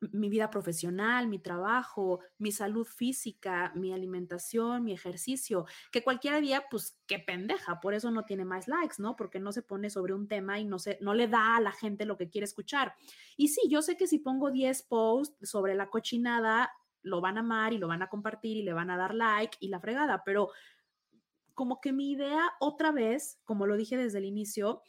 mi 0.00 0.28
vida 0.28 0.50
profesional, 0.50 1.26
mi 1.26 1.38
trabajo, 1.38 2.20
mi 2.38 2.52
salud 2.52 2.86
física, 2.86 3.72
mi 3.74 3.92
alimentación, 3.92 4.84
mi 4.84 4.92
ejercicio, 4.92 5.66
que 5.90 6.02
cualquier 6.02 6.40
día, 6.42 6.64
pues 6.70 6.98
qué 7.06 7.18
pendeja, 7.18 7.80
por 7.80 7.94
eso 7.94 8.10
no 8.10 8.24
tiene 8.24 8.44
más 8.44 8.68
likes, 8.68 8.96
¿no? 8.98 9.16
Porque 9.16 9.40
no 9.40 9.52
se 9.52 9.62
pone 9.62 9.90
sobre 9.90 10.14
un 10.14 10.28
tema 10.28 10.58
y 10.58 10.64
no, 10.64 10.78
se, 10.78 10.98
no 11.00 11.14
le 11.14 11.28
da 11.28 11.56
a 11.56 11.60
la 11.60 11.72
gente 11.72 12.04
lo 12.04 12.16
que 12.16 12.28
quiere 12.28 12.44
escuchar. 12.44 12.94
Y 13.36 13.48
sí, 13.48 13.62
yo 13.68 13.82
sé 13.82 13.96
que 13.96 14.06
si 14.06 14.18
pongo 14.18 14.50
10 14.50 14.82
posts 14.82 15.48
sobre 15.48 15.74
la 15.74 15.88
cochinada, 15.88 16.70
lo 17.02 17.20
van 17.20 17.38
a 17.38 17.40
amar 17.40 17.72
y 17.72 17.78
lo 17.78 17.88
van 17.88 18.02
a 18.02 18.08
compartir 18.08 18.56
y 18.56 18.62
le 18.62 18.72
van 18.72 18.90
a 18.90 18.96
dar 18.96 19.14
like 19.14 19.56
y 19.60 19.68
la 19.68 19.80
fregada, 19.80 20.22
pero 20.24 20.50
como 21.54 21.80
que 21.80 21.92
mi 21.92 22.10
idea 22.10 22.50
otra 22.60 22.92
vez, 22.92 23.40
como 23.44 23.66
lo 23.66 23.76
dije 23.76 23.96
desde 23.96 24.18
el 24.18 24.26
inicio, 24.26 24.82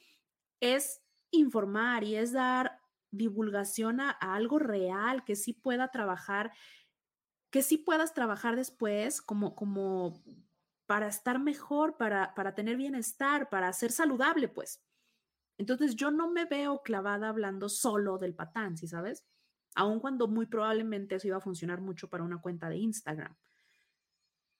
es 0.59 1.01
informar 1.31 2.03
y 2.03 2.15
es 2.15 2.33
dar 2.33 2.81
divulgación 3.11 3.99
a, 4.01 4.11
algo 4.11 4.59
real, 4.59 5.23
que 5.23 5.35
sí 5.35 5.53
pueda 5.53 5.89
trabajar, 5.89 6.51
que 7.51 7.63
sí 7.63 7.77
puedas 7.77 8.13
trabajar 8.13 8.55
después 8.55 9.21
como, 9.21 9.55
como 9.55 10.21
para 10.85 11.07
estar 11.07 11.39
mejor, 11.39 11.97
para, 11.97 12.33
para 12.35 12.55
tener 12.55 12.77
bienestar, 12.77 13.49
para 13.49 13.71
ser 13.73 13.91
saludable, 13.91 14.47
pues. 14.47 14.83
Entonces 15.57 15.95
yo 15.95 16.11
no 16.11 16.29
me 16.29 16.45
veo 16.45 16.81
clavada 16.83 17.29
hablando 17.29 17.67
solo 17.69 18.17
del 18.17 18.35
patán, 18.35 18.77
¿sí 18.77 18.87
sabes? 18.87 19.25
Aun 19.75 19.99
cuando 19.99 20.27
muy 20.27 20.45
probablemente 20.45 21.15
eso 21.15 21.27
iba 21.27 21.37
a 21.37 21.41
funcionar 21.41 21.81
mucho 21.81 22.09
para 22.09 22.23
una 22.23 22.41
cuenta 22.41 22.69
de 22.69 22.77
Instagram. 22.77 23.35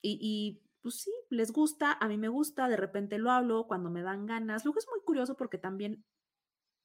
Y, 0.02 0.20
y, 0.22 0.64
pues 0.82 1.02
sí, 1.02 1.12
les 1.30 1.52
gusta, 1.52 1.94
a 2.00 2.08
mí 2.08 2.18
me 2.18 2.30
gusta, 2.30 2.68
de 2.70 2.78
repente 2.78 3.18
lo 3.18 3.32
hablo 3.32 3.68
cuando 3.68 3.90
me 3.90 4.02
dan 4.02 4.26
ganas. 4.26 4.64
Luego 4.64 4.80
es 4.80 4.88
muy 4.90 5.04
curioso 5.04 5.36
porque 5.36 5.58
también 5.58 6.06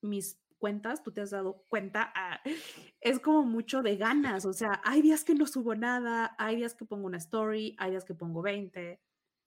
mis 0.03 0.42
cuentas, 0.63 1.03
tú 1.03 1.11
te 1.11 1.23
has 1.23 1.31
dado 1.31 1.65
cuenta, 1.69 2.13
ah, 2.15 2.41
es 3.01 3.19
como 3.19 3.43
mucho 3.43 3.83
de 3.83 3.97
ganas, 3.97 4.47
o 4.47 4.53
sea, 4.53 4.81
hay 4.85 5.03
días 5.03 5.25
que 5.25 5.35
no 5.35 5.45
subo 5.45 5.75
nada, 5.75 6.37
hay 6.39 6.55
días 6.55 6.77
que 6.77 6.85
pongo 6.85 7.07
una 7.07 7.19
story, 7.19 7.75
hay 7.79 7.91
días 7.91 8.05
que 8.05 8.15
pongo 8.15 8.43
20. 8.43 9.01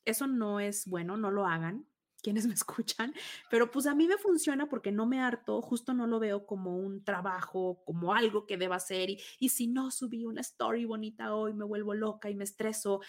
Eso 0.04 0.28
no 0.28 0.60
es 0.60 0.88
bueno, 0.88 1.16
no 1.16 1.32
lo 1.32 1.48
hagan 1.48 1.88
quienes 2.22 2.48
me 2.48 2.54
escuchan, 2.62 3.14
pero 3.50 3.72
pues 3.72 3.86
a 3.86 3.96
mí 3.96 4.08
me 4.08 4.18
funciona 4.18 4.68
porque 4.68 4.92
no 4.92 5.06
me 5.06 5.22
harto, 5.22 5.62
justo 5.62 5.94
no 5.94 6.06
lo 6.08 6.20
veo 6.20 6.46
como 6.46 6.76
un 6.76 7.04
trabajo, 7.06 7.84
como 7.86 8.14
algo 8.14 8.46
que 8.46 8.58
deba 8.58 8.76
hacer 8.78 9.12
y, 9.12 9.22
y 9.40 9.50
si 9.50 9.68
no 9.68 9.92
subí 9.92 10.26
una 10.26 10.42
story 10.42 10.86
bonita 10.86 11.36
hoy 11.36 11.54
me 11.54 11.66
vuelvo 11.66 11.94
loca 11.94 12.30
y 12.30 12.36
me 12.36 12.44
estreso. 12.44 13.00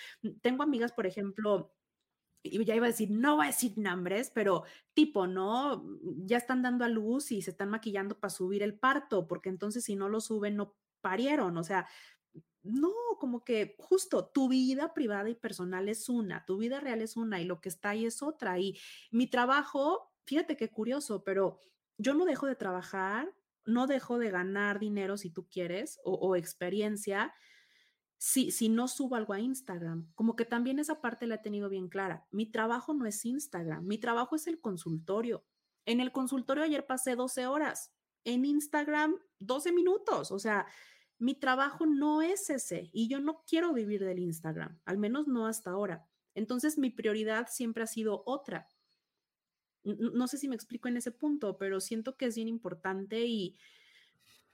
Tengo 0.43 0.63
amigas, 0.63 0.93
por 0.93 1.07
ejemplo, 1.07 1.76
ya 2.51 2.75
iba 2.75 2.87
a 2.87 2.91
decir, 2.91 3.11
no 3.11 3.37
voy 3.37 3.47
a 3.47 3.49
decir 3.49 3.77
nombres, 3.77 4.31
pero 4.35 4.65
tipo, 4.95 5.27
¿no? 5.27 5.85
Ya 6.25 6.37
están 6.39 6.63
dando 6.63 6.85
a 6.85 6.89
luz 6.89 7.33
y 7.33 7.43
se 7.43 7.51
están 7.51 7.71
maquillando 7.71 8.19
para 8.19 8.31
subir 8.31 8.63
el 8.63 8.79
parto, 8.79 9.27
porque 9.27 9.49
entonces 9.49 9.85
si 9.85 9.97
no 9.97 10.09
lo 10.09 10.21
suben, 10.21 10.57
no 10.57 10.77
parieron, 11.01 11.57
o 11.57 11.65
sea, 11.65 11.87
no, 12.63 12.93
como 13.21 13.45
que 13.45 13.77
justo 13.79 14.27
tu 14.27 14.49
vida 14.49 14.93
privada 14.93 15.31
y 15.31 15.35
personal 15.35 15.89
es 15.89 16.09
una, 16.09 16.45
tu 16.45 16.59
vida 16.59 16.81
real 16.81 17.01
es 17.01 17.17
una 17.17 17.41
y 17.41 17.45
lo 17.45 17.61
que 17.61 17.69
está 17.69 17.91
ahí 17.91 18.05
es 18.05 18.23
otra. 18.23 18.59
Y 18.59 18.79
mi 19.11 19.29
trabajo, 19.29 20.13
fíjate 20.27 20.57
qué 20.57 20.71
curioso, 20.71 21.23
pero 21.23 21.61
yo 21.97 22.15
no 22.15 22.25
dejo 22.25 22.47
de 22.47 22.57
trabajar, 22.57 23.33
no 23.65 23.87
dejo 23.87 24.19
de 24.19 24.31
ganar 24.31 24.79
dinero 24.79 25.17
si 25.17 25.31
tú 25.31 25.49
quieres 25.49 26.01
o, 26.05 26.15
o 26.15 26.37
experiencia 26.37 27.33
si, 28.19 28.51
si 28.51 28.69
no 28.69 28.89
subo 28.89 29.17
algo 29.17 29.33
a 29.33 29.41
Instagram. 29.41 30.11
Como 30.15 30.37
que 30.37 30.45
también 30.45 30.79
esa 30.79 31.01
parte 31.01 31.27
la 31.27 31.37
he 31.37 31.39
tenido 31.39 31.69
bien 31.69 31.89
clara. 31.89 32.27
Mi 32.31 32.47
trabajo 32.47 32.95
no 32.95 33.07
es 33.07 33.25
Instagram, 33.25 33.87
mi 33.87 33.99
trabajo 33.99 34.37
es 34.37 34.47
el 34.47 34.61
consultorio. 34.61 35.45
En 35.85 36.01
el 36.01 36.13
consultorio 36.13 36.65
ayer 36.65 36.87
pasé 36.87 37.15
12 37.15 37.47
horas, 37.47 37.95
en 38.25 38.45
Instagram 38.45 39.17
12 39.39 39.73
minutos, 39.73 40.33
o 40.33 40.39
sea, 40.39 40.67
mi 41.19 41.35
trabajo 41.35 41.87
no 41.87 42.23
es 42.23 42.51
ese 42.51 42.91
y 42.93 43.09
yo 43.09 43.21
no 43.21 43.45
quiero 43.47 43.73
vivir 43.73 44.05
del 44.05 44.19
Instagram, 44.19 44.81
al 44.85 44.99
menos 44.99 45.29
no 45.29 45.47
hasta 45.47 45.71
ahora. 45.71 46.07
Entonces 46.35 46.77
mi 46.77 46.91
prioridad 46.91 47.47
siempre 47.49 47.85
ha 47.85 47.87
sido 47.87 48.23
otra. 48.27 48.69
No 49.85 50.27
sé 50.27 50.37
si 50.37 50.49
me 50.49 50.57
explico 50.57 50.89
en 50.89 50.97
ese 50.97 51.13
punto, 51.13 51.57
pero 51.57 51.81
siento 51.81 52.17
que 52.17 52.27
es 52.27 52.35
bien 52.35 52.49
importante 52.49 53.25
y 53.25 53.57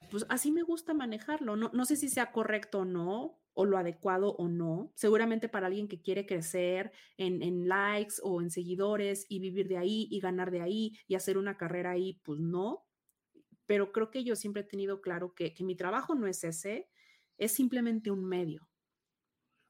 pues 0.09 0.25
así 0.29 0.51
me 0.51 0.63
gusta 0.63 0.93
manejarlo. 0.93 1.55
No, 1.55 1.69
no 1.73 1.85
sé 1.85 1.95
si 1.95 2.09
sea 2.09 2.31
correcto 2.31 2.79
o 2.79 2.85
no, 2.85 3.43
o 3.53 3.65
lo 3.65 3.77
adecuado 3.77 4.35
o 4.35 4.47
no. 4.47 4.91
Seguramente 4.95 5.49
para 5.49 5.67
alguien 5.67 5.87
que 5.87 6.01
quiere 6.01 6.25
crecer 6.25 6.91
en, 7.17 7.67
likes 7.67 8.15
o 8.21 8.41
en 8.41 8.49
seguidores 8.49 9.25
y 9.29 9.39
vivir 9.39 9.67
de 9.67 9.77
ahí 9.77 10.07
y 10.09 10.19
ganar 10.19 10.51
de 10.51 10.61
ahí 10.61 10.97
y 11.07 11.15
hacer 11.15 11.37
una 11.37 11.57
carrera 11.57 11.91
ahí, 11.91 12.19
pues 12.23 12.39
no. 12.39 12.85
Pero 13.65 13.91
creo 13.91 14.11
que 14.11 14.23
yo 14.23 14.35
siempre 14.35 14.63
he 14.63 14.65
tenido 14.65 15.01
claro 15.01 15.33
que, 15.35 15.53
mi 15.59 15.75
trabajo 15.75 16.15
no 16.15 16.27
es 16.27 16.43
ese, 16.43 16.89
es 17.37 17.51
simplemente 17.51 18.11
un 18.11 18.25
medio. 18.25 18.67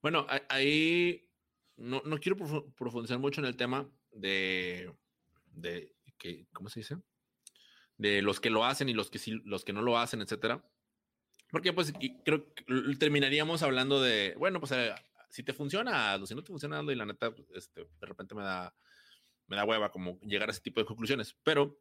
Bueno, 0.01 0.25
ahí 0.49 1.29
no, 1.77 2.01
quiero 2.19 2.37
profundizar 2.75 3.19
mucho 3.19 3.41
en 3.41 3.47
el 3.47 3.55
tema 3.55 3.89
de, 4.11 4.91
de 5.45 5.95
que, 6.17 6.47
¿cómo 6.51 6.69
se 6.69 6.79
dice? 6.79 6.97
De 8.03 8.21
los 8.21 8.39
que 8.39 8.49
lo 8.49 8.65
hacen 8.65 8.89
y 8.89 8.93
los 8.93 9.09
que 9.09 9.19
sí, 9.19 9.41
los 9.45 9.63
que 9.63 9.73
no 9.73 9.81
lo 9.81 9.97
hacen, 9.97 10.21
etcétera 10.21 10.63
porque 11.53 11.71
pues 11.71 11.93
creo 12.25 12.51
que 12.55 12.63
terminaríamos 12.97 13.61
hablando 13.61 14.01
de, 14.01 14.33
bueno, 14.39 14.59
pues 14.59 14.71
eh, 14.71 14.91
si 15.29 15.43
te 15.43 15.53
funciona, 15.53 16.19
si 16.25 16.33
no 16.33 16.41
te 16.41 16.47
funciona, 16.47 16.81
y 16.81 16.95
la 16.95 17.05
neta, 17.05 17.31
este, 17.53 17.81
de 17.81 18.07
repente 18.07 18.33
me 18.33 18.41
da, 18.41 18.75
me 19.45 19.55
da 19.55 19.63
hueva 19.63 19.91
como 19.91 20.19
llegar 20.21 20.49
a 20.49 20.51
ese 20.51 20.61
tipo 20.61 20.79
de 20.79 20.87
conclusiones. 20.87 21.37
Pero, 21.43 21.79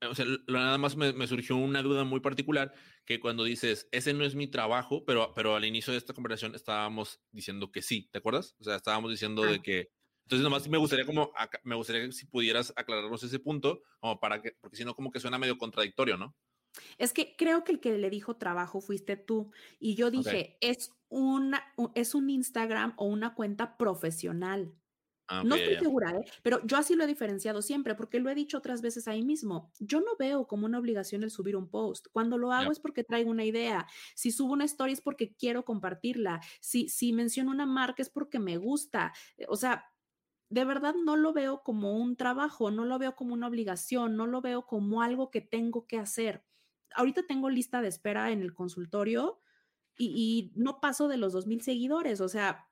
o 0.00 0.14
sea, 0.14 0.24
nada 0.48 0.78
más 0.78 0.96
me, 0.96 1.26
surgió 1.26 1.56
una 1.56 1.82
duda 1.82 2.04
muy 2.04 2.20
particular 2.20 2.72
que 3.04 3.20
cuando 3.20 3.44
dices, 3.44 3.90
ese 3.92 4.14
no 4.14 4.24
es 4.24 4.34
mi 4.34 4.46
trabajo, 4.46 5.04
pero, 5.04 5.34
pero 5.34 5.54
al 5.54 5.66
inicio 5.66 5.92
de 5.92 5.98
esta 5.98 6.14
conversación 6.14 6.54
estábamos 6.54 7.20
diciendo 7.32 7.70
que 7.70 7.82
sí, 7.82 8.08
¿te 8.10 8.20
acuerdas? 8.20 8.56
O 8.58 8.64
sea, 8.64 8.76
estábamos 8.76 9.10
diciendo 9.10 9.42
de 9.42 9.60
que, 9.60 9.90
entonces 10.30 10.44
nomás 10.44 10.68
me 10.68 10.78
gustaría 10.78 11.04
como, 11.04 11.32
me 11.64 11.74
gustaría 11.74 12.06
que 12.06 12.12
si 12.12 12.24
pudieras 12.24 12.72
aclararnos 12.76 13.20
ese 13.24 13.40
punto, 13.40 13.82
como 13.98 14.20
para 14.20 14.40
que, 14.40 14.52
porque 14.60 14.76
si 14.76 14.84
no 14.84 14.94
como 14.94 15.10
que 15.10 15.18
suena 15.18 15.38
medio 15.38 15.58
contradictorio, 15.58 16.16
¿no? 16.16 16.36
Es 16.98 17.12
que 17.12 17.34
creo 17.36 17.64
que 17.64 17.72
el 17.72 17.80
que 17.80 17.98
le 17.98 18.10
dijo 18.10 18.36
trabajo 18.36 18.80
fuiste 18.80 19.16
tú. 19.16 19.50
Y 19.80 19.96
yo 19.96 20.08
dije, 20.12 20.56
es, 20.60 20.92
una, 21.08 21.74
es 21.96 22.14
un 22.14 22.30
Instagram 22.30 22.94
o 22.96 23.06
una 23.06 23.34
cuenta 23.34 23.76
profesional. 23.76 24.72
Ah, 25.26 25.42
no 25.44 25.56
estoy 25.56 25.78
segura, 25.78 26.12
¿eh? 26.12 26.24
pero 26.44 26.64
yo 26.64 26.76
así 26.76 26.94
lo 26.94 27.02
he 27.02 27.08
diferenciado 27.08 27.60
siempre, 27.60 27.96
porque 27.96 28.20
lo 28.20 28.30
he 28.30 28.34
dicho 28.36 28.58
otras 28.58 28.82
veces 28.82 29.08
ahí 29.08 29.22
mismo. 29.22 29.72
Yo 29.80 29.98
no 29.98 30.16
veo 30.16 30.46
como 30.46 30.66
una 30.66 30.78
obligación 30.78 31.24
el 31.24 31.32
subir 31.32 31.56
un 31.56 31.68
post. 31.68 32.06
Cuando 32.12 32.38
lo 32.38 32.52
hago 32.52 32.70
es 32.70 32.78
porque 32.78 33.02
traigo 33.02 33.30
una 33.30 33.44
idea. 33.44 33.88
Si 34.14 34.30
subo 34.30 34.52
una 34.52 34.64
story 34.64 34.92
es 34.92 35.00
porque 35.00 35.34
quiero 35.34 35.64
compartirla. 35.64 36.40
Si, 36.60 36.88
si 36.88 37.12
menciono 37.12 37.50
una 37.50 37.66
marca 37.66 38.00
es 38.00 38.10
porque 38.10 38.38
me 38.38 38.58
gusta. 38.58 39.12
O 39.48 39.56
sea, 39.56 39.90
de 40.50 40.64
verdad 40.64 40.94
no 40.94 41.16
lo 41.16 41.32
veo 41.32 41.62
como 41.62 41.96
un 41.96 42.16
trabajo, 42.16 42.70
no 42.70 42.84
lo 42.84 42.98
veo 42.98 43.16
como 43.16 43.32
una 43.34 43.48
obligación, 43.48 44.16
no 44.16 44.26
lo 44.26 44.42
veo 44.42 44.66
como 44.66 45.02
algo 45.02 45.30
que 45.30 45.40
tengo 45.40 45.86
que 45.86 45.98
hacer 45.98 46.44
ahorita 46.94 47.26
tengo 47.26 47.50
lista 47.50 47.82
de 47.82 47.88
espera 47.88 48.30
en 48.30 48.42
el 48.42 48.54
consultorio 48.54 49.40
y, 49.98 50.52
no 50.54 50.80
paso 50.80 51.08
de 51.08 51.18
los 51.18 51.34
2.000 51.34 51.60
seguidores, 51.60 52.22
o 52.22 52.28
sea, 52.28 52.66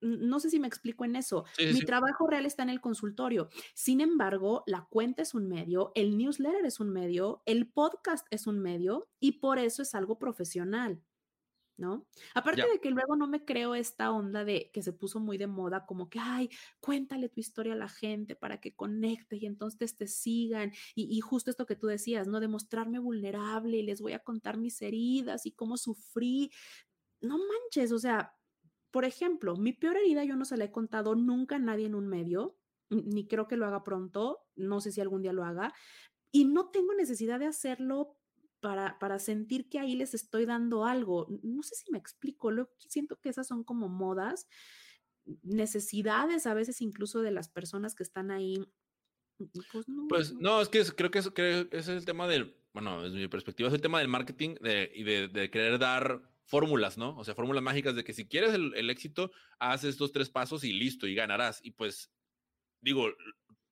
no 0.00 0.40
sé 0.40 0.50
si 0.50 0.58
me 0.58 0.66
explico 0.66 1.04
en 1.04 1.14
eso. 1.14 1.44
Mi 1.72 1.82
trabajo 1.82 2.26
real 2.26 2.46
está 2.46 2.64
en 2.64 2.70
el 2.70 2.80
consultorio. 2.80 3.48
Sin 3.74 4.00
embargo, 4.00 4.64
la 4.66 4.88
cuenta 4.90 5.22
es 5.22 5.34
un 5.34 5.48
medio, 5.48 5.92
el 5.94 6.18
newsletter 6.18 6.66
es 6.66 6.80
un 6.80 6.90
medio, 6.90 7.42
el 7.46 7.70
podcast 7.70 8.26
es 8.32 8.48
un 8.48 8.58
medio 8.58 9.08
y 9.20 9.38
por 9.38 9.60
eso 9.60 9.82
es 9.82 9.94
algo 9.94 10.18
profesional. 10.18 11.00
¿No? 11.78 12.06
Aparte 12.34 12.68
de 12.70 12.80
que 12.80 12.90
luego 12.90 13.16
no 13.16 13.28
me 13.28 13.44
creo 13.44 13.74
esta 13.74 14.10
onda 14.10 14.44
de 14.44 14.70
que 14.72 14.82
se 14.82 14.92
puso 14.92 15.20
muy 15.20 15.38
de 15.38 15.46
moda, 15.46 15.86
como 15.86 16.10
que, 16.10 16.18
ay, 16.18 16.50
cuéntale 16.80 17.28
tu 17.28 17.40
historia 17.40 17.72
a 17.72 17.76
la 17.76 17.88
gente 17.88 18.34
para 18.34 18.60
que 18.60 18.74
conecte 18.74 19.36
y 19.36 19.46
entonces 19.46 19.96
te 19.96 20.08
sigan. 20.08 20.72
Y, 20.94 21.20
justo 21.20 21.50
esto 21.50 21.66
que 21.66 21.76
tú 21.76 21.86
decías, 21.86 22.26
¿no? 22.26 22.40
De 22.40 22.48
mostrarme 22.48 22.98
vulnerable 22.98 23.78
y 23.78 23.82
les 23.82 24.00
voy 24.00 24.12
a 24.12 24.18
contar 24.18 24.58
mis 24.58 24.82
heridas 24.82 25.46
y 25.46 25.52
cómo 25.52 25.76
sufrí. 25.76 26.50
No 27.20 27.38
manches, 27.38 27.92
o 27.92 27.98
sea, 27.98 28.34
por 28.90 29.04
ejemplo, 29.04 29.56
mi 29.56 29.72
peor 29.72 29.96
herida 29.96 30.24
yo 30.24 30.36
no 30.36 30.44
se 30.44 30.56
la 30.56 30.64
he 30.64 30.72
contado 30.72 31.14
nunca 31.14 31.56
a 31.56 31.60
nadie 31.60 31.86
en 31.86 31.94
un 31.94 32.08
medio, 32.08 32.58
ni 32.90 33.28
creo 33.28 33.46
que 33.46 33.56
lo 33.56 33.66
haga 33.66 33.84
pronto, 33.84 34.40
no 34.56 34.80
sé 34.80 34.92
si 34.92 35.00
algún 35.00 35.22
día 35.22 35.32
lo 35.32 35.44
haga, 35.44 35.72
y 36.32 36.44
no 36.44 36.70
tengo 36.70 36.94
necesidad 36.94 37.38
de 37.38 37.46
hacerlo 37.46 38.17
para, 38.60 38.98
para 38.98 39.18
sentir 39.18 39.68
que 39.68 39.78
ahí 39.78 39.94
les 39.96 40.14
estoy 40.14 40.46
dando 40.46 40.84
algo. 40.84 41.26
No 41.42 41.62
sé 41.62 41.74
si 41.76 41.90
me 41.90 41.98
explico, 41.98 42.50
lo, 42.50 42.70
siento 42.78 43.16
que 43.20 43.28
esas 43.28 43.46
son 43.46 43.64
como 43.64 43.88
modas, 43.88 44.48
necesidades 45.42 46.46
a 46.46 46.54
veces 46.54 46.80
incluso 46.80 47.22
de 47.22 47.30
las 47.30 47.48
personas 47.48 47.94
que 47.94 48.02
están 48.02 48.30
ahí. 48.30 48.64
Pues 49.72 49.88
no, 49.88 50.08
pues, 50.08 50.32
no 50.34 50.60
es 50.60 50.68
que 50.68 50.82
creo 50.84 51.10
que, 51.10 51.18
ese 51.18 51.68
es 51.70 51.88
el 51.88 52.04
tema 52.04 52.26
del, 52.26 52.56
bueno, 52.72 53.02
desde 53.02 53.18
mi 53.18 53.28
perspectiva 53.28 53.68
es 53.68 53.74
el 53.74 53.80
tema 53.80 54.00
del 54.00 54.08
marketing 54.08 54.56
y 54.94 55.04
de, 55.04 55.28
de, 55.28 55.50
querer 55.50 55.78
dar 55.78 56.22
fórmulas, 56.44 56.98
¿no? 56.98 57.16
O 57.16 57.24
sea, 57.24 57.36
fórmulas 57.36 57.62
mágicas 57.62 57.94
de 57.94 58.02
que 58.02 58.14
si 58.14 58.26
quieres 58.26 58.54
el, 58.54 58.74
el, 58.74 58.90
éxito, 58.90 59.30
haz 59.60 59.84
estos 59.84 60.12
tres 60.12 60.28
pasos 60.28 60.64
y 60.64 60.72
listo, 60.72 61.06
y 61.06 61.14
ganarás. 61.14 61.60
Y 61.62 61.70
pues, 61.72 62.10
digo, 62.80 63.06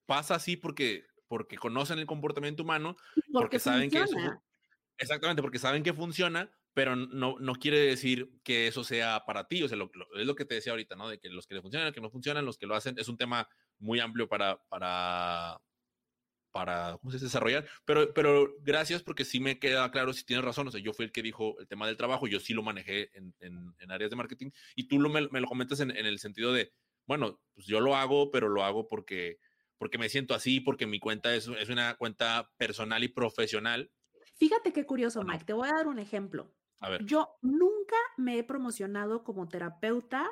pasa 0.04 0.36
así 0.36 0.56
porque, 0.56 1.04
porque 1.26 1.56
conocen 1.56 1.98
el 1.98 2.06
comportamiento 2.06 2.62
humano, 2.62 2.96
porque, 3.32 3.58
saben 3.58 3.90
que 3.90 4.02
eso, 4.02 4.16
Exactamente, 4.98 5.42
porque 5.42 5.58
saben 5.58 5.82
que 5.82 5.92
funciona, 5.92 6.50
pero 6.72 6.96
no, 6.96 7.36
no 7.38 7.54
quiere 7.54 7.78
decir 7.80 8.30
que 8.42 8.66
eso 8.66 8.84
sea 8.84 9.24
para 9.26 9.46
ti. 9.46 9.62
O 9.62 9.68
sea, 9.68 9.78
es 10.18 10.26
lo 10.26 10.34
que 10.34 10.44
te 10.44 10.54
decía 10.54 10.72
ahorita, 10.72 10.96
¿no? 10.96 11.08
De 11.08 11.18
que 11.18 11.28
los 11.28 11.46
que 11.46 11.54
le 11.54 11.62
funcionan, 11.62 11.86
los 11.86 11.94
que 11.94 12.00
no 12.00 12.10
funcionan, 12.10 12.44
los 12.44 12.58
que 12.58 12.66
lo 12.66 12.74
hacen, 12.74 12.98
es 12.98 13.08
un 13.08 13.16
tema 13.16 13.48
muy 13.78 14.00
amplio 14.00 14.28
para, 14.28 14.58
para, 14.68 15.60
para 16.50 16.96
¿cómo 16.98 17.10
se 17.10 17.16
dice? 17.16 17.26
desarrollar. 17.26 17.66
Pero, 17.84 18.12
pero 18.14 18.54
gracias 18.60 19.02
porque 19.02 19.24
sí 19.24 19.40
me 19.40 19.58
queda 19.58 19.90
claro 19.90 20.12
si 20.12 20.24
tienes 20.24 20.44
razón. 20.44 20.68
O 20.68 20.70
sea, 20.70 20.80
yo 20.80 20.92
fui 20.92 21.04
el 21.04 21.12
que 21.12 21.22
dijo 21.22 21.58
el 21.60 21.68
tema 21.68 21.86
del 21.86 21.96
trabajo, 21.96 22.26
yo 22.26 22.40
sí 22.40 22.54
lo 22.54 22.62
manejé 22.62 23.10
en, 23.14 23.34
en, 23.40 23.90
áreas 23.90 24.10
de 24.10 24.16
marketing 24.16 24.50
y 24.74 24.88
tú 24.88 25.00
lo, 25.00 25.08
me, 25.10 25.22
lo 25.22 25.46
comentas 25.46 25.80
en, 25.80 25.90
en, 25.90 26.06
el 26.06 26.18
sentido 26.18 26.52
de, 26.52 26.72
bueno, 27.06 27.40
pues 27.54 27.66
yo 27.66 27.80
lo 27.80 27.96
hago, 27.96 28.30
pero 28.30 28.48
lo 28.48 28.64
hago 28.64 28.88
porque, 28.88 29.38
porque 29.78 29.98
me 29.98 30.08
siento 30.08 30.34
así, 30.34 30.60
porque 30.60 30.86
mi 30.86 30.98
cuenta 30.98 31.34
es, 31.34 31.48
es 31.48 31.68
una 31.68 31.94
cuenta 31.96 32.50
personal 32.58 33.04
y 33.04 33.08
profesional 33.08 33.90
Fíjate 34.36 34.72
qué 34.72 34.84
curioso, 34.84 35.22
Mike. 35.22 35.44
Te 35.44 35.52
voy 35.52 35.68
a 35.68 35.74
dar 35.74 35.88
un 35.88 35.98
ejemplo. 35.98 36.52
A 36.80 36.90
ver. 36.90 37.04
Yo 37.04 37.38
nunca 37.42 37.96
me 38.16 38.38
he 38.38 38.44
promocionado 38.44 39.24
como 39.24 39.48
terapeuta 39.48 40.30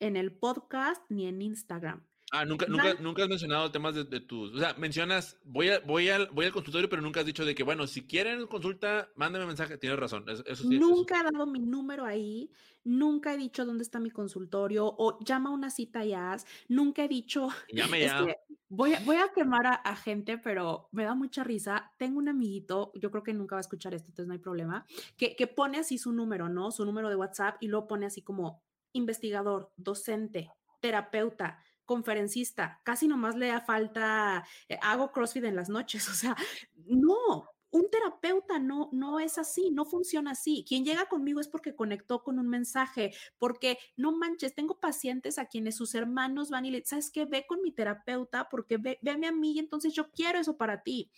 en 0.00 0.16
el 0.16 0.36
podcast 0.36 1.02
ni 1.08 1.26
en 1.26 1.40
Instagram. 1.40 2.06
Ah, 2.32 2.44
nunca, 2.44 2.66
nunca, 2.66 2.94
nunca 2.94 3.22
has 3.22 3.28
mencionado 3.28 3.70
temas 3.70 3.94
de, 3.94 4.20
tus. 4.20 4.52
O 4.52 4.58
sea, 4.58 4.74
mencionas, 4.74 5.38
voy, 5.44 5.68
a, 5.68 5.78
voy, 5.80 6.08
al, 6.08 6.28
voy 6.30 6.46
al 6.46 6.52
consultorio, 6.52 6.88
pero 6.88 7.00
nunca 7.00 7.20
has 7.20 7.26
dicho 7.26 7.44
de 7.44 7.54
que, 7.54 7.62
bueno, 7.62 7.86
si 7.86 8.04
quieren 8.04 8.46
consulta, 8.48 9.08
mándame 9.14 9.46
mensaje. 9.46 9.78
Tienes 9.78 9.98
razón. 9.98 10.24
Eso, 10.28 10.68
nunca 10.68 11.20
he 11.20 11.22
dado 11.22 11.46
mi 11.46 11.60
número 11.60 12.04
ahí. 12.04 12.50
Nunca 12.82 13.32
he 13.32 13.36
dicho 13.36 13.64
dónde 13.64 13.82
está 13.82 14.00
mi 14.00 14.10
consultorio 14.10 14.86
o 14.86 15.18
llama 15.24 15.50
una 15.50 15.70
cita 15.70 16.04
y 16.04 16.14
haz. 16.14 16.46
Nunca 16.68 17.04
he 17.04 17.08
dicho. 17.08 17.48
Llame 17.72 18.00
ya. 18.00 18.24
voy, 18.68 18.94
a, 18.94 19.00
voy 19.00 19.16
a 19.16 19.32
quemar 19.32 19.80
a, 19.84 19.96
gente, 19.96 20.36
pero 20.36 20.88
me 20.90 21.04
da 21.04 21.14
mucha 21.14 21.44
risa. 21.44 21.92
Tengo 21.96 22.18
un 22.18 22.28
amiguito, 22.28 22.92
yo 22.96 23.10
creo 23.12 23.22
que 23.22 23.34
nunca 23.34 23.54
va 23.54 23.60
a 23.60 23.62
escuchar 23.62 23.94
esto, 23.94 24.08
entonces 24.08 24.26
no 24.26 24.34
hay 24.34 24.40
problema, 24.40 24.84
que, 25.16 25.36
que 25.36 25.46
pone 25.46 25.78
así 25.78 25.98
su 25.98 26.12
número, 26.12 26.48
¿no? 26.48 26.70
Su 26.70 26.84
número 26.84 27.08
de 27.08 27.16
WhatsApp 27.16 27.56
y 27.60 27.68
lo 27.68 27.86
pone 27.86 28.06
así 28.06 28.22
como 28.22 28.62
investigador, 28.92 29.72
docente, 29.76 30.50
terapeuta 30.80 31.58
conferencista, 31.86 32.80
casi 32.84 33.08
nomás 33.08 33.36
le 33.36 33.48
da 33.48 33.60
falta, 33.60 34.44
eh, 34.68 34.78
hago 34.82 35.12
CrossFit 35.12 35.44
en 35.44 35.56
las 35.56 35.68
noches, 35.68 36.08
o 36.10 36.14
sea, 36.14 36.36
no, 36.74 37.48
un 37.70 37.90
terapeuta 37.90 38.58
no, 38.58 38.88
no 38.92 39.20
es 39.20 39.38
así, 39.38 39.70
no 39.70 39.84
funciona 39.84 40.32
así. 40.32 40.64
Quien 40.66 40.84
llega 40.84 41.06
conmigo 41.06 41.40
es 41.40 41.48
porque 41.48 41.74
conectó 41.74 42.22
con 42.22 42.38
un 42.38 42.48
mensaje, 42.48 43.12
porque 43.38 43.78
no 43.96 44.12
manches, 44.12 44.54
tengo 44.54 44.80
pacientes 44.80 45.38
a 45.38 45.46
quienes 45.46 45.76
sus 45.76 45.94
hermanos 45.94 46.50
van 46.50 46.64
y 46.64 46.70
le, 46.70 46.84
¿sabes 46.84 47.10
qué? 47.10 47.24
Ve 47.24 47.44
con 47.46 47.62
mi 47.62 47.72
terapeuta 47.72 48.48
porque 48.48 48.78
ve, 48.78 48.98
véame 49.02 49.26
a 49.26 49.32
mí 49.32 49.52
y 49.52 49.58
entonces 49.58 49.94
yo 49.94 50.10
quiero 50.10 50.38
eso 50.38 50.56
para 50.56 50.82
ti. 50.82 51.10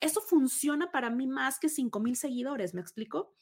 Eso 0.00 0.20
funciona 0.20 0.90
para 0.90 1.10
mí 1.10 1.26
más 1.26 1.58
que 1.58 1.68
5 1.68 2.00
mil 2.00 2.16
seguidores, 2.16 2.74
¿me 2.74 2.80
explico? 2.80 3.32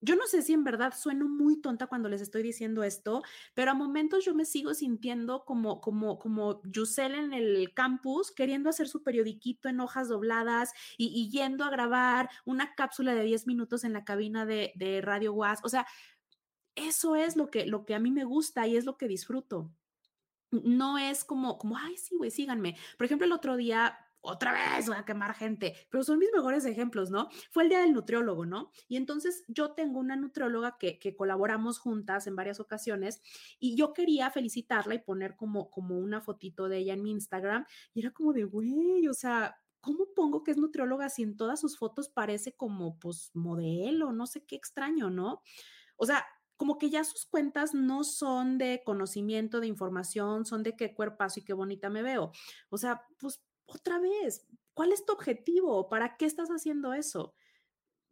Yo 0.00 0.14
no 0.14 0.26
sé 0.26 0.42
si 0.42 0.52
en 0.52 0.62
verdad 0.62 0.94
sueno 0.96 1.28
muy 1.28 1.60
tonta 1.60 1.88
cuando 1.88 2.08
les 2.08 2.20
estoy 2.20 2.42
diciendo 2.42 2.84
esto, 2.84 3.22
pero 3.54 3.72
a 3.72 3.74
momentos 3.74 4.24
yo 4.24 4.34
me 4.34 4.44
sigo 4.44 4.72
sintiendo 4.74 5.44
como, 5.44 5.80
como, 5.80 6.18
como 6.18 6.62
Yusel 6.64 7.14
en 7.14 7.32
el 7.32 7.74
campus, 7.74 8.30
queriendo 8.30 8.70
hacer 8.70 8.88
su 8.88 9.02
periodiquito 9.02 9.68
en 9.68 9.80
hojas 9.80 10.08
dobladas 10.08 10.72
y, 10.96 11.28
yendo 11.30 11.64
a 11.64 11.70
grabar 11.70 12.30
una 12.44 12.74
cápsula 12.74 13.14
de 13.14 13.24
10 13.24 13.46
minutos 13.48 13.82
en 13.82 13.92
la 13.92 14.04
cabina 14.04 14.46
de, 14.46 14.72
de 14.76 15.00
Radio 15.00 15.32
Was. 15.34 15.60
O 15.64 15.68
sea, 15.68 15.86
eso 16.76 17.16
es 17.16 17.36
lo 17.36 17.50
que, 17.50 17.66
lo 17.66 17.84
que 17.84 17.94
a 17.94 17.98
mí 17.98 18.10
me 18.10 18.24
gusta 18.24 18.66
y 18.66 18.76
es 18.76 18.84
lo 18.84 18.96
que 18.96 19.08
disfruto. 19.08 19.72
No 20.50 20.96
es 20.96 21.24
como, 21.24 21.58
como, 21.58 21.76
ay, 21.76 21.96
sí, 21.96 22.16
güey, 22.16 22.30
síganme. 22.30 22.76
Por 22.96 23.04
ejemplo, 23.04 23.26
el 23.26 23.32
otro 23.32 23.56
día 23.56 23.98
otra 24.20 24.52
vez 24.52 24.86
voy 24.86 24.96
a 24.96 25.04
quemar 25.04 25.34
gente, 25.34 25.74
pero 25.90 26.02
son 26.04 26.18
mis 26.18 26.30
mejores 26.34 26.64
ejemplos, 26.64 27.10
¿no? 27.10 27.28
Fue 27.50 27.62
el 27.62 27.68
día 27.68 27.80
del 27.80 27.92
nutriólogo, 27.92 28.46
¿no? 28.46 28.70
Y 28.88 28.96
entonces 28.96 29.44
yo 29.48 29.72
tengo 29.72 30.00
una 30.00 30.16
nutrióloga 30.16 30.76
que, 30.78 30.98
que 30.98 31.14
colaboramos 31.14 31.78
juntas 31.78 32.26
en 32.26 32.36
varias 32.36 32.60
ocasiones 32.60 33.20
y 33.58 33.76
yo 33.76 33.92
quería 33.92 34.30
felicitarla 34.30 34.94
y 34.94 34.98
poner 34.98 35.36
como, 35.36 35.70
como 35.70 35.98
una 35.98 36.20
fotito 36.20 36.68
de 36.68 36.78
ella 36.78 36.94
en 36.94 37.02
mi 37.02 37.10
Instagram 37.12 37.64
y 37.94 38.00
era 38.00 38.10
como 38.10 38.32
de, 38.32 38.44
güey, 38.44 39.06
o 39.08 39.14
sea, 39.14 39.56
¿cómo 39.80 40.06
pongo 40.14 40.42
que 40.42 40.50
es 40.50 40.56
nutrióloga 40.56 41.08
si 41.08 41.22
en 41.22 41.36
todas 41.36 41.60
sus 41.60 41.78
fotos 41.78 42.08
parece 42.08 42.54
como, 42.56 42.98
pues, 42.98 43.30
modelo, 43.34 44.12
no 44.12 44.26
sé 44.26 44.44
qué 44.44 44.56
extraño, 44.56 45.10
¿no? 45.10 45.42
O 45.96 46.06
sea, 46.06 46.24
como 46.56 46.76
que 46.76 46.90
ya 46.90 47.04
sus 47.04 47.24
cuentas 47.24 47.72
no 47.72 48.02
son 48.02 48.58
de 48.58 48.82
conocimiento, 48.84 49.60
de 49.60 49.68
información, 49.68 50.44
son 50.44 50.64
de 50.64 50.76
qué 50.76 50.92
cuerpazo 50.92 51.38
y 51.40 51.44
qué 51.44 51.52
bonita 51.52 51.88
me 51.88 52.02
veo. 52.02 52.32
O 52.68 52.78
sea, 52.78 53.06
pues 53.20 53.40
otra 53.68 53.98
vez, 53.98 54.46
¿cuál 54.74 54.92
es 54.92 55.04
tu 55.04 55.12
objetivo? 55.12 55.88
¿Para 55.88 56.16
qué 56.16 56.24
estás 56.26 56.48
haciendo 56.48 56.94
eso? 56.94 57.34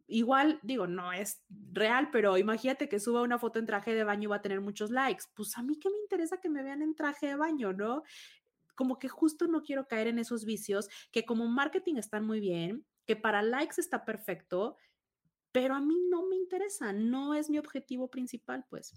Igual, 0.07 0.59
digo, 0.63 0.87
no 0.87 1.11
es 1.11 1.43
real, 1.49 2.09
pero 2.11 2.37
imagínate 2.37 2.87
que 2.87 2.99
suba 2.99 3.23
una 3.23 3.39
foto 3.39 3.59
en 3.59 3.65
traje 3.65 3.93
de 3.93 4.05
baño 4.05 4.23
y 4.23 4.27
va 4.27 4.37
a 4.37 4.41
tener 4.41 4.61
muchos 4.61 4.91
likes. 4.91 5.25
Pues 5.35 5.57
a 5.57 5.63
mí 5.63 5.77
qué 5.79 5.89
me 5.89 5.97
interesa 5.97 6.39
que 6.39 6.49
me 6.49 6.63
vean 6.63 6.81
en 6.81 6.95
traje 6.95 7.27
de 7.27 7.35
baño, 7.35 7.73
¿no? 7.73 8.03
Como 8.75 8.99
que 8.99 9.09
justo 9.09 9.47
no 9.47 9.63
quiero 9.63 9.87
caer 9.87 10.07
en 10.07 10.19
esos 10.19 10.45
vicios 10.45 10.87
que 11.11 11.25
como 11.25 11.47
marketing 11.47 11.95
están 11.95 12.25
muy 12.25 12.39
bien, 12.39 12.85
que 13.05 13.15
para 13.17 13.41
likes 13.41 13.75
está 13.81 14.05
perfecto, 14.05 14.77
pero 15.51 15.75
a 15.75 15.81
mí 15.81 15.97
no 16.09 16.27
me 16.27 16.35
interesa, 16.35 16.93
no 16.93 17.33
es 17.33 17.49
mi 17.49 17.57
objetivo 17.57 18.09
principal, 18.09 18.65
pues. 18.69 18.93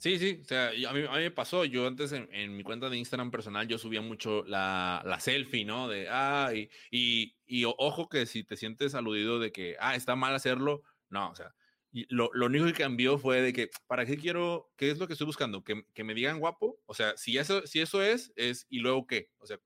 Sí, 0.00 0.18
sí, 0.18 0.40
o 0.40 0.44
sea, 0.46 0.68
a 0.68 0.92
mí, 0.94 1.04
a 1.06 1.12
mí 1.12 1.22
me 1.24 1.30
pasó, 1.30 1.66
yo 1.66 1.86
antes 1.86 2.12
en, 2.12 2.56
mi 2.56 2.62
cuenta 2.62 2.88
de 2.88 2.96
Instagram 2.96 3.30
personal 3.30 3.68
yo 3.68 3.76
subía 3.76 4.00
mucho 4.00 4.42
la, 4.46 5.02
la 5.04 5.20
selfie, 5.20 5.66
¿no? 5.66 5.88
De, 5.88 6.08
ah, 6.08 6.50
y, 6.90 7.36
y, 7.46 7.64
ojo 7.66 8.08
que 8.08 8.24
si 8.24 8.42
te 8.42 8.56
sientes 8.56 8.94
aludido 8.94 9.38
de 9.38 9.52
que, 9.52 9.76
ah, 9.78 9.94
está 9.94 10.16
mal 10.16 10.34
hacerlo, 10.34 10.82
no, 11.10 11.28
o 11.28 11.34
sea, 11.34 11.54
lo, 12.08 12.30
lo, 12.32 12.46
único 12.46 12.64
que 12.64 12.72
cambió 12.72 13.18
fue 13.18 13.42
de 13.42 13.52
que, 13.52 13.68
¿para 13.86 14.06
qué 14.06 14.16
quiero, 14.16 14.72
qué 14.78 14.90
es 14.90 14.96
lo 14.96 15.06
que 15.06 15.12
estoy 15.12 15.26
buscando? 15.26 15.62
¿Que, 15.62 15.84
que 15.92 16.02
me 16.02 16.14
digan 16.14 16.40
guapo? 16.40 16.80
O 16.86 16.94
sea, 16.94 17.14
si 17.18 17.36
eso, 17.36 17.66
si 17.66 17.80
eso 17.80 18.02
es, 18.02 18.32
es, 18.36 18.66
¿y 18.70 18.78
luego 18.78 19.06
qué? 19.06 19.30
O 19.36 19.46
sea, 19.46 19.58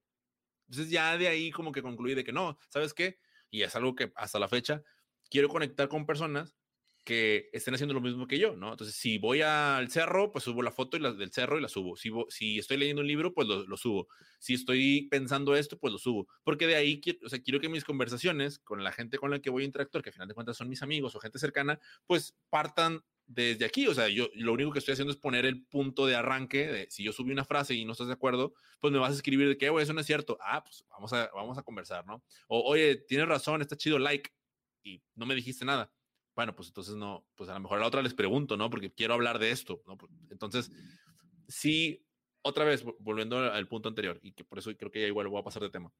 entonces 0.68 0.90
ya 0.90 1.16
de 1.16 1.28
ahí 1.28 1.52
como 1.52 1.70
que 1.70 1.80
concluí 1.80 2.14
de 2.14 2.24
que 2.24 2.32
no, 2.32 2.58
¿sabes 2.70 2.92
qué? 2.92 3.20
Y 3.50 3.62
es 3.62 3.76
algo 3.76 3.94
que 3.94 4.10
hasta 4.16 4.40
la 4.40 4.48
fecha 4.48 4.82
quiero 5.30 5.48
conectar 5.48 5.88
con 5.88 6.06
personas 6.06 6.56
que 7.04 7.50
estén 7.52 7.74
haciendo 7.74 7.92
lo 7.92 8.00
mismo 8.00 8.26
que 8.26 8.38
yo, 8.38 8.56
¿no? 8.56 8.72
Entonces, 8.72 8.96
si 8.96 9.18
voy 9.18 9.42
al 9.42 9.90
cerro, 9.90 10.32
pues 10.32 10.44
subo 10.44 10.62
la 10.62 10.72
foto 10.72 10.96
y 10.96 11.00
la, 11.00 11.12
del 11.12 11.32
cerro 11.32 11.58
y 11.58 11.62
la 11.62 11.68
subo. 11.68 11.96
Si, 11.96 12.58
estoy 12.58 12.78
leyendo 12.78 13.02
un 13.02 13.08
libro, 13.08 13.34
pues 13.34 13.46
lo, 13.46 13.76
subo. 13.76 14.08
Si 14.38 14.54
estoy 14.54 15.06
pensando 15.10 15.54
esto, 15.54 15.78
pues 15.78 15.92
lo 15.92 15.98
subo. 15.98 16.26
Porque 16.42 16.66
de 16.66 16.76
ahí, 16.76 17.00
o 17.22 17.28
sea, 17.28 17.42
quiero 17.42 17.60
que 17.60 17.68
mis 17.68 17.84
conversaciones 17.84 18.58
con 18.58 18.82
la 18.82 18.90
gente 18.90 19.18
con 19.18 19.30
la 19.30 19.38
que 19.40 19.50
voy 19.50 19.64
a 19.64 19.66
interactuar, 19.66 20.02
que 20.02 20.08
al 20.10 20.14
final 20.14 20.28
de 20.28 20.34
cuentas 20.34 20.56
son 20.56 20.68
mis 20.68 20.82
amigos 20.82 21.14
o 21.14 21.20
gente 21.20 21.38
cercana, 21.38 21.78
pues 22.06 22.34
partan 22.48 23.04
desde 23.26 23.66
aquí. 23.66 23.86
O 23.86 23.92
sea, 23.92 24.08
yo 24.08 24.30
lo 24.34 24.54
único 24.54 24.72
que 24.72 24.78
estoy 24.78 24.92
haciendo 24.92 25.12
es 25.12 25.18
poner 25.18 25.44
el 25.44 25.66
punto 25.66 26.06
de 26.06 26.16
arranque 26.16 26.86
si 26.88 27.04
yo 27.04 27.12
subí 27.12 27.32
una 27.32 27.44
frase 27.44 27.74
y 27.74 27.84
no 27.84 27.92
estás 27.92 28.06
de 28.06 28.14
acuerdo, 28.14 28.54
pues 28.80 28.92
me 28.94 28.98
vas 28.98 29.12
a 29.12 29.16
escribir 29.16 29.46
de 29.48 29.58
que, 29.58 29.66
eso 29.66 29.92
no 29.92 30.00
es 30.00 30.06
cierto. 30.06 30.38
Ah, 30.40 30.64
pues 30.64 30.86
vamos 30.88 31.12
a, 31.12 31.30
vamos 31.34 31.58
a 31.58 31.62
conversar, 31.62 32.06
¿no? 32.06 32.24
O, 32.48 32.62
oye, 32.62 32.96
tienes 32.96 33.28
razón, 33.28 33.60
está 33.60 33.76
chido, 33.76 33.98
like. 33.98 34.30
Y 34.82 35.02
no 35.14 35.26
me 35.26 35.34
dijiste 35.34 35.64
nada 35.64 35.92
bueno, 36.34 36.54
pues 36.54 36.68
entonces 36.68 36.96
no, 36.96 37.26
pues 37.36 37.48
a 37.50 37.54
lo 37.54 37.60
mejor 37.60 37.78
a 37.78 37.80
la 37.82 37.86
otra 37.86 38.02
les 38.02 38.14
pregunto, 38.14 38.56
¿no? 38.56 38.70
Porque 38.70 38.92
quiero 38.92 39.14
hablar 39.14 39.38
de 39.38 39.50
esto, 39.50 39.82
¿no? 39.86 39.96
Entonces, 40.30 40.70
sí, 41.48 42.04
otra 42.42 42.64
vez, 42.64 42.84
volviendo 42.98 43.38
al 43.38 43.68
punto 43.68 43.88
anterior, 43.88 44.18
y 44.22 44.32
que 44.32 44.44
por 44.44 44.58
eso 44.58 44.74
creo 44.76 44.90
que 44.90 45.00
ya 45.00 45.06
igual 45.06 45.28
voy 45.28 45.40
a 45.40 45.44
pasar 45.44 45.62
de 45.62 45.70
tema, 45.70 45.92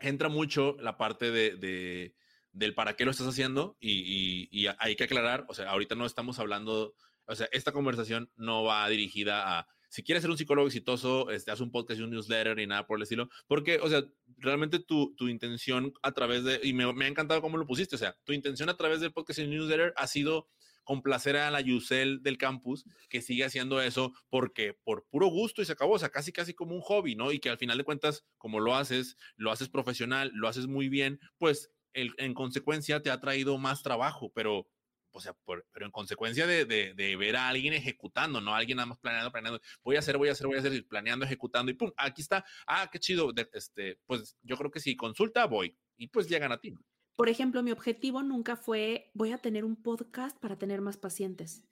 entra 0.00 0.28
mucho 0.28 0.76
la 0.80 0.98
parte 0.98 1.30
de, 1.30 2.14
del 2.52 2.74
para 2.74 2.94
qué 2.96 3.04
lo 3.04 3.12
estás 3.12 3.28
haciendo 3.28 3.76
y, 3.80 4.48
y, 4.50 4.66
hay 4.78 4.96
que 4.96 5.04
aclarar, 5.04 5.46
o 5.48 5.54
sea, 5.54 5.70
ahorita 5.70 5.94
no 5.94 6.06
estamos 6.06 6.38
hablando, 6.38 6.94
o 7.26 7.34
sea, 7.34 7.48
esta 7.52 7.72
conversación 7.72 8.30
no 8.36 8.64
va 8.64 8.88
dirigida 8.88 9.58
a, 9.58 9.68
si 9.88 10.02
quieres 10.02 10.22
ser 10.22 10.30
un 10.30 10.38
psicólogo 10.38 10.66
exitoso, 10.66 11.30
este, 11.30 11.50
haz 11.50 11.60
un 11.60 11.70
podcast 11.70 12.00
y 12.00 12.02
un 12.02 12.10
newsletter 12.10 12.58
y 12.58 12.66
nada 12.66 12.86
por 12.86 12.98
el 12.98 13.02
estilo, 13.02 13.28
porque, 13.46 13.78
o 13.80 13.88
sea, 13.88 14.04
realmente 14.36 14.78
tu, 14.78 15.14
tu 15.16 15.28
intención 15.28 15.92
a 16.02 16.12
través 16.12 16.44
de, 16.44 16.60
y 16.62 16.72
me, 16.72 16.84
ha 16.84 17.08
encantado 17.08 17.40
cómo 17.40 17.56
lo 17.56 17.66
pusiste, 17.66 17.96
o 17.96 17.98
sea, 17.98 18.16
tu 18.24 18.32
intención 18.32 18.68
a 18.68 18.76
través 18.76 19.00
del 19.00 19.12
podcast 19.12 19.38
y 19.38 19.42
el 19.42 19.50
newsletter 19.50 19.94
ha 19.96 20.06
sido 20.06 20.48
complacer 20.84 21.36
a 21.36 21.50
la 21.50 21.60
Yusel 21.60 22.22
del 22.22 22.38
campus 22.38 22.84
que 23.10 23.20
sigue 23.20 23.44
haciendo 23.44 23.80
eso 23.82 24.14
porque 24.30 24.74
por 24.84 25.06
puro 25.10 25.26
gusto 25.26 25.60
y 25.60 25.66
se 25.66 25.72
acabó, 25.72 25.94
o 25.94 25.98
sea, 25.98 26.08
casi 26.08 26.32
casi 26.32 26.54
como 26.54 26.74
un 26.74 26.80
hobby, 26.80 27.14
¿no? 27.14 27.30
Y 27.30 27.40
que 27.40 27.50
al 27.50 27.58
final 27.58 27.76
de 27.76 27.84
cuentas, 27.84 28.24
como 28.38 28.58
lo 28.58 28.74
haces, 28.74 29.16
lo 29.36 29.50
haces 29.50 29.68
profesional, 29.68 30.30
lo 30.32 30.48
haces 30.48 30.66
muy 30.66 30.88
bien, 30.88 31.20
pues 31.36 31.70
en 31.94 32.32
consecuencia 32.32 33.02
te 33.02 33.10
ha 33.10 33.20
traído 33.20 33.58
más 33.58 33.82
trabajo, 33.82 34.30
pero 34.32 34.68
o 35.10 35.20
sea, 35.20 35.36
pero 35.44 35.86
en 35.86 35.90
consecuencia 35.90 36.46
de, 36.46 36.64
de, 36.64 37.16
ver 37.16 37.36
a 37.36 37.48
alguien 37.48 37.74
ejecutando, 37.74 38.40
no 38.40 38.54
a 38.54 38.58
alguien 38.58 38.76
nada 38.76 38.86
más 38.86 38.98
planeando, 38.98 39.32
planeando, 39.32 39.60
voy 39.82 39.96
a 39.96 39.98
hacer, 40.00 40.18
voy 40.18 40.28
a 40.28 40.32
hacer, 40.32 40.46
voy 40.46 40.56
a 40.56 40.60
hacer, 40.60 40.86
planeando, 40.86 41.24
ejecutando 41.24 41.70
y 41.72 41.74
pum, 41.74 41.90
aquí 41.96 42.22
está, 42.22 42.44
ah, 42.66 42.88
qué 42.90 42.98
chido, 42.98 43.32
este, 43.52 44.00
pues 44.06 44.36
yo 44.42 44.56
creo 44.56 44.70
que 44.70 44.80
si 44.80 44.96
consulta, 44.96 45.46
voy 45.46 45.76
y 45.96 46.08
pues 46.08 46.28
llegan 46.28 46.52
a 46.52 46.60
ti. 46.60 46.74
Por 47.16 47.28
ejemplo, 47.28 47.62
mi 47.62 47.72
objetivo 47.72 48.22
nunca 48.22 48.56
fue 48.56 49.10
voy 49.14 49.32
a 49.32 49.38
tener 49.38 49.64
un 49.64 49.74
podcast 49.74 50.38
para 50.38 50.56
tener 50.56 50.80
más 50.80 50.96
pacientes. 50.96 51.64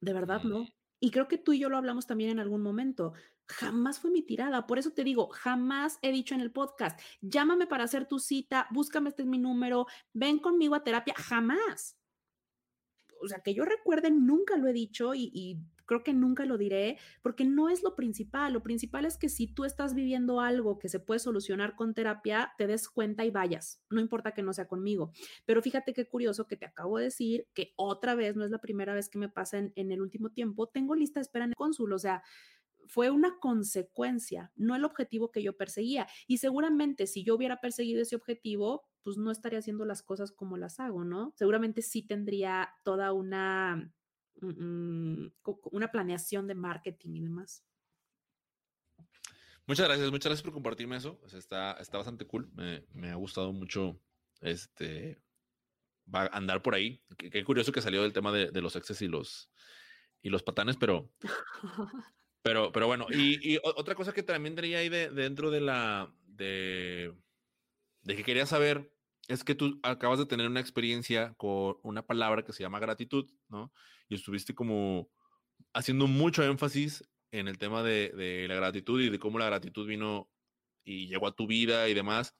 De 0.00 0.12
verdad, 0.12 0.42
no. 0.42 0.66
Y 1.00 1.10
creo 1.10 1.28
que 1.28 1.38
tú 1.38 1.52
y 1.52 1.60
yo 1.60 1.68
lo 1.68 1.76
hablamos 1.76 2.06
también 2.06 2.30
en 2.30 2.40
algún 2.40 2.62
momento. 2.62 3.12
Jamás 3.46 4.00
fue 4.00 4.10
mi 4.10 4.22
tirada. 4.22 4.66
Por 4.66 4.78
eso 4.78 4.90
te 4.90 5.04
digo, 5.04 5.28
jamás 5.28 5.98
he 6.02 6.10
dicho 6.10 6.34
en 6.34 6.40
el 6.40 6.50
podcast, 6.50 7.00
llámame 7.20 7.66
para 7.66 7.84
hacer 7.84 8.06
tu 8.06 8.18
cita, 8.18 8.66
búscame, 8.70 9.10
este 9.10 9.22
es 9.22 9.28
mi 9.28 9.38
número, 9.38 9.86
ven 10.12 10.38
conmigo 10.38 10.74
a 10.74 10.82
terapia. 10.82 11.14
Jamás. 11.16 11.97
O 13.20 13.28
sea, 13.28 13.40
que 13.40 13.54
yo 13.54 13.64
recuerde, 13.64 14.10
nunca 14.10 14.56
lo 14.56 14.68
he 14.68 14.72
dicho 14.72 15.14
y, 15.14 15.58
creo 15.86 16.04
que 16.04 16.12
nunca 16.12 16.44
lo 16.44 16.58
diré 16.58 16.98
porque 17.22 17.46
no 17.46 17.70
es 17.70 17.82
lo 17.82 17.96
principal. 17.96 18.52
Lo 18.52 18.62
principal 18.62 19.06
es 19.06 19.16
que 19.16 19.30
si 19.30 19.46
tú 19.46 19.64
estás 19.64 19.94
viviendo 19.94 20.42
algo 20.42 20.78
que 20.78 20.90
se 20.90 21.00
puede 21.00 21.18
solucionar 21.18 21.76
con 21.76 21.94
terapia, 21.94 22.52
te 22.58 22.66
des 22.66 22.90
cuenta 22.90 23.24
y 23.24 23.30
vayas. 23.30 23.82
No 23.88 23.98
importa 23.98 24.32
que 24.32 24.42
no 24.42 24.52
sea 24.52 24.68
conmigo. 24.68 25.12
Pero 25.46 25.62
fíjate 25.62 25.94
qué 25.94 26.06
curioso 26.06 26.46
que 26.46 26.58
te 26.58 26.66
acabo 26.66 26.98
de 26.98 27.04
decir 27.04 27.46
que 27.54 27.72
otra 27.76 28.14
vez, 28.14 28.36
no 28.36 28.44
es 28.44 28.50
la 28.50 28.60
primera 28.60 28.92
vez 28.92 29.08
que 29.08 29.18
me 29.18 29.30
pasa 29.30 29.56
en, 29.56 29.72
en 29.76 29.90
el 29.90 30.02
último 30.02 30.28
tiempo, 30.28 30.66
tengo 30.68 30.94
lista 30.94 31.20
de 31.20 31.22
espera 31.22 31.46
en 31.46 31.52
el 31.52 31.56
cónsul. 31.56 31.90
O 31.94 31.98
sea, 31.98 32.22
fue 32.88 33.10
una 33.10 33.38
consecuencia, 33.38 34.52
no 34.56 34.74
el 34.74 34.84
objetivo 34.84 35.30
que 35.30 35.42
yo 35.42 35.56
perseguía. 35.56 36.08
Y 36.26 36.38
seguramente 36.38 37.06
si 37.06 37.22
yo 37.22 37.36
hubiera 37.36 37.60
perseguido 37.60 38.02
ese 38.02 38.16
objetivo, 38.16 38.84
pues 39.02 39.16
no 39.16 39.30
estaría 39.30 39.60
haciendo 39.60 39.84
las 39.84 40.02
cosas 40.02 40.32
como 40.32 40.56
las 40.56 40.80
hago, 40.80 41.04
¿no? 41.04 41.32
Seguramente 41.36 41.82
sí 41.82 42.02
tendría 42.02 42.70
toda 42.82 43.12
una 43.12 43.92
Mm, 44.40 45.26
una 45.72 45.90
planeación 45.90 46.46
de 46.46 46.54
marketing 46.54 47.14
y 47.14 47.20
demás. 47.20 47.64
Muchas 49.66 49.86
gracias, 49.86 50.10
muchas 50.10 50.30
gracias 50.30 50.42
por 50.42 50.52
compartirme 50.52 50.96
eso. 50.96 51.20
está, 51.32 51.72
está 51.74 51.98
bastante 51.98 52.26
cool. 52.26 52.50
Me, 52.54 53.10
ha 53.10 53.16
gustado 53.16 53.52
mucho 53.52 54.00
este 54.40 55.20
va 56.12 56.22
a 56.22 56.36
andar 56.36 56.62
por 56.62 56.74
ahí. 56.74 57.02
Qué, 57.18 57.44
curioso 57.44 57.72
que 57.72 57.82
salió 57.82 58.02
del 58.02 58.12
tema 58.12 58.32
de, 58.32 58.62
los 58.62 58.76
exes 58.76 59.02
y 59.02 59.08
los 59.08 59.50
y 60.22 60.30
los 60.30 60.42
patanes, 60.42 60.76
pero 60.76 61.12
pero, 62.42 62.72
pero 62.72 62.86
bueno. 62.86 63.06
Y, 63.10 63.58
otra 63.62 63.94
cosa 63.94 64.12
que 64.12 64.22
también 64.22 64.54
tenía 64.54 64.78
ahí 64.78 64.88
de, 64.88 65.10
dentro 65.10 65.50
de 65.50 65.60
la 65.60 66.12
de, 66.26 67.12
de 68.02 68.16
que 68.16 68.24
quería 68.24 68.46
saber 68.46 68.92
es 69.28 69.44
que 69.44 69.54
tú 69.54 69.78
acabas 69.82 70.18
de 70.18 70.26
tener 70.26 70.46
una 70.46 70.60
experiencia 70.60 71.34
con 71.36 71.76
una 71.82 72.06
palabra 72.06 72.44
que 72.44 72.52
se 72.52 72.62
llama 72.62 72.80
gratitud, 72.80 73.30
¿no? 73.48 73.72
Y 74.08 74.14
estuviste 74.14 74.54
como 74.54 75.10
haciendo 75.74 76.06
mucho 76.06 76.42
énfasis 76.42 77.04
en 77.30 77.48
el 77.48 77.58
tema 77.58 77.82
de, 77.82 78.46
la 78.48 78.54
gratitud 78.54 79.00
y 79.00 79.10
de 79.10 79.18
cómo 79.18 79.38
la 79.38 79.46
gratitud 79.46 79.86
vino 79.86 80.30
y 80.84 81.08
llegó 81.08 81.26
a 81.26 81.36
tu 81.36 81.46
vida 81.46 81.88
y 81.88 81.94
demás. 81.94 82.34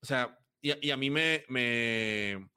O 0.00 0.06
sea, 0.06 0.38
y, 0.62 0.90
a 0.90 0.96
mí 0.96 1.10
me, 1.10 1.44
me 1.48 2.48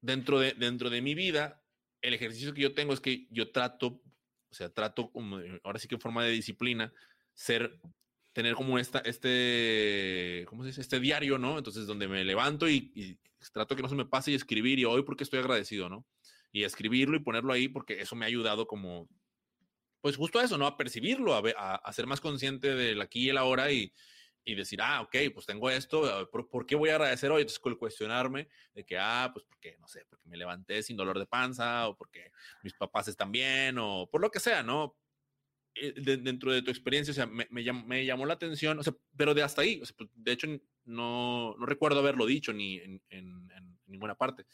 dentro, 0.00 0.40
de, 0.40 0.54
dentro 0.54 0.90
de 0.90 1.02
mi 1.02 1.14
vida, 1.14 1.62
el 2.02 2.14
ejercicio 2.14 2.52
que 2.52 2.62
yo 2.62 2.74
tengo 2.74 2.92
es 2.92 3.00
que 3.00 3.28
yo 3.30 3.52
trato, 3.52 4.02
o 4.50 4.54
sea, 4.54 4.68
trato 4.70 5.12
ahora 5.62 5.78
sí 5.78 5.88
que 5.88 5.94
en 5.94 6.00
forma 6.00 6.24
de 6.24 6.30
disciplina, 6.30 6.92
ser 7.34 7.80
tener 8.32 8.54
como 8.54 8.78
esta, 8.78 9.00
este, 9.00 10.44
¿cómo 10.48 10.62
se 10.62 10.68
dice? 10.68 10.80
Este 10.80 11.00
diario, 11.00 11.38
¿no? 11.38 11.58
Entonces, 11.58 11.86
donde 11.86 12.08
me 12.08 12.24
levanto 12.24 12.68
y, 12.68 13.18
trato 13.52 13.74
que 13.74 13.82
no 13.82 13.88
se 13.88 13.94
me 13.94 14.04
pase 14.04 14.32
y 14.32 14.34
escribir 14.34 14.78
y 14.78 14.84
hoy 14.84 15.02
porque 15.02 15.24
estoy 15.24 15.40
agradecido, 15.40 15.88
¿no? 15.88 16.06
Y 16.52 16.64
escribirlo 16.64 17.16
y 17.16 17.20
ponerlo 17.20 17.52
ahí 17.52 17.68
porque 17.68 18.00
eso 18.00 18.16
me 18.16 18.24
ha 18.24 18.28
ayudado 18.28 18.66
como, 18.66 19.08
pues 20.00 20.16
justo 20.16 20.38
a 20.38 20.44
eso, 20.44 20.58
¿no? 20.58 20.66
A 20.66 20.76
percibirlo, 20.76 21.34
a, 21.34 21.74
a, 21.76 21.92
ser 21.92 22.06
más 22.06 22.20
consciente 22.20 22.74
del 22.74 23.00
aquí 23.00 23.26
y 23.26 23.28
el 23.30 23.38
ahora 23.38 23.72
y, 23.72 23.92
y 24.44 24.54
decir, 24.54 24.80
ah, 24.82 25.02
ok, 25.02 25.16
pues 25.34 25.46
tengo 25.46 25.70
esto, 25.70 26.28
¿por, 26.30 26.66
qué 26.66 26.74
voy 26.74 26.90
a 26.90 26.94
agradecer 26.94 27.30
hoy? 27.30 27.42
Entonces, 27.42 27.60
cuestionarme 27.78 28.48
de 28.74 28.84
que, 28.84 28.98
ah, 28.98 29.30
pues 29.32 29.44
porque, 29.44 29.76
no 29.78 29.86
sé, 29.86 30.04
porque 30.08 30.28
me 30.28 30.36
levanté 30.36 30.82
sin 30.82 30.96
dolor 30.96 31.18
de 31.18 31.26
panza 31.26 31.88
o 31.88 31.96
porque 31.96 32.32
mis 32.62 32.74
papás 32.74 33.08
están 33.08 33.30
bien 33.30 33.76
o 33.78 34.08
por 34.10 34.20
lo 34.20 34.30
que 34.30 34.40
sea, 34.40 34.62
¿no? 34.62 34.96
Eh, 35.74 35.94
dentro 35.94 36.52
de 36.52 36.62
tu 36.62 36.70
experiencia, 36.70 37.12
o 37.12 37.14
sea, 37.14 37.26
me, 37.26 37.46
me, 37.50 38.04
llamó, 38.04 38.26
la 38.26 38.34
atención, 38.34 38.78
o 38.78 38.82
sea, 38.82 38.94
pero 39.16 39.34
de 39.34 39.42
hasta 39.42 39.62
ahí, 39.62 39.80
o 39.80 39.86
sea, 39.86 39.94
pues, 39.96 40.10
de 40.14 40.32
hecho 40.32 40.48
no, 40.84 41.54
no, 41.56 41.66
recuerdo 41.66 42.00
haberlo 42.00 42.26
dicho 42.26 42.52
ni 42.52 42.78
en, 42.78 43.00
en, 43.10 43.48
ninguna 43.86 44.16
parte, 44.16 44.46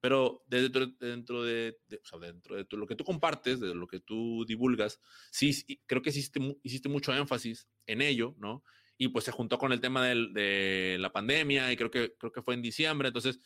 pero 0.00 0.42
dentro, 0.46 0.86
dentro 0.98 1.44
de, 1.44 1.78
o 1.92 2.04
sea, 2.04 2.18
dentro 2.18 2.56
de 2.56 2.66
lo 2.70 2.86
que 2.86 2.96
tú 2.96 3.04
compartes, 3.04 3.60
de 3.60 3.74
lo 3.74 3.86
que 3.86 4.00
tú 4.00 4.44
divulgas, 4.44 5.00
sí, 5.30 5.52
creo 5.86 6.02
que 6.02 6.10
hiciste, 6.10 6.40
hiciste 6.62 6.88
mucho 6.88 7.14
énfasis 7.14 7.68
en 7.86 8.02
ello, 8.02 8.34
¿no? 8.38 8.64
Y 8.98 9.08
pues 9.08 9.24
se 9.24 9.32
juntó 9.32 9.58
con 9.58 9.72
el 9.72 9.80
tema 9.80 10.06
del, 10.06 10.32
de 10.32 10.96
la 10.98 11.12
pandemia 11.12 11.70
y 11.70 11.76
creo 11.76 11.90
que, 11.90 12.14
creo 12.18 12.32
que 12.32 12.42
fue 12.42 12.54
en 12.54 12.62
diciembre, 12.62 13.08
entonces, 13.08 13.40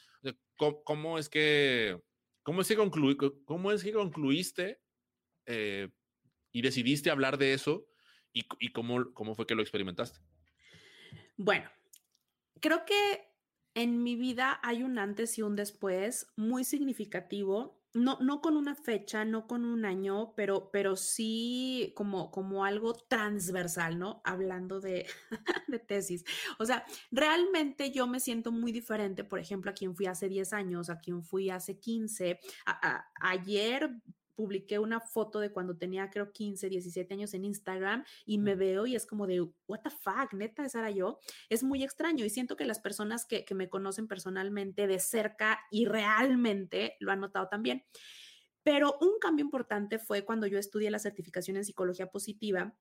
¿cómo, 0.57 1.19
es 1.19 1.29
que... 1.29 2.01
¿Cómo 2.43 2.63
es 2.63 2.69
que, 2.69 2.77
cómo 3.45 3.73
es 3.73 3.85
que 3.85 3.93
concluiste 3.93 4.81
eh, 5.47 5.89
y 6.53 6.63
decidiste 6.63 7.11
hablar 7.11 7.39
de 7.39 7.53
eso 7.53 7.87
y, 8.33 8.45
y 8.59 8.73
cómo, 8.73 9.13
cómo 9.13 9.35
fue 9.35 9.47
que 9.47 9.55
lo 9.55 9.63
experimentaste. 9.63 10.21
Bueno, 11.37 11.71
creo 12.61 12.85
que 12.85 13.29
en 13.75 14.03
mi 14.03 14.17
vida 14.17 14.61
hay 14.63 14.83
un 14.83 14.99
antes 14.99 15.39
y 15.39 15.43
un 15.43 15.57
después 15.57 16.27
muy 16.37 16.65
significativo. 16.65 17.80
No, 17.93 18.19
no 18.21 18.41
con 18.41 18.57
una 18.57 18.77
fecha, 18.77 19.25
no 19.25 19.49
con 19.49 19.65
un 19.65 19.85
año, 19.85 20.33
pero, 20.37 20.71
pero 20.71 20.95
sí 20.95 21.93
como, 21.97 22.31
como 22.31 22.65
algo 22.65 22.95
transversal, 22.95 23.99
¿no? 23.99 24.21
Hablando 24.25 24.81
de, 24.81 25.07
de 25.69 25.79
tesis. 25.81 26.25
O 26.61 26.67
sea, 26.67 26.85
realmente 27.11 27.91
yo 27.91 28.07
me 28.07 28.21
siento 28.21 28.53
muy 28.53 28.71
diferente, 28.71 29.25
por 29.25 29.41
ejemplo, 29.41 29.73
a 29.73 29.75
quien 29.75 29.97
fui 29.97 30.07
hace 30.07 30.29
10 30.29 30.53
años, 30.53 30.89
a 30.89 31.01
quien 31.01 31.25
fui 31.25 31.51
hace 31.51 31.81
15. 31.81 32.39
ayer 33.21 33.91
publiqué 34.41 34.79
una 34.79 35.01
foto 35.01 35.39
de 35.39 35.53
cuando 35.53 35.77
tenía 35.77 36.09
creo 36.09 36.33
15, 36.33 36.71
17 36.71 37.13
años 37.13 37.35
en 37.35 37.45
Instagram 37.45 38.07
y 38.25 38.39
me 38.39 38.55
veo 38.55 38.87
y 38.87 38.97
es 38.97 39.05
como 39.05 39.27
de, 39.27 39.43
what 39.69 39.81
the 39.85 39.91
fuck, 39.91 40.33
neta, 40.33 40.65
esa 40.65 40.79
era 40.79 40.91
yo. 40.91 41.21
Es 41.51 41.63
muy 41.63 41.83
extraño 41.83 42.25
y 42.25 42.31
siento 42.31 42.57
que 42.57 42.65
las 42.65 42.81
personas 42.81 43.27
que, 43.27 43.45
que 43.45 43.55
me 43.55 43.69
conocen 43.69 44.09
personalmente 44.09 44.87
de 44.87 44.99
cerca 44.99 45.61
y 45.71 45.85
realmente 45.85 46.97
lo 47.01 47.13
han 47.13 47.21
notado 47.21 47.49
también. 47.49 47.85
Pero 48.63 48.97
un 49.03 49.19
cambio 49.21 49.45
importante 49.45 49.99
fue 49.99 50.25
cuando 50.25 50.47
yo 50.47 50.59
estudié 50.59 50.91
la 50.91 50.99
certificación 50.99 51.59
en 51.59 51.67
psicología 51.67 52.11
positiva 52.11 52.75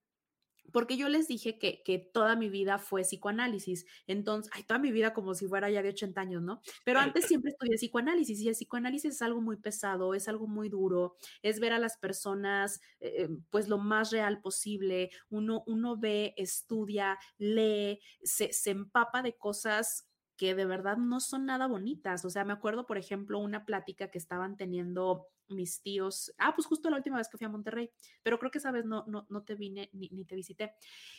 porque 0.72 0.98
yo 0.98 1.10
les 1.10 1.28
dije 1.28 1.58
que, 1.58 1.82
que, 1.84 2.00
toda 2.00 2.36
mi 2.36 2.50
vida 2.50 2.80
fue 2.80 3.02
psicoanálisis. 3.02 3.86
Entonces, 4.08 4.52
ay, 4.56 4.64
toda 4.64 4.80
mi 4.80 4.92
vida 4.92 5.14
como 5.14 5.34
si 5.34 5.48
fuera 5.48 5.70
ya 5.70 5.82
de 5.82 5.90
80 5.90 6.22
años, 6.22 6.42
¿no? 6.42 6.62
Pero 6.84 7.00
antes 7.00 7.26
siempre 7.42 7.52
estudié 7.52 7.76
psicoanálisis 7.78 8.40
y 8.42 8.48
el 8.48 8.56
psicoanálisis 8.56 9.16
es 9.16 9.22
algo 9.22 9.42
muy 9.42 9.58
pesado, 9.58 10.14
es 10.14 10.28
algo 10.28 10.48
muy 10.48 10.70
duro, 10.70 11.16
es 11.42 11.60
ver 11.60 11.74
a 11.74 11.80
las 11.80 11.98
personas 11.98 12.82
eh, 13.00 13.30
pues 13.50 13.68
lo 13.68 13.78
más 13.78 14.12
real 14.12 14.42
posible. 14.42 15.10
Uno, 15.30 15.64
uno 15.68 15.98
ve, 15.98 16.34
estudia, 16.38 17.18
lee, 17.38 18.00
se, 18.24 18.54
se 18.54 18.72
empapa 18.72 19.22
de 19.22 19.38
cosas 19.38 20.10
que 20.40 20.56
de 20.56 20.66
verdad 20.66 20.96
no 20.96 21.20
son 21.20 21.46
nada 21.46 21.68
bonitas. 21.68 22.24
O 22.24 22.30
sea, 22.30 22.46
me 22.46 22.54
acuerdo, 22.54 22.86
por 22.86 22.98
ejemplo, 22.98 23.40
una 23.40 23.66
plática 23.66 24.10
que 24.10 24.18
estaban 24.18 24.56
teniendo 24.56 25.28
mis 25.50 25.82
tíos. 25.82 26.34
Ah, 26.38 26.54
pues 26.56 26.68
justo 26.68 26.90
la 26.90 26.98
última 26.98 27.18
vez 27.18 27.28
que 27.30 27.38
fui 27.38 27.46
a 27.46 27.50
Monterrey, 27.50 27.92
pero 28.24 28.40
creo 28.40 28.52
que 28.52 28.60
esa 28.60 28.72
vez 28.72 28.86
no, 28.86 29.06
no, 29.08 29.26
no 29.30 29.44
te 29.44 29.56
vine 29.56 29.90
ni, 29.94 30.10
ni, 30.10 30.26
te 30.26 30.36
visité. 30.36 30.74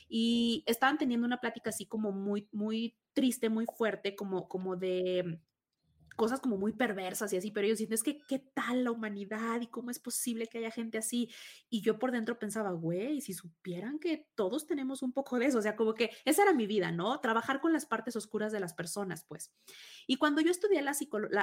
Y 0.08 0.64
estaban 0.66 0.98
teniendo 0.98 1.26
una 1.26 1.40
plática 1.40 1.70
así 1.70 1.86
como 1.86 2.12
muy, 2.12 2.48
muy 2.52 2.96
triste, 3.12 3.48
muy 3.48 3.66
fuerte, 3.76 4.16
como, 4.16 4.48
como 4.48 4.76
de 4.76 5.40
cosas 6.20 6.40
como 6.40 6.58
muy 6.58 6.74
perversas 6.74 7.32
y 7.32 7.38
así, 7.38 7.50
pero 7.50 7.64
ellos 7.64 7.78
dicen, 7.78 7.94
es 7.94 8.02
que 8.02 8.18
qué 8.28 8.40
tal 8.52 8.84
la 8.84 8.90
humanidad 8.90 9.58
y 9.62 9.68
cómo 9.68 9.90
es 9.90 9.98
posible 9.98 10.48
que 10.48 10.58
haya 10.58 10.70
gente 10.70 10.98
así. 10.98 11.30
Y 11.70 11.80
yo 11.80 11.98
por 11.98 12.12
dentro 12.12 12.38
pensaba, 12.38 12.72
güey, 12.72 13.22
si 13.22 13.32
supieran 13.32 13.98
que 13.98 14.28
todos 14.34 14.66
tenemos 14.66 15.00
un 15.00 15.14
poco 15.14 15.38
de 15.38 15.46
eso, 15.46 15.56
o 15.56 15.62
sea, 15.62 15.76
como 15.76 15.94
que 15.94 16.10
esa 16.26 16.42
era 16.42 16.52
mi 16.52 16.66
vida, 16.66 16.92
¿no? 16.92 17.18
Trabajar 17.20 17.62
con 17.62 17.72
las 17.72 17.86
partes 17.86 18.16
oscuras 18.16 18.52
de 18.52 18.60
las 18.60 18.74
personas, 18.74 19.24
pues. 19.26 19.54
Y 20.06 20.16
cuando 20.16 20.42
yo 20.42 20.50
estudié 20.50 20.82
la, 20.82 20.94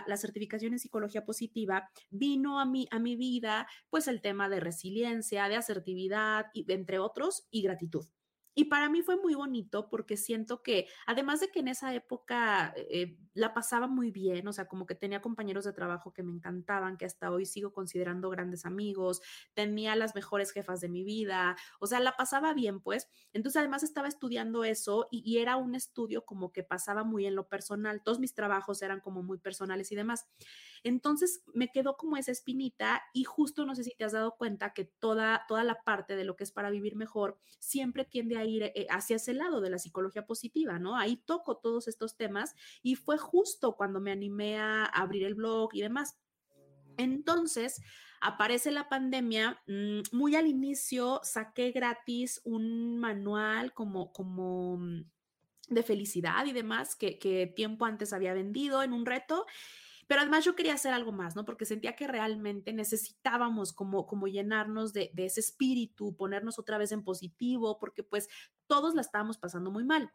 la, 0.05 0.17
certificación 0.17 0.73
en 0.73 0.79
psicología 0.79 1.25
positiva, 1.25 1.89
vino 2.11 2.59
a 2.59 2.65
mi, 2.67 2.87
a 2.91 2.99
mi 2.99 3.15
vida, 3.15 3.67
pues 3.89 4.07
el 4.07 4.21
tema 4.21 4.47
de 4.47 4.59
resiliencia, 4.59 5.49
de 5.49 5.55
asertividad, 5.55 6.51
y, 6.53 6.71
entre 6.71 6.99
otros, 6.99 7.47
y 7.49 7.63
gratitud. 7.63 8.05
Y 8.59 8.65
para 8.65 8.89
mí 8.89 9.03
fue 9.03 9.17
muy 9.17 9.35
bonito 9.35 9.87
porque 9.87 10.17
siento 10.17 10.63
que, 10.63 10.87
además 11.05 11.39
de 11.41 11.49
que 11.49 11.59
en 11.59 11.67
esa 11.67 11.93
época 11.93 12.73
eh, 12.75 13.15
la 13.35 13.53
pasaba 13.53 13.85
muy 13.85 14.09
bien, 14.09 14.47
o 14.47 14.51
sea, 14.51 14.67
como 14.67 14.87
que 14.87 14.95
tenía 14.95 15.21
compañeros 15.21 15.63
de 15.63 15.73
trabajo 15.73 16.11
que 16.11 16.23
me 16.23 16.31
encantaban, 16.31 16.97
que 16.97 17.05
hasta 17.05 17.29
hoy 17.29 17.45
sigo 17.45 17.71
considerando 17.71 18.31
grandes 18.31 18.65
amigos, 18.65 19.21
tenía 19.53 19.95
las 19.95 20.15
mejores 20.15 20.51
jefas 20.51 20.81
de 20.81 20.89
mi 20.89 21.03
vida, 21.03 21.55
o 21.79 21.85
sea, 21.85 21.99
la 21.99 22.17
pasaba 22.17 22.55
bien, 22.55 22.81
pues. 22.81 23.07
Entonces, 23.31 23.59
además 23.59 23.83
estaba 23.83 24.07
estudiando 24.07 24.63
eso 24.63 25.07
y, 25.11 25.21
y 25.23 25.37
era 25.37 25.55
un 25.55 25.75
estudio 25.75 26.25
como 26.25 26.51
que 26.51 26.63
pasaba 26.63 27.03
muy 27.03 27.27
en 27.27 27.35
lo 27.35 27.49
personal, 27.49 28.01
todos 28.03 28.17
mis 28.19 28.33
trabajos 28.33 28.81
eran 28.81 29.01
como 29.01 29.21
muy 29.21 29.37
personales 29.37 29.91
y 29.91 29.95
demás. 29.95 30.25
Entonces 30.83 31.43
me 31.53 31.69
quedó 31.69 31.97
como 31.97 32.17
esa 32.17 32.31
espinita 32.31 33.03
y 33.13 33.23
justo 33.23 33.65
no 33.65 33.75
sé 33.75 33.83
si 33.83 33.95
te 33.95 34.05
has 34.05 34.11
dado 34.13 34.35
cuenta 34.37 34.73
que 34.73 34.85
toda, 34.85 35.43
toda 35.47 35.63
la 35.63 35.83
parte 35.83 36.15
de 36.15 36.23
lo 36.23 36.35
que 36.35 36.43
es 36.43 36.51
para 36.51 36.69
vivir 36.69 36.95
mejor 36.95 37.37
siempre 37.59 38.05
tiende 38.05 38.37
a 38.37 38.45
ir 38.47 38.63
eh, 38.63 38.87
hacia 38.89 39.17
ese 39.17 39.33
lado 39.33 39.61
de 39.61 39.69
la 39.69 39.79
psicología 39.79 40.25
positiva, 40.25 40.79
¿no? 40.79 40.97
Ahí 40.97 41.17
toco 41.17 41.57
todos 41.57 41.87
estos 41.87 42.15
temas 42.15 42.55
y 42.81 42.95
fue 42.95 43.17
justo 43.17 43.75
cuando 43.75 43.99
me 43.99 44.11
animé 44.11 44.57
a 44.57 44.85
abrir 44.85 45.23
el 45.25 45.35
blog 45.35 45.69
y 45.73 45.81
demás. 45.81 46.17
Entonces, 46.97 47.81
aparece 48.21 48.71
la 48.71 48.89
pandemia, 48.89 49.61
mm, 49.67 50.01
muy 50.11 50.35
al 50.35 50.47
inicio 50.47 51.19
saqué 51.23 51.71
gratis 51.71 52.41
un 52.43 52.97
manual 52.97 53.73
como, 53.73 54.11
como 54.11 54.77
mm, 54.77 55.03
de 55.69 55.83
felicidad 55.83 56.45
y 56.45 56.53
demás 56.53 56.95
que, 56.95 57.19
que 57.19 57.47
tiempo 57.47 57.85
antes 57.85 58.13
había 58.13 58.33
vendido 58.33 58.83
en 58.83 58.93
un 58.93 59.05
reto 59.05 59.45
pero 60.07 60.21
además 60.21 60.45
yo 60.45 60.55
quería 60.55 60.73
hacer 60.73 60.93
algo 60.93 61.11
más, 61.11 61.35
¿no? 61.35 61.45
Porque 61.45 61.65
sentía 61.65 61.95
que 61.95 62.07
realmente 62.07 62.73
necesitábamos 62.73 63.73
como, 63.73 64.07
como 64.07 64.27
llenarnos 64.27 64.93
de, 64.93 65.11
de 65.13 65.25
ese 65.25 65.41
espíritu, 65.41 66.15
ponernos 66.15 66.57
otra 66.59 66.77
vez 66.77 66.91
en 66.91 67.03
positivo, 67.03 67.77
porque 67.79 68.03
pues 68.03 68.29
todos 68.67 68.95
la 68.95 69.01
estábamos 69.01 69.37
pasando 69.37 69.69
muy 69.69 69.83
mal. 69.83 70.11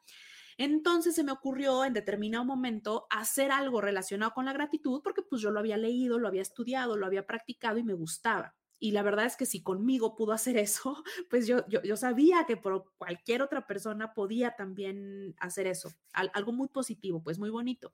Entonces 0.58 1.14
se 1.14 1.24
me 1.24 1.32
ocurrió 1.32 1.84
en 1.84 1.92
determinado 1.92 2.44
momento 2.44 3.06
hacer 3.10 3.50
algo 3.50 3.80
relacionado 3.80 4.32
con 4.32 4.44
la 4.44 4.52
gratitud 4.52 5.00
porque 5.02 5.22
pues 5.22 5.40
yo 5.40 5.50
lo 5.50 5.60
había 5.60 5.76
leído, 5.76 6.18
lo 6.18 6.28
había 6.28 6.42
estudiado, 6.42 6.96
lo 6.96 7.06
había 7.06 7.26
practicado 7.26 7.78
y 7.78 7.84
me 7.84 7.94
gustaba. 7.94 8.54
Y 8.78 8.90
la 8.90 9.02
verdad 9.02 9.26
es 9.26 9.36
que 9.36 9.46
si 9.46 9.62
conmigo 9.62 10.16
pudo 10.16 10.32
hacer 10.32 10.56
eso, 10.58 11.02
pues 11.30 11.46
yo, 11.46 11.66
yo, 11.68 11.82
yo 11.82 11.96
sabía 11.96 12.44
que 12.46 12.56
por 12.56 12.92
cualquier 12.96 13.42
otra 13.42 13.66
persona 13.66 14.12
podía 14.14 14.56
también 14.56 15.34
hacer 15.38 15.66
eso. 15.66 15.90
algo 16.12 16.52
muy 16.52 16.68
positivo, 16.68 17.22
pues 17.22 17.38
muy 17.38 17.50
bonito. 17.50 17.92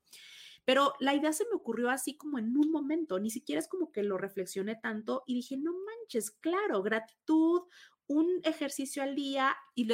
Pero 0.68 0.92
la 1.00 1.14
idea 1.14 1.32
se 1.32 1.46
me 1.46 1.56
ocurrió 1.56 1.88
así 1.88 2.18
como 2.18 2.38
en 2.38 2.54
un 2.54 2.70
momento, 2.70 3.18
ni 3.18 3.30
siquiera 3.30 3.58
es 3.58 3.68
como 3.68 3.90
que 3.90 4.02
lo 4.02 4.18
reflexioné 4.18 4.76
tanto 4.76 5.22
y 5.26 5.36
dije, 5.36 5.56
no 5.56 5.72
manches, 5.72 6.30
claro, 6.30 6.82
gratitud, 6.82 7.62
un 8.06 8.28
ejercicio 8.44 9.02
al 9.02 9.14
día 9.14 9.56
y, 9.74 9.88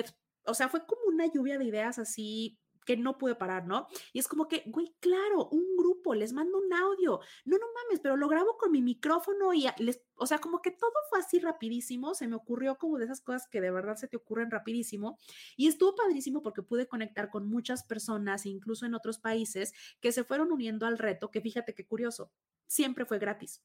o 0.45 0.53
sea, 0.53 0.69
fue 0.69 0.85
como 0.85 1.03
una 1.07 1.27
lluvia 1.33 1.59
de 1.59 1.67
ideas 1.67 2.01
así 2.01 2.59
que 2.85 2.97
no 2.97 3.19
pude 3.19 3.35
parar, 3.35 3.67
¿no? 3.67 3.89
Y 4.13 4.19
es 4.19 4.29
como 4.29 4.49
que, 4.49 4.63
güey, 4.67 4.95
claro, 5.01 5.49
un 5.51 5.77
grupo, 5.77 6.15
les 6.15 6.33
mando 6.33 6.59
un 6.59 6.73
audio, 6.73 7.21
no, 7.45 7.59
no 7.59 7.67
mames, 7.75 8.01
pero 8.01 8.17
lo 8.17 8.29
grabo 8.29 8.57
con 8.59 8.71
mi 8.73 8.83
micrófono 8.83 9.53
y 9.55 9.67
les, 9.79 10.03
o 10.17 10.27
sea, 10.27 10.39
como 10.39 10.63
que 10.63 10.71
todo 10.71 10.93
fue 11.09 11.19
así 11.19 11.39
rapidísimo, 11.39 12.15
se 12.15 12.29
me 12.29 12.37
ocurrió 12.37 12.77
como 12.77 12.99
de 12.99 13.07
esas 13.07 13.21
cosas 13.21 13.49
que 13.49 13.61
de 13.61 13.71
verdad 13.71 13.97
se 13.97 14.09
te 14.09 14.17
ocurren 14.17 14.51
rapidísimo 14.51 15.19
y 15.57 15.69
estuvo 15.69 15.95
padrísimo 15.95 16.43
porque 16.43 16.63
pude 16.63 16.87
conectar 16.87 17.31
con 17.31 17.49
muchas 17.49 17.85
personas, 17.85 18.47
incluso 18.47 18.87
en 18.87 18.95
otros 18.95 19.19
países, 19.19 19.73
que 20.01 20.13
se 20.13 20.25
fueron 20.25 20.53
uniendo 20.53 20.87
al 20.87 20.99
reto, 20.99 21.31
que 21.31 21.41
fíjate 21.41 21.75
qué 21.75 21.87
curioso, 21.87 22.31
siempre 22.67 23.05
fue 23.05 23.19
gratis 23.19 23.63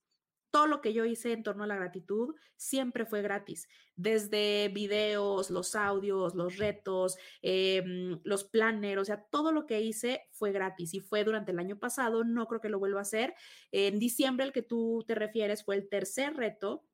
todo 0.51 0.67
lo 0.67 0.81
que 0.81 0.93
yo 0.93 1.05
hice 1.05 1.33
en 1.33 1.43
torno 1.43 1.63
a 1.63 1.67
la 1.67 1.75
gratitud 1.75 2.35
siempre 2.55 3.05
fue 3.05 3.21
gratis, 3.21 3.67
desde 3.95 4.69
videos, 4.69 5.49
los 5.49 5.75
audios, 5.75 6.35
los 6.35 6.57
retos, 6.57 7.17
em, 7.41 8.19
los 8.23 8.43
planners, 8.45 9.01
o 9.01 9.05
sea, 9.05 9.23
todo 9.31 9.51
lo 9.51 9.65
que 9.65 9.81
hice 9.81 10.27
fue 10.31 10.51
gratis 10.51 10.93
y 10.93 10.99
fue 10.99 11.23
durante 11.23 11.51
el 11.51 11.59
año 11.59 11.79
pasado, 11.79 12.23
no 12.23 12.47
creo 12.47 12.61
que 12.61 12.69
lo 12.69 12.79
vuelva 12.79 12.99
a 12.99 13.01
hacer. 13.03 13.33
En 13.71 13.99
diciembre, 13.99 14.45
el 14.45 14.51
que 14.53 14.61
tú 14.63 15.03
te 15.07 15.15
refieres, 15.15 15.63
fue 15.63 15.75
el 15.75 15.89
tercer 15.89 16.35
reto 16.35 16.88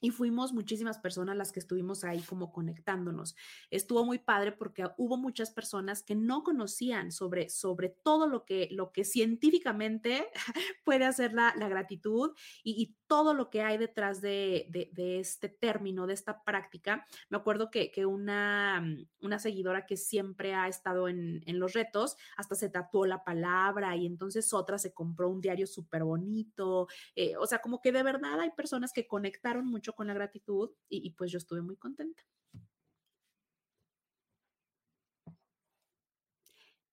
y 0.00 0.10
fuimos 0.10 0.52
muchísimas 0.52 0.98
personas 0.98 1.36
las 1.36 1.52
que 1.52 1.60
estuvimos 1.60 2.04
ahí 2.04 2.20
como 2.20 2.52
conectándonos. 2.52 3.36
Estuvo 3.70 4.04
muy 4.04 4.18
padre 4.18 4.52
porque 4.52 4.88
hubo 4.96 5.16
muchas 5.16 5.50
personas 5.50 6.02
que 6.02 6.14
no 6.14 6.42
conocían 6.42 7.12
sobre, 7.12 7.48
sobre 7.48 7.88
todo 7.90 8.26
lo 8.26 8.44
que, 8.44 8.68
lo 8.70 8.92
que 8.92 9.04
científicamente 9.04 10.28
puede 10.84 11.04
hacer 11.04 11.32
la, 11.32 11.54
la 11.56 11.68
gratitud 11.68 12.32
y, 12.62 12.82
y, 12.82 12.96
todo 13.10 13.34
lo 13.34 13.50
que 13.50 13.62
hay 13.62 13.76
detrás 13.76 14.20
de, 14.20 14.68
de, 14.70 14.88
de, 14.92 15.18
este 15.18 15.48
término, 15.48 16.06
de 16.06 16.14
esta 16.14 16.44
práctica. 16.44 17.04
Me 17.28 17.38
acuerdo 17.38 17.68
que, 17.68 17.90
que 17.90 18.06
una, 18.06 18.86
una 19.20 19.40
seguidora 19.40 19.84
que 19.84 19.96
siempre 19.96 20.54
ha 20.54 20.68
estado 20.68 21.08
en, 21.08 21.42
en 21.44 21.58
los 21.58 21.72
retos, 21.72 22.16
hasta 22.36 22.54
se 22.54 22.68
tatuó 22.68 23.06
la 23.06 23.24
palabra 23.24 23.96
y 23.96 24.06
entonces 24.06 24.52
otra 24.52 24.78
se 24.78 24.94
compró 24.94 25.28
un 25.28 25.40
diario 25.40 25.66
súper 25.66 26.04
bonito. 26.04 26.86
Eh, 27.16 27.36
o 27.36 27.46
sea, 27.46 27.60
como 27.60 27.80
que 27.80 27.90
de 27.90 28.04
verdad 28.04 28.38
hay 28.38 28.50
personas 28.50 28.92
que 28.92 29.08
conectaron 29.08 29.66
mucho 29.66 29.89
con 29.94 30.06
la 30.06 30.14
gratitud 30.14 30.70
y, 30.88 31.10
pues 31.10 31.30
yo 31.30 31.38
estuve 31.38 31.62
muy 31.62 31.76
contenta. 31.76 32.22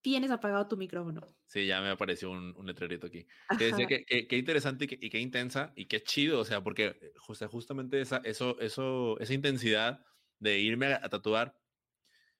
Tienes 0.02 0.32
apagado 0.32 0.68
tu 0.68 0.78
micrófono. 0.78 1.22
Sí, 1.48 1.66
ya 1.66 1.82
me 1.82 1.90
apareció 1.90 2.32
un, 2.32 2.56
un 2.56 2.66
letrerito 2.66 3.08
aquí. 3.08 3.28
Que 3.58 4.28
qué 4.28 4.38
interesante 4.38 4.88
y 4.90 5.10
qué 5.10 5.20
intensa 5.20 5.74
y 5.76 5.86
qué 5.86 6.02
chido, 6.02 6.40
o 6.40 6.46
sea, 6.46 6.64
porque 6.64 7.14
justamente 7.18 8.00
esa, 8.00 8.22
eso, 8.24 8.58
eso, 8.60 9.20
esa 9.20 9.34
intensidad 9.34 10.06
de 10.40 10.60
irme 10.60 10.94
a, 10.94 11.10
tatuar, 11.10 11.60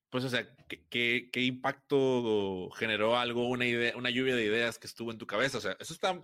pues, 0.10 0.24
o 0.24 0.30
sea, 0.30 0.48
¿qué, 0.90 1.30
¿qué, 1.32 1.42
impacto 1.42 2.70
generó 2.72 3.18
algo, 3.18 3.50
una 3.50 3.66
idea, 3.66 3.98
una 3.98 4.10
lluvia 4.10 4.36
de 4.36 4.46
ideas 4.46 4.80
que 4.80 4.88
estuvo 4.88 5.12
en 5.12 5.18
tu 5.18 5.28
cabeza? 5.28 5.58
O 5.58 5.62
sea, 5.62 5.76
eso 5.80 5.94
está 5.94 6.22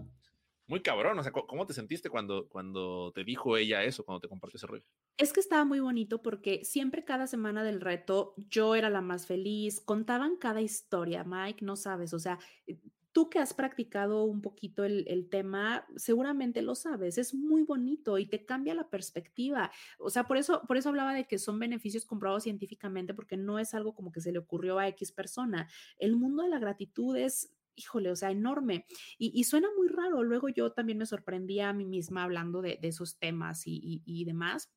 muy 0.68 0.82
cabrón. 0.82 1.20
O 1.20 1.24
sea, 1.24 1.32
¿cómo 1.32 1.66
te 1.66 1.74
sentiste 1.74 2.10
cuando, 2.10 2.48
cuando 2.50 3.12
te 3.14 3.24
dijo 3.24 3.58
ella 3.58 3.84
eso, 3.84 4.04
cuando 4.04 4.22
te 4.22 4.28
compartió 4.28 4.58
ese 4.58 4.68
rollo? 4.68 4.84
Es 5.18 5.34
que 5.34 5.40
estaba 5.40 5.66
muy 5.66 5.80
bonito 5.80 6.22
porque 6.22 6.64
siempre 6.64 7.04
cada 7.04 7.28
semana 7.28 7.64
del 7.64 7.82
reto 7.82 8.34
yo 8.50 8.76
era 8.76 8.90
la 8.90 9.02
más 9.02 9.28
feliz, 9.28 9.82
contaban 9.82 10.38
cada 10.38 10.62
historia, 10.62 11.24
Mike, 11.24 11.64
no 11.64 11.76
sabes, 11.76 12.14
o 12.14 12.20
sea, 12.20 12.40
eh, 12.66 12.78
tú 13.14 13.30
que 13.30 13.40
has 13.40 13.54
practicado 13.54 14.24
un 14.24 14.42
poquito 14.42 14.84
el, 14.84 15.06
el, 15.08 15.30
tema, 15.30 15.86
seguramente 15.96 16.62
lo 16.64 16.74
sabes, 16.74 17.20
es 17.20 17.34
muy 17.34 17.62
bonito 17.62 18.18
y 18.18 18.26
te 18.26 18.44
cambia 18.44 18.74
la 18.74 18.90
perspectiva. 18.90 19.72
O 20.00 20.10
sea, 20.10 20.24
por 20.24 20.38
eso, 20.38 20.64
por 20.68 20.78
eso 20.78 20.90
hablaba 20.90 21.14
de 21.14 21.26
que 21.26 21.38
son 21.38 21.60
beneficios 21.60 22.06
comprobados 22.06 22.44
científicamente, 22.44 23.14
porque 23.14 23.38
no 23.38 23.60
es 23.60 23.76
algo 23.76 23.94
como 23.94 24.12
que 24.12 24.20
se 24.20 24.32
le 24.32 24.40
ocurrió 24.40 24.80
a 24.80 24.88
X 24.90 25.12
persona. 25.12 25.70
El 26.00 26.16
mundo 26.16 26.42
de 26.42 26.50
la 26.50 26.60
gratitud 26.60 27.16
es 27.16 27.54
híjole, 27.76 28.12
o 28.12 28.16
sea, 28.16 28.32
enorme. 28.32 28.86
Y, 29.18 29.44
suena 29.44 29.68
muy 29.78 29.88
raro. 29.88 30.24
Luego 30.24 30.50
yo 30.50 30.72
también 30.72 30.98
me 30.98 31.06
sorprendía 31.06 31.70
a 31.70 31.74
mí 31.74 31.86
misma 31.86 32.24
hablando 32.24 32.62
de, 32.62 32.80
esos 32.82 33.18
temas 33.18 33.68
y, 33.68 34.02
y, 34.06 34.26
demás. 34.26 34.72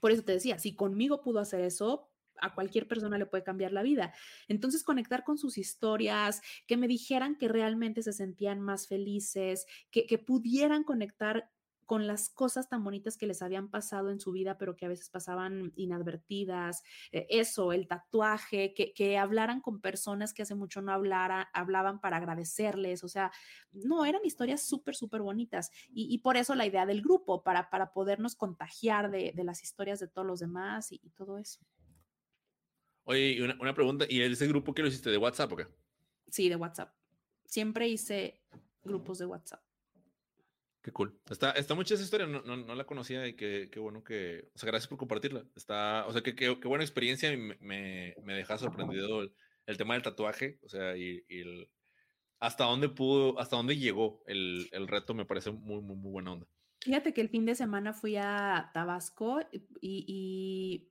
Por 0.00 0.10
eso 0.10 0.22
te 0.22 0.32
decía, 0.32 0.58
si 0.58 0.74
conmigo 0.74 1.22
pudo 1.22 1.38
hacer 1.38 1.60
eso, 1.60 2.08
a 2.40 2.54
cualquier 2.54 2.88
persona 2.88 3.18
le 3.18 3.26
puede 3.26 3.44
cambiar 3.44 3.72
la 3.72 3.82
vida. 3.82 4.12
Entonces, 4.48 4.82
conectar 4.82 5.22
con 5.24 5.38
sus 5.38 5.58
historias, 5.58 6.42
que 6.66 6.76
me 6.76 6.88
dijeran 6.88 7.36
que 7.36 7.48
realmente 7.48 8.02
se 8.02 8.12
sentían 8.12 8.60
más 8.60 8.88
felices, 8.88 9.66
que, 9.90 10.06
que 10.06 10.18
pudieran 10.18 10.82
conectar 10.82 11.51
con 11.86 12.06
las 12.06 12.28
cosas 12.28 12.68
tan 12.68 12.84
bonitas 12.84 13.16
que 13.16 13.26
les 13.26 13.42
habían 13.42 13.68
pasado 13.68 14.10
en 14.10 14.20
su 14.20 14.32
vida, 14.32 14.58
pero 14.58 14.76
que 14.76 14.86
a 14.86 14.88
veces 14.88 15.10
pasaban 15.10 15.72
inadvertidas, 15.76 16.82
eh, 17.12 17.26
eso, 17.30 17.72
el 17.72 17.88
tatuaje, 17.88 18.74
que, 18.74 18.92
que, 18.92 19.18
hablaran 19.18 19.60
con 19.60 19.80
personas 19.80 20.32
que 20.32 20.42
hace 20.42 20.54
mucho 20.54 20.82
no 20.82 20.92
hablara, 20.92 21.50
hablaban 21.52 22.00
para 22.00 22.16
agradecerles, 22.16 23.04
o 23.04 23.08
sea, 23.08 23.30
no, 23.72 24.04
eran 24.04 24.24
historias 24.24 24.62
súper, 24.62 24.94
súper 24.94 25.22
bonitas. 25.22 25.70
Y, 25.92 26.12
y, 26.12 26.18
por 26.18 26.36
eso 26.36 26.54
la 26.54 26.66
idea 26.66 26.86
del 26.86 27.02
grupo, 27.02 27.42
para, 27.42 27.70
para 27.70 27.92
podernos 27.92 28.36
contagiar 28.36 29.10
de, 29.10 29.32
de 29.34 29.44
las 29.44 29.62
historias 29.62 30.00
de 30.00 30.08
todos 30.08 30.26
los 30.26 30.40
demás 30.40 30.92
y, 30.92 31.00
y 31.02 31.10
todo 31.10 31.38
eso. 31.38 31.60
Oye, 33.04 33.42
una, 33.42 33.56
una, 33.60 33.74
pregunta, 33.74 34.06
¿y 34.08 34.20
ese 34.22 34.46
grupo 34.46 34.74
qué 34.74 34.82
lo 34.82 34.88
hiciste 34.88 35.10
de 35.10 35.18
WhatsApp 35.18 35.52
o 35.52 35.56
qué? 35.56 35.66
Sí, 36.28 36.48
de 36.48 36.56
WhatsApp. 36.56 36.94
Siempre 37.44 37.88
hice 37.88 38.40
grupos 38.84 39.18
de 39.18 39.26
WhatsApp. 39.26 39.62
Qué 40.82 40.90
cool. 40.90 41.16
Está, 41.30 41.52
está 41.52 41.74
mucha 41.74 41.94
esa 41.94 42.02
historia, 42.02 42.26
no, 42.26 42.42
no, 42.42 42.56
no 42.56 42.74
la 42.74 42.84
conocía 42.84 43.26
y 43.28 43.34
qué, 43.34 43.68
qué, 43.70 43.78
bueno 43.78 44.02
que. 44.02 44.50
O 44.54 44.58
sea, 44.58 44.66
gracias 44.66 44.88
por 44.88 44.98
compartirla. 44.98 45.44
Está, 45.54 46.04
o 46.06 46.12
sea, 46.12 46.22
qué, 46.22 46.34
qué, 46.34 46.68
buena 46.68 46.82
experiencia 46.82 47.32
y 47.32 47.36
me, 47.36 47.56
me, 47.60 48.16
me 48.24 48.34
deja 48.34 48.58
sorprendido 48.58 49.22
el, 49.22 49.32
el, 49.66 49.76
tema 49.76 49.94
del 49.94 50.02
tatuaje. 50.02 50.58
O 50.64 50.68
sea, 50.68 50.96
y, 50.96 51.24
y 51.28 51.40
el, 51.40 51.70
hasta 52.40 52.64
dónde 52.64 52.88
pudo, 52.88 53.38
hasta 53.38 53.54
dónde 53.54 53.76
llegó 53.76 54.24
el, 54.26 54.68
el 54.72 54.88
reto, 54.88 55.14
me 55.14 55.24
parece 55.24 55.52
muy, 55.52 55.80
muy, 55.80 55.94
muy 55.94 56.10
buena 56.10 56.32
onda. 56.32 56.46
Fíjate 56.80 57.14
que 57.14 57.20
el 57.20 57.28
fin 57.28 57.46
de 57.46 57.54
semana 57.54 57.94
fui 57.94 58.16
a 58.16 58.72
Tabasco 58.74 59.38
y, 59.52 59.64
y 59.80 60.90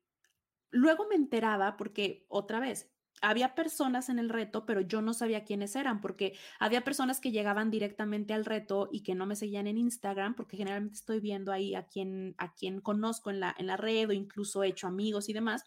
luego 0.70 1.06
me 1.10 1.16
enteraba 1.16 1.76
porque 1.76 2.26
otra 2.30 2.62
vez 2.62 2.96
había 3.22 3.56
personas 3.56 4.10
en 4.10 4.20
el 4.20 4.30
reto, 4.30 4.66
pero 4.66 4.82
yo 4.82 5.02
no 5.02 5.14
sabía 5.14 5.44
quiénes 5.44 5.76
eran, 5.76 6.02
porque 6.02 6.34
había 6.60 6.84
personas 6.84 7.20
que 7.20 7.32
llegaban 7.32 7.70
directamente 7.70 8.34
al 8.34 8.46
reto 8.46 8.90
y 8.92 9.04
que 9.04 9.16
no 9.16 9.26
me 9.26 9.36
seguían 9.36 9.68
en 9.68 9.78
Instagram, 9.78 10.36
porque 10.36 10.58
generalmente 10.58 10.96
estoy 10.96 11.20
viendo 11.20 11.52
ahí 11.52 11.76
a 11.76 11.84
quien, 11.84 12.36
a 12.38 12.54
conozco 12.82 13.30
en 13.30 13.40
la, 13.40 13.56
en 13.58 13.68
la 13.68 13.78
red 13.78 14.10
o 14.10 14.14
incluso 14.14 14.64
he 14.64 14.70
hecho 14.70 14.88
amigos 14.88 15.30
y 15.30 15.34
demás. 15.34 15.66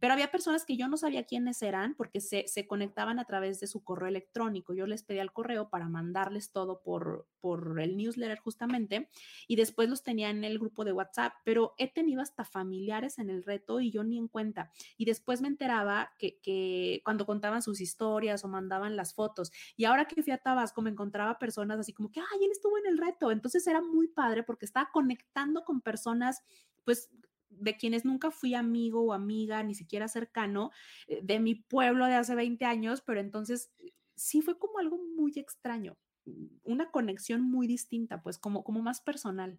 Pero 0.00 0.12
había 0.12 0.30
personas 0.30 0.64
que 0.64 0.76
yo 0.76 0.88
no 0.88 0.96
sabía 0.96 1.24
quiénes 1.24 1.62
eran 1.62 1.94
porque 1.94 2.20
se, 2.20 2.46
se, 2.46 2.66
conectaban 2.66 3.18
a 3.18 3.24
través 3.24 3.60
de 3.60 3.66
su 3.66 3.82
correo 3.84 4.08
electrónico. 4.08 4.74
Yo 4.74 4.86
les 4.86 5.02
pedía 5.02 5.22
el 5.22 5.32
correo 5.32 5.70
para 5.70 5.88
mandarles 5.88 6.50
todo 6.50 6.82
por, 6.82 7.26
por 7.40 7.80
el 7.80 7.96
newsletter 7.96 8.38
justamente 8.38 9.08
y 9.48 9.56
después 9.56 9.88
los 9.88 10.02
tenía 10.02 10.30
en 10.30 10.44
el 10.44 10.58
grupo 10.58 10.84
de 10.84 10.92
WhatsApp, 10.92 11.34
pero 11.44 11.74
he 11.78 11.92
tenido 11.92 12.20
hasta 12.22 12.44
familiares 12.44 13.18
en 13.18 13.30
el 13.30 13.42
reto 13.42 13.80
y 13.80 13.90
yo 13.90 14.04
ni 14.04 14.18
en 14.18 14.28
cuenta. 14.28 14.70
Y 14.96 15.04
después 15.04 15.40
me 15.40 15.48
enteraba 15.48 16.12
que, 16.18 16.38
que 16.40 17.00
cuando 17.04 17.26
contaban 17.26 17.62
sus 17.62 17.80
historias 17.80 18.44
o 18.44 18.48
mandaban 18.48 18.96
las 18.96 19.14
fotos 19.14 19.52
y 19.76 19.84
ahora 19.84 20.06
que 20.06 20.22
fui 20.22 20.32
a 20.32 20.38
Tabasco 20.38 20.82
me 20.82 20.90
encontraba 20.90 21.38
personas 21.38 21.78
así 21.78 21.92
como 21.92 22.10
que, 22.10 22.20
ay, 22.20 22.44
él 22.44 22.50
estuvo 22.50 22.78
en 22.78 22.86
el 22.86 22.98
reto. 22.98 23.30
Entonces 23.30 23.66
era 23.66 23.80
muy 23.80 24.08
padre 24.08 24.42
porque 24.42 24.64
estaba 24.64 24.90
conectando 24.92 25.64
con 25.64 25.80
personas 25.80 26.42
pues 26.84 27.10
de 27.58 27.76
quienes 27.76 28.04
nunca 28.04 28.30
fui 28.30 28.54
amigo 28.54 29.02
o 29.02 29.12
amiga, 29.12 29.62
ni 29.62 29.74
siquiera 29.74 30.08
cercano, 30.08 30.70
eh, 31.06 31.20
de 31.22 31.40
mi 31.40 31.54
pueblo 31.54 32.06
de 32.06 32.14
hace 32.14 32.34
20 32.34 32.64
años, 32.64 33.02
pero 33.02 33.20
entonces 33.20 33.72
eh, 33.78 33.92
sí 34.14 34.42
fue 34.42 34.58
como 34.58 34.78
algo 34.78 34.98
muy 35.16 35.32
extraño, 35.36 35.96
mm, 36.26 36.46
una 36.64 36.90
conexión 36.90 37.42
muy 37.42 37.66
distinta, 37.66 38.22
pues 38.22 38.38
como, 38.38 38.64
como 38.64 38.82
más 38.82 39.00
personal. 39.00 39.58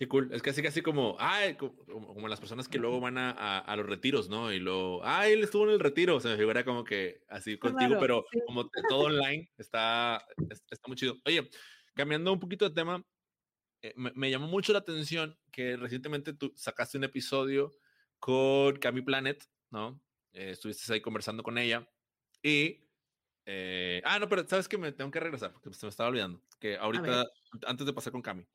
Qué 0.00 0.08
cool. 0.08 0.30
Es 0.32 0.40
casi, 0.40 0.62
casi 0.62 0.80
como, 0.80 1.16
ay, 1.18 1.56
como, 1.56 2.26
las 2.26 2.40
personas 2.40 2.68
que 2.68 2.78
luego 2.78 3.00
van 3.00 3.18
a, 3.18 3.58
a, 3.58 3.76
los 3.76 3.84
retiros, 3.84 4.30
¿no? 4.30 4.50
Y 4.50 4.58
luego, 4.58 5.02
ay, 5.04 5.32
él 5.32 5.42
estuvo 5.42 5.64
en 5.64 5.72
el 5.72 5.78
retiro. 5.78 6.16
O 6.16 6.20
sea, 6.20 6.30
me 6.30 6.38
figura 6.38 6.64
como 6.64 6.84
que 6.84 7.20
así 7.28 7.58
contigo, 7.58 7.96
pero 8.00 8.24
como 8.46 8.66
todo 8.88 9.00
online 9.00 9.50
está, 9.58 10.24
está 10.48 10.88
muy 10.88 10.96
chido. 10.96 11.18
Oye, 11.26 11.50
cambiando 11.94 12.32
un 12.32 12.40
poquito 12.40 12.66
de 12.66 12.74
tema, 12.74 13.04
eh, 13.82 13.94
me, 13.96 14.30
llamó 14.30 14.46
mucho 14.46 14.72
la 14.72 14.80
atención 14.80 15.38
que 15.50 15.76
recientemente 15.76 16.32
tú 16.34 16.52
sacaste 16.56 16.98
un 16.98 17.04
episodio 17.04 17.74
con 18.18 18.76
Cami 18.76 19.00
Planet, 19.00 19.42
¿no? 19.70 20.00
Eh, 20.32 20.50
estuviste 20.50 20.92
ahí 20.92 21.00
conversando 21.00 21.42
con 21.42 21.58
ella 21.58 21.88
y... 22.42 22.84
Eh, 23.46 24.02
ah, 24.04 24.18
no, 24.18 24.28
pero 24.28 24.46
sabes 24.46 24.68
que 24.68 24.78
me 24.78 24.92
tengo 24.92 25.10
que 25.10 25.18
regresar 25.18 25.52
porque 25.52 25.72
se 25.72 25.86
me 25.86 25.90
estaba 25.90 26.10
olvidando. 26.10 26.40
Que 26.60 26.76
ahorita, 26.76 27.26
antes 27.66 27.86
de 27.86 27.92
pasar 27.92 28.12
con 28.12 28.22
Cami, 28.22 28.46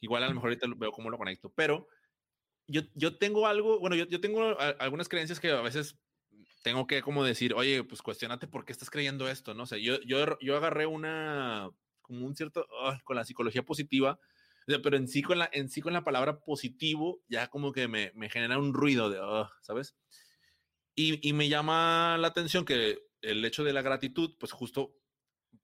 igual 0.00 0.22
a 0.22 0.28
lo 0.28 0.34
mejor 0.34 0.50
ahorita 0.50 0.68
veo 0.76 0.92
cómo 0.92 1.10
lo 1.10 1.18
conecto, 1.18 1.52
pero 1.52 1.88
yo, 2.68 2.82
yo 2.94 3.18
tengo 3.18 3.48
algo, 3.48 3.80
bueno, 3.80 3.96
yo, 3.96 4.06
yo 4.06 4.20
tengo 4.20 4.56
algunas 4.78 5.08
creencias 5.08 5.40
que 5.40 5.50
a 5.50 5.60
veces 5.60 5.98
tengo 6.62 6.86
que 6.86 7.02
como 7.02 7.24
decir, 7.24 7.54
oye, 7.54 7.82
pues 7.82 8.02
cuestionate 8.02 8.46
por 8.46 8.64
qué 8.64 8.72
estás 8.72 8.88
creyendo 8.88 9.28
esto, 9.28 9.52
¿no? 9.52 9.64
O 9.64 9.66
sea, 9.66 9.78
yo, 9.78 10.00
yo, 10.02 10.38
yo 10.40 10.56
agarré 10.56 10.86
una, 10.86 11.68
como 12.00 12.24
un 12.24 12.36
cierto, 12.36 12.66
con 13.04 13.16
la 13.16 13.24
psicología 13.24 13.64
positiva, 13.64 14.20
pero 14.66 14.96
en 14.96 15.08
sí 15.08 15.22
con 15.22 15.38
la, 15.38 15.50
en 15.52 15.68
sí 15.68 15.80
con 15.80 15.92
la 15.92 16.04
palabra 16.04 16.40
positivo 16.40 17.22
ya 17.28 17.48
como 17.48 17.72
que 17.72 17.88
me, 17.88 18.12
me 18.14 18.28
genera 18.28 18.58
un 18.58 18.74
ruido 18.74 19.10
de, 19.10 19.18
¿sabes? 19.62 19.96
Y, 20.94 21.26
y, 21.26 21.32
me 21.32 21.48
llama 21.48 22.18
la 22.18 22.28
atención 22.28 22.64
que 22.64 22.98
el 23.22 23.44
hecho 23.44 23.64
de 23.64 23.72
la 23.72 23.82
gratitud, 23.82 24.36
pues 24.38 24.52
justo 24.52 24.94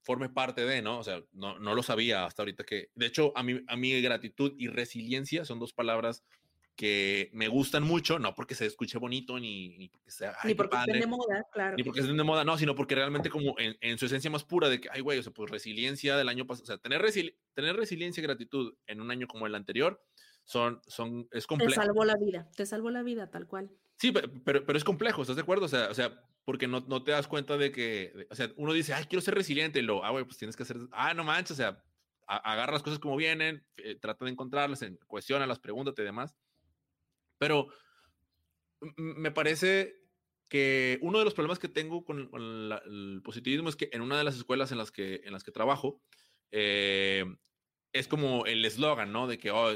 forme 0.02 0.28
parte 0.28 0.64
de, 0.64 0.82
¿no? 0.82 0.98
O 0.98 1.04
sea, 1.04 1.22
no, 1.32 1.58
no 1.58 1.74
lo 1.74 1.82
sabía 1.82 2.24
hasta 2.24 2.42
ahorita 2.42 2.64
que, 2.64 2.90
de 2.94 3.06
hecho, 3.06 3.32
a 3.36 3.42
mí, 3.42 3.60
a 3.66 3.76
mí 3.76 4.00
gratitud 4.00 4.54
y 4.56 4.68
resiliencia 4.68 5.44
son 5.44 5.58
dos 5.58 5.72
palabras 5.72 6.24
que 6.76 7.30
me 7.32 7.48
gustan 7.48 7.82
mucho, 7.82 8.18
no 8.18 8.34
porque 8.34 8.54
se 8.54 8.66
escuche 8.66 8.98
bonito 8.98 9.38
ni, 9.40 9.76
ni 9.78 9.88
porque 9.88 10.10
sea. 10.10 10.36
ni 10.44 10.54
porque 10.54 10.76
estén 10.76 11.00
de 11.00 11.06
moda, 11.06 11.46
claro. 11.50 11.76
Ni 11.76 11.82
porque 11.82 12.00
estén 12.00 12.16
de 12.16 12.22
moda, 12.22 12.44
no, 12.44 12.58
sino 12.58 12.74
porque 12.74 12.94
realmente, 12.94 13.30
como 13.30 13.58
en, 13.58 13.76
en, 13.80 13.98
su 13.98 14.06
esencia 14.06 14.30
más 14.30 14.44
pura 14.44 14.68
de 14.68 14.80
que, 14.80 14.88
ay, 14.92 15.00
güey, 15.00 15.18
o 15.18 15.22
sea, 15.22 15.32
pues 15.32 15.50
resiliencia 15.50 16.16
del 16.16 16.28
año 16.28 16.46
pasado, 16.46 16.64
o 16.64 16.66
sea, 16.66 16.78
tener, 16.78 17.00
resili 17.00 17.34
tener 17.54 17.74
resiliencia 17.76 18.20
y 18.20 18.24
gratitud 18.24 18.74
en 18.86 19.00
un 19.00 19.10
año 19.10 19.26
como 19.26 19.46
el 19.46 19.54
anterior 19.54 20.02
son, 20.44 20.80
son, 20.86 21.28
es 21.32 21.46
complejo. 21.46 21.80
Te 21.80 21.86
salvó 21.86 22.04
la 22.04 22.16
vida, 22.16 22.48
te 22.54 22.66
salvó 22.66 22.90
la 22.90 23.02
vida, 23.02 23.30
tal 23.30 23.46
cual. 23.46 23.70
Sí, 23.96 24.12
pero, 24.12 24.30
pero, 24.44 24.64
pero 24.64 24.76
es 24.76 24.84
complejo, 24.84 25.22
¿estás 25.22 25.36
de 25.36 25.42
acuerdo? 25.42 25.64
O 25.64 25.68
sea, 25.68 25.88
o 25.90 25.94
sea 25.94 26.22
porque 26.46 26.68
no, 26.68 26.84
no 26.86 27.02
te 27.02 27.10
das 27.10 27.26
cuenta 27.26 27.56
de 27.56 27.72
que, 27.72 28.28
o 28.30 28.34
sea, 28.36 28.52
uno 28.56 28.72
dice, 28.72 28.94
ay, 28.94 29.06
quiero 29.06 29.20
ser 29.20 29.34
resiliente, 29.34 29.80
y 29.80 29.82
lo, 29.82 30.04
ah, 30.04 30.10
güey, 30.10 30.24
pues 30.24 30.38
tienes 30.38 30.56
que 30.56 30.62
hacer, 30.62 30.76
ah, 30.92 31.12
no 31.12 31.24
manches, 31.24 31.50
o 31.50 31.56
sea, 31.56 31.82
agarra 32.26 32.72
las 32.72 32.84
cosas 32.84 33.00
como 33.00 33.16
vienen, 33.16 33.64
eh, 33.76 33.96
trata 34.00 34.24
de 34.24 34.30
encontrarlas, 34.30 34.84
cuestiona 35.08 35.46
las, 35.46 35.58
pregúntate 35.58 36.02
y 36.02 36.04
demás. 36.04 36.36
Pero 37.38 37.68
me 38.96 39.30
parece 39.30 39.94
que 40.48 40.98
uno 41.02 41.18
de 41.18 41.24
los 41.24 41.34
problemas 41.34 41.58
que 41.58 41.68
tengo 41.68 42.04
con, 42.04 42.30
el 42.32 43.20
positivismo 43.24 43.68
es 43.68 43.76
que 43.76 43.88
en 43.92 44.02
una 44.02 44.18
de 44.18 44.24
las 44.24 44.36
escuelas 44.36 44.70
en 44.72 44.78
las 44.78 44.90
que, 44.90 45.22
en 45.24 45.32
las 45.32 45.44
que 45.44 45.50
trabajo, 45.50 46.00
eh, 46.52 47.24
es 47.92 48.08
como 48.08 48.46
el 48.46 48.64
eslogan, 48.64 49.12
¿no? 49.12 49.26
De 49.26 49.38
que 49.38 49.50
oh, 49.50 49.70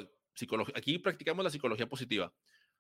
aquí 0.75 0.99
practicamos 0.99 1.45
la 1.45 1.51
psicología 1.51 1.89
positiva. 1.89 2.33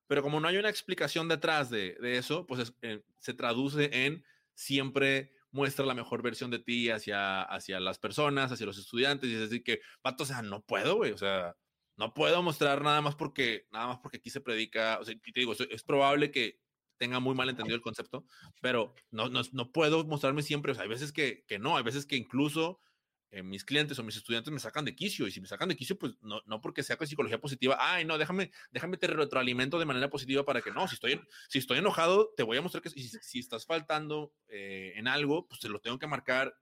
Pero 0.06 0.22
como 0.22 0.40
no 0.40 0.48
hay 0.48 0.56
una 0.56 0.68
explicación 0.70 1.28
detrás 1.28 1.70
de, 1.70 1.96
de 2.00 2.18
eso, 2.18 2.46
pues 2.46 2.72
eh, 2.82 3.02
se 3.20 3.34
traduce 3.34 3.90
en 4.06 4.24
siempre 4.54 5.32
muestra 5.52 5.84
la 5.84 5.94
mejor 5.94 6.22
versión 6.22 6.50
de 6.50 6.58
ti 6.58 6.90
hacia, 6.90 7.42
hacia 7.42 7.80
las 7.80 7.98
personas, 7.98 8.52
hacia 8.52 8.66
los 8.66 8.78
estudiantes. 8.78 9.30
Y 9.30 9.34
es 9.34 9.40
decir, 9.40 9.62
que, 9.62 9.80
pato, 10.02 10.24
o 10.24 10.26
sea, 10.26 10.42
no 10.42 10.62
puedo, 10.62 10.96
güey. 10.96 11.12
O 11.12 11.18
sea, 11.18 11.56
no 12.00 12.14
puedo 12.14 12.42
mostrar 12.42 12.82
nada 12.82 13.02
más 13.02 13.14
porque, 13.14 13.66
nada 13.70 13.88
más 13.88 13.98
porque 13.98 14.16
aquí 14.16 14.30
se 14.30 14.40
predica, 14.40 14.98
o 15.02 15.04
sea, 15.04 15.14
te 15.14 15.40
digo, 15.40 15.52
es 15.52 15.82
probable 15.82 16.30
que 16.30 16.58
tenga 16.96 17.20
muy 17.20 17.34
mal 17.34 17.50
entendido 17.50 17.76
el 17.76 17.82
concepto, 17.82 18.24
pero 18.62 18.94
no, 19.10 19.28
no, 19.28 19.42
no 19.52 19.70
puedo 19.70 20.02
mostrarme 20.06 20.42
siempre, 20.42 20.72
o 20.72 20.74
sea, 20.74 20.84
hay 20.84 20.88
veces 20.88 21.12
que, 21.12 21.44
que 21.46 21.58
no, 21.58 21.76
hay 21.76 21.82
veces 21.82 22.06
que 22.06 22.16
incluso 22.16 22.80
eh, 23.30 23.42
mis 23.42 23.66
clientes 23.66 23.98
o 23.98 24.02
mis 24.02 24.16
estudiantes 24.16 24.50
me 24.50 24.60
sacan 24.60 24.86
de 24.86 24.94
quicio, 24.94 25.26
y 25.26 25.30
si 25.30 25.42
me 25.42 25.46
sacan 25.46 25.68
de 25.68 25.76
quicio, 25.76 25.98
pues 25.98 26.14
no, 26.22 26.40
no 26.46 26.62
porque 26.62 26.82
sea 26.82 26.96
con 26.96 27.06
psicología 27.06 27.38
positiva, 27.38 27.76
ay, 27.78 28.06
no, 28.06 28.16
déjame, 28.16 28.50
déjame 28.70 28.96
te 28.96 29.06
retroalimento 29.06 29.78
de 29.78 29.84
manera 29.84 30.08
positiva 30.08 30.42
para 30.46 30.62
que 30.62 30.70
no, 30.70 30.88
si 30.88 30.94
estoy, 30.94 31.20
si 31.50 31.58
estoy 31.58 31.80
enojado, 31.80 32.32
te 32.34 32.44
voy 32.44 32.56
a 32.56 32.62
mostrar 32.62 32.82
que 32.82 32.88
si, 32.88 33.10
si 33.10 33.38
estás 33.40 33.66
faltando 33.66 34.32
eh, 34.48 34.94
en 34.96 35.06
algo, 35.06 35.46
pues 35.46 35.60
te 35.60 35.68
lo 35.68 35.80
tengo 35.80 35.98
que 35.98 36.06
marcar 36.06 36.54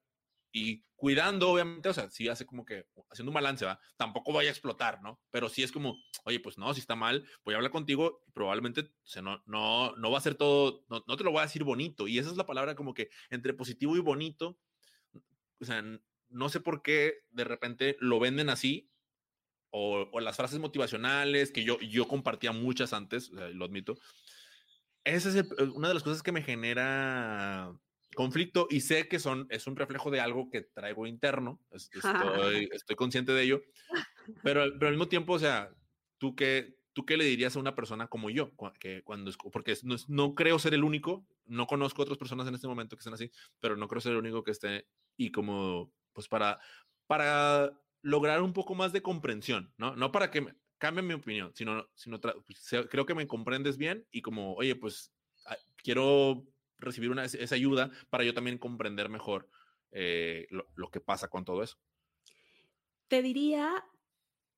y 0.52 0.84
cuidando, 0.96 1.50
obviamente, 1.50 1.88
o 1.88 1.94
sea, 1.94 2.10
sí 2.10 2.28
hace 2.28 2.44
como 2.44 2.64
que 2.64 2.86
haciendo 3.10 3.30
un 3.30 3.34
balance, 3.34 3.64
¿va? 3.64 3.78
Tampoco 3.96 4.32
vaya 4.32 4.48
a 4.48 4.52
explotar, 4.52 5.00
¿no? 5.02 5.20
Pero 5.30 5.48
sí 5.48 5.62
es 5.62 5.70
como, 5.70 5.96
oye, 6.24 6.40
pues 6.40 6.58
no, 6.58 6.72
si 6.74 6.80
está 6.80 6.96
mal, 6.96 7.26
voy 7.44 7.54
a 7.54 7.58
hablar 7.58 7.70
contigo 7.70 8.22
y 8.26 8.32
probablemente, 8.32 8.80
o 8.80 9.06
sea, 9.06 9.22
no, 9.22 9.42
no, 9.46 9.94
no 9.96 10.10
va 10.10 10.18
a 10.18 10.22
ser 10.22 10.34
todo, 10.34 10.84
no, 10.88 11.04
no 11.06 11.16
te 11.16 11.24
lo 11.24 11.30
voy 11.30 11.40
a 11.40 11.46
decir 11.46 11.64
bonito. 11.64 12.08
Y 12.08 12.18
esa 12.18 12.30
es 12.30 12.36
la 12.36 12.46
palabra 12.46 12.74
como 12.74 12.94
que 12.94 13.10
entre 13.30 13.54
positivo 13.54 13.96
y 13.96 14.00
bonito, 14.00 14.58
o 15.60 15.64
sea, 15.64 15.84
no 16.28 16.48
sé 16.48 16.60
por 16.60 16.82
qué 16.82 17.20
de 17.30 17.44
repente 17.44 17.96
lo 18.00 18.18
venden 18.18 18.50
así, 18.50 18.90
o, 19.70 20.20
las 20.20 20.36
frases 20.36 20.58
motivacionales, 20.58 21.52
que 21.52 21.64
yo, 21.64 21.78
yo 21.80 22.08
compartía 22.08 22.52
muchas 22.52 22.92
antes, 22.92 23.30
lo 23.30 23.64
admito. 23.64 23.98
Esa 25.04 25.28
es 25.28 25.44
una 25.74 25.88
de 25.88 25.94
las 25.94 26.02
cosas 26.02 26.22
que 26.22 26.32
me 26.32 26.42
genera 26.42 27.72
conflicto 28.18 28.66
y 28.68 28.80
sé 28.80 29.06
que 29.06 29.20
son, 29.20 29.46
es 29.48 29.68
un 29.68 29.76
reflejo 29.76 30.10
de 30.10 30.18
algo 30.18 30.50
que 30.50 30.62
traigo 30.62 31.06
interno, 31.06 31.60
estoy, 31.70 32.68
estoy 32.72 32.96
consciente 32.96 33.30
de 33.30 33.44
ello, 33.44 33.62
pero, 34.42 34.64
pero 34.72 34.88
al 34.88 34.94
mismo 34.94 35.06
tiempo, 35.06 35.34
o 35.34 35.38
sea, 35.38 35.70
¿tú 36.18 36.34
qué, 36.34 36.80
¿tú 36.94 37.06
qué 37.06 37.16
le 37.16 37.22
dirías 37.22 37.54
a 37.54 37.60
una 37.60 37.76
persona 37.76 38.08
como 38.08 38.28
yo? 38.28 38.50
Que 38.80 39.04
cuando, 39.04 39.30
porque 39.52 39.76
no, 39.84 39.94
no 40.08 40.34
creo 40.34 40.58
ser 40.58 40.74
el 40.74 40.82
único, 40.82 41.28
no 41.46 41.68
conozco 41.68 42.02
otras 42.02 42.18
personas 42.18 42.48
en 42.48 42.56
este 42.56 42.66
momento 42.66 42.96
que 42.96 43.02
estén 43.02 43.14
así, 43.14 43.30
pero 43.60 43.76
no 43.76 43.86
creo 43.86 44.00
ser 44.00 44.10
el 44.10 44.18
único 44.18 44.42
que 44.42 44.50
esté 44.50 44.88
y 45.16 45.30
como, 45.30 45.92
pues 46.12 46.26
para, 46.26 46.58
para 47.06 47.72
lograr 48.02 48.42
un 48.42 48.52
poco 48.52 48.74
más 48.74 48.92
de 48.92 49.00
comprensión, 49.00 49.72
¿no? 49.76 49.94
No 49.94 50.10
para 50.10 50.32
que 50.32 50.44
cambie 50.78 51.04
mi 51.04 51.14
opinión, 51.14 51.52
sino, 51.54 51.88
sino 51.94 52.20
pues, 52.20 52.68
creo 52.90 53.06
que 53.06 53.14
me 53.14 53.28
comprendes 53.28 53.78
bien 53.78 54.04
y 54.10 54.22
como, 54.22 54.54
oye, 54.54 54.74
pues 54.74 55.12
ah, 55.46 55.56
quiero 55.76 56.48
recibir 56.78 57.10
una, 57.10 57.24
esa 57.24 57.54
ayuda 57.54 57.90
para 58.10 58.24
yo 58.24 58.34
también 58.34 58.58
comprender 58.58 59.08
mejor 59.08 59.48
eh, 59.90 60.46
lo, 60.50 60.66
lo 60.74 60.90
que 60.90 61.00
pasa 61.00 61.28
con 61.28 61.44
todo 61.44 61.62
eso. 61.62 61.78
Te 63.08 63.22
diría 63.22 63.84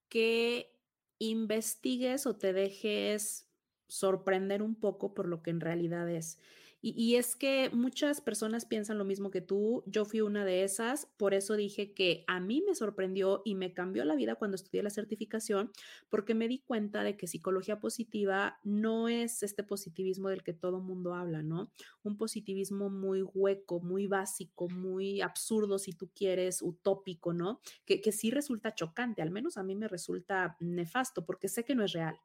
que 0.09 0.77
investigues 1.19 2.27
o 2.27 2.37
te 2.37 2.53
dejes 2.53 3.47
sorprender 3.87 4.63
un 4.63 4.75
poco 4.75 5.15
por 5.15 5.29
lo 5.29 5.43
que 5.43 5.51
en 5.51 5.61
realidad 5.61 6.09
es. 6.11 6.39
Y, 6.82 7.16
es 7.16 7.36
que 7.36 7.69
muchas 7.74 8.23
personas 8.23 8.65
piensan 8.65 8.97
lo 8.97 9.05
mismo 9.05 9.31
que 9.31 9.43
tú. 9.43 9.82
Yo 9.86 10.07
fui 10.07 10.23
una 10.23 10.47
de 10.47 10.65
esas. 10.65 11.07
Por 11.19 11.35
eso 11.35 11.55
dije 11.55 11.93
que 11.93 12.24
a 12.27 12.40
mí 12.40 12.62
me 12.66 12.74
sorprendió 12.74 13.43
y 13.44 13.55
me 13.55 13.74
cambió 13.74 14.05
la 14.07 14.15
vida 14.15 14.36
cuando 14.36 14.55
estudié 14.55 14.82
la 14.82 14.89
certificación, 14.89 15.70
porque 16.09 16.35
me 16.35 16.48
di 16.48 16.61
cuenta 16.61 17.02
de 17.02 17.19
que 17.19 17.27
psicología 17.27 17.81
positiva 17.81 18.59
no 18.65 19.09
es 19.09 19.43
este 19.43 19.62
positivismo 19.62 20.31
del 20.31 20.43
que 20.43 20.55
todo 20.55 20.81
mundo 20.81 21.15
habla, 21.15 21.43
¿no? 21.43 21.70
Un 22.02 22.16
positivismo 22.16 22.89
muy 22.89 23.23
hueco, 23.23 23.81
muy 23.81 24.07
básico, 24.07 24.69
muy 24.70 25.20
absurdo, 25.20 25.78
si 25.78 25.93
tú 25.93 26.11
quieres, 26.15 26.62
utópico, 26.62 27.35
¿no? 27.35 27.61
Que, 27.85 28.01
que 28.01 28.12
sí 28.12 28.31
resulta 28.31 28.74
chocante. 28.74 29.20
Al 29.20 29.31
menos 29.31 29.59
a 29.59 29.62
mí 29.62 29.74
me 29.74 29.89
resulta 29.89 30.57
nefasto 30.61 31.27
porque 31.27 31.48
sé 31.48 31.65
que 31.65 31.74
no 31.74 31.85
es 31.85 31.93
real. 31.93 32.19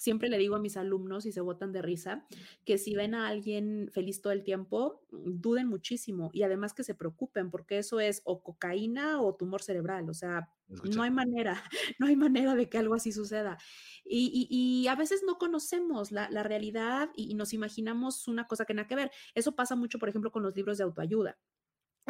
Siempre 0.00 0.30
le 0.30 0.38
digo 0.38 0.56
a 0.56 0.58
mis 0.58 0.78
alumnos 0.78 1.26
y 1.26 1.32
se 1.32 1.42
botan 1.42 1.72
de 1.72 1.82
risa 1.82 2.24
que 2.64 2.78
si 2.78 2.94
ven 2.94 3.14
a 3.14 3.28
alguien 3.28 3.90
feliz 3.92 4.22
todo 4.22 4.32
el 4.32 4.44
tiempo, 4.44 5.04
duden 5.10 5.66
muchísimo 5.66 6.30
y 6.32 6.42
además 6.42 6.72
que 6.72 6.84
se 6.84 6.94
preocupen 6.94 7.50
porque 7.50 7.76
eso 7.76 8.00
es 8.00 8.22
o 8.24 8.42
cocaína 8.42 9.20
o 9.20 9.34
tumor 9.34 9.60
cerebral. 9.60 10.08
O 10.08 10.14
sea, 10.14 10.48
no 10.68 11.02
hay 11.02 11.10
manera, 11.10 11.62
no 11.98 12.06
hay 12.06 12.16
manera 12.16 12.54
de 12.54 12.70
que 12.70 12.78
algo 12.78 12.94
así 12.94 13.12
suceda. 13.12 13.58
Y, 14.06 14.86
a 14.88 14.94
veces 14.94 15.22
no 15.26 15.36
conocemos 15.36 16.12
la, 16.12 16.28
realidad 16.42 17.10
y, 17.14 17.30
y, 17.30 17.34
nos 17.34 17.52
imaginamos 17.52 18.26
una 18.26 18.46
cosa 18.46 18.64
que 18.64 18.72
nada 18.72 18.88
que 18.88 18.96
ver. 18.96 19.10
Eso 19.34 19.54
pasa 19.54 19.76
mucho, 19.76 19.98
por 19.98 20.08
ejemplo, 20.08 20.32
con 20.32 20.42
los 20.42 20.56
libros 20.56 20.78
de 20.78 20.84
autoayuda 20.84 21.36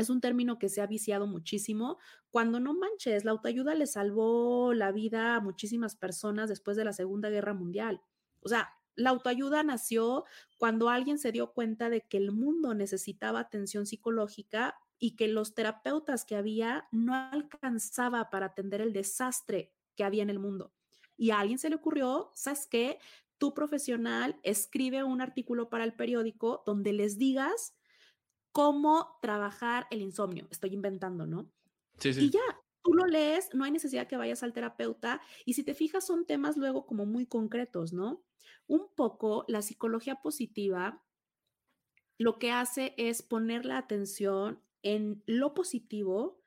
es 0.00 0.10
un 0.10 0.20
término 0.20 0.58
que 0.58 0.68
se 0.68 0.80
ha 0.80 0.86
viciado 0.86 1.26
muchísimo. 1.26 1.98
Cuando 2.30 2.60
no 2.60 2.74
manches, 2.74 3.24
la 3.24 3.32
autoayuda 3.32 3.74
le 3.74 3.86
salvó 3.86 4.74
la 4.74 4.92
vida 4.92 5.36
a 5.36 5.40
muchísimas 5.40 5.96
personas 5.96 6.48
después 6.48 6.76
de 6.76 6.84
la 6.84 6.92
Segunda 6.92 7.30
Guerra 7.30 7.54
Mundial. 7.54 8.02
O 8.40 8.48
sea, 8.48 8.70
la 8.96 9.10
autoayuda 9.10 9.62
nació 9.62 10.24
cuando 10.58 10.88
alguien 10.88 11.18
se 11.18 11.32
dio 11.32 11.52
cuenta 11.52 11.90
de 11.90 12.02
que 12.02 12.16
el 12.18 12.32
mundo 12.32 12.74
necesitaba 12.74 13.40
atención 13.40 13.86
psicológica 13.86 14.76
y 14.98 15.16
que 15.16 15.28
los 15.28 15.54
terapeutas 15.54 16.24
que 16.24 16.36
había 16.36 16.86
no 16.92 17.14
alcanzaba 17.14 18.30
para 18.30 18.46
atender 18.46 18.80
el 18.80 18.92
desastre 18.92 19.72
que 19.96 20.04
había 20.04 20.22
en 20.22 20.30
el 20.30 20.38
mundo. 20.38 20.74
Y 21.16 21.30
a 21.30 21.40
alguien 21.40 21.58
se 21.58 21.70
le 21.70 21.76
ocurrió, 21.76 22.30
¿sabes 22.34 22.66
qué? 22.66 22.98
Tu 23.38 23.54
profesional 23.54 24.38
escribe 24.42 25.02
un 25.02 25.22
artículo 25.22 25.70
para 25.70 25.84
el 25.84 25.94
periódico 25.94 26.62
donde 26.66 26.92
les 26.92 27.16
digas 27.16 27.74
cómo 28.52 29.18
trabajar 29.22 29.86
el 29.90 30.02
insomnio. 30.02 30.46
Estoy 30.50 30.74
inventando, 30.74 31.26
¿no? 31.26 31.50
Sí, 31.98 32.14
sí. 32.14 32.26
Y 32.26 32.30
ya, 32.30 32.40
tú 32.82 32.94
lo 32.94 33.06
lees, 33.06 33.48
no 33.54 33.64
hay 33.64 33.70
necesidad 33.70 34.06
que 34.06 34.16
vayas 34.16 34.42
al 34.42 34.52
terapeuta 34.52 35.20
y 35.44 35.54
si 35.54 35.64
te 35.64 35.74
fijas 35.74 36.06
son 36.06 36.26
temas 36.26 36.56
luego 36.56 36.86
como 36.86 37.06
muy 37.06 37.26
concretos, 37.26 37.92
¿no? 37.92 38.24
Un 38.66 38.88
poco 38.94 39.44
la 39.48 39.62
psicología 39.62 40.16
positiva 40.22 41.02
lo 42.20 42.38
que 42.38 42.52
hace 42.52 42.94
es 42.98 43.22
poner 43.22 43.64
la 43.64 43.78
atención 43.78 44.62
en 44.82 45.22
lo 45.24 45.54
positivo 45.54 46.39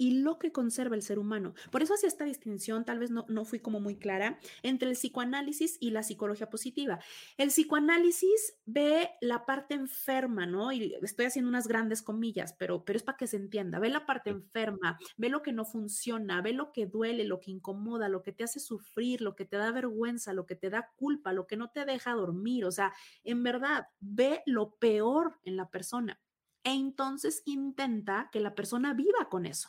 y 0.00 0.22
lo 0.22 0.38
que 0.38 0.50
conserva 0.50 0.96
el 0.96 1.02
ser 1.02 1.18
humano. 1.18 1.52
Por 1.70 1.82
eso 1.82 1.92
hacía 1.92 2.08
esta 2.08 2.24
distinción, 2.24 2.86
tal 2.86 2.98
vez 2.98 3.10
no, 3.10 3.26
no 3.28 3.44
fui 3.44 3.60
como 3.60 3.80
muy 3.80 3.96
clara, 3.96 4.38
entre 4.62 4.88
el 4.88 4.94
psicoanálisis 4.94 5.76
y 5.78 5.90
la 5.90 6.02
psicología 6.02 6.48
positiva. 6.48 7.00
El 7.36 7.48
psicoanálisis 7.48 8.54
ve 8.64 9.10
la 9.20 9.44
parte 9.44 9.74
enferma, 9.74 10.46
¿no? 10.46 10.72
Y 10.72 10.94
estoy 11.02 11.26
haciendo 11.26 11.50
unas 11.50 11.68
grandes 11.68 12.00
comillas, 12.00 12.54
pero, 12.54 12.82
pero 12.82 12.96
es 12.96 13.02
para 13.02 13.18
que 13.18 13.26
se 13.26 13.36
entienda. 13.36 13.78
Ve 13.78 13.90
la 13.90 14.06
parte 14.06 14.30
enferma, 14.30 14.98
ve 15.18 15.28
lo 15.28 15.42
que 15.42 15.52
no 15.52 15.66
funciona, 15.66 16.40
ve 16.40 16.54
lo 16.54 16.72
que 16.72 16.86
duele, 16.86 17.24
lo 17.24 17.38
que 17.38 17.50
incomoda, 17.50 18.08
lo 18.08 18.22
que 18.22 18.32
te 18.32 18.44
hace 18.44 18.58
sufrir, 18.58 19.20
lo 19.20 19.36
que 19.36 19.44
te 19.44 19.58
da 19.58 19.70
vergüenza, 19.70 20.32
lo 20.32 20.46
que 20.46 20.56
te 20.56 20.70
da 20.70 20.90
culpa, 20.96 21.34
lo 21.34 21.46
que 21.46 21.58
no 21.58 21.72
te 21.72 21.84
deja 21.84 22.14
dormir. 22.14 22.64
O 22.64 22.72
sea, 22.72 22.94
en 23.22 23.42
verdad, 23.42 23.88
ve 24.00 24.40
lo 24.46 24.76
peor 24.76 25.38
en 25.44 25.58
la 25.58 25.68
persona. 25.68 26.18
E 26.64 26.72
entonces 26.72 27.42
intenta 27.44 28.30
que 28.32 28.40
la 28.40 28.54
persona 28.54 28.94
viva 28.94 29.28
con 29.28 29.44
eso 29.44 29.68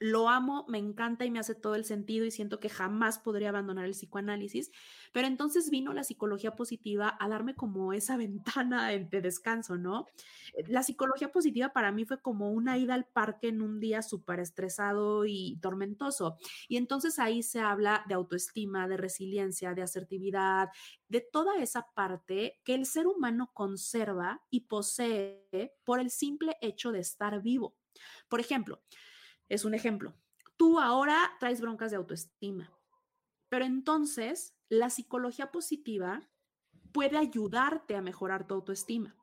lo 0.00 0.28
amo, 0.28 0.64
me 0.68 0.78
encanta 0.78 1.24
y 1.24 1.30
me 1.30 1.38
hace 1.38 1.54
todo 1.54 1.74
el 1.74 1.84
sentido 1.84 2.24
y 2.24 2.30
siento 2.30 2.60
que 2.60 2.68
jamás 2.68 3.18
podría 3.18 3.48
abandonar 3.48 3.84
el 3.84 3.92
psicoanálisis, 3.92 4.70
pero 5.12 5.26
entonces 5.26 5.70
vino 5.70 5.92
la 5.92 6.04
psicología 6.04 6.54
positiva 6.54 7.16
a 7.18 7.28
darme 7.28 7.54
como 7.54 7.92
esa 7.92 8.16
ventana 8.68 8.88
de 8.88 9.20
descanso, 9.20 9.76
¿no? 9.76 10.06
Eh, 10.54 10.64
la 10.68 10.82
psicología 10.82 11.32
positiva 11.32 11.72
para 11.72 11.92
mí 11.92 12.04
fue 12.04 12.20
como 12.20 12.50
una 12.50 12.78
ida 12.78 12.94
al 12.94 13.06
parque 13.06 13.48
en 13.48 13.62
un 13.62 13.80
día 13.80 14.02
súper 14.02 14.40
estresado 14.40 15.24
y 15.26 15.58
tormentoso. 15.60 16.36
Y 16.68 16.76
entonces 16.76 17.18
ahí 17.18 17.42
se 17.42 17.60
habla 17.60 18.04
de 18.06 18.14
autoestima, 18.14 18.88
de 18.88 18.96
resiliencia, 18.96 19.74
de 19.74 19.82
asertividad, 19.82 20.68
de 21.08 21.20
toda 21.20 21.56
esa 21.60 21.86
parte 21.94 22.60
que 22.64 22.74
el 22.74 22.86
ser 22.86 23.06
humano 23.06 23.50
conserva 23.54 24.42
y 24.50 24.60
posee 24.60 25.72
por 25.84 26.00
el 26.00 26.10
simple 26.10 26.56
hecho 26.60 26.92
de 26.92 27.00
estar 27.00 27.42
vivo. 27.42 27.76
Por 28.28 28.40
ejemplo, 28.40 28.82
es 29.48 29.64
un 29.64 29.74
ejemplo. 29.74 30.14
Tú 30.56 30.80
ahora 30.80 31.18
traes 31.38 31.60
broncas 31.60 31.90
de 31.90 31.96
autoestima, 31.96 32.72
pero 33.48 33.64
entonces 33.64 34.56
la 34.68 34.90
psicología 34.90 35.50
positiva 35.50 36.28
puede 36.92 37.16
ayudarte 37.16 37.96
a 37.96 38.02
mejorar 38.02 38.46
tu 38.46 38.54
autoestima 38.54 39.18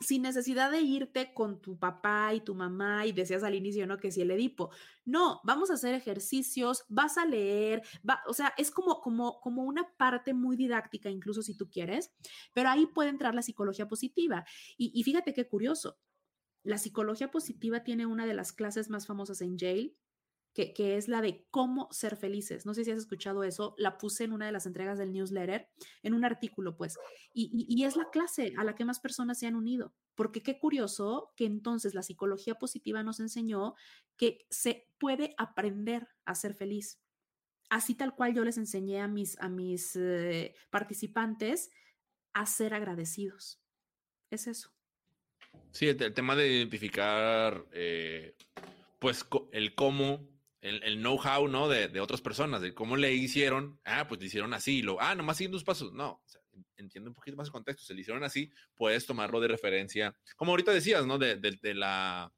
sin 0.00 0.22
necesidad 0.22 0.70
de 0.70 0.80
irte 0.80 1.32
con 1.32 1.60
tu 1.60 1.78
papá 1.78 2.34
y 2.34 2.40
tu 2.40 2.54
mamá 2.54 3.06
y 3.06 3.12
decías 3.12 3.42
al 3.42 3.54
inicio, 3.54 3.86
¿no? 3.86 3.98
Que 3.98 4.10
si 4.10 4.20
el 4.20 4.30
Edipo. 4.30 4.70
No, 5.04 5.40
vamos 5.44 5.70
a 5.70 5.74
hacer 5.74 5.94
ejercicios, 5.94 6.84
vas 6.88 7.16
a 7.16 7.24
leer, 7.24 7.82
va, 8.08 8.20
o 8.26 8.34
sea, 8.34 8.52
es 8.56 8.70
como, 8.70 9.00
como, 9.00 9.40
como 9.40 9.62
una 9.62 9.88
parte 9.96 10.34
muy 10.34 10.56
didáctica, 10.56 11.10
incluso 11.10 11.42
si 11.42 11.56
tú 11.56 11.70
quieres, 11.70 12.12
pero 12.52 12.70
ahí 12.70 12.86
puede 12.86 13.10
entrar 13.10 13.34
la 13.34 13.42
psicología 13.42 13.88
positiva. 13.88 14.44
Y, 14.76 14.92
y 14.94 15.02
fíjate 15.04 15.32
qué 15.32 15.46
curioso, 15.46 15.98
la 16.64 16.78
psicología 16.78 17.30
positiva 17.30 17.84
tiene 17.84 18.06
una 18.06 18.26
de 18.26 18.34
las 18.34 18.52
clases 18.52 18.90
más 18.90 19.06
famosas 19.06 19.40
en 19.42 19.58
Yale, 19.58 19.94
que, 20.54 20.96
es 20.96 21.08
la 21.08 21.20
de 21.20 21.46
cómo 21.50 21.88
ser 21.90 22.16
felices. 22.16 22.64
No 22.64 22.74
sé 22.74 22.84
si 22.84 22.92
has 22.92 22.98
escuchado 22.98 23.42
eso, 23.42 23.74
la 23.76 23.98
puse 23.98 24.24
en 24.24 24.32
una 24.32 24.46
de 24.46 24.52
las 24.52 24.66
entregas 24.66 24.98
del 24.98 25.12
newsletter, 25.12 25.68
en 26.02 26.14
un 26.14 26.24
artículo, 26.24 26.76
pues, 26.76 26.96
y, 27.32 27.66
y, 27.68 27.84
es 27.84 27.96
la 27.96 28.08
clase 28.10 28.54
a 28.56 28.62
la 28.62 28.76
que 28.76 28.84
más 28.84 29.00
personas 29.00 29.38
se 29.38 29.46
han 29.46 29.56
unido, 29.56 29.94
porque 30.14 30.42
qué 30.42 30.58
curioso 30.60 31.32
que 31.36 31.44
entonces 31.44 31.94
la 31.94 32.02
psicología 32.02 32.54
positiva 32.54 33.02
nos 33.02 33.18
enseñó 33.18 33.74
que 34.16 34.46
se 34.48 34.88
puede 34.98 35.34
aprender 35.38 36.08
a 36.24 36.34
ser 36.36 36.54
feliz. 36.54 37.00
Así 37.68 37.96
tal 37.96 38.14
cual 38.14 38.34
yo 38.34 38.44
les 38.44 38.56
enseñé 38.56 39.00
a 39.00 39.08
mis, 39.08 39.36
a 39.40 39.48
mis 39.48 39.96
eh, 39.96 40.54
participantes 40.70 41.70
a 42.32 42.46
ser 42.46 42.74
agradecidos. 42.74 43.60
Es 44.30 44.46
eso. 44.46 44.73
Sí, 45.72 45.88
el, 45.88 46.14
tema 46.14 46.36
de 46.36 46.48
identificar, 46.48 47.66
eh, 47.72 48.36
pues, 48.98 49.26
el 49.52 49.74
cómo, 49.74 50.28
el, 50.60 50.98
know-how, 50.98 51.48
¿no? 51.48 51.68
De, 51.68 52.00
otras 52.00 52.20
personas, 52.20 52.62
de 52.62 52.72
cómo 52.72 52.96
le 52.96 53.12
hicieron. 53.12 53.80
Ah, 53.84 54.06
pues 54.08 54.20
le 54.20 54.28
hicieron 54.28 54.54
así. 54.54 54.82
Lo, 54.82 55.00
ah, 55.00 55.14
nomás 55.14 55.36
siguiendo 55.36 55.56
tus 55.56 55.64
pasos. 55.64 55.92
No, 55.92 56.22
entiendo 56.76 57.10
un 57.10 57.14
poquito 57.14 57.36
más 57.36 57.48
el 57.48 57.52
contexto. 57.52 57.84
Se 57.84 57.94
le 57.94 58.00
hicieron 58.00 58.24
así, 58.24 58.50
puedes 58.74 59.06
tomarlo 59.06 59.40
de 59.40 59.48
referencia. 59.48 60.16
Como 60.36 60.52
ahorita 60.52 60.72
decías, 60.72 61.06
¿no? 61.06 61.18
De, 61.18 61.38
la 61.74 62.32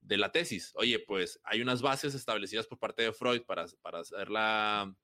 de 0.00 0.16
la 0.18 0.32
tesis. 0.32 0.72
Oye, 0.74 0.98
pues 0.98 1.40
hay 1.44 1.62
unas 1.62 1.80
bases 1.80 2.14
establecidas 2.14 2.66
por 2.66 2.78
parte 2.78 3.02
de 3.02 3.12
Freud 3.12 3.42
para, 3.42 3.66
para 3.82 4.00
hacer 4.00 4.30
la, 4.30 4.94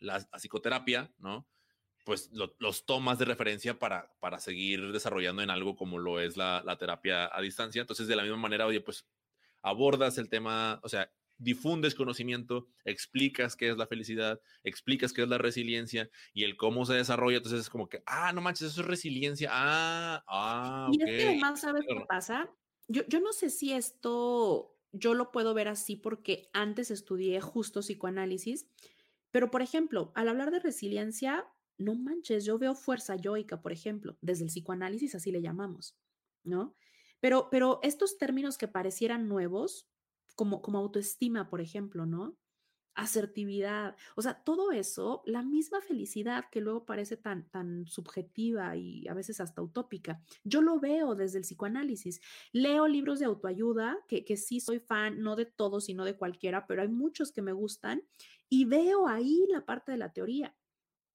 la, 0.00 0.20
psicoterapia, 0.38 1.12
¿no? 1.18 1.46
Pues 2.04 2.30
los 2.32 2.86
tomas 2.86 3.18
de 3.18 3.24
referencia 3.24 3.78
para, 3.78 4.14
para 4.20 4.38
seguir 4.38 4.92
desarrollando 4.92 5.42
en 5.42 5.50
algo 5.50 5.74
como 5.74 5.98
lo 5.98 6.20
es 6.20 6.36
la, 6.36 6.76
terapia 6.78 7.30
a 7.34 7.40
distancia. 7.40 7.80
Entonces, 7.80 8.06
de 8.06 8.16
la 8.16 8.22
misma 8.22 8.36
manera, 8.36 8.66
oye, 8.66 8.80
pues 8.80 9.06
abordas 9.62 10.18
el 10.18 10.28
tema, 10.28 10.80
o 10.82 10.88
sea, 10.88 11.10
difundes 11.38 11.94
conocimiento, 11.94 12.68
explicas 12.84 13.56
qué 13.56 13.70
es 13.70 13.78
la 13.78 13.86
felicidad, 13.86 14.40
explicas 14.62 15.12
qué 15.12 15.22
es 15.22 15.28
la 15.28 15.38
resiliencia 15.38 16.10
y 16.34 16.44
el 16.44 16.56
cómo 16.56 16.84
se 16.84 16.94
desarrolla. 16.94 17.38
Entonces 17.38 17.60
es 17.60 17.70
como 17.70 17.88
que, 17.88 18.02
ah, 18.06 18.32
no 18.34 18.42
manches, 18.42 18.72
eso 18.72 18.82
es 18.82 18.86
resiliencia. 18.86 19.48
Ah, 19.50 20.22
ah, 20.28 20.90
Y 20.92 21.02
es 21.02 21.10
que 21.10 21.28
además, 21.28 21.60
¿sabes 21.60 21.84
qué 21.88 22.04
pasa? 22.06 22.50
Yo, 22.86 23.02
yo 23.08 23.20
no 23.20 23.32
sé 23.32 23.48
si 23.48 23.72
esto 23.72 24.74
yo 24.92 25.14
lo 25.14 25.32
puedo 25.32 25.54
ver 25.54 25.68
así 25.68 25.96
porque 25.96 26.48
antes 26.52 26.90
estudié 26.90 27.40
justo 27.40 27.80
psicoanálisis, 27.80 28.68
pero 29.30 29.50
por 29.50 29.62
ejemplo, 29.62 30.12
al 30.14 30.28
hablar 30.28 30.52
de 30.52 30.60
resiliencia, 30.60 31.46
no 31.78 31.94
manches, 31.94 32.44
yo 32.44 32.58
veo 32.58 32.74
fuerza 32.74 33.16
yoica, 33.16 33.60
por 33.60 33.72
ejemplo, 33.72 34.16
desde 34.20 34.44
el 34.44 34.50
psicoanálisis 34.50 35.14
así 35.14 35.32
le 35.32 35.42
llamamos, 35.42 35.96
¿no? 36.44 36.76
Pero, 37.20 37.48
pero 37.50 37.80
estos 37.82 38.18
términos 38.18 38.58
que 38.58 38.68
parecieran 38.68 39.28
nuevos, 39.28 39.88
como, 40.36 40.62
como 40.62 40.78
autoestima, 40.78 41.48
por 41.48 41.60
ejemplo, 41.60 42.06
¿no? 42.06 42.36
Asertividad, 42.96 43.96
o 44.14 44.22
sea, 44.22 44.44
todo 44.44 44.70
eso, 44.70 45.22
la 45.26 45.42
misma 45.42 45.80
felicidad 45.80 46.44
que 46.52 46.60
luego 46.60 46.84
parece 46.86 47.16
tan, 47.16 47.48
tan 47.50 47.86
subjetiva 47.86 48.76
y 48.76 49.08
a 49.08 49.14
veces 49.14 49.40
hasta 49.40 49.62
utópica, 49.62 50.22
yo 50.44 50.62
lo 50.62 50.78
veo 50.78 51.16
desde 51.16 51.38
el 51.38 51.44
psicoanálisis. 51.44 52.20
Leo 52.52 52.86
libros 52.86 53.18
de 53.18 53.26
autoayuda, 53.26 53.98
que, 54.06 54.24
que 54.24 54.36
sí 54.36 54.60
soy 54.60 54.78
fan, 54.78 55.20
no 55.22 55.34
de 55.34 55.46
todos, 55.46 55.86
sino 55.86 56.04
de 56.04 56.16
cualquiera, 56.16 56.66
pero 56.66 56.82
hay 56.82 56.88
muchos 56.88 57.32
que 57.32 57.42
me 57.42 57.52
gustan, 57.52 58.02
y 58.48 58.64
veo 58.64 59.08
ahí 59.08 59.44
la 59.48 59.64
parte 59.64 59.90
de 59.90 59.98
la 59.98 60.12
teoría 60.12 60.54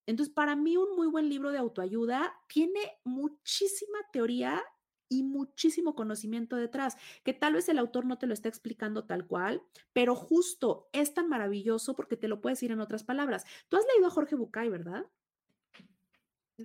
Entonces, 0.09 0.33
para 0.33 0.55
mí 0.55 0.75
un 0.75 0.95
muy 0.95 1.05
buen 1.05 1.29
libro 1.29 1.51
de 1.51 1.59
autoayuda 1.59 2.33
tiene 2.47 2.79
muchísima 3.03 3.99
teoría 4.11 4.63
y 5.07 5.21
muchísimo 5.21 5.93
conocimiento 5.93 6.55
detrás, 6.55 6.97
que 7.23 7.33
tal 7.33 7.53
vez 7.53 7.69
el 7.69 7.77
autor 7.77 8.07
no 8.07 8.17
te 8.17 8.25
lo 8.25 8.33
está 8.33 8.49
explicando 8.49 9.05
tal 9.05 9.27
cual, 9.27 9.61
pero 9.93 10.15
justo 10.15 10.89
es 10.93 11.13
tan 11.13 11.29
maravilloso 11.29 11.95
porque 11.95 12.17
te 12.17 12.27
lo 12.27 12.41
puedes 12.41 12.57
decir 12.57 12.71
en 12.71 12.79
otras 12.79 13.03
palabras. 13.03 13.45
Tú 13.67 13.77
has 13.77 13.85
leído 13.93 14.07
a 14.07 14.11
Jorge 14.11 14.35
Bucay, 14.35 14.69
¿verdad? 14.69 15.05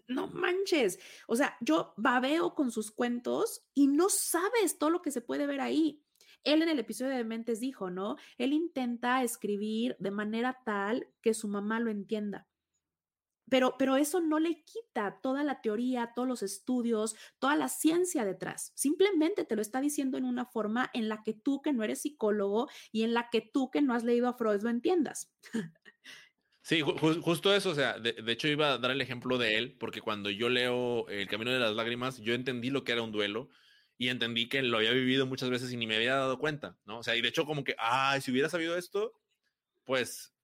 No 0.08 0.28
manches. 0.28 0.98
O 1.26 1.36
sea, 1.36 1.54
yo 1.60 1.92
babeo 1.98 2.54
con 2.54 2.70
sus 2.70 2.90
cuentos 2.90 3.62
y 3.74 3.88
no 3.88 4.08
sabes 4.08 4.78
todo 4.78 4.88
lo 4.88 5.02
que 5.02 5.10
se 5.10 5.20
puede 5.20 5.46
ver 5.46 5.60
ahí. 5.60 6.02
Él 6.44 6.62
en 6.62 6.70
el 6.70 6.78
episodio 6.78 7.14
de 7.14 7.24
Mentes 7.24 7.60
dijo, 7.60 7.90
¿no? 7.90 8.16
Él 8.38 8.54
intenta 8.54 9.22
escribir 9.22 9.96
de 9.98 10.10
manera 10.10 10.62
tal 10.64 11.08
que 11.20 11.34
su 11.34 11.46
mamá 11.46 11.78
lo 11.78 11.90
entienda. 11.90 12.48
Pero, 13.50 13.76
pero 13.78 13.96
eso 13.96 14.20
no 14.20 14.38
le 14.38 14.62
quita 14.64 15.18
toda 15.22 15.44
la 15.44 15.60
teoría, 15.60 16.12
todos 16.14 16.26
los 16.26 16.42
estudios, 16.42 17.14
toda 17.38 17.56
la 17.56 17.68
ciencia 17.68 18.24
detrás. 18.24 18.72
Simplemente 18.74 19.44
te 19.44 19.56
lo 19.56 19.62
está 19.62 19.80
diciendo 19.80 20.16
en 20.18 20.24
una 20.24 20.46
forma 20.46 20.90
en 20.94 21.08
la 21.08 21.22
que 21.22 21.34
tú 21.34 21.60
que 21.60 21.72
no 21.72 21.84
eres 21.84 22.02
psicólogo 22.02 22.68
y 22.90 23.02
en 23.02 23.12
la 23.14 23.28
que 23.30 23.42
tú 23.42 23.70
que 23.70 23.82
no 23.82 23.94
has 23.94 24.04
leído 24.04 24.28
a 24.28 24.34
Freud 24.34 24.62
lo 24.62 24.70
entiendas. 24.70 25.32
Sí, 26.66 26.80
justo 26.80 27.54
eso, 27.54 27.68
o 27.68 27.74
sea, 27.74 27.98
de, 27.98 28.14
hecho 28.32 28.48
iba 28.48 28.72
a 28.72 28.78
dar 28.78 28.90
el 28.90 29.02
ejemplo 29.02 29.36
de 29.36 29.58
él, 29.58 29.76
porque 29.78 30.00
cuando 30.00 30.30
yo 30.30 30.48
leo 30.48 31.06
El 31.08 31.28
Camino 31.28 31.50
de 31.50 31.58
las 31.58 31.74
Lágrimas, 31.74 32.22
yo 32.22 32.32
entendí 32.32 32.70
lo 32.70 32.84
que 32.84 32.92
era 32.92 33.02
un 33.02 33.12
duelo 33.12 33.50
y 33.98 34.08
entendí 34.08 34.48
que 34.48 34.62
lo 34.62 34.78
había 34.78 34.92
vivido 34.92 35.26
muchas 35.26 35.50
veces 35.50 35.70
y 35.70 35.76
ni 35.76 35.86
me 35.86 35.96
había 35.96 36.14
dado 36.14 36.38
cuenta, 36.38 36.78
¿no? 36.86 37.00
O 37.00 37.02
sea, 37.02 37.16
y 37.16 37.20
de 37.20 37.28
hecho 37.28 37.44
como 37.44 37.64
que, 37.64 37.76
ay, 37.76 38.22
si 38.22 38.30
hubiera 38.30 38.48
sabido 38.48 38.78
esto, 38.78 39.12
pues 39.84 40.34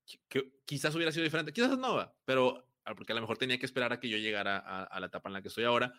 quizás 0.66 0.94
hubiera 0.94 1.10
sido 1.10 1.24
diferente, 1.24 1.54
quizás 1.54 1.78
no, 1.78 2.14
pero 2.26 2.62
Ah, 2.62 2.69
porque 2.96 3.12
a 3.12 3.14
lo 3.14 3.20
mejor 3.20 3.38
tenía 3.38 3.58
que 3.58 3.66
esperar 3.66 3.92
a 3.92 4.00
que 4.00 4.08
yo 4.08 4.18
llegara 4.18 4.58
a, 4.58 5.00
la 5.00 5.06
etapa 5.06 5.28
en 5.28 5.34
la 5.34 5.42
que 5.42 5.48
estoy 5.48 5.64
ahora. 5.64 5.92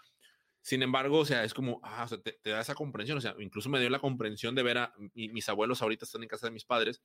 Sin 0.62 0.84
embargo, 0.84 1.20
o 1.20 1.26
sea, 1.26 1.44
es 1.44 1.54
como, 1.54 1.80
ah, 1.84 2.08
te, 2.24 2.50
da 2.50 2.62
esa 2.62 2.76
comprensión, 2.76 3.18
o 3.18 3.22
sea, 3.22 3.36
incluso 3.40 3.70
me 3.70 3.80
dio 3.80 3.90
la 3.90 4.00
comprensión 4.00 4.54
de 4.54 4.64
ver 4.64 4.78
a 4.78 4.94
mis 5.14 5.50
abuelos 5.50 5.82
ahorita 5.82 6.06
están 6.06 6.24
en 6.24 6.30
casa 6.30 6.48
de 6.48 6.52
mis 6.52 6.66
padres 6.66 7.02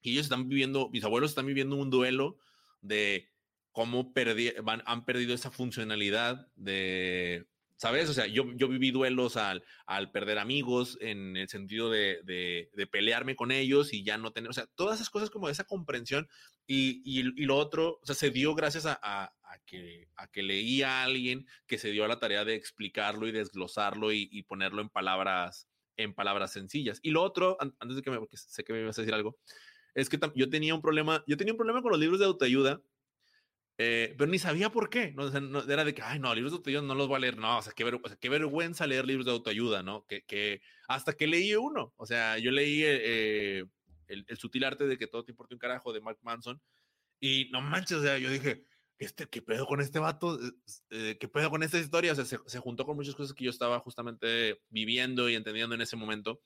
y 0.00 0.12
ellos 0.12 0.24
están 0.24 0.48
viviendo, 0.48 0.88
mis 0.90 1.04
abuelos 1.04 1.30
están 1.30 1.46
viviendo 1.46 1.76
un 1.76 1.90
duelo 1.90 2.38
de 2.80 3.30
cómo 3.72 4.12
perdi 4.12 4.52
van, 4.62 4.82
han 4.86 5.04
perdido 5.04 5.34
esa 5.34 5.50
funcionalidad 5.50 6.48
de, 6.56 7.46
¿sabes? 7.82 8.08
O 8.08 8.12
sea, 8.12 8.28
yo, 8.28 8.44
yo 8.54 8.68
viví 8.68 8.92
duelos 8.92 9.36
al, 9.36 9.64
al 9.86 10.12
perder 10.12 10.38
amigos 10.38 10.96
en 11.00 11.36
el 11.36 11.48
sentido 11.48 11.90
de, 11.90 12.20
de, 12.22 12.86
pelearme 12.86 13.34
con 13.34 13.50
ellos 13.50 13.92
y 13.92 14.04
ya 14.04 14.18
no 14.18 14.32
tener, 14.32 14.50
o 14.50 14.52
sea, 14.52 14.66
todas 14.76 14.96
esas 14.96 15.10
cosas 15.10 15.30
como 15.30 15.48
esa 15.48 15.64
comprensión 15.64 16.28
y, 16.66 17.02
y, 17.04 17.42
y 17.42 17.44
lo 17.44 17.56
otro, 17.56 17.98
o 18.02 18.06
sea, 18.06 18.14
se 18.14 18.30
dio 18.30 18.54
gracias 18.54 18.86
a, 18.86 18.98
a, 19.02 19.32
que, 19.66 20.08
a 20.16 20.26
que 20.28 20.42
leía 20.42 21.00
a 21.00 21.04
alguien 21.04 21.46
que 21.66 21.78
se 21.78 21.90
dio 21.90 22.04
a 22.04 22.08
la 22.08 22.18
tarea 22.18 22.44
de 22.44 22.54
explicarlo 22.54 23.26
y 23.26 23.32
desglosarlo 23.32 24.12
y, 24.12 24.28
y 24.32 24.42
ponerlo 24.44 24.82
en 24.82 24.88
palabras, 24.88 25.68
en 25.96 26.14
palabras 26.14 26.52
sencillas. 26.52 27.00
Y 27.02 27.10
lo 27.10 27.22
otro, 27.22 27.56
antes 27.60 27.96
de 27.96 28.02
que 28.02 28.10
me, 28.10 28.18
porque 28.18 28.36
sé 28.36 28.64
que 28.64 28.72
me 28.72 28.80
ibas 28.80 28.98
a 28.98 29.02
decir 29.02 29.14
algo, 29.14 29.38
es 29.94 30.08
que 30.08 30.18
yo 30.34 30.48
tenía 30.48 30.74
un 30.74 30.82
problema, 30.82 31.22
yo 31.26 31.36
tenía 31.36 31.52
un 31.52 31.58
problema 31.58 31.82
con 31.82 31.90
los 31.90 32.00
libros 32.00 32.18
de 32.18 32.26
autoayuda 32.26 32.80
eh, 33.78 34.14
pero 34.16 34.30
ni 34.30 34.38
sabía 34.38 34.70
por 34.70 34.90
qué. 34.90 35.12
¿no? 35.12 35.26
era 35.62 35.84
de 35.84 35.94
que, 35.94 36.02
ay, 36.02 36.18
no, 36.18 36.34
libros 36.34 36.52
de 36.52 36.56
autoayuda 36.56 36.82
no 36.82 36.94
los 36.94 37.08
voy 37.08 37.16
a 37.16 37.20
leer. 37.20 37.38
No, 37.38 37.58
o 37.58 37.62
sea, 37.62 37.72
qué, 37.74 37.90
qué 38.20 38.28
vergüenza 38.28 38.86
leer 38.86 39.06
libros 39.06 39.26
de 39.26 39.32
autoayuda, 39.32 39.82
¿no? 39.82 40.06
Que, 40.06 40.22
que, 40.22 40.60
hasta 40.88 41.14
que 41.14 41.26
leí 41.26 41.54
uno. 41.54 41.94
O 41.96 42.06
sea, 42.06 42.38
yo 42.38 42.50
leí 42.50 42.82
eh, 42.84 43.64
el, 44.12 44.38
sutil 44.38 44.64
arte 44.64 44.86
de 44.86 44.98
que 44.98 45.06
todo 45.06 45.24
te 45.24 45.32
importa 45.32 45.54
un 45.54 45.58
carajo 45.58 45.92
de 45.92 46.00
Mark 46.00 46.18
Manson. 46.22 46.60
Y 47.20 47.48
no 47.52 47.60
manches, 47.60 47.98
o 47.98 48.02
sea, 48.02 48.18
yo 48.18 48.30
dije, 48.30 48.66
este, 48.98 49.28
¿qué 49.28 49.42
pedo 49.42 49.66
con 49.66 49.80
este 49.80 49.98
vato? 49.98 50.38
Eh, 50.90 51.16
¿Qué 51.20 51.28
pedo 51.28 51.50
con 51.50 51.62
esta 51.62 51.78
historia? 51.78 52.14
Se, 52.14 52.24
se 52.24 52.58
juntó 52.58 52.84
con 52.84 52.96
muchas 52.96 53.14
cosas 53.14 53.34
que 53.34 53.44
yo 53.44 53.50
estaba 53.50 53.80
justamente 53.80 54.60
viviendo 54.68 55.28
y 55.28 55.34
entendiendo 55.34 55.74
en 55.74 55.82
ese 55.82 55.96
momento. 55.96 56.42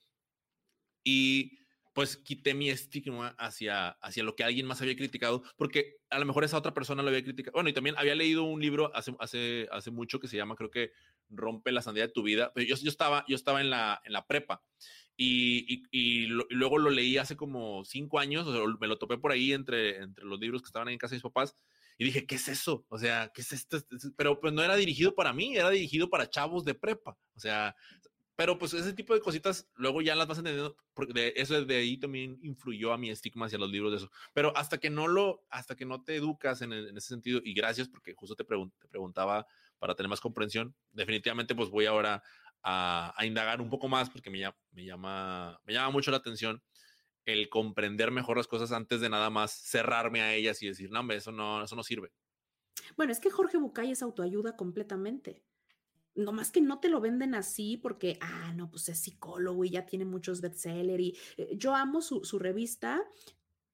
Y 1.05 1.59
pues 1.97 2.19
quité 2.19 2.53
mi 2.53 2.69
estigma 2.69 3.29
hacia, 3.39 3.89
hacia 3.89 4.23
lo 4.23 4.37
que 4.37 4.45
alguien 4.45 4.67
más 4.67 4.83
había 4.83 4.95
criticado, 4.97 5.43
porque 5.57 5.97
a 6.11 6.19
lo 6.19 6.27
mejor 6.27 6.45
esa 6.45 6.59
otra 6.59 6.75
persona 6.75 7.03
lo 7.03 7.09
había 7.09 7.25
criticado. 7.25 7.55
Bueno, 7.55 7.71
y 7.71 7.73
también 7.73 7.95
había 7.97 8.15
leído 8.15 8.43
un 8.43 8.61
libro 8.61 8.95
hace, 8.95 9.17
hace, 9.19 9.67
hace 9.73 9.91
mucho 9.91 10.21
que 10.21 10.29
se 10.29 10.37
llama, 10.37 10.57
creo 10.57 10.71
que 10.71 10.93
Rompe 11.31 11.73
la 11.73 11.81
sandía 11.81 12.07
de 12.07 12.13
tu 12.13 12.23
vida, 12.23 12.53
yo, 12.55 12.77
yo, 12.77 12.91
estaba, 12.91 13.25
yo 13.27 13.35
estaba 13.35 13.63
en 13.63 13.71
la, 13.71 14.03
en 14.05 14.13
la 14.13 14.27
prepa 14.27 14.63
y, 15.17 15.85
y, 15.91 16.27
luego 16.27 16.79
lo 16.79 16.91
leí 16.91 17.17
hace 17.17 17.37
como 17.37 17.85
cinco 17.85 18.19
años, 18.19 18.47
me 18.79 18.87
lo 18.87 18.99
topé 18.99 19.17
por 19.17 19.33
ahí 19.33 19.53
entre, 19.53 20.03
entre 20.03 20.25
los 20.25 20.39
libros 20.39 20.63
que 20.63 20.67
estaban 20.67 20.89
ahí 20.89 20.95
en 20.95 20.99
casa 20.99 21.13
de 21.13 21.17
mis 21.17 21.23
papás 21.23 21.57
y 21.99 22.05
dije, 22.05 22.27
¿qué 22.27 22.35
es 22.35 22.49
eso? 22.49 22.85
O 22.89 22.99
sea, 22.99 23.31
¿qué 23.35 23.41
es 23.41 23.53
esto? 23.53 23.79
Pero 24.17 24.39
pues 24.41 24.53
no 24.53 24.63
era 24.63 24.77
dirigido 24.77 25.15
para 25.15 25.33
mí, 25.33 25.57
era 25.57 25.71
dirigido 25.71 26.11
para 26.11 26.29
chavos 26.29 26.65
de 26.65 26.75
prepa. 26.75 27.17
O 27.35 27.41
sea, 27.41 27.75
pero 28.37 28.59
pues 28.59 28.75
ese 28.75 28.93
tipo 28.93 29.15
de 29.15 29.21
cositas 29.21 29.67
luego 29.77 30.03
ya 30.03 30.15
las 30.15 30.27
vas 30.27 30.37
entendiendo, 30.37 30.77
porque 30.93 31.15
de 31.15 31.33
eso 31.37 31.65
de 31.65 31.77
ahí 31.77 31.97
también 31.97 32.39
influyó 32.43 32.93
a 32.93 32.99
mi 32.99 33.09
estigma 33.09 33.47
hacia 33.47 33.59
los 33.59 33.71
libros 33.71 33.93
de 33.93 33.99
eso. 33.99 34.11
Pero 34.35 34.55
hasta 34.57 34.77
que 34.77 34.91
no 34.91 35.09
lo, 35.09 35.43
hasta 35.49 35.75
que 35.75 35.87
no 35.87 36.03
te 36.03 36.17
educas 36.17 36.61
en, 36.61 36.73
ese 36.75 37.09
sentido, 37.09 37.41
y 37.43 37.55
gracias 37.55 37.89
porque 37.89 38.13
justo 38.15 38.37
te, 38.37 38.45
te, 38.45 38.89
preguntaba 38.89 39.47
para 39.79 39.95
tener 39.95 40.11
más 40.11 40.21
comprensión, 40.21 40.75
definitivamente 40.93 41.55
pues 41.55 41.71
voy 41.71 41.87
ahora 41.87 42.23
a, 42.63 43.15
indagar 43.25 43.61
un 43.61 43.71
poco 43.71 43.89
más 43.89 44.11
porque 44.11 44.31
me, 44.31 44.41
me, 44.73 44.85
llama, 44.85 45.61
me 45.65 45.73
llama 45.73 45.91
mucho 45.91 46.11
la 46.11 46.17
atención 46.19 46.63
el 47.25 47.49
comprender 47.49 48.11
mejor 48.11 48.37
las 48.37 48.47
cosas 48.47 48.73
antes 48.73 49.01
de 49.01 49.09
nada 49.09 49.31
más 49.31 49.53
cerrarme 49.53 50.23
a 50.23 50.35
ellas 50.35 50.63
y 50.63 50.69
decir, 50.69 50.91
no, 50.91 51.01
hombre, 51.01 51.17
eso 51.17 51.33
no, 51.33 51.65
eso 51.65 51.75
no 51.75 51.83
sirve. 51.83 52.13
Bueno, 52.97 53.13
es 53.13 53.21
que 53.21 53.31
Jorge 53.31 53.59
Bucay 53.59 53.91
es 53.91 54.03
autoayuda 54.03 54.57
completamente 54.57 55.43
no 56.17 56.33
más 56.33 56.51
que 56.51 56.61
no 56.61 56.81
te 56.81 56.89
lo 56.89 57.01
venden 57.01 57.35
así 57.35 57.77
porque, 57.77 58.19
ah, 58.21 58.53
no, 58.55 58.71
pues 58.71 58.89
es 58.89 58.99
psicólogo 58.99 59.65
y 59.65 59.71
ya 59.71 59.87
tiene 59.87 60.05
muchos 60.05 60.41
bestsellers 60.41 61.03
y 61.03 61.17
eh, 61.37 61.51
yo 61.57 61.75
amo 61.75 62.01
su, 62.01 62.39
revista 62.39 63.05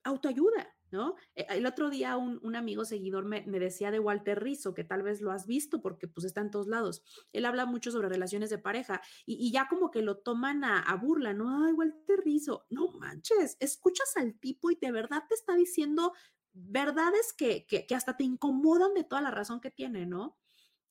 Autoayuda, 0.05 0.77
¿no? 0.93 1.16
Eh, 1.35 1.47
el 1.51 1.66
otro 1.66 1.90
día 1.90 2.16
un, 2.16 2.55
amigo 2.55 2.85
seguidor 2.85 3.24
me, 3.24 3.43
decía 3.43 3.90
de 3.90 3.98
Walter 3.98 4.43
Rizzo, 4.43 4.74
que 4.74 4.85
tal 4.85 5.02
vez 5.02 5.20
lo 5.20 5.32
has 5.32 5.47
visto 5.47 5.81
porque 5.81 6.06
pues 6.06 6.24
está 6.24 6.40
en 6.40 6.51
todos 6.51 6.69
lados. 6.69 7.02
Él 7.32 7.47
habla 7.47 7.66
mucho 7.66 7.90
sobre 7.90 8.09
relaciones 8.09 8.51
de 8.51 8.59
pareja 8.59 9.01
y, 9.27 9.51
ya 9.51 9.69
como 9.69 9.90
que 9.90 10.02
lo 10.02 10.19
toman 10.19 10.64
a, 10.64 10.94
burla, 10.97 11.32
¿no? 11.32 11.64
Ay, 11.64 11.73
Walter 11.73 12.20
Rizzo, 12.24 12.66
no 12.70 12.89
manches, 12.93 13.56
escuchas 13.59 14.16
al 14.16 14.39
tipo 14.39 14.70
y 14.70 14.77
de 14.77 14.93
verdad 14.93 15.24
te 15.28 15.35
está 15.35 15.56
diciendo 15.56 16.12
verdades 16.52 17.32
que, 17.32 17.66
que, 17.66 17.86
que 17.86 17.94
hasta 17.94 18.16
te 18.16 18.24
incomodan 18.24 18.94
de 18.94 19.05
toda 19.05 19.23
la 19.23 19.31
razón 19.31 19.60
que 19.60 19.70
tiene, 19.70 20.06
¿no? 20.06 20.39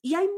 Y 0.02 0.14
hay 0.14 0.28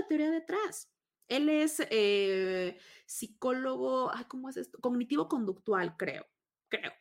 teoría 0.00 0.30
detrás. 0.30 0.90
Él 1.28 1.48
es 1.48 1.80
eh, 1.90 2.78
psicólogo, 3.06 4.10
¿cómo 4.28 4.48
es 4.48 4.56
esto? 4.56 4.78
Cognitivo-conductual, 4.80 5.96
creo, 5.96 6.26
creo. 6.68 6.92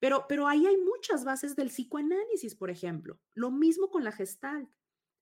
Pero, 0.00 0.26
pero 0.28 0.46
ahí 0.46 0.66
hay 0.66 0.76
muchas 0.76 1.24
bases 1.24 1.56
del 1.56 1.68
psicoanálisis, 1.68 2.54
por 2.54 2.70
ejemplo. 2.70 3.18
Lo 3.34 3.50
mismo 3.50 3.90
con 3.90 4.04
la 4.04 4.12
gestalt. 4.12 4.70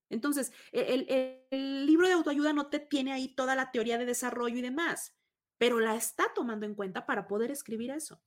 Entonces, 0.09 0.53
e, 0.71 0.93
el, 0.93 1.47
el, 1.51 1.85
libro 1.85 2.07
de 2.07 2.13
autoayuda 2.13 2.53
no 2.53 2.67
te 2.67 2.79
tiene 2.79 3.11
ahí 3.11 3.33
toda 3.35 3.55
la 3.55 3.71
teoría 3.71 3.97
de 3.97 4.05
desarrollo 4.05 4.57
y 4.57 4.61
demás, 4.61 5.15
pero 5.57 5.79
la 5.79 5.95
está 5.95 6.25
tomando 6.33 6.65
en 6.65 6.75
cuenta 6.75 7.05
para 7.05 7.27
poder 7.27 7.51
escribir 7.51 7.91
eso. 7.91 8.21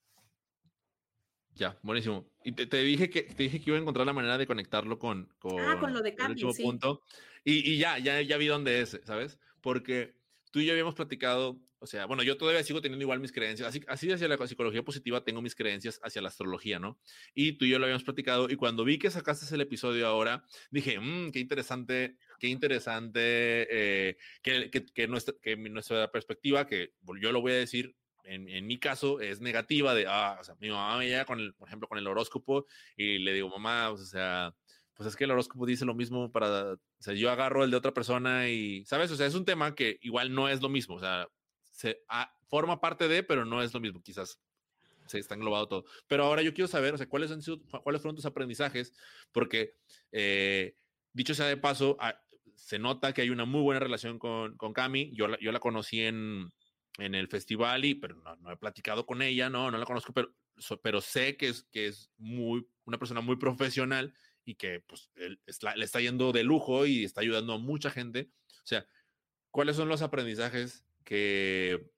Ya, 1.55 1.79
buenísimo. 1.83 2.27
Y 2.45 2.53
te, 2.53 2.77
dije 2.79 3.11
que 3.11 3.23
te 3.23 3.43
dije 3.43 3.61
que 3.61 3.71
iba 3.71 3.77
a 3.77 3.81
encontrar 3.81 4.07
la 4.07 4.13
manera 4.13 4.39
de 4.39 4.47
conectarlo 4.47 4.99
con, 4.99 5.33
con, 5.39 5.61
ah, 5.61 5.79
con 5.79 5.93
lo 5.93 6.01
de 6.01 6.15
cambio, 6.15 6.53
sí. 6.53 6.63
punto. 6.63 7.03
Y, 7.45 7.73
y, 7.73 7.79
ya, 7.79 7.99
ya, 7.99 8.21
ya 8.21 8.37
vi 8.37 8.47
dónde 8.47 8.81
es, 8.81 9.01
¿sabes? 9.05 9.39
Porque 9.61 10.20
tú 10.51 10.61
y 10.61 10.67
yo 10.67 10.73
habíamos 10.73 10.95
platicado, 10.95 11.61
o 11.79 11.87
sea, 11.87 12.07
bueno, 12.07 12.23
yo 12.23 12.37
todavía 12.37 12.63
sigo 12.63 12.81
teniendo 12.81 13.03
igual 13.03 13.21
mis 13.21 13.33
creencias, 13.33 13.69
así, 13.69 13.81
así 13.89 14.11
hacia 14.11 14.29
la 14.29 14.47
psicología 14.47 14.83
positiva 14.83 15.25
tengo 15.25 15.43
mis 15.43 15.55
creencias 15.55 16.01
hacia 16.03 16.23
la 16.23 16.29
astrología, 16.29 16.79
¿no? 16.79 16.99
Y 17.35 17.53
tú 17.53 17.65
y 17.65 17.71
yo 17.71 17.79
lo 17.79 17.85
habíamos 17.85 18.05
platicado 18.05 18.49
y 18.51 18.57
cuando 18.57 18.85
vi 18.85 18.99
que 18.99 19.11
sacaste 19.11 19.55
el 19.55 19.61
episodio 19.61 20.07
ahora, 20.07 20.45
dije, 20.71 20.99
mmm, 20.99 21.31
qué 21.33 21.41
interesante, 21.41 22.17
qué 22.39 22.49
interesante 22.49 23.21
eh, 23.71 24.17
que, 24.43 24.71
que, 24.71 24.85
que, 24.87 25.09
nuestra, 25.09 25.35
que 25.41 25.57
nuestra 25.57 26.11
perspectiva, 26.11 26.67
que 26.67 26.95
yo 27.21 27.33
lo 27.33 27.41
voy 27.41 27.53
a 27.53 27.57
decir, 27.57 27.97
en, 28.25 28.67
mi 28.67 28.79
caso 28.79 29.21
es 29.21 29.41
negativa 29.41 29.95
de, 29.95 30.07
ah, 30.09 30.39
o 30.41 30.45
sea, 30.45 30.55
mi 30.61 30.69
mamá 30.69 30.99
me 30.99 31.07
llega 31.07 31.25
con 31.25 31.41
el, 31.41 31.55
por 31.55 31.69
ejemplo, 31.69 31.89
con 31.89 31.99
el 31.99 32.07
horóscopo 32.07 32.67
y 32.97 33.19
le 33.19 33.33
digo, 33.33 33.49
mamá, 33.49 33.91
o 33.91 33.97
sea, 33.97 34.55
pues 35.01 35.09
es 35.09 35.17
que 35.17 35.25
el 35.25 35.31
horóscopo 35.31 35.65
dice 35.65 35.87
lo 35.87 35.95
mismo 35.95 36.31
para, 36.31 36.75
o 36.75 36.79
sea, 36.99 37.15
yo 37.15 37.31
agarro 37.31 37.65
el 37.65 37.71
de 37.71 37.79
otra 37.79 37.95
persona 37.95 38.51
y, 38.51 38.85
¿sabes? 38.85 39.11
O 39.11 39.17
sea, 39.17 39.25
es 39.25 39.35
un 39.35 39.47
tema 39.47 39.75
que 39.75 39.99
igual 40.03 40.35
no 40.35 40.47
es 40.47 40.61
lo 40.61 40.69
mismo, 40.69 40.97
o 40.97 41.01
sea, 41.01 41.27
se 41.63 42.03
ah, 42.07 42.31
forma 42.51 42.83
parte 42.83 43.09
de, 43.09 43.23
pero 43.23 43.47
no 43.47 43.63
es 43.63 43.73
lo 43.73 43.81
mismo, 43.81 44.03
quizás 44.03 44.43
se 45.07 45.19
está 45.19 45.37
englobado 45.37 45.69
todo. 45.69 45.85
Pero 46.07 46.25
ahora 46.25 46.43
yo 46.43 46.53
quiero 46.53 46.69
saber, 46.69 46.93
o 46.93 46.99
sea, 46.99 47.09
cuáles, 47.09 47.31
han 47.31 47.41
sido, 47.41 47.63
cuáles 47.83 48.03
fueron 48.03 48.15
tus 48.15 48.27
aprendizajes, 48.27 48.93
porque, 49.33 49.73
eh, 50.13 50.75
dicho 51.15 51.33
sea 51.33 51.47
de 51.47 51.57
paso, 51.57 51.97
ah, 51.99 52.21
se 52.55 52.79
nota 52.79 53.15
que 53.15 53.23
hay 53.23 53.31
una 53.31 53.47
muy 53.47 53.63
buena 53.63 53.81
relación 53.81 54.19
con, 54.19 54.55
con 54.59 54.75
Cami, 54.75 55.13
yo 55.15 55.29
yo 55.39 55.51
la 55.51 55.61
conocí 55.61 56.03
en, 56.03 56.51
en 56.99 57.15
el 57.15 57.27
festival 57.29 57.87
y 57.87 57.95
pero 57.95 58.17
no, 58.17 58.53
he 58.53 58.57
platicado 58.59 59.07
con 59.07 59.23
ella, 59.23 59.49
no, 59.49 59.71
no 59.71 59.79
la 59.79 59.87
conozco, 59.87 60.13
pero, 60.13 60.35
pero 60.83 61.01
sé 61.01 61.39
que 61.39 61.49
es, 61.49 61.63
que 61.73 61.87
es 61.87 62.11
muy, 62.19 62.69
una 62.85 62.99
persona 62.99 63.23
muy 63.23 63.37
profesional 63.37 64.13
y 64.45 64.55
que 64.55 64.81
pues 64.81 65.11
él 65.17 65.41
le 65.77 65.85
está 65.85 66.01
yendo 66.01 66.33
de 66.33 66.45
lujo 66.45 66.87
y 66.87 67.05
está 67.05 67.21
ayudando 67.21 67.55
a 67.55 67.59
mucha 67.59 67.91
gente. 67.91 68.31
O 68.63 68.67
sea, 68.67 68.87
¿cuáles 69.51 69.77
son 69.77 69.89
los 69.89 70.03
aprendizajes 70.03 70.85
que 71.05 71.91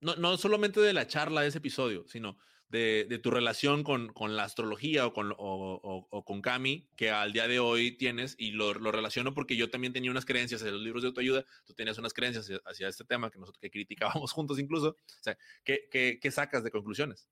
no, 0.00 0.16
no 0.16 0.36
solamente 0.36 0.80
de 0.80 0.92
la 0.92 1.06
charla 1.06 1.42
de 1.42 1.48
ese 1.48 1.58
episodio, 1.58 2.06
sino 2.06 2.38
de, 2.68 3.20
tu 3.22 3.30
relación 3.30 3.82
con, 3.82 4.12
la 4.36 4.44
astrología 4.44 5.06
o 5.06 5.12
con, 5.12 5.34
o, 5.36 6.24
con 6.24 6.42
Cami, 6.42 6.88
que 6.96 7.10
al 7.10 7.32
día 7.32 7.48
de 7.48 7.58
hoy 7.58 7.92
tienes, 7.92 8.34
y 8.38 8.52
lo, 8.52 8.72
relaciono 8.74 9.34
porque 9.34 9.56
yo 9.56 9.70
también 9.70 9.92
tenía 9.92 10.10
unas 10.10 10.24
creencias 10.24 10.62
en 10.62 10.72
los 10.72 10.82
libros 10.82 11.02
de 11.02 11.08
autoayuda, 11.08 11.44
tú 11.64 11.74
tenías 11.74 11.98
unas 11.98 12.12
creencias 12.12 12.50
hacia, 12.64 12.88
este 12.88 13.04
tema 13.04 13.30
que 13.30 13.38
nosotros 13.38 13.60
que 13.60 13.70
criticábamos 13.70 14.32
juntos 14.32 14.58
incluso. 14.58 14.88
O 14.88 15.22
sea, 15.22 15.36
¿qué, 15.64 15.88
qué, 15.90 16.30
sacas 16.30 16.62
de 16.62 16.70
conclusiones? 16.70 17.28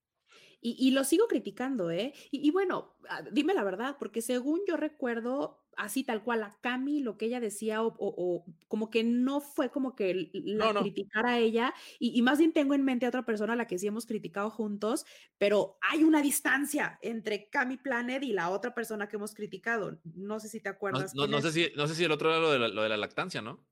Y, 0.61 0.91
lo 0.91 1.05
sigo 1.05 1.29
criticando, 1.29 1.91
¿eh? 1.93 2.13
Y, 2.33 2.49
y, 2.49 2.51
bueno, 2.51 2.97
ah, 3.09 3.23
dime 3.31 3.55
la 3.55 3.63
verdad, 3.63 3.97
porque 4.01 4.21
según 4.21 4.61
yo 4.67 4.77
recuerdo, 4.77 5.67
así 5.77 6.05
tal 6.05 6.23
cual 6.23 6.43
a 6.43 6.57
Cami 6.61 7.01
lo 7.01 7.17
que 7.17 7.27
ella 7.27 7.41
decía 7.41 7.83
o, 7.83 8.45
como 8.69 8.91
que 8.91 9.05
no 9.05 9.41
fue 9.41 9.71
como 9.71 9.95
que 9.95 10.31
la 10.33 10.75
criticara 10.75 11.33
a 11.33 11.39
ella 11.39 11.75
y, 11.99 12.21
más 12.23 12.39
bien 12.39 12.53
tengo 12.53 12.75
en 12.75 12.85
mente 12.85 13.07
a 13.07 13.11
otra 13.11 13.25
persona 13.25 13.53
a 13.53 13.57
la 13.57 13.67
que 13.67 13.79
sí 13.79 13.87
hemos 13.87 14.07
criticado 14.07 14.51
juntos, 14.51 15.05
pero 15.39 15.79
hay 15.81 16.03
una 16.03 16.23
distancia 16.23 16.99
entre 17.03 17.49
Cami 17.49 17.77
Planet 17.77 18.23
y 18.23 18.33
la 18.33 18.51
otra 18.51 18.75
persona 18.75 19.09
que 19.09 19.17
hemos 19.17 19.35
criticado. 19.35 20.01
No 20.05 20.41
sé 20.41 20.49
si 20.49 20.61
te 20.61 20.69
acuerdas. 20.69 21.15
No, 21.15 21.27
no, 21.27 21.41
sé, 21.41 21.53
si, 21.53 21.69
no 21.77 21.87
sé 21.87 21.95
si 21.95 22.05
el 22.05 22.13
otro 22.13 22.31
era 22.31 22.41
lo 22.41 22.51
de 22.51 22.59
la, 22.59 22.69
lo 22.69 22.83
de 22.83 22.89
la 22.89 22.97
lactancia, 22.97 23.43
¿no? 23.43 23.65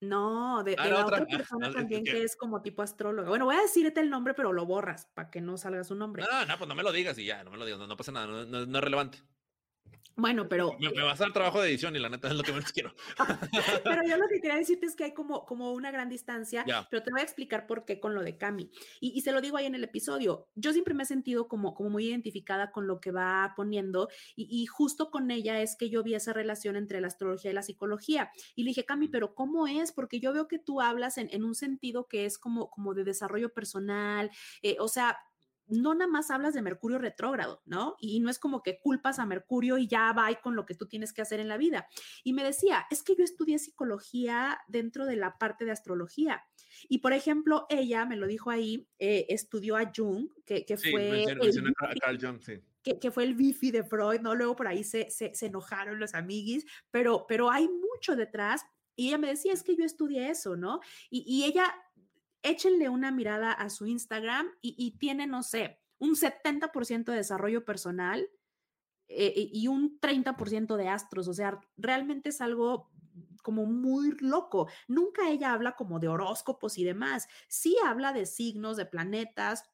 No, 0.00 0.62
de, 0.62 0.76
ah, 0.78 0.86
la 0.86 1.06
otra, 1.06 1.26
persona 1.26 1.72
también 1.72 2.04
que... 2.04 2.22
es 2.22 2.36
como 2.36 2.62
tipo 2.62 2.82
astróloga. 2.82 3.28
Bueno, 3.28 3.46
voy 3.46 3.56
a 3.56 3.62
decirte 3.62 4.00
el 4.00 4.10
nombre, 4.10 4.32
pero 4.34 4.52
lo 4.52 4.64
borras 4.64 5.06
para 5.06 5.28
que 5.30 5.40
no 5.40 5.56
salga 5.56 5.82
su 5.82 5.96
nombre. 5.96 6.24
No, 6.30 6.46
no, 6.46 6.56
pues 6.56 6.68
no 6.68 6.74
me 6.76 6.84
lo 6.84 6.92
digas 6.92 7.18
y 7.18 7.24
ya, 7.24 7.42
no 7.42 7.50
me 7.50 7.56
lo 7.56 7.64
digas, 7.64 7.80
no, 7.80 7.96
pasa 7.96 8.12
nada, 8.12 8.26
no, 8.26 8.44
no 8.44 8.78
es 8.78 8.84
relevante. 8.84 9.18
Bueno, 10.18 10.48
pero... 10.48 10.76
Me, 10.80 10.90
va 11.00 11.10
a 11.10 11.12
hacer 11.12 11.32
trabajo 11.32 11.62
de 11.62 11.68
edición 11.68 11.94
y 11.94 12.00
la 12.00 12.08
neta 12.08 12.26
es 12.26 12.34
lo 12.34 12.42
que 12.42 12.52
menos 12.52 12.72
quiero. 12.72 12.92
pero 13.84 14.02
yo 14.04 14.16
lo 14.16 14.26
que 14.26 14.40
quería 14.40 14.56
decirte 14.56 14.86
es 14.86 14.96
que 14.96 15.04
hay 15.04 15.14
como, 15.14 15.46
como 15.46 15.72
una 15.72 15.92
gran 15.92 16.08
distancia, 16.08 16.64
pero 16.90 17.04
te 17.04 17.12
voy 17.12 17.20
a 17.20 17.22
explicar 17.22 17.68
por 17.68 17.84
qué 17.84 18.00
con 18.00 18.16
lo 18.16 18.22
de 18.22 18.36
Cami. 18.36 18.68
Y, 19.00 19.20
se 19.20 19.30
lo 19.30 19.40
digo 19.40 19.56
ahí 19.56 19.66
en 19.66 19.76
el 19.76 19.84
episodio. 19.84 20.48
Yo 20.56 20.72
siempre 20.72 20.92
me 20.92 21.04
he 21.04 21.06
sentido 21.06 21.46
como, 21.46 21.72
como 21.72 21.90
muy 21.90 22.08
identificada 22.08 22.72
con 22.72 22.88
lo 22.88 23.00
que 23.00 23.12
va 23.12 23.52
poniendo 23.54 24.08
y, 24.34 24.66
justo 24.66 25.10
con 25.10 25.30
ella 25.30 25.62
es 25.62 25.76
que 25.76 25.88
yo 25.88 26.02
vi 26.02 26.14
esa 26.14 26.32
relación 26.32 26.74
entre 26.74 27.00
la 27.00 27.06
astrología 27.06 27.52
y 27.52 27.54
la 27.54 27.62
psicología. 27.62 28.32
Y 28.56 28.64
le 28.64 28.70
dije, 28.70 28.84
Cami, 28.84 29.06
pero 29.06 29.36
¿cómo 29.36 29.68
es? 29.68 29.92
Porque 29.92 30.18
yo 30.18 30.32
veo 30.32 30.48
que 30.48 30.58
tú 30.58 30.80
hablas 30.80 31.16
en, 31.18 31.28
en 31.30 31.44
un 31.44 31.54
sentido 31.54 32.08
que 32.08 32.24
es 32.24 32.38
como, 32.38 32.70
como 32.70 32.92
de 32.92 33.04
desarrollo 33.04 33.52
personal, 33.54 34.32
eh, 34.62 34.76
o 34.80 34.88
sea, 34.88 35.16
no 35.68 35.94
nada 35.94 36.10
más 36.10 36.30
hablas 36.30 36.54
de 36.54 36.62
Mercurio 36.62 36.98
retrógrado, 36.98 37.62
¿no? 37.66 37.96
Y 38.00 38.20
no 38.20 38.30
es 38.30 38.38
como 38.38 38.62
que 38.62 38.80
culpas 38.80 39.18
a 39.18 39.26
Mercurio 39.26 39.78
y 39.78 39.86
ya 39.86 40.12
va 40.12 40.28
con 40.42 40.56
lo 40.56 40.66
que 40.66 40.74
tú 40.74 40.86
tienes 40.86 41.12
que 41.12 41.22
hacer 41.22 41.40
en 41.40 41.48
la 41.48 41.56
vida. 41.56 41.88
Y 42.24 42.32
me 42.32 42.44
decía, 42.44 42.86
es 42.90 43.02
que 43.02 43.14
yo 43.14 43.24
estudié 43.24 43.58
psicología 43.58 44.60
dentro 44.68 45.06
de 45.06 45.16
la 45.16 45.38
parte 45.38 45.64
de 45.64 45.72
astrología. 45.72 46.44
Y 46.88 46.98
por 46.98 47.12
ejemplo, 47.12 47.66
ella 47.68 48.04
me 48.04 48.16
lo 48.16 48.26
dijo 48.26 48.50
ahí, 48.50 48.88
eh, 48.98 49.26
estudió 49.28 49.76
a 49.76 49.90
Jung, 49.94 50.28
que, 50.44 50.64
fue... 50.76 51.24
el, 51.24 51.74
Carl 52.00 52.18
Jung, 52.20 52.40
sí. 52.40 52.54
Que, 52.82 53.10
fue 53.10 53.24
el 53.24 53.34
bifi 53.34 53.70
de 53.70 53.84
Freud, 53.84 54.20
¿no? 54.20 54.34
Luego 54.34 54.56
por 54.56 54.66
ahí 54.66 54.82
se, 54.82 55.10
se, 55.10 55.34
enojaron 55.44 55.98
los 55.98 56.14
amiguis, 56.14 56.64
pero, 56.90 57.26
pero 57.28 57.50
hay 57.50 57.68
mucho 57.68 58.16
detrás. 58.16 58.62
Y 58.96 59.08
ella 59.08 59.18
me 59.18 59.28
decía, 59.28 59.52
es 59.52 59.62
que 59.62 59.76
yo 59.76 59.84
estudié 59.84 60.30
eso, 60.30 60.56
¿no? 60.56 60.80
Y, 61.10 61.22
y 61.26 61.44
ella 61.44 61.72
échenle 62.42 62.88
una 62.88 63.10
mirada 63.10 63.52
a 63.52 63.70
su 63.70 63.86
Instagram 63.86 64.48
y, 64.60 64.96
tiene, 64.98 65.26
no 65.26 65.42
sé, 65.42 65.80
un 65.98 66.14
70% 66.14 67.04
de 67.04 67.16
desarrollo 67.16 67.64
personal 67.64 68.28
eh, 69.08 69.50
y 69.52 69.68
un 69.68 69.98
30% 70.00 70.76
de 70.76 70.88
astros. 70.88 71.28
O 71.28 71.34
sea, 71.34 71.60
realmente 71.76 72.28
es 72.28 72.40
algo 72.40 72.90
como 73.42 73.66
muy 73.66 74.16
loco. 74.20 74.68
Nunca 74.86 75.30
ella 75.30 75.52
habla 75.52 75.74
como 75.74 75.98
de 75.98 76.08
horóscopos 76.08 76.78
y 76.78 76.84
demás. 76.84 77.28
Sí 77.48 77.76
habla 77.84 78.12
de 78.12 78.26
signos, 78.26 78.76
de 78.76 78.86
planetas, 78.86 79.64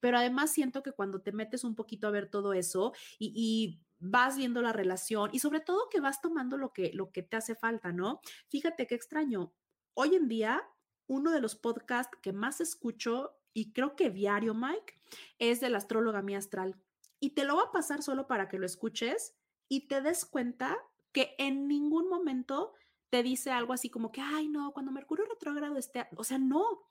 pero 0.00 0.18
además 0.18 0.50
siento 0.50 0.82
que 0.82 0.92
cuando 0.92 1.20
te 1.20 1.32
metes 1.32 1.64
un 1.64 1.74
poquito 1.74 2.08
a 2.08 2.10
ver 2.10 2.28
todo 2.28 2.52
eso 2.52 2.92
y, 3.18 3.32
y 3.34 3.80
vas 3.98 4.36
viendo 4.36 4.60
la 4.60 4.72
relación 4.72 5.30
y 5.32 5.38
sobre 5.38 5.60
todo 5.60 5.88
que 5.88 6.00
vas 6.00 6.20
tomando 6.20 6.56
lo 6.56 6.72
que, 6.72 6.90
lo 6.92 7.10
que 7.10 7.22
te 7.22 7.36
hace 7.36 7.54
falta, 7.54 7.92
¿no? 7.92 8.20
Fíjate 8.48 8.86
qué 8.86 8.94
extraño. 8.94 9.54
Hoy 9.94 10.16
en 10.16 10.28
día 10.28 10.62
uno 11.06 11.30
de 11.30 11.40
los 11.40 11.56
podcasts 11.56 12.16
que 12.22 12.32
más 12.32 12.60
escucho 12.60 13.36
y 13.52 13.72
creo 13.72 13.96
que 13.96 14.10
diario, 14.10 14.54
Mike, 14.54 15.00
es 15.38 15.60
de 15.60 15.70
la 15.70 15.78
astróloga 15.78 16.22
mi 16.22 16.34
astral. 16.34 16.76
Y 17.20 17.30
te 17.30 17.44
lo 17.44 17.54
voy 17.54 17.64
a 17.66 17.72
pasar 17.72 18.02
solo 18.02 18.26
para 18.26 18.48
que 18.48 18.58
lo 18.58 18.66
escuches 18.66 19.36
y 19.68 19.86
te 19.86 20.00
des 20.00 20.24
cuenta 20.24 20.76
que 21.12 21.34
en 21.38 21.68
ningún 21.68 22.08
momento 22.08 22.74
te 23.10 23.22
dice 23.22 23.50
algo 23.52 23.72
así 23.72 23.90
como 23.90 24.10
que, 24.10 24.20
ay, 24.20 24.48
no, 24.48 24.72
cuando 24.72 24.90
Mercurio 24.90 25.24
retrógrado 25.26 25.76
esté, 25.76 26.08
o 26.16 26.24
sea, 26.24 26.38
no, 26.38 26.90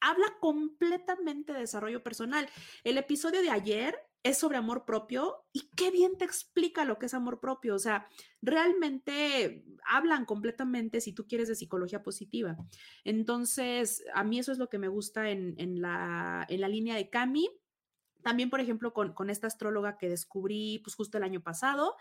habla 0.00 0.36
completamente 0.40 1.52
de 1.52 1.60
desarrollo 1.60 2.02
personal. 2.02 2.48
El 2.84 2.98
episodio 2.98 3.42
de 3.42 3.50
ayer 3.50 3.98
es 4.24 4.38
sobre 4.38 4.56
amor 4.56 4.86
propio 4.86 5.44
y 5.52 5.68
qué 5.76 5.90
bien 5.90 6.16
te 6.16 6.24
explica 6.24 6.86
lo 6.86 6.98
que 6.98 7.06
es 7.06 7.14
amor 7.14 7.40
propio. 7.40 7.74
O 7.74 7.78
sea, 7.78 8.08
realmente 8.40 9.64
hablan 9.86 10.24
completamente, 10.24 11.02
si 11.02 11.12
tú 11.12 11.26
quieres, 11.28 11.46
de 11.48 11.54
psicología 11.54 12.02
positiva. 12.02 12.56
Entonces, 13.04 14.02
a 14.14 14.24
mí 14.24 14.38
eso 14.38 14.50
es 14.50 14.58
lo 14.58 14.70
que 14.70 14.78
me 14.78 14.88
gusta 14.88 15.28
en, 15.28 15.80
la, 15.80 16.46
en 16.48 16.60
la 16.62 16.68
línea 16.68 16.96
de 16.96 17.10
Cami. 17.10 17.50
También, 18.22 18.48
por 18.48 18.60
ejemplo, 18.60 18.94
con, 18.94 19.12
con 19.12 19.28
esta 19.28 19.46
astróloga 19.46 19.98
que 19.98 20.08
descubrí 20.08 20.80
pues 20.82 20.96
justo 20.96 21.18
el 21.18 21.24
año 21.24 21.42
pasado. 21.42 21.94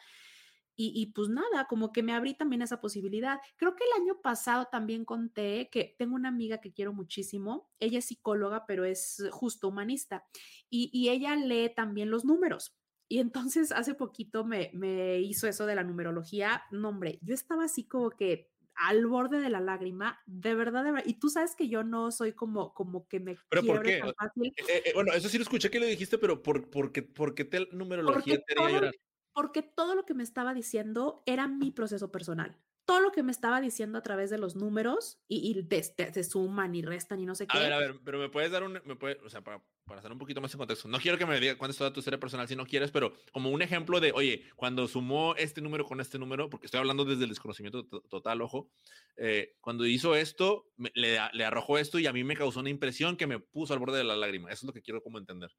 Y, 0.76 1.08
pues 1.14 1.30
nada, 1.30 1.68
como 1.70 1.92
que 1.92 2.02
me 2.02 2.14
abrí 2.14 2.34
también 2.34 2.62
esa 2.62 2.82
posibilidad. 2.82 3.40
Creo 3.58 3.76
que 3.76 3.84
el 3.84 4.02
año 4.02 4.22
pasado 4.22 4.68
también 4.72 5.06
conté 5.06 5.70
que 5.72 5.96
tengo 5.98 6.16
una 6.16 6.30
amiga 6.30 6.60
que 6.60 6.74
quiero 6.74 6.94
muchísimo. 6.94 7.70
Ella 7.80 8.00
es 8.00 8.06
psicóloga, 8.06 8.66
pero 8.66 8.84
es 8.84 9.24
justo 9.32 9.68
humanista. 9.68 10.26
Y, 10.70 11.10
ella 11.10 11.36
lee 11.36 11.72
también 11.76 12.10
los 12.10 12.26
números. 12.26 12.76
Y 13.08 13.20
entonces 13.20 13.72
hace 13.72 13.94
poquito 13.94 14.46
me, 14.46 14.72
me 14.74 15.20
hizo 15.20 15.48
eso 15.48 15.66
de 15.68 15.76
la 15.76 15.84
numerología. 15.84 16.64
No, 16.72 16.90
hombre, 16.90 17.20
yo 17.22 17.36
estaba 17.36 17.66
así 17.66 17.84
como 17.84 18.10
que 18.10 18.50
al 18.76 19.06
borde 19.06 19.40
de 19.40 19.50
la 19.50 19.60
lágrima, 19.60 20.20
de 20.26 20.56
verdad, 20.56 20.84
de 20.84 20.92
verdad. 20.92 21.08
Y 21.08 21.20
tú 21.20 21.30
sabes 21.30 21.56
que 21.56 21.70
yo 21.70 21.84
no 21.84 22.12
soy 22.12 22.34
como, 22.34 22.74
como 22.74 23.08
que 23.08 23.20
me 23.20 23.38
¿Pero 23.50 23.64
por 23.64 23.84
qué? 23.84 24.00
Tan 24.00 24.14
fácil. 24.16 24.54
Eh, 24.58 24.84
eh, 24.86 24.92
bueno, 24.94 25.14
eso 25.14 25.30
sí 25.30 25.38
lo 25.38 25.44
escuché 25.44 25.70
que 25.70 25.80
lo 25.80 25.86
dijiste, 25.86 26.18
pero 26.18 26.42
¿por, 26.42 26.70
por, 26.70 26.92
qué, 26.92 27.04
por 27.04 27.36
qué 27.36 27.46
te 27.46 27.68
numerología 27.72 28.42
te 28.42 28.54
haría 28.54 28.76
llorar? 28.76 28.94
Porque 29.34 29.62
todo 29.62 29.96
lo 29.96 30.06
que 30.06 30.14
me 30.14 30.24
estaba 30.24 30.54
diciendo 30.54 31.24
era 31.26 31.48
mi 31.48 31.72
proceso 31.72 32.12
personal. 32.12 32.58
Todo 32.86 33.00
lo 33.00 33.12
que 33.14 33.24
me 33.24 33.32
estaba 33.32 33.62
diciendo 33.62 33.98
a 33.98 34.02
través 34.02 34.30
de 34.30 34.38
los 34.38 34.58
números 34.58 35.22
y, 35.30 35.50
y 35.50 35.62
de, 35.62 36.24
suman 36.24 36.76
y 36.76 36.82
restan 36.82 37.22
y 37.22 37.26
no 37.26 37.34
sé 37.34 37.48
qué. 37.48 37.58
A 37.58 37.62
ver, 37.62 37.74
a 37.74 37.80
ver, 37.80 38.00
pero 38.04 38.20
me 38.20 38.28
puedes 38.28 38.52
dar 38.52 38.64
un, 38.64 38.74
me 38.84 38.98
puede, 38.98 39.18
o 39.24 39.30
sea, 39.30 39.42
para, 39.42 39.64
para 39.86 40.00
hacer 40.00 40.12
un 40.12 40.20
toquito 40.20 40.42
más 40.42 40.54
en 40.54 40.58
contexto. 40.58 40.90
No 40.90 41.00
quiero 41.00 41.18
que 41.18 41.26
me 41.26 41.40
digas 41.40 41.56
cuál 41.56 41.72
es 41.72 41.78
toda 41.78 41.94
tu 41.94 42.02
serie 42.02 42.20
personal 42.20 42.46
si 42.46 42.58
no 42.58 42.66
quieres, 42.66 42.92
pero 42.92 43.14
como 43.32 43.52
un 43.52 43.62
ejemplo 43.62 44.02
de, 44.02 44.12
oye, 44.12 44.44
cuando 44.58 44.86
sumó 44.90 45.34
este 45.38 45.62
número 45.62 45.86
con 45.86 46.02
este 46.02 46.20
número, 46.20 46.50
porque 46.50 46.66
estoy 46.66 46.80
hablando 46.80 47.06
desde 47.06 47.24
el 47.24 47.30
desconocimiento 47.30 47.86
total, 47.86 48.42
ojo, 48.42 48.70
eh, 49.16 49.56
cuando 49.62 49.86
hizo 49.86 50.16
esto, 50.16 50.70
le, 50.94 51.20
le 51.32 51.46
arrojó 51.46 51.78
esto 51.78 52.00
y 52.00 52.08
a 52.08 52.12
mí 52.12 52.26
me 52.26 52.36
causó 52.36 52.60
una 52.60 52.70
impresión 52.70 53.16
que 53.16 53.28
me 53.28 53.40
puso 53.40 53.72
al 53.72 53.80
borde 53.80 54.00
de 54.00 54.04
la 54.04 54.18
lágrima. 54.18 54.50
Eso 54.50 54.66
es 54.66 54.68
lo 54.68 54.74
que 54.74 54.82
quiero 54.82 55.02
como 55.02 55.20
entender. 55.20 55.52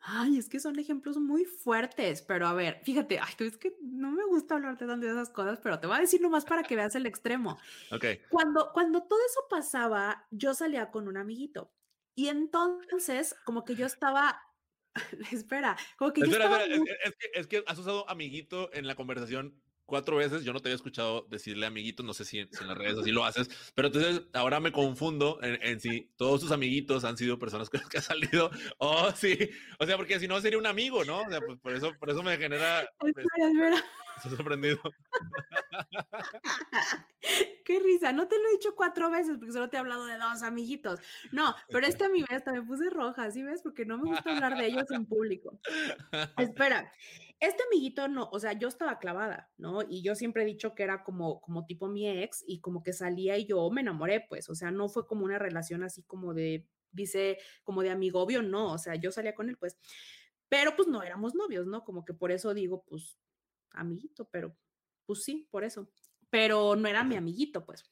Ay, 0.00 0.38
es 0.38 0.48
que 0.48 0.60
son 0.60 0.78
ejemplos 0.78 1.16
muy 1.16 1.44
fuertes, 1.44 2.22
pero 2.22 2.46
a 2.46 2.54
ver, 2.54 2.80
fíjate, 2.84 3.18
ay, 3.18 3.34
es 3.40 3.56
que 3.56 3.76
no 3.82 4.12
me 4.12 4.24
gusta 4.24 4.54
hablarte 4.54 4.86
tanto 4.86 5.06
de 5.06 5.12
esas 5.12 5.30
cosas, 5.30 5.58
pero 5.62 5.80
te 5.80 5.86
voy 5.86 5.96
a 5.96 6.00
decir 6.00 6.20
nomás 6.20 6.44
para 6.44 6.62
que 6.62 6.76
veas 6.76 6.94
el 6.94 7.06
extremo. 7.06 7.58
Ok. 7.90 8.04
Cuando, 8.30 8.70
cuando 8.72 9.02
todo 9.02 9.18
eso 9.26 9.40
pasaba, 9.50 10.26
yo 10.30 10.54
salía 10.54 10.90
con 10.90 11.08
un 11.08 11.16
amiguito 11.16 11.72
y 12.14 12.28
entonces 12.28 13.34
como 13.44 13.64
que 13.64 13.74
yo 13.74 13.86
estaba, 13.86 14.40
espera, 15.32 15.76
como 15.96 16.12
que 16.12 16.20
yo 16.22 16.26
estaba... 16.32 16.62
es, 16.64 16.80
que, 16.80 17.30
es 17.34 17.46
que 17.46 17.64
has 17.66 17.78
usado 17.78 18.08
amiguito 18.08 18.72
en 18.72 18.86
la 18.86 18.94
conversación 18.94 19.60
cuatro 19.88 20.16
veces. 20.16 20.44
Yo 20.44 20.52
no 20.52 20.60
te 20.60 20.68
había 20.68 20.76
escuchado 20.76 21.26
decirle 21.30 21.66
amiguito, 21.66 22.02
no 22.02 22.12
sé 22.12 22.24
si, 22.24 22.38
en 22.38 22.48
las 22.66 22.76
redes 22.76 22.98
así 22.98 23.10
lo 23.10 23.24
haces, 23.24 23.48
pero 23.74 23.88
entonces 23.88 24.22
ahora 24.34 24.60
me 24.60 24.70
confundo 24.70 25.40
en, 25.42 25.80
si 25.80 26.12
todos 26.16 26.42
tus 26.42 26.52
amiguitos 26.52 27.04
han 27.04 27.16
sido 27.16 27.38
personas 27.38 27.70
con 27.70 27.80
las 27.80 27.88
que 27.88 27.98
has 27.98 28.04
salido 28.04 28.50
o 28.76 29.10
sí, 29.12 29.36
o 29.78 29.86
sea, 29.86 29.96
porque 29.96 30.20
si 30.20 30.28
no 30.28 30.40
sería 30.40 30.58
un 30.58 30.66
amigo, 30.66 31.04
¿no? 31.04 31.22
O 31.22 31.28
sea, 31.28 31.40
pues 31.40 31.58
por 31.58 31.74
eso, 31.74 31.92
por 31.98 32.10
eso 32.10 32.22
me 32.22 32.36
genera. 32.36 32.88
Pues, 32.98 33.14
estoy 34.24 34.36
sorprendido. 34.36 34.78
Qué 37.64 37.80
risa, 37.80 38.12
no 38.12 38.28
te 38.28 38.38
lo 38.38 38.48
he 38.48 38.52
dicho 38.52 38.74
cuatro 38.74 39.10
veces 39.10 39.36
porque 39.38 39.52
solo 39.52 39.68
te 39.68 39.76
he 39.76 39.80
hablado 39.80 40.06
de 40.06 40.16
dos 40.16 40.42
amiguitos. 40.42 41.00
No, 41.32 41.54
pero 41.68 41.86
esta 41.86 42.06
amiga 42.06 42.26
hasta 42.30 42.52
me 42.52 42.62
puse 42.62 42.88
roja, 42.90 43.30
¿sí 43.30 43.42
ves? 43.42 43.60
Porque 43.62 43.84
no 43.84 43.98
me 43.98 44.10
gusta 44.10 44.34
hablar 44.34 44.56
de 44.56 44.66
ellos 44.66 44.90
en 44.90 45.04
público. 45.04 45.58
Espera, 46.38 46.90
este 47.40 47.62
amiguito 47.64 48.08
no, 48.08 48.28
o 48.32 48.40
sea, 48.40 48.54
yo 48.54 48.68
estaba 48.68 48.98
clavada, 48.98 49.50
¿no? 49.58 49.82
Y 49.82 50.02
yo 50.02 50.14
siempre 50.14 50.42
he 50.42 50.46
dicho 50.46 50.74
que 50.74 50.82
era 50.82 51.04
como, 51.04 51.40
como 51.40 51.66
tipo 51.66 51.88
mi 51.88 52.08
ex 52.08 52.42
y 52.46 52.60
como 52.60 52.82
que 52.82 52.92
salía 52.92 53.36
y 53.36 53.46
yo 53.46 53.70
me 53.70 53.82
enamoré, 53.82 54.24
pues, 54.28 54.48
o 54.48 54.54
sea, 54.54 54.70
no 54.70 54.88
fue 54.88 55.06
como 55.06 55.24
una 55.24 55.38
relación 55.38 55.82
así 55.82 56.02
como 56.02 56.34
de, 56.34 56.66
dice, 56.90 57.38
como 57.62 57.82
de 57.82 57.90
amigo 57.90 58.20
obvio, 58.20 58.42
no, 58.42 58.72
o 58.72 58.78
sea, 58.78 58.96
yo 58.96 59.12
salía 59.12 59.34
con 59.34 59.48
él, 59.48 59.56
pues, 59.56 59.78
pero 60.48 60.74
pues 60.74 60.88
no 60.88 61.02
éramos 61.02 61.34
novios, 61.34 61.66
¿no? 61.66 61.84
Como 61.84 62.04
que 62.04 62.14
por 62.14 62.32
eso 62.32 62.54
digo, 62.54 62.84
pues, 62.88 63.18
amiguito, 63.72 64.28
pero 64.30 64.56
pues 65.06 65.24
sí, 65.24 65.48
por 65.50 65.64
eso. 65.64 65.90
Pero 66.30 66.76
no 66.76 66.88
era 66.88 67.04
mi 67.04 67.16
amiguito, 67.16 67.64
pues. 67.64 67.90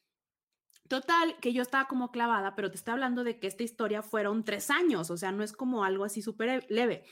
Total, 0.87 1.37
que 1.41 1.51
yo 1.51 1.61
estaba 1.61 1.87
como 1.87 2.11
clavada, 2.11 2.55
pero 2.55 2.69
te 2.71 2.77
está 2.77 2.93
hablando 2.93 3.23
de 3.23 3.39
que 3.39 3.47
esta 3.47 3.63
historia 3.63 4.01
fueron 4.01 4.45
tres 4.45 4.69
años, 4.69 5.09
o 5.11 5.17
sea, 5.17 5.31
no 5.31 5.43
es 5.43 5.51
como 5.51 5.83
algo 5.83 6.05
así 6.05 6.21
súper 6.21 6.65
leve. 6.69 7.03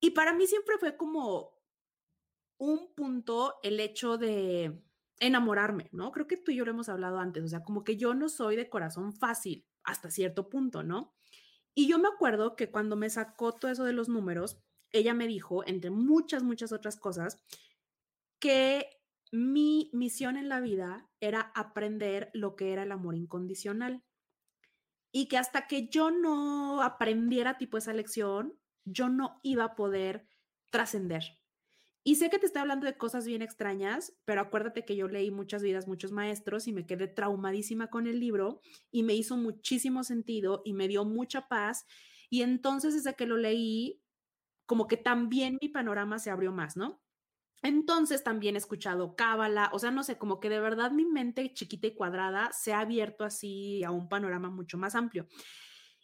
Y 0.00 0.10
para 0.10 0.34
mí 0.34 0.46
siempre 0.46 0.76
fue 0.78 0.96
como 0.96 1.56
un 2.58 2.94
punto 2.94 3.54
el 3.62 3.80
hecho 3.80 4.18
de 4.18 4.82
enamorarme, 5.20 5.88
¿no? 5.92 6.12
Creo 6.12 6.26
que 6.26 6.36
tú 6.36 6.50
y 6.50 6.56
yo 6.56 6.64
lo 6.64 6.72
hemos 6.72 6.88
hablado 6.88 7.18
antes, 7.18 7.44
o 7.44 7.48
sea, 7.48 7.62
como 7.62 7.82
que 7.82 7.96
yo 7.96 8.12
no 8.14 8.28
soy 8.28 8.56
de 8.56 8.68
corazón 8.68 9.14
fácil 9.14 9.66
hasta 9.82 10.10
cierto 10.10 10.50
punto, 10.50 10.82
¿no? 10.82 11.14
Y 11.74 11.88
yo 11.88 11.98
me 11.98 12.08
acuerdo 12.08 12.56
que 12.56 12.70
cuando 12.70 12.96
me 12.96 13.08
sacó 13.08 13.52
todo 13.52 13.70
eso 13.70 13.84
de 13.84 13.92
los 13.92 14.08
números, 14.08 14.62
ella 14.98 15.14
me 15.14 15.26
dijo, 15.26 15.66
entre 15.66 15.90
muchas, 15.90 16.42
muchas 16.42 16.72
otras 16.72 16.96
cosas, 16.96 17.42
que 18.38 18.88
mi 19.32 19.90
misión 19.92 20.36
en 20.36 20.48
la 20.48 20.60
vida 20.60 21.08
era 21.20 21.52
aprender 21.54 22.30
lo 22.32 22.56
que 22.56 22.72
era 22.72 22.84
el 22.84 22.92
amor 22.92 23.16
incondicional. 23.16 24.02
Y 25.12 25.28
que 25.28 25.38
hasta 25.38 25.66
que 25.66 25.88
yo 25.88 26.10
no 26.10 26.82
aprendiera 26.82 27.58
tipo 27.58 27.78
esa 27.78 27.92
lección, 27.92 28.58
yo 28.84 29.08
no 29.08 29.40
iba 29.42 29.64
a 29.64 29.74
poder 29.74 30.26
trascender. 30.70 31.38
Y 32.04 32.16
sé 32.16 32.30
que 32.30 32.38
te 32.38 32.46
estoy 32.46 32.62
hablando 32.62 32.86
de 32.86 32.96
cosas 32.96 33.26
bien 33.26 33.42
extrañas, 33.42 34.16
pero 34.24 34.40
acuérdate 34.40 34.84
que 34.84 34.94
yo 34.94 35.08
leí 35.08 35.32
muchas 35.32 35.60
vidas, 35.60 35.88
muchos 35.88 36.12
maestros 36.12 36.68
y 36.68 36.72
me 36.72 36.86
quedé 36.86 37.08
traumadísima 37.08 37.88
con 37.88 38.06
el 38.06 38.20
libro 38.20 38.60
y 38.92 39.02
me 39.02 39.14
hizo 39.14 39.36
muchísimo 39.36 40.04
sentido 40.04 40.62
y 40.64 40.72
me 40.72 40.86
dio 40.86 41.04
mucha 41.04 41.48
paz. 41.48 41.84
Y 42.30 42.42
entonces 42.42 42.94
desde 42.94 43.16
que 43.16 43.26
lo 43.26 43.36
leí, 43.36 44.00
como 44.66 44.86
que 44.86 44.96
también 44.96 45.58
mi 45.60 45.68
panorama 45.68 46.18
se 46.18 46.30
abrió 46.30 46.52
más, 46.52 46.76
¿no? 46.76 47.02
Entonces 47.62 48.22
también 48.22 48.54
he 48.54 48.58
escuchado 48.58 49.16
cábala, 49.16 49.70
o 49.72 49.78
sea, 49.78 49.90
no 49.90 50.02
sé, 50.02 50.18
como 50.18 50.40
que 50.40 50.50
de 50.50 50.60
verdad 50.60 50.90
mi 50.90 51.04
mente 51.04 51.52
chiquita 51.54 51.86
y 51.86 51.94
cuadrada 51.94 52.52
se 52.52 52.72
ha 52.74 52.80
abierto 52.80 53.24
así 53.24 53.82
a 53.82 53.90
un 53.90 54.08
panorama 54.08 54.50
mucho 54.50 54.76
más 54.78 54.94
amplio. 54.94 55.26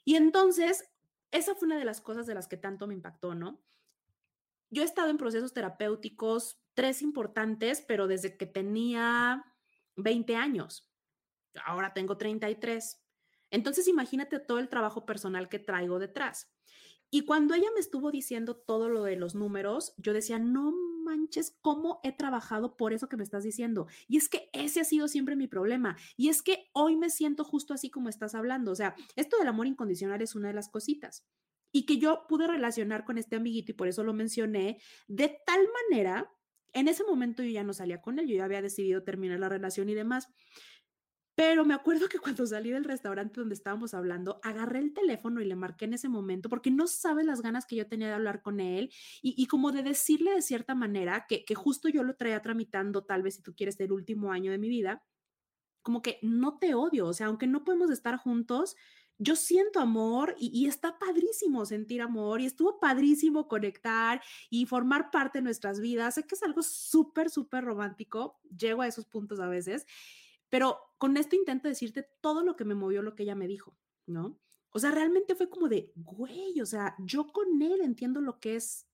Y 0.05 0.17
entonces, 0.17 0.85
esa 1.31 1.55
fue 1.55 1.67
una 1.67 1.79
de 1.79 1.85
las 1.85 2.01
cosas 2.01 2.27
de 2.27 2.35
las 2.35 2.49
que 2.49 2.57
tanto 2.57 2.87
me 2.87 2.95
impactó, 2.95 3.35
¿no? 3.35 3.63
Yo 4.71 4.83
he 4.83 4.85
estado 4.87 5.11
en 5.11 5.19
procesos 5.19 5.53
terapéuticos, 5.53 6.63
tres 6.75 7.03
importantes, 7.03 7.85
pero 7.87 8.07
desde 8.07 8.37
que 8.37 8.47
tenía 8.47 9.45
20 9.97 10.35
años. 10.37 10.91
Ahora 11.65 11.93
tengo 11.93 12.17
33. 12.17 13.05
Entonces, 13.51 13.87
imagínate 13.87 14.39
todo 14.39 14.59
el 14.59 14.71
trabajo 14.71 15.05
personal 15.05 15.51
que 15.51 15.59
traigo 15.59 15.99
detrás. 15.99 16.51
Y 17.15 17.27
cuando 17.27 17.53
ella 17.53 17.69
me 17.75 17.81
estuvo 17.81 18.11
diciendo 18.11 18.57
todo 18.57 18.89
lo 18.89 19.05
de 19.05 19.17
los 19.17 19.35
números, 19.35 19.93
yo 19.99 20.15
decía, 20.15 20.39
no 20.39 20.73
manches, 21.05 21.59
cómo 21.61 22.01
he 22.03 22.11
trabajado 22.11 22.79
por 22.79 22.95
eso 22.95 23.11
que 23.11 23.19
me 23.19 23.23
estás 23.23 23.45
diciendo. 23.45 23.87
Y 24.09 24.17
es 24.17 24.31
que 24.31 24.49
ese 24.55 24.81
ha 24.81 24.85
sido 24.85 25.09
siempre 25.09 25.37
mi 25.37 25.47
problema. 25.47 25.99
Y 26.17 26.31
es 26.31 26.41
que 26.41 26.71
hoy 26.73 26.97
me 26.97 27.11
siento 27.11 27.45
justo 27.45 27.75
así 27.75 27.91
como 27.91 28.09
estás 28.09 28.35
hablando. 28.35 28.73
O 28.73 28.75
sea, 28.75 28.95
esto 29.15 29.37
del 29.37 29.49
amor 29.49 29.67
incondicional 29.67 30.23
es 30.23 30.35
una 30.35 30.49
de 30.49 30.55
las 30.55 30.71
cositas. 30.71 31.27
Y 31.71 31.85
que 31.85 31.99
yo 31.99 32.25
pude 32.31 32.47
relacionar 32.47 33.05
con 33.05 33.19
este 33.19 33.37
amiguito 33.37 33.73
y 33.73 33.75
por 33.75 33.89
eso 33.89 34.05
lo 34.05 34.15
mencioné, 34.15 34.81
de 35.07 35.39
tal 35.45 35.61
manera, 35.91 36.33
en 36.73 36.89
ese 36.89 37.05
momento 37.05 37.43
yo 37.43 37.51
ya 37.51 37.63
no 37.63 37.75
salía 37.75 38.01
con 38.01 38.19
él, 38.21 38.27
yo 38.27 38.37
ya 38.37 38.47
había 38.47 38.63
decidido 38.63 39.03
terminar 39.03 39.39
la 39.39 39.51
relación 39.51 39.91
y 39.91 39.95
demás. 39.95 40.29
Pero 41.35 41.65
me 41.65 41.73
acuerdo 41.73 42.09
que 42.09 42.19
cuando 42.19 42.47
salí 42.47 42.71
del 42.71 42.85
restaurante 42.85 43.41
donde 43.41 43.55
estábamos 43.55 43.95
hablando, 43.95 44.39
agarré 44.43 44.81
el 44.81 44.93
teléfono 44.93 45.41
y 45.41 45.47
le 45.47 45.57
marqué 45.57 45.87
en 45.87 45.95
ese 45.95 46.09
momento 46.09 46.51
porque 46.51 46.71
no 46.71 46.87
sabes 46.87 47.25
las 47.25 47.41
ganas 47.41 47.65
que 47.65 47.77
yo 47.77 47.87
tenía 47.87 48.09
de 48.09 48.15
hablar 48.15 48.43
con 48.43 48.61
él 48.61 48.93
y, 49.23 49.47
como 49.47 49.73
de 49.73 49.83
decirle 49.83 50.33
de 50.33 50.43
cierta 50.43 50.75
manera 50.75 51.25
que, 51.29 51.45
que 51.45 51.55
justo 51.55 51.89
yo 51.89 52.03
lo 52.03 52.17
traía 52.17 52.43
tramitando, 52.43 53.05
tal 53.05 53.23
vez 53.23 53.37
si 53.37 53.43
tú 53.43 53.55
quieres, 53.55 53.81
el 53.81 53.93
último 53.93 54.31
año 54.31 54.51
de 54.51 54.59
mi 54.59 54.69
vida, 54.69 55.03
como 55.83 56.03
que 56.03 56.19
no 56.23 56.59
te 56.59 56.75
odio, 56.75 57.07
o 57.09 57.13
sea, 57.15 57.27
aunque 57.27 57.47
no 57.47 57.65
podemos 57.65 57.91
estar 57.91 58.17
juntos, 58.17 58.77
yo 59.19 59.37
siento 59.37 59.81
amor 59.81 60.35
y, 60.39 60.51
y, 60.53 60.67
está 60.67 60.99
padrísimo 60.99 61.65
sentir 61.65 62.03
amor 62.03 62.41
y 62.41 62.47
estuvo 62.47 62.79
padrísimo 62.81 63.49
conectar 63.49 64.21
y 64.51 64.67
formar 64.67 65.11
parte 65.11 65.39
de 65.39 65.45
nuestras 65.45 65.81
vidas. 65.81 66.15
Sé 66.15 66.25
que 66.25 66.35
es 66.35 66.43
algo 66.43 66.63
súper, 66.63 67.31
súper 67.31 67.65
romántico, 67.65 68.41
llego 68.57 68.83
a 68.83 68.89
esos 68.89 69.07
puntos 69.07 69.39
a 69.41 69.47
veces 69.49 69.87
pero 70.53 70.79
con 70.99 71.17
esto 71.17 71.35
intento 71.35 71.67
decirte 71.67 72.07
todo 72.21 72.45
lo 72.45 72.57
que 72.57 72.67
me 72.67 72.75
movió 72.75 73.01
lo 73.01 73.15
que 73.15 73.23
ella 73.23 73.35
me 73.35 73.49
dijo, 73.49 73.75
¿no? 74.05 74.39
O 74.69 74.79
sea, 74.79 74.91
realmente 74.91 75.35
fue 75.35 75.49
como 75.49 75.67
de, 75.67 75.95
güey, 75.97 76.61
o 76.61 76.67
sea, 76.67 76.95
yo 76.99 77.29
con 77.29 77.63
él 77.63 77.81
entiendo 77.81 78.21
lo 78.21 78.39
que 78.39 78.57
es 78.57 78.87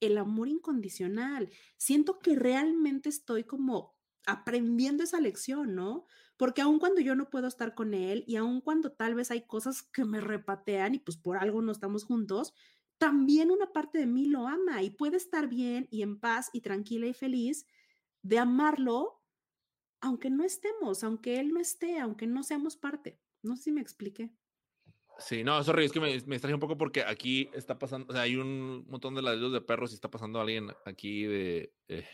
el 0.00 0.16
amor 0.16 0.48
incondicional. 0.48 1.50
Siento 1.76 2.18
que 2.18 2.34
realmente 2.34 3.10
estoy 3.10 3.44
como 3.44 3.94
aprendiendo 4.24 5.04
esa 5.04 5.20
lección, 5.20 5.74
¿no? 5.74 6.06
Porque 6.38 6.62
aun 6.62 6.78
cuando 6.78 7.02
yo 7.02 7.14
no 7.14 7.28
puedo 7.28 7.46
estar 7.46 7.74
con 7.74 7.92
él 7.92 8.24
y 8.26 8.36
aun 8.36 8.62
cuando 8.62 8.92
tal 8.92 9.14
vez 9.14 9.30
hay 9.30 9.46
cosas 9.46 9.82
que 9.82 10.06
me 10.06 10.22
repatean 10.22 10.94
y 10.94 10.98
pues 11.00 11.18
por 11.18 11.36
algo 11.36 11.60
no 11.60 11.72
estamos 11.72 12.04
juntos, 12.04 12.54
también 12.96 13.50
una 13.50 13.70
parte 13.70 13.98
de 13.98 14.06
mí 14.06 14.28
lo 14.28 14.48
ama 14.48 14.82
y 14.82 14.88
puede 14.88 15.18
estar 15.18 15.46
bien 15.46 15.88
y 15.90 16.00
en 16.00 16.18
paz 16.18 16.48
y 16.54 16.62
tranquila 16.62 17.06
y 17.06 17.12
feliz 17.12 17.66
de 18.22 18.38
amarlo 18.38 19.21
aunque 20.02 20.28
no 20.28 20.44
estemos, 20.44 21.02
aunque 21.04 21.40
él 21.40 21.52
no 21.52 21.60
esté, 21.60 21.98
aunque 21.98 22.26
no 22.26 22.42
seamos 22.42 22.76
parte. 22.76 23.18
No 23.42 23.56
sé 23.56 23.64
si 23.64 23.72
me 23.72 23.80
expliqué. 23.80 24.30
Sí, 25.18 25.44
no, 25.44 25.62
sorry, 25.62 25.84
es 25.84 25.92
que 25.92 26.00
me, 26.00 26.08
me 26.26 26.36
extraña 26.36 26.56
un 26.56 26.60
poco 26.60 26.76
porque 26.76 27.02
aquí 27.04 27.48
está 27.54 27.78
pasando, 27.78 28.06
o 28.08 28.12
sea, 28.12 28.22
hay 28.22 28.36
un 28.36 28.84
montón 28.88 29.14
de 29.14 29.22
ladridos 29.22 29.52
de 29.52 29.60
perros 29.60 29.92
y 29.92 29.94
está 29.94 30.10
pasando 30.10 30.40
alguien 30.40 30.72
aquí 30.84 31.24
de 31.24 31.72
eh, 31.88 32.06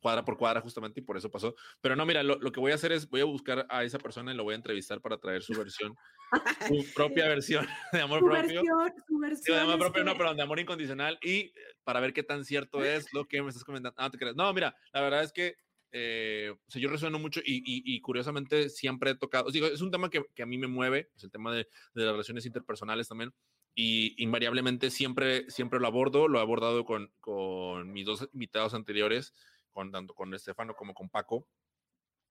cuadra 0.00 0.24
por 0.24 0.36
cuadra 0.36 0.60
justamente 0.60 1.00
y 1.00 1.02
por 1.02 1.16
eso 1.16 1.30
pasó. 1.30 1.54
Pero 1.80 1.96
no, 1.96 2.06
mira, 2.06 2.22
lo, 2.22 2.38
que 2.52 2.60
voy 2.60 2.72
a 2.72 2.76
hacer 2.76 2.92
es, 2.92 3.08
voy 3.08 3.20
a 3.20 3.24
buscar 3.24 3.66
a 3.68 3.84
esa 3.84 3.98
persona 3.98 4.32
y 4.32 4.36
lo 4.36 4.44
voy 4.44 4.54
a 4.54 4.56
entrevistar 4.56 5.00
para 5.00 5.18
traer 5.18 5.42
su 5.42 5.52
versión, 5.54 5.94
su 6.68 6.94
propia 6.94 7.28
versión 7.28 7.66
de 7.92 8.00
amor 8.00 8.20
propio. 8.20 8.62
su 9.06 9.18
versión 9.18 9.56
de 9.56 9.62
amor 9.62 9.78
propio, 9.78 10.04
no, 10.04 10.16
pero 10.16 10.34
de 10.34 10.42
amor 10.42 10.60
incondicional 10.60 11.18
y 11.22 11.38
eh, 11.38 11.52
para 11.84 12.00
ver 12.00 12.12
qué 12.12 12.22
tan 12.22 12.44
cierto 12.44 12.82
es 12.84 13.12
lo 13.12 13.26
que 13.26 13.42
me 13.42 13.48
estás 13.48 13.64
comentando. 13.64 13.94
Ah, 13.98 14.10
te 14.10 14.18
crees. 14.18 14.36
No, 14.36 14.52
mira, 14.52 14.74
la 14.92 15.00
verdad 15.00 15.22
es 15.22 15.32
que 15.32 15.56
eh, 15.92 16.52
o 16.52 16.70
sea, 16.70 16.82
yo 16.82 16.88
resueno 16.88 17.18
mucho 17.18 17.40
y, 17.40 17.62
y, 17.64 18.00
curiosamente 18.00 18.68
siempre 18.68 19.10
he 19.10 19.14
tocado, 19.14 19.50
digo, 19.50 19.66
es 19.66 19.80
un 19.80 19.90
tema 19.90 20.10
que, 20.10 20.22
que, 20.34 20.42
a 20.42 20.46
mí 20.46 20.58
me 20.58 20.66
mueve, 20.66 21.10
es 21.16 21.24
el 21.24 21.30
tema 21.30 21.54
de, 21.54 21.68
de, 21.94 22.04
las 22.04 22.12
relaciones 22.12 22.44
interpersonales 22.44 23.08
también, 23.08 23.32
y 23.74 24.22
invariablemente 24.22 24.90
siempre, 24.90 25.50
siempre 25.50 25.80
lo 25.80 25.86
abordo, 25.86 26.28
lo 26.28 26.38
he 26.38 26.42
abordado 26.42 26.84
con, 26.84 27.10
con 27.20 27.90
mis 27.92 28.04
dos 28.04 28.28
invitados 28.32 28.74
anteriores, 28.74 29.34
con, 29.72 29.90
tanto 29.90 30.14
con 30.14 30.34
Estefano 30.34 30.74
como 30.74 30.94
con 30.94 31.08
Paco, 31.08 31.46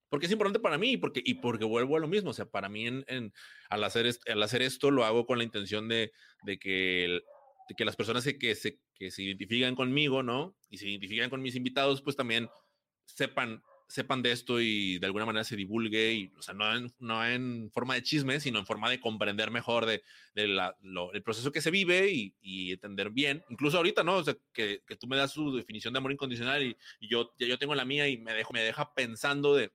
porque 0.08 0.26
es 0.26 0.32
importante 0.32 0.60
para 0.60 0.78
mí 0.78 0.96
porque, 0.96 1.20
y 1.24 1.34
porque 1.34 1.64
vuelvo 1.64 1.96
a 1.96 2.00
lo 2.00 2.08
mismo, 2.08 2.30
o 2.30 2.34
sea, 2.34 2.46
para 2.46 2.68
mí 2.68 2.86
en, 2.86 3.04
en 3.08 3.32
al, 3.68 3.84
hacer 3.84 4.08
al 4.26 4.42
hacer 4.42 4.62
esto 4.62 4.90
lo 4.90 5.04
hago 5.04 5.26
con 5.26 5.38
la 5.38 5.44
intención 5.44 5.88
de, 5.88 6.12
de 6.44 6.58
que 6.58 7.20
de 7.68 7.74
que 7.74 7.84
las 7.84 7.96
personas 7.96 8.24
que 8.24 8.54
se, 8.54 8.80
que 8.94 9.10
se 9.10 9.22
identifican 9.22 9.74
conmigo, 9.74 10.22
¿no? 10.22 10.56
Y 10.70 10.78
se 10.78 10.88
identifican 10.88 11.28
con 11.28 11.42
mis 11.42 11.54
invitados, 11.54 12.00
pues 12.00 12.16
también 12.16 12.48
sepan, 13.14 13.62
sepan 13.88 14.22
de 14.22 14.32
esto 14.32 14.60
y 14.60 14.98
de 14.98 15.06
alguna 15.06 15.24
manera 15.24 15.44
se 15.44 15.56
divulgue, 15.56 16.12
y, 16.12 16.32
o 16.38 16.42
sea, 16.42 16.54
no 16.54 16.76
en, 16.76 16.92
no 16.98 17.26
en 17.26 17.70
forma 17.72 17.94
de 17.94 18.02
chisme, 18.02 18.38
sino 18.38 18.58
en 18.58 18.66
forma 18.66 18.90
de 18.90 19.00
comprender 19.00 19.50
mejor 19.50 19.86
de, 19.86 20.02
de 20.34 20.48
la, 20.48 20.76
lo, 20.82 21.12
el 21.12 21.22
proceso 21.22 21.50
que 21.50 21.62
se 21.62 21.70
vive 21.70 22.10
y, 22.10 22.34
y, 22.40 22.72
entender 22.72 23.10
bien. 23.10 23.42
Incluso 23.48 23.78
ahorita, 23.78 24.04
¿no? 24.04 24.16
O 24.16 24.24
sea, 24.24 24.36
que, 24.52 24.82
que, 24.86 24.96
tú 24.96 25.06
me 25.06 25.16
das 25.16 25.32
su 25.32 25.54
definición 25.56 25.94
de 25.94 25.98
amor 25.98 26.12
incondicional 26.12 26.62
y, 26.62 26.76
y 27.00 27.08
yo, 27.08 27.32
yo 27.38 27.58
tengo 27.58 27.74
la 27.74 27.84
mía 27.84 28.08
y 28.08 28.18
me, 28.18 28.34
dejo, 28.34 28.52
me 28.52 28.62
deja 28.62 28.94
pensando 28.94 29.54
de, 29.54 29.72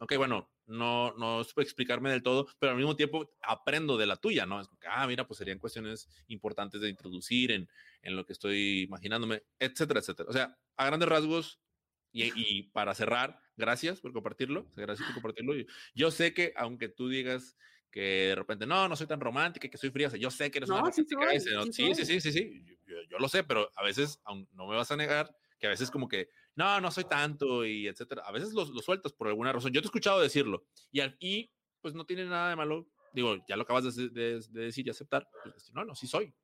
ok, 0.00 0.16
bueno, 0.16 0.48
no, 0.66 1.12
no 1.16 1.44
supe 1.44 1.62
explicarme 1.62 2.10
del 2.10 2.22
todo, 2.22 2.48
pero 2.58 2.72
al 2.72 2.78
mismo 2.78 2.96
tiempo 2.96 3.30
aprendo 3.42 3.96
de 3.96 4.06
la 4.06 4.16
tuya, 4.16 4.46
¿no? 4.46 4.60
Es 4.60 4.68
que, 4.68 4.88
ah, 4.88 5.06
mira, 5.06 5.26
pues 5.26 5.38
serían 5.38 5.58
cuestiones 5.58 6.08
importantes 6.28 6.80
de 6.80 6.88
introducir 6.88 7.52
en, 7.52 7.68
en 8.02 8.16
lo 8.16 8.24
que 8.26 8.32
estoy 8.32 8.82
imaginándome, 8.82 9.42
etcétera, 9.58 10.00
etcétera. 10.00 10.28
O 10.28 10.32
sea, 10.32 10.58
a 10.76 10.86
grandes 10.86 11.08
rasgos, 11.08 11.60
y, 12.24 12.62
para 12.72 12.94
cerrar, 12.94 13.40
gracias 13.56 14.00
por 14.00 14.12
compartirlo. 14.12 14.66
Gracias 14.74 15.06
por 15.06 15.14
compartirlo. 15.14 15.54
Yo 15.94 16.10
sé 16.10 16.32
que, 16.32 16.52
aunque 16.56 16.88
tú 16.88 17.08
digas 17.08 17.56
que 17.90 18.28
de 18.28 18.34
repente, 18.34 18.66
no, 18.66 18.88
no 18.88 18.96
soy 18.96 19.06
tan 19.06 19.20
romántica, 19.20 19.68
que 19.68 19.78
soy 19.78 19.90
fría, 19.90 20.08
yo 20.08 20.30
sé 20.30 20.50
que 20.50 20.58
eres 20.58 20.70
una 20.70 20.80
romántica. 20.80 21.30
Sí, 21.72 21.94
sí, 21.94 22.04
sí, 22.04 22.20
sí, 22.20 22.32
sí, 22.32 22.62
yo, 23.08 23.18
lo 23.18 23.28
sé, 23.28 23.44
pero 23.44 23.70
a 23.74 23.82
veces, 23.82 24.20
aún 24.24 24.48
no 24.52 24.66
me 24.66 24.76
vas 24.76 24.90
a 24.90 24.96
negar 24.96 25.34
que 25.58 25.66
a 25.66 25.70
veces 25.70 25.90
como 25.90 26.06
que, 26.06 26.28
no, 26.54 26.80
no 26.80 26.90
soy 26.90 27.04
tanto 27.04 27.64
y 27.64 27.86
etcétera. 27.86 28.22
A 28.26 28.32
veces 28.32 28.52
lo, 28.52 28.66
sueltas 28.66 29.12
por 29.12 29.28
alguna 29.28 29.52
razón. 29.52 29.72
Yo 29.72 29.80
te 29.80 29.86
he 29.86 29.88
escuchado 29.88 30.20
decirlo 30.20 30.66
y, 30.90 31.00
y 31.20 31.50
pues 31.80 31.94
no 31.94 32.04
tiene 32.04 32.24
nada 32.24 32.50
de 32.50 32.56
malo. 32.56 32.86
Digo, 33.12 33.36
ya 33.48 33.56
lo 33.56 33.62
acabas 33.62 33.94
de, 33.94 34.10
de, 34.10 34.40
de 34.50 34.60
decir 34.60 34.86
y 34.86 34.90
aceptar. 34.90 35.26
Pues, 35.42 35.72
no, 35.72 35.84
no, 35.84 35.94
sí 35.94 36.06
soy 36.06 36.34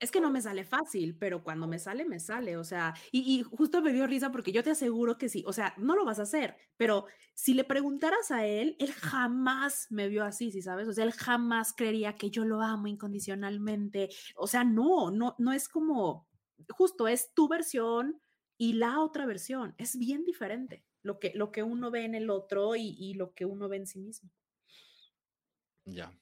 es 0.00 0.10
que 0.10 0.20
no 0.20 0.30
me 0.30 0.40
sale 0.40 0.64
fácil, 0.64 1.16
pero 1.16 1.42
cuando 1.42 1.66
me 1.66 1.78
sale, 1.78 2.04
me 2.04 2.20
sale. 2.20 2.56
O 2.56 2.64
sea, 2.64 2.94
y, 3.10 3.42
justo 3.42 3.82
me 3.82 3.92
dio 3.92 4.06
risa 4.06 4.30
porque 4.30 4.52
yo 4.52 4.62
te 4.62 4.70
aseguro 4.70 5.18
que 5.18 5.28
sí. 5.28 5.44
O 5.46 5.52
sea, 5.52 5.74
no 5.76 5.96
lo 5.96 6.04
vas 6.04 6.18
a 6.18 6.22
hacer, 6.22 6.56
pero 6.76 7.06
si 7.34 7.54
le 7.54 7.64
preguntaras 7.64 8.30
a 8.30 8.46
él, 8.46 8.76
él 8.78 8.92
jamás 8.92 9.86
me 9.90 10.08
vio 10.08 10.24
así, 10.24 10.50
¿sí 10.52 10.62
sabes? 10.62 10.88
O 10.88 10.92
sea, 10.92 11.04
él 11.04 11.12
jamás 11.12 11.72
creería 11.72 12.16
que 12.16 12.30
yo 12.30 12.44
lo 12.44 12.62
amo 12.62 12.86
incondicionalmente. 12.86 14.08
O 14.36 14.46
sea, 14.46 14.64
no, 14.64 15.10
no, 15.10 15.34
no 15.38 15.52
es 15.52 15.68
como, 15.68 16.28
justo 16.70 17.08
es 17.08 17.32
tu 17.34 17.48
versión 17.48 18.20
y 18.56 18.74
la 18.74 19.00
otra 19.00 19.26
versión. 19.26 19.74
Es 19.78 19.98
bien 19.98 20.24
diferente 20.24 20.84
lo 21.02 21.18
que, 21.18 21.32
lo 21.34 21.50
que 21.52 21.62
uno 21.62 21.90
ve 21.90 22.04
en 22.04 22.14
el 22.14 22.30
otro 22.30 22.76
y, 22.76 23.14
lo 23.14 23.32
que 23.32 23.44
uno 23.44 23.68
ve 23.68 23.78
en 23.78 23.86
sí 23.86 23.98
mismo. 23.98 24.30
Ya. 25.84 26.12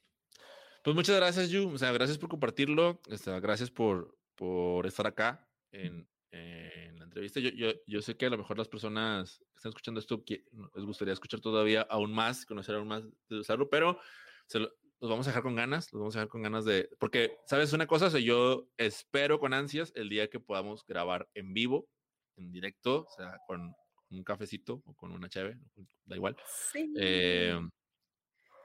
Pues 0.86 0.94
muchas 0.94 1.16
gracias, 1.16 1.50
Yu. 1.50 1.68
O 1.68 1.78
sea, 1.78 1.90
gracias 1.90 2.16
por 2.16 2.28
compartirlo. 2.28 3.00
Este, 3.08 3.40
gracias 3.40 3.72
por, 3.72 4.16
por 4.36 4.86
estar 4.86 5.04
acá 5.04 5.44
en, 5.72 6.08
en 6.30 6.96
la 7.00 7.06
entrevista. 7.06 7.40
Yo, 7.40 7.50
yo, 7.50 7.72
yo, 7.88 8.00
sé 8.02 8.16
que 8.16 8.26
a 8.26 8.30
lo 8.30 8.38
mejor 8.38 8.56
las 8.56 8.68
personas 8.68 9.38
que 9.38 9.56
están 9.56 9.70
escuchando 9.70 9.98
esto 9.98 10.22
les 10.28 10.84
gustaría 10.84 11.12
escuchar 11.12 11.40
todavía 11.40 11.82
aún 11.90 12.12
más, 12.12 12.46
conocer 12.46 12.76
aún 12.76 12.86
más 12.86 13.02
de 13.28 13.36
usarlo, 13.36 13.68
pero 13.68 13.98
se 14.46 14.60
lo, 14.60 14.70
los 15.00 15.10
vamos 15.10 15.26
a 15.26 15.30
dejar 15.30 15.42
con 15.42 15.56
ganas, 15.56 15.92
los 15.92 15.98
vamos 15.98 16.14
a 16.14 16.20
dejar 16.20 16.28
con 16.28 16.42
ganas 16.42 16.64
de, 16.64 16.88
porque, 17.00 17.36
¿sabes 17.46 17.72
una 17.72 17.88
cosa? 17.88 18.06
O 18.06 18.18
yo 18.18 18.68
espero 18.76 19.40
con 19.40 19.54
ansias 19.54 19.90
el 19.96 20.08
día 20.08 20.30
que 20.30 20.38
podamos 20.38 20.86
grabar 20.86 21.28
en 21.34 21.52
vivo, 21.52 21.88
en 22.36 22.52
directo, 22.52 23.08
o 23.08 23.16
sea, 23.16 23.40
con 23.48 23.74
un 24.10 24.22
cafecito 24.22 24.84
o 24.86 24.94
con 24.94 25.10
una 25.10 25.28
cheve, 25.28 25.58
da 26.04 26.14
igual. 26.14 26.36
Sí. 26.70 26.94
Eh, 26.96 27.58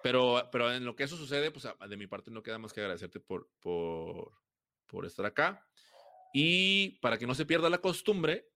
pero, 0.04 0.50
pero 0.52 0.72
en 0.74 0.86
lo 0.86 0.96
que 0.96 1.04
eso 1.04 1.18
sucede, 1.18 1.52
pues 1.52 1.68
de 1.88 1.98
mi 1.98 2.08
parte 2.08 2.32
no 2.32 2.44
queda 2.44 2.58
más 2.58 2.74
que 2.74 2.82
agradecerte 2.82 3.20
por, 3.20 3.50
por, 3.60 4.32
por 4.88 5.06
estar 5.06 5.26
acá. 5.26 5.66
Y 6.34 7.00
para 7.00 7.18
que 7.18 7.28
no 7.28 7.36
se 7.36 7.46
pierda 7.46 7.70
la 7.70 7.80
costumbre, 7.80 8.50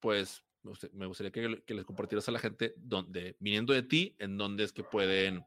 pues 0.00 0.44
me 0.92 1.06
gustaría 1.06 1.30
que, 1.30 1.62
que 1.64 1.74
les 1.74 1.84
compartieras 1.84 2.28
a 2.28 2.32
la 2.32 2.38
gente 2.38 2.74
donde, 2.76 3.36
viniendo 3.38 3.72
de 3.72 3.82
ti, 3.82 4.16
en 4.18 4.36
dónde 4.36 4.64
es 4.64 4.72
que 4.72 4.82
pueden 4.82 5.44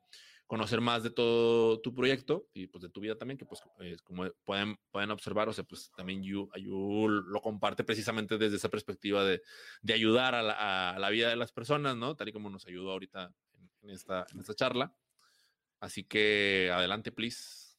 conocer 0.48 0.82
más 0.82 1.04
de 1.04 1.10
todo 1.10 1.80
tu 1.82 1.96
proyecto 1.96 2.48
y 2.54 2.68
pues 2.68 2.84
de 2.84 2.90
tu 2.90 3.00
vida 3.00 3.18
también, 3.18 3.38
que 3.38 3.46
pues 3.46 3.62
como 4.04 4.26
pueden, 4.44 4.78
pueden 4.92 5.12
observar, 5.12 5.50
o 5.50 5.54
sea, 5.54 5.64
pues 5.64 5.92
también 5.96 6.22
you, 6.24 6.50
lo 7.08 7.42
comparte 7.42 7.84
precisamente 7.84 8.38
desde 8.38 8.58
esa 8.58 8.70
perspectiva 8.70 9.24
de, 9.24 9.42
de 9.82 9.94
ayudar 9.94 10.36
a 10.36 10.44
la, 10.44 10.92
a 10.92 11.00
la, 11.00 11.10
vida 11.10 11.30
de 11.30 11.36
las 11.38 11.52
personas, 11.52 11.96
¿no? 11.96 12.16
Tal 12.16 12.30
y 12.30 12.34
como 12.34 12.50
nos 12.50 12.68
ayudó 12.68 12.92
ahorita 12.92 13.34
en, 13.82 13.90
esta, 13.90 14.26
en 14.32 14.40
esta 14.40 14.54
charla. 14.54 14.94
Así 15.84 16.04
que 16.06 16.72
adelante, 16.74 17.12
please. 17.12 17.76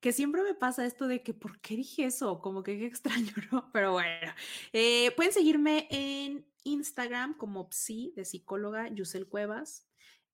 Que 0.00 0.12
siempre 0.12 0.42
me 0.42 0.54
pasa 0.54 0.86
esto 0.86 1.06
de 1.06 1.22
que, 1.22 1.34
¿por 1.34 1.60
qué 1.60 1.76
dije 1.76 2.06
eso? 2.06 2.40
Como 2.40 2.62
que 2.62 2.78
qué 2.78 2.86
extraño, 2.86 3.34
¿no? 3.52 3.70
Pero 3.74 3.92
bueno, 3.92 4.32
eh, 4.72 5.10
pueden 5.16 5.34
seguirme 5.34 5.86
en 5.90 6.46
Instagram 6.64 7.36
como 7.36 7.68
psi 7.70 8.14
de 8.16 8.24
psicóloga 8.24 8.88
Yusel 8.88 9.28
Cuevas. 9.28 9.86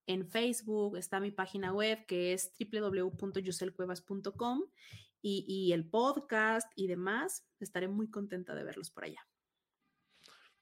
En 0.07 0.29
Facebook 0.29 0.97
está 0.97 1.19
mi 1.19 1.33
página 1.33 1.73
web 1.73 2.07
que 2.07 2.35
es 2.35 2.53
www.yuselcuevas.com 2.57 4.63
y, 5.21 5.45
y 5.49 5.73
el 5.73 5.91
podcast 5.91 6.71
y 6.77 6.87
demás. 6.87 7.49
Estaré 7.59 7.89
muy 7.89 8.09
contenta 8.09 8.55
de 8.55 8.63
verlos 8.63 8.93
por 8.93 9.03
allá. 9.03 9.27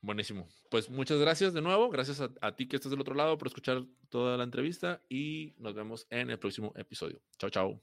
Buenísimo. 0.01 0.49
Pues 0.71 0.89
muchas 0.91 1.19
gracias 1.19 1.53
de 1.53 1.63
nuevo. 1.63 1.91
Gracias 1.91 2.21
a, 2.21 2.57
ti 2.57 2.69
que 2.69 2.77
estás 2.77 2.91
del 2.91 3.01
otro 3.01 3.15
lado 3.15 3.39
por 3.39 3.49
escuchar 3.49 3.85
toda 4.09 4.37
la 4.37 4.45
entrevista 4.45 5.03
y 5.09 5.55
nos 5.59 5.75
vemos 5.75 6.07
en 6.11 6.31
el 6.31 6.39
próximo 6.39 6.73
episodio. 6.77 7.21
Chao, 7.39 7.51
chao. 7.51 7.83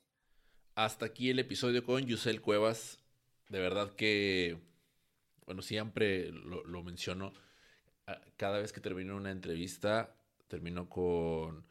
Hasta 0.76 1.06
aquí 1.06 1.30
el 1.30 1.40
episodio 1.40 1.84
con 1.84 2.06
Yusel 2.06 2.41
Cuevas. 2.41 2.99
De 3.49 3.60
verdad 3.60 3.94
que, 3.94 4.57
bueno, 5.45 5.61
siempre 5.61 6.31
lo, 6.31 6.64
lo 6.64 6.84
menciono. 6.84 7.34
Ah, 8.07 8.22
cada 8.38 8.60
vez 8.60 8.73
que 8.73 8.81
termino 8.81 9.15
una 9.15 9.31
entrevista, 9.31 10.15
terminó 10.48 10.90
con, 10.90 11.65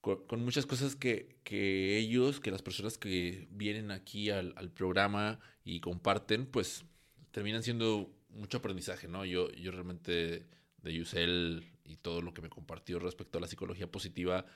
con, 0.00 0.44
muchas 0.44 0.66
cosas 0.66 0.96
que, 0.96 1.36
que, 1.44 1.98
ellos, 1.98 2.40
que 2.40 2.50
las 2.50 2.62
personas 2.62 2.98
que 2.98 3.48
vienen 3.50 3.90
aquí 3.90 4.30
al, 4.30 4.54
programa 4.74 5.40
y 5.64 5.80
comparten, 5.80 6.46
pues 6.46 6.84
terminan 7.30 7.62
siendo 7.62 8.10
mucho 8.32 8.58
aprendizaje, 8.58 9.08
¿no? 9.08 9.24
Yo, 9.24 9.50
yo 9.52 9.70
realmente 9.70 10.46
de 10.78 10.94
Yusel 10.94 11.72
y 11.84 11.96
todo 11.96 12.22
lo 12.22 12.32
que 12.32 12.42
me 12.42 12.48
compartió 12.48 12.98
respecto 12.98 13.38
a 13.38 13.40
la 13.40 13.46
psicología 13.46 13.90
positiva, 13.90 14.46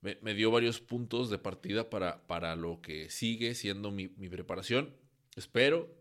me, 0.00 0.34
dio 0.34 0.50
varios 0.50 0.80
puntos 0.80 1.28
de 1.28 1.38
partida 1.38 1.90
para, 1.90 2.26
para 2.26 2.54
lo 2.54 2.80
que 2.80 3.10
sigue 3.10 3.54
siendo 3.54 3.90
mi, 3.90 4.08
mi 4.16 4.28
preparación. 4.28 4.94
Espero, 5.34 5.92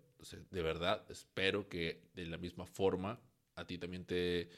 de 0.51 0.61
verdad, 0.61 1.03
espero 1.09 1.67
que 1.67 2.03
de 2.13 2.25
la 2.27 2.37
misma 2.37 2.65
forma 2.65 3.19
a 3.55 3.65
ti 3.65 3.77
también 3.77 4.05
te 4.05 4.49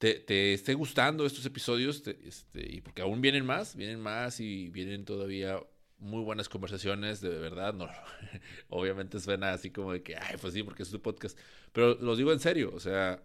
te, 0.00 0.14
te 0.14 0.54
esté 0.54 0.72
gustando 0.72 1.26
estos 1.26 1.44
episodios, 1.44 2.02
este, 2.06 2.74
y 2.74 2.80
porque 2.80 3.02
aún 3.02 3.20
vienen 3.20 3.44
más, 3.44 3.76
vienen 3.76 4.00
más 4.00 4.40
y 4.40 4.70
vienen 4.70 5.04
todavía 5.04 5.62
muy 6.00 6.22
buenas 6.22 6.48
conversaciones, 6.48 7.20
de 7.20 7.30
verdad, 7.30 7.74
no, 7.74 7.88
obviamente 8.68 9.20
suena 9.20 9.52
así 9.52 9.70
como 9.70 9.92
de 9.92 10.02
que, 10.02 10.16
ay, 10.16 10.36
pues 10.40 10.54
sí, 10.54 10.62
porque 10.62 10.82
es 10.82 10.90
tu 10.90 11.00
podcast, 11.00 11.38
pero 11.72 11.94
los 12.00 12.18
digo 12.18 12.32
en 12.32 12.40
serio, 12.40 12.72
o 12.74 12.80
sea, 12.80 13.22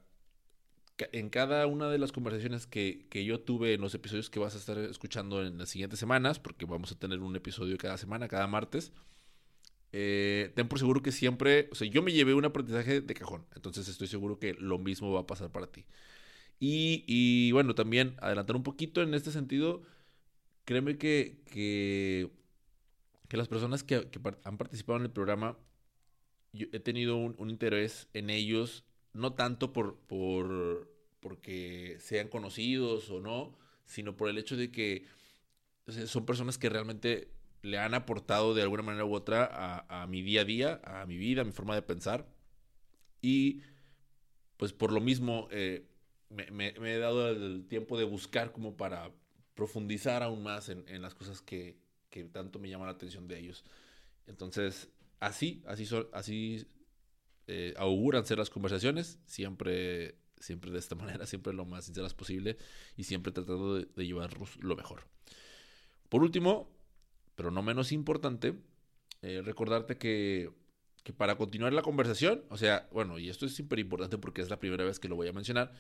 en 1.11 1.30
cada 1.30 1.65
una 1.68 1.89
de 1.89 1.97
las 1.97 2.11
conversaciones 2.11 2.68
que, 2.68 3.07
que, 3.10 3.26
yo 3.26 3.41
tuve 3.41 3.73
en 3.73 3.81
los 3.81 3.93
episodios 3.95 4.30
que 4.30 4.39
vas 4.39 4.56
a 4.56 4.57
estar 4.60 4.77
escuchando 4.77 5.45
en 5.45 5.57
las 5.57 5.69
siguientes 5.69 5.99
semanas, 5.99 6.39
porque 6.39 6.65
vamos 6.65 6.91
a 6.91 6.99
tener 6.99 7.19
un 7.19 7.35
episodio 7.35 7.77
cada 7.77 7.97
semana, 7.97 8.27
cada 8.27 8.47
martes, 8.47 8.93
eh, 9.97 10.52
ten 10.56 10.68
por 10.68 10.77
seguro 10.77 11.02
que 11.02 11.14
siempre, 11.14 11.69
o 11.72 11.76
sea, 11.76 11.88
yo 11.88 12.03
me 12.03 12.11
llevé 12.11 12.34
un 12.34 12.43
aprendizaje 12.43 12.99
de 12.99 13.14
cajón, 13.14 13.45
entonces 13.56 13.88
estoy 13.88 14.07
seguro 14.07 14.39
que 14.39 14.53
lo 14.53 14.77
mismo 14.77 15.14
va 15.14 15.22
a 15.22 15.27
pasar 15.27 15.52
para 15.53 15.68
ti. 15.68 15.85
Y, 16.60 17.52
bueno, 17.53 17.76
también 17.76 18.15
adelantar 18.19 18.56
un 18.57 18.64
poquito 18.64 19.02
en 19.02 19.14
este 19.14 19.31
sentido, 19.31 19.84
créeme 20.65 20.97
que, 20.97 21.43
que, 21.52 22.30
las 23.31 23.47
personas 23.47 23.84
que, 23.84 24.07
han 24.43 24.57
participado 24.57 24.97
en 24.97 25.06
el 25.06 25.11
programa, 25.11 25.57
yo 26.53 26.68
he 26.72 26.80
tenido 26.80 27.18
un, 27.18 27.49
interés 27.49 28.07
en 28.14 28.30
ellos, 28.30 28.85
no 29.14 29.34
tanto 29.34 29.73
por, 29.73 29.97
por 30.07 30.93
porque 31.19 31.97
sean 31.99 32.27
conocidos 32.27 33.10
o 33.10 33.19
no, 33.19 33.57
sino 33.85 34.15
por 34.15 34.30
el 34.30 34.38
hecho 34.38 34.56
de 34.56 34.72
que 34.72 35.06
son 36.06 36.26
personas 36.26 36.60
que 36.60 36.69
realmente 36.69 37.30
le 37.64 37.80
han 37.80 37.95
aportado 37.95 38.53
de 38.53 38.61
alguna 38.61 38.84
manera 38.84 39.06
u 39.06 39.15
otra 39.15 39.85
a, 39.89 40.06
mi 40.06 40.22
día 40.22 40.41
a 40.41 40.45
día, 40.45 40.81
a 40.84 41.06
mi 41.07 41.18
vida, 41.18 41.41
a 41.41 41.43
mi 41.43 41.52
forma 41.52 41.73
de 41.73 41.81
pensar. 41.81 42.27
Y 43.23 43.61
pues 44.57 44.72
por 44.72 44.91
lo 44.91 45.02
mismo, 45.02 45.47
eh, 45.49 45.88
me, 46.30 46.76
he 46.77 46.99
dado 46.99 47.30
el 47.30 47.65
tiempo 47.68 47.97
de 47.97 48.03
buscar 48.03 48.52
como 48.52 48.77
para 48.77 49.11
profundizar 49.56 50.22
aún 50.22 50.43
más 50.43 50.69
en, 50.69 51.02
las 51.02 51.15
cosas 51.15 51.41
que, 51.41 51.76
tanto 52.24 52.60
me 52.60 52.70
llaman 52.70 52.88
la 52.88 52.94
atención 52.94 53.28
de 53.28 53.40
ellos. 53.40 53.64
Entonces, 54.28 54.90
así, 55.20 55.64
así, 55.68 55.86
son, 55.86 56.08
así 56.14 56.66
eh, 57.48 57.74
auguran 57.78 58.26
ser 58.26 58.38
las 58.38 58.50
conversaciones, 58.50 59.20
siempre, 59.26 60.16
siempre 60.40 60.72
de 60.72 60.80
esta 60.80 60.96
manera, 60.96 61.26
siempre 61.26 61.54
lo 61.54 61.66
más 61.66 61.86
sinceras 61.86 62.14
posible 62.14 62.58
y 62.98 63.04
siempre 63.04 63.32
tratando 63.32 63.76
de, 63.76 63.86
de 63.86 64.30
lo 64.62 64.76
mejor. 64.76 65.04
Por 66.10 66.24
último, 66.24 66.72
pero 67.36 67.52
no 67.52 67.62
menos 67.62 67.92
importante, 67.92 68.56
eh, 69.22 69.42
recordarte 69.44 69.98
que, 69.98 70.52
que 71.04 71.14
para 71.14 71.38
continuar 71.38 71.74
la 71.74 71.82
conversación, 71.82 72.44
o 72.50 72.58
sea, 72.58 72.88
bueno, 72.92 73.20
y 73.20 73.30
esto 73.30 73.46
es 73.46 73.56
súper 73.56 73.80
importante 73.80 74.18
porque 74.18 74.42
es 74.42 74.50
la 74.50 74.60
primera 74.60 74.84
vez 74.84 75.00
que 75.00 75.10
lo 75.10 75.16
voy 75.16 75.28
a 75.28 75.34
mencionar, 75.34 75.74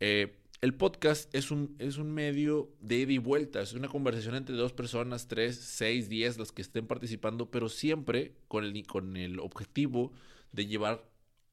eh, 0.00 0.36
el 0.62 0.74
podcast 0.74 1.32
es 1.34 1.50
un, 1.50 1.76
es 1.78 1.98
un 1.98 2.12
medio 2.12 2.74
de 2.80 2.96
ida 2.96 3.12
y 3.12 3.18
vuelta, 3.18 3.60
es 3.60 3.74
una 3.74 3.88
conversación 3.88 4.34
entre 4.34 4.56
dos 4.56 4.72
personas, 4.72 5.28
tres, 5.28 5.56
seis, 5.56 6.08
diez, 6.08 6.38
los 6.38 6.50
que 6.50 6.62
estén 6.62 6.86
participando, 6.86 7.50
pero 7.50 7.68
siempre 7.68 8.36
con 8.48 8.64
el, 8.64 8.86
con 8.86 9.16
el 9.16 9.38
objetivo 9.38 10.12
de 10.52 10.66
llevar 10.66 11.08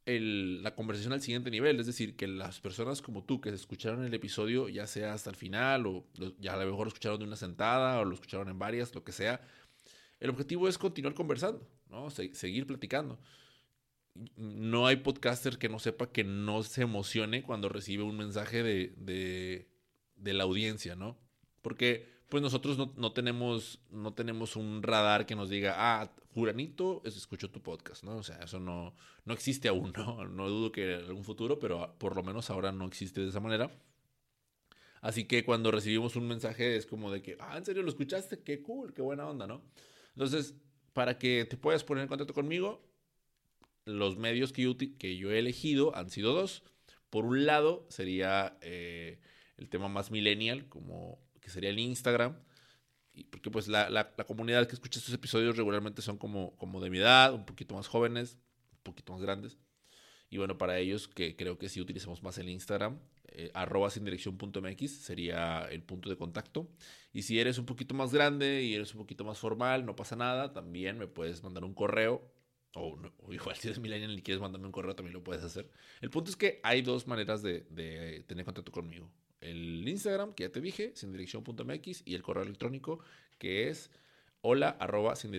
la 0.05 0.75
conversación 0.75 1.13
al 1.13 1.21
siguiente 1.21 1.49
nivel, 1.49 1.79
es 1.79 1.85
decir, 1.85 2.15
que 2.15 2.27
las 2.27 2.59
personas 2.59 3.01
como 3.01 3.23
tú 3.23 3.39
que 3.39 3.49
escucharon 3.49 4.03
el 4.03 4.13
episodio, 4.13 4.67
ya 4.67 4.85
sea 4.85 5.13
hasta 5.13 5.29
el 5.29 5.35
final, 5.35 5.85
o 5.85 6.05
ya 6.39 6.53
a 6.53 6.57
lo 6.57 6.65
mejor 6.65 6.87
lo 6.87 6.89
escucharon 6.89 7.19
de 7.19 7.25
una 7.25 7.37
sentada, 7.37 7.99
o 7.99 8.05
lo 8.05 8.13
escucharon 8.13 8.49
en 8.49 8.59
varias, 8.59 8.93
lo 8.95 9.03
que 9.03 9.13
sea, 9.13 9.41
el 10.19 10.29
objetivo 10.29 10.67
es 10.67 10.77
continuar 10.77 11.13
conversando, 11.13 11.65
¿no? 11.89 12.09
seguir 12.09 12.67
platicando 12.67 13.19
no 14.35 14.87
hay 14.87 14.97
podcaster 14.97 15.57
que 15.57 15.69
no 15.69 15.79
sepa 15.79 16.11
que 16.11 16.23
no 16.23 16.63
se 16.63 16.83
emocione 16.83 17.43
cuando 17.43 17.69
recibe 17.69 18.03
un 18.03 18.17
mensaje 18.17 18.63
de, 18.63 18.93
de, 20.15 20.33
la 20.33 20.43
audiencia, 20.43 20.95
¿no? 20.95 21.17
Porque 21.61 22.11
pues 22.29 22.41
nosotros 22.41 22.77
no, 22.95 23.13
tenemos, 23.13 23.79
no 23.91 24.13
tenemos 24.13 24.55
un 24.55 24.81
radar 24.81 25.25
que 25.25 25.35
nos 25.35 25.49
diga, 25.49 25.75
ah, 25.77 26.11
Juranito 26.33 27.01
escuchó 27.05 27.51
tu 27.51 27.61
podcast, 27.61 28.03
¿no? 28.03 28.17
O 28.17 28.23
sea, 28.23 28.37
eso 28.37 28.59
no, 28.59 28.95
no 29.25 29.33
existe 29.33 29.67
aún, 29.67 29.93
¿no? 29.95 30.25
No 30.27 30.49
dudo 30.49 30.71
que 30.71 30.95
en 30.95 31.05
algún 31.05 31.23
futuro, 31.23 31.59
pero 31.59 31.95
por 31.97 32.15
lo 32.15 32.23
menos 32.23 32.49
ahora 32.49 32.71
no 32.71 32.85
existe 32.85 33.21
de 33.21 33.29
esa 33.29 33.39
manera. 33.39 33.71
Así 35.01 35.25
que 35.25 35.43
cuando 35.43 35.69
recibimos 35.69 36.15
un 36.15 36.27
mensaje 36.27 36.77
es 36.77 36.85
como 36.85 37.11
de 37.11 37.21
que, 37.21 37.37
ah, 37.39 37.57
¿en 37.57 37.65
serio 37.65 37.83
lo 37.83 37.89
escuchaste? 37.89 38.41
Qué 38.41 38.61
cool, 38.61 38.93
qué 38.93 39.01
buena 39.01 39.27
onda, 39.27 39.45
¿no? 39.45 39.61
Entonces, 40.15 40.55
para 40.93 41.17
que 41.17 41.45
te 41.45 41.57
puedas 41.57 41.83
poner 41.83 42.03
en 42.03 42.07
contacto 42.07 42.33
conmigo, 42.33 42.81
los 43.85 44.17
medios 44.17 44.53
que 44.53 44.61
yo, 45.17 45.31
he 45.31 45.39
elegido 45.39 45.95
han 45.95 46.09
sido 46.09 46.33
dos. 46.33 46.63
Por 47.09 47.25
un 47.25 47.45
lado 47.45 47.85
sería 47.89 48.57
eh, 48.61 49.19
el 49.57 49.69
tema 49.69 49.87
más 49.87 50.11
millennial, 50.11 50.67
como 50.67 51.19
que 51.39 51.49
sería 51.49 51.69
el 51.69 51.79
Instagram. 51.79 52.37
Y 53.13 53.25
porque 53.25 53.51
pues 53.51 53.67
la, 53.67 53.89
la, 53.89 54.11
comunidad 54.25 54.67
que 54.67 54.73
escucha 54.73 54.99
estos 54.99 55.13
episodios 55.13 55.55
regularmente 55.55 56.01
son 56.01 56.17
como, 56.17 56.55
como 56.57 56.81
de 56.81 56.89
mi 56.89 56.97
edad, 56.97 57.33
un 57.33 57.45
poquito 57.45 57.75
más 57.75 57.87
jóvenes, 57.87 58.39
un 58.71 58.79
poquito 58.83 59.13
más 59.13 59.21
grandes. 59.21 59.59
Y 60.29 60.37
bueno, 60.37 60.57
para 60.57 60.79
ellos 60.79 61.07
que 61.07 61.35
creo 61.35 61.59
que 61.59 61.69
sí 61.69 61.79
utilizamos 61.79 62.23
más 62.23 62.39
el 62.39 62.49
Instagram, 62.49 62.99
eh, 63.27 63.51
arroba 63.53 63.89
sin 63.89 64.03
dirección 64.03 64.37
punto 64.37 64.61
MX 64.61 64.91
sería 64.91 65.67
el 65.71 65.83
punto 65.83 66.09
de 66.09 66.17
contacto. 66.17 66.67
Y 67.11 67.21
si 67.23 67.39
eres 67.39 67.59
un 67.59 67.65
poquito 67.65 67.93
más 67.93 68.11
grande 68.11 68.63
y 68.63 68.73
eres 68.73 68.93
un 68.93 69.01
poquito 69.01 69.23
más 69.23 69.37
formal, 69.37 69.85
no 69.85 69.95
pasa 69.95 70.15
nada, 70.15 70.53
también 70.53 70.97
me 70.97 71.07
puedes 71.07 71.43
mandar 71.43 71.63
un 71.63 71.73
correo. 71.75 72.27
O, 72.75 72.97
igual 73.29 73.55
si 73.57 73.67
eres 73.67 73.79
millennial 73.79 74.17
y 74.17 74.21
quieres 74.21 74.41
mandarme 74.41 74.67
un 74.67 74.71
correo, 74.71 74.95
también 74.95 75.13
lo 75.13 75.23
puedes 75.23 75.43
hacer. 75.43 75.69
El 76.01 76.09
punto 76.09 76.29
es 76.29 76.35
que 76.35 76.59
hay 76.63 76.81
dos 76.81 77.07
maneras 77.07 77.41
de, 77.41 77.61
tener 78.27 78.45
contacto 78.45 78.71
conmigo. 78.71 79.11
El 79.41 79.87
Instagram, 79.87 80.33
que 80.33 80.43
ya 80.43 80.51
te 80.51 80.61
dije, 80.61 80.93
sin 80.95 81.11
dirección.mx, 81.11 82.03
y 82.05 82.15
el 82.15 82.21
correo 82.21 82.43
electrónico, 82.43 82.99
que 83.37 83.69
es 83.69 83.91
hola 84.41 84.69
arroba 84.79 85.15
sin. 85.15 85.31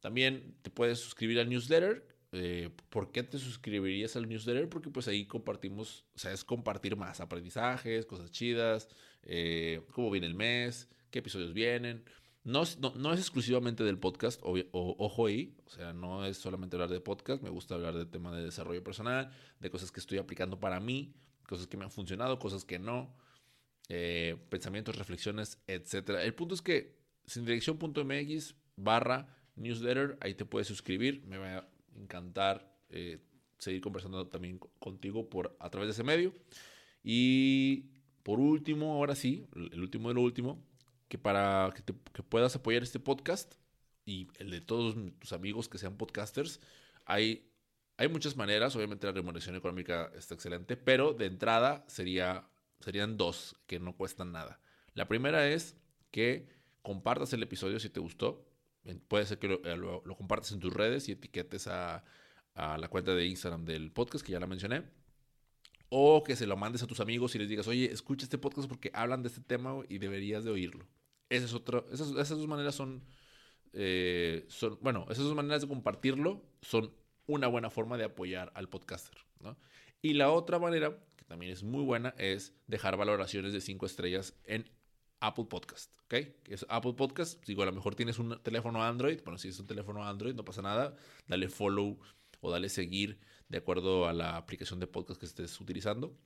También 0.00 0.54
te 0.62 0.70
puedes 0.70 0.98
suscribir 0.98 1.40
al 1.40 1.48
newsletter, 1.48 2.06
eh, 2.32 2.70
¿por 2.90 3.10
qué 3.10 3.22
te 3.22 3.38
suscribirías 3.38 4.16
al 4.16 4.28
newsletter? 4.28 4.68
Porque 4.68 4.88
pues 4.90 5.08
ahí 5.08 5.26
compartimos, 5.26 6.04
o 6.14 6.18
sea, 6.18 6.32
es 6.32 6.44
compartir 6.44 6.96
más 6.96 7.20
aprendizajes, 7.20 8.06
cosas 8.06 8.30
chidas, 8.30 8.88
eh, 9.22 9.82
cómo 9.92 10.10
viene 10.10 10.26
el 10.26 10.34
mes, 10.34 10.88
qué 11.10 11.18
episodios 11.18 11.52
vienen. 11.52 12.04
No, 12.42 12.62
no, 12.96 13.12
es 13.12 13.20
exclusivamente 13.20 13.84
del 13.84 13.98
podcast, 13.98 14.40
o, 14.42 14.56
ojo 14.72 15.26
ahí, 15.26 15.54
o 15.66 15.70
sea, 15.70 15.92
no 15.92 16.24
es 16.24 16.38
solamente 16.38 16.76
hablar 16.76 16.88
de 16.88 17.00
podcast, 17.00 17.42
me 17.42 17.50
gusta 17.50 17.74
hablar 17.74 17.94
de 17.94 18.06
tema 18.06 18.34
de 18.34 18.42
desarrollo 18.42 18.82
personal, 18.82 19.30
de 19.60 19.70
cosas 19.70 19.92
que 19.92 20.00
estoy 20.00 20.16
aplicando 20.16 20.58
para 20.58 20.80
mí, 20.80 21.14
cosas 21.46 21.66
que 21.66 21.76
me 21.76 21.84
han 21.84 21.90
funcionado, 21.90 22.38
cosas 22.38 22.64
que 22.64 22.78
no, 22.78 23.14
eh, 23.90 24.36
pensamientos, 24.48 24.96
reflexiones, 24.96 25.58
etc. 25.66 26.20
El 26.22 26.34
punto 26.34 26.54
es 26.54 26.62
que 26.62 26.98
sin 27.26 27.44
dirección.mx 27.44 28.54
barra 28.76 29.36
newsletter, 29.56 30.16
ahí 30.22 30.34
te 30.34 30.46
puedes 30.46 30.66
suscribir, 30.66 31.22
me 31.26 31.36
va 31.36 31.58
a 31.58 31.68
encantar 31.94 32.74
eh, 32.88 33.18
seguir 33.58 33.82
conversando 33.82 34.26
también 34.28 34.58
contigo 34.78 35.28
por, 35.28 35.56
a 35.60 35.68
través 35.68 35.88
de 35.88 35.92
ese 35.92 36.04
medio. 36.04 36.32
Y 37.02 37.90
por 38.22 38.40
último, 38.40 38.94
ahora 38.94 39.14
sí, 39.14 39.46
el 39.54 39.80
último 39.80 40.08
de 40.08 40.14
lo 40.14 40.22
último, 40.22 40.64
que 41.10 41.18
para 41.18 41.74
que, 41.74 41.92
puedas 42.22 42.54
apoyar 42.54 42.84
este 42.84 43.00
podcast 43.00 43.54
y 44.06 44.28
el 44.38 44.48
de 44.48 44.60
todos 44.60 44.94
tus 45.18 45.32
amigos 45.32 45.68
que 45.68 45.76
sean 45.76 45.96
podcasters, 45.96 46.60
hay, 47.04 47.50
hay 47.96 48.06
muchas 48.06 48.36
maneras. 48.36 48.76
Obviamente 48.76 49.08
la 49.08 49.12
remuneración 49.12 49.56
económica 49.56 50.12
está 50.16 50.34
excelente, 50.34 50.76
pero 50.76 51.12
de 51.12 51.26
entrada 51.26 51.84
sería, 51.88 52.48
serían 52.78 53.16
dos 53.16 53.56
que 53.66 53.80
no 53.80 53.96
cuestan 53.96 54.30
nada. 54.30 54.60
La 54.94 55.08
primera 55.08 55.48
es 55.48 55.76
que 56.12 56.48
compartas 56.80 57.32
el 57.32 57.42
episodio 57.42 57.80
si 57.80 57.90
te 57.90 57.98
gustó. 57.98 58.46
Puede 59.08 59.26
ser 59.26 59.40
que 59.40 59.48
lo, 59.48 59.64
eh, 59.64 59.76
lo, 59.76 60.16
compartas 60.16 60.52
en 60.52 60.60
tus 60.60 60.72
redes 60.72 61.08
y 61.08 61.12
etiquetes 61.12 61.66
a, 61.66 62.04
a, 62.54 62.78
la 62.78 62.86
cuenta 62.86 63.16
de 63.16 63.26
Instagram 63.26 63.64
del 63.64 63.90
podcast, 63.90 64.24
que 64.24 64.30
ya 64.30 64.38
la 64.38 64.46
mencioné. 64.46 64.84
O 65.88 66.22
que 66.22 66.36
se 66.36 66.46
lo 66.46 66.56
mandes 66.56 66.84
a 66.84 66.86
tus 66.86 67.00
amigos 67.00 67.34
y 67.34 67.40
les 67.40 67.48
digas, 67.48 67.66
oye, 67.66 67.90
escucha 67.90 68.22
este 68.22 68.38
podcast 68.38 68.68
porque 68.68 68.92
hablan 68.94 69.24
de 69.24 69.28
este 69.28 69.40
tema 69.40 69.74
y 69.88 69.98
deberías 69.98 70.44
de 70.44 70.52
oírlo. 70.52 70.86
Esa 71.30 71.46
es 71.46 71.62
esas, 71.92 72.10
esas 72.10 72.38
dos 72.38 72.48
maneras 72.48 72.74
son, 72.74 73.02
eh, 73.72 74.44
son, 74.48 74.78
bueno, 74.82 75.06
esas 75.10 75.24
dos 75.24 75.34
maneras 75.34 75.62
de 75.62 75.68
compartirlo 75.68 76.42
son 76.60 76.92
una 77.26 77.46
buena 77.46 77.70
forma 77.70 77.96
de 77.96 78.04
apoyar 78.04 78.52
al 78.54 78.68
podcaster. 78.68 79.16
¿no? 79.40 79.56
Y 80.02 80.14
la 80.14 80.30
otra 80.30 80.58
manera, 80.58 80.98
que 81.16 81.24
también 81.24 81.52
es 81.52 81.62
muy 81.62 81.84
buena, 81.84 82.14
es 82.18 82.52
dejar 82.66 82.96
valoraciones 82.96 83.52
de 83.52 83.60
cinco 83.60 83.86
estrellas 83.86 84.34
en 84.44 84.68
Apple 85.20 85.44
Podcast, 85.44 85.94
¿ok? 86.04 86.14
Es 86.46 86.66
Apple 86.68 86.94
Podcast. 86.94 87.44
Digo, 87.46 87.62
a 87.62 87.66
lo 87.66 87.72
mejor 87.72 87.94
tienes 87.94 88.18
un 88.18 88.42
teléfono 88.42 88.82
Android. 88.82 89.20
Bueno, 89.22 89.38
si 89.38 89.48
es 89.48 89.60
un 89.60 89.66
teléfono 89.66 90.04
Android, 90.04 90.34
no 90.34 90.44
pasa 90.44 90.62
nada. 90.62 90.96
Dale 91.28 91.48
follow 91.48 91.98
o 92.40 92.50
dale 92.50 92.68
seguir 92.68 93.20
de 93.48 93.58
acuerdo 93.58 94.08
a 94.08 94.12
la 94.12 94.36
aplicación 94.36 94.80
de 94.80 94.86
podcast 94.86 95.20
que 95.20 95.26
estés 95.26 95.60
utilizando. 95.60 96.16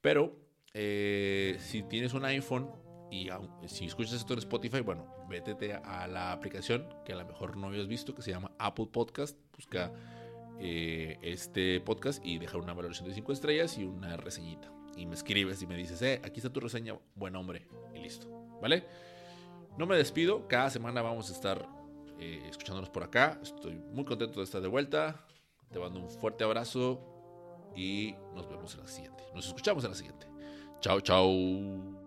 Pero 0.00 0.38
eh, 0.72 1.58
si 1.60 1.82
tienes 1.82 2.14
un 2.14 2.24
iPhone 2.24 2.70
y 3.10 3.28
si 3.66 3.86
escuchas 3.86 4.14
esto 4.14 4.34
en 4.34 4.40
Spotify, 4.40 4.80
bueno, 4.80 5.06
vétete 5.28 5.74
a 5.74 6.06
la 6.06 6.32
aplicación 6.32 6.86
que 7.04 7.12
a 7.12 7.16
lo 7.16 7.24
mejor 7.24 7.56
no 7.56 7.68
habías 7.68 7.86
visto, 7.86 8.14
que 8.14 8.22
se 8.22 8.30
llama 8.30 8.52
Apple 8.58 8.88
Podcast. 8.92 9.38
Busca 9.56 9.92
eh, 10.58 11.18
este 11.22 11.80
podcast 11.80 12.24
y 12.24 12.38
dejar 12.38 12.60
una 12.60 12.74
valoración 12.74 13.08
de 13.08 13.14
5 13.14 13.32
estrellas 13.32 13.78
y 13.78 13.84
una 13.84 14.16
reseñita 14.16 14.70
y 14.98 15.06
me 15.06 15.14
escribes 15.14 15.62
y 15.62 15.66
me 15.66 15.76
dices, 15.76 16.02
eh, 16.02 16.20
aquí 16.24 16.40
está 16.40 16.52
tu 16.52 16.60
reseña, 16.60 16.98
buen 17.14 17.36
hombre, 17.36 17.66
y 17.94 18.00
listo, 18.00 18.28
¿vale? 18.60 18.84
No 19.76 19.86
me 19.86 19.96
despido, 19.96 20.48
cada 20.48 20.70
semana 20.70 21.02
vamos 21.02 21.30
a 21.30 21.32
estar 21.32 21.68
eh, 22.18 22.42
escuchándonos 22.48 22.90
por 22.90 23.04
acá, 23.04 23.38
estoy 23.40 23.74
muy 23.92 24.04
contento 24.04 24.40
de 24.40 24.44
estar 24.44 24.60
de 24.60 24.68
vuelta, 24.68 25.24
te 25.70 25.78
mando 25.78 26.00
un 26.00 26.10
fuerte 26.10 26.42
abrazo 26.42 27.00
y 27.76 28.16
nos 28.34 28.48
vemos 28.48 28.74
en 28.74 28.80
la 28.80 28.88
siguiente, 28.88 29.22
nos 29.34 29.46
escuchamos 29.46 29.84
en 29.84 29.90
la 29.90 29.96
siguiente. 29.96 30.26
Chao, 30.80 31.00
chao. 31.00 31.97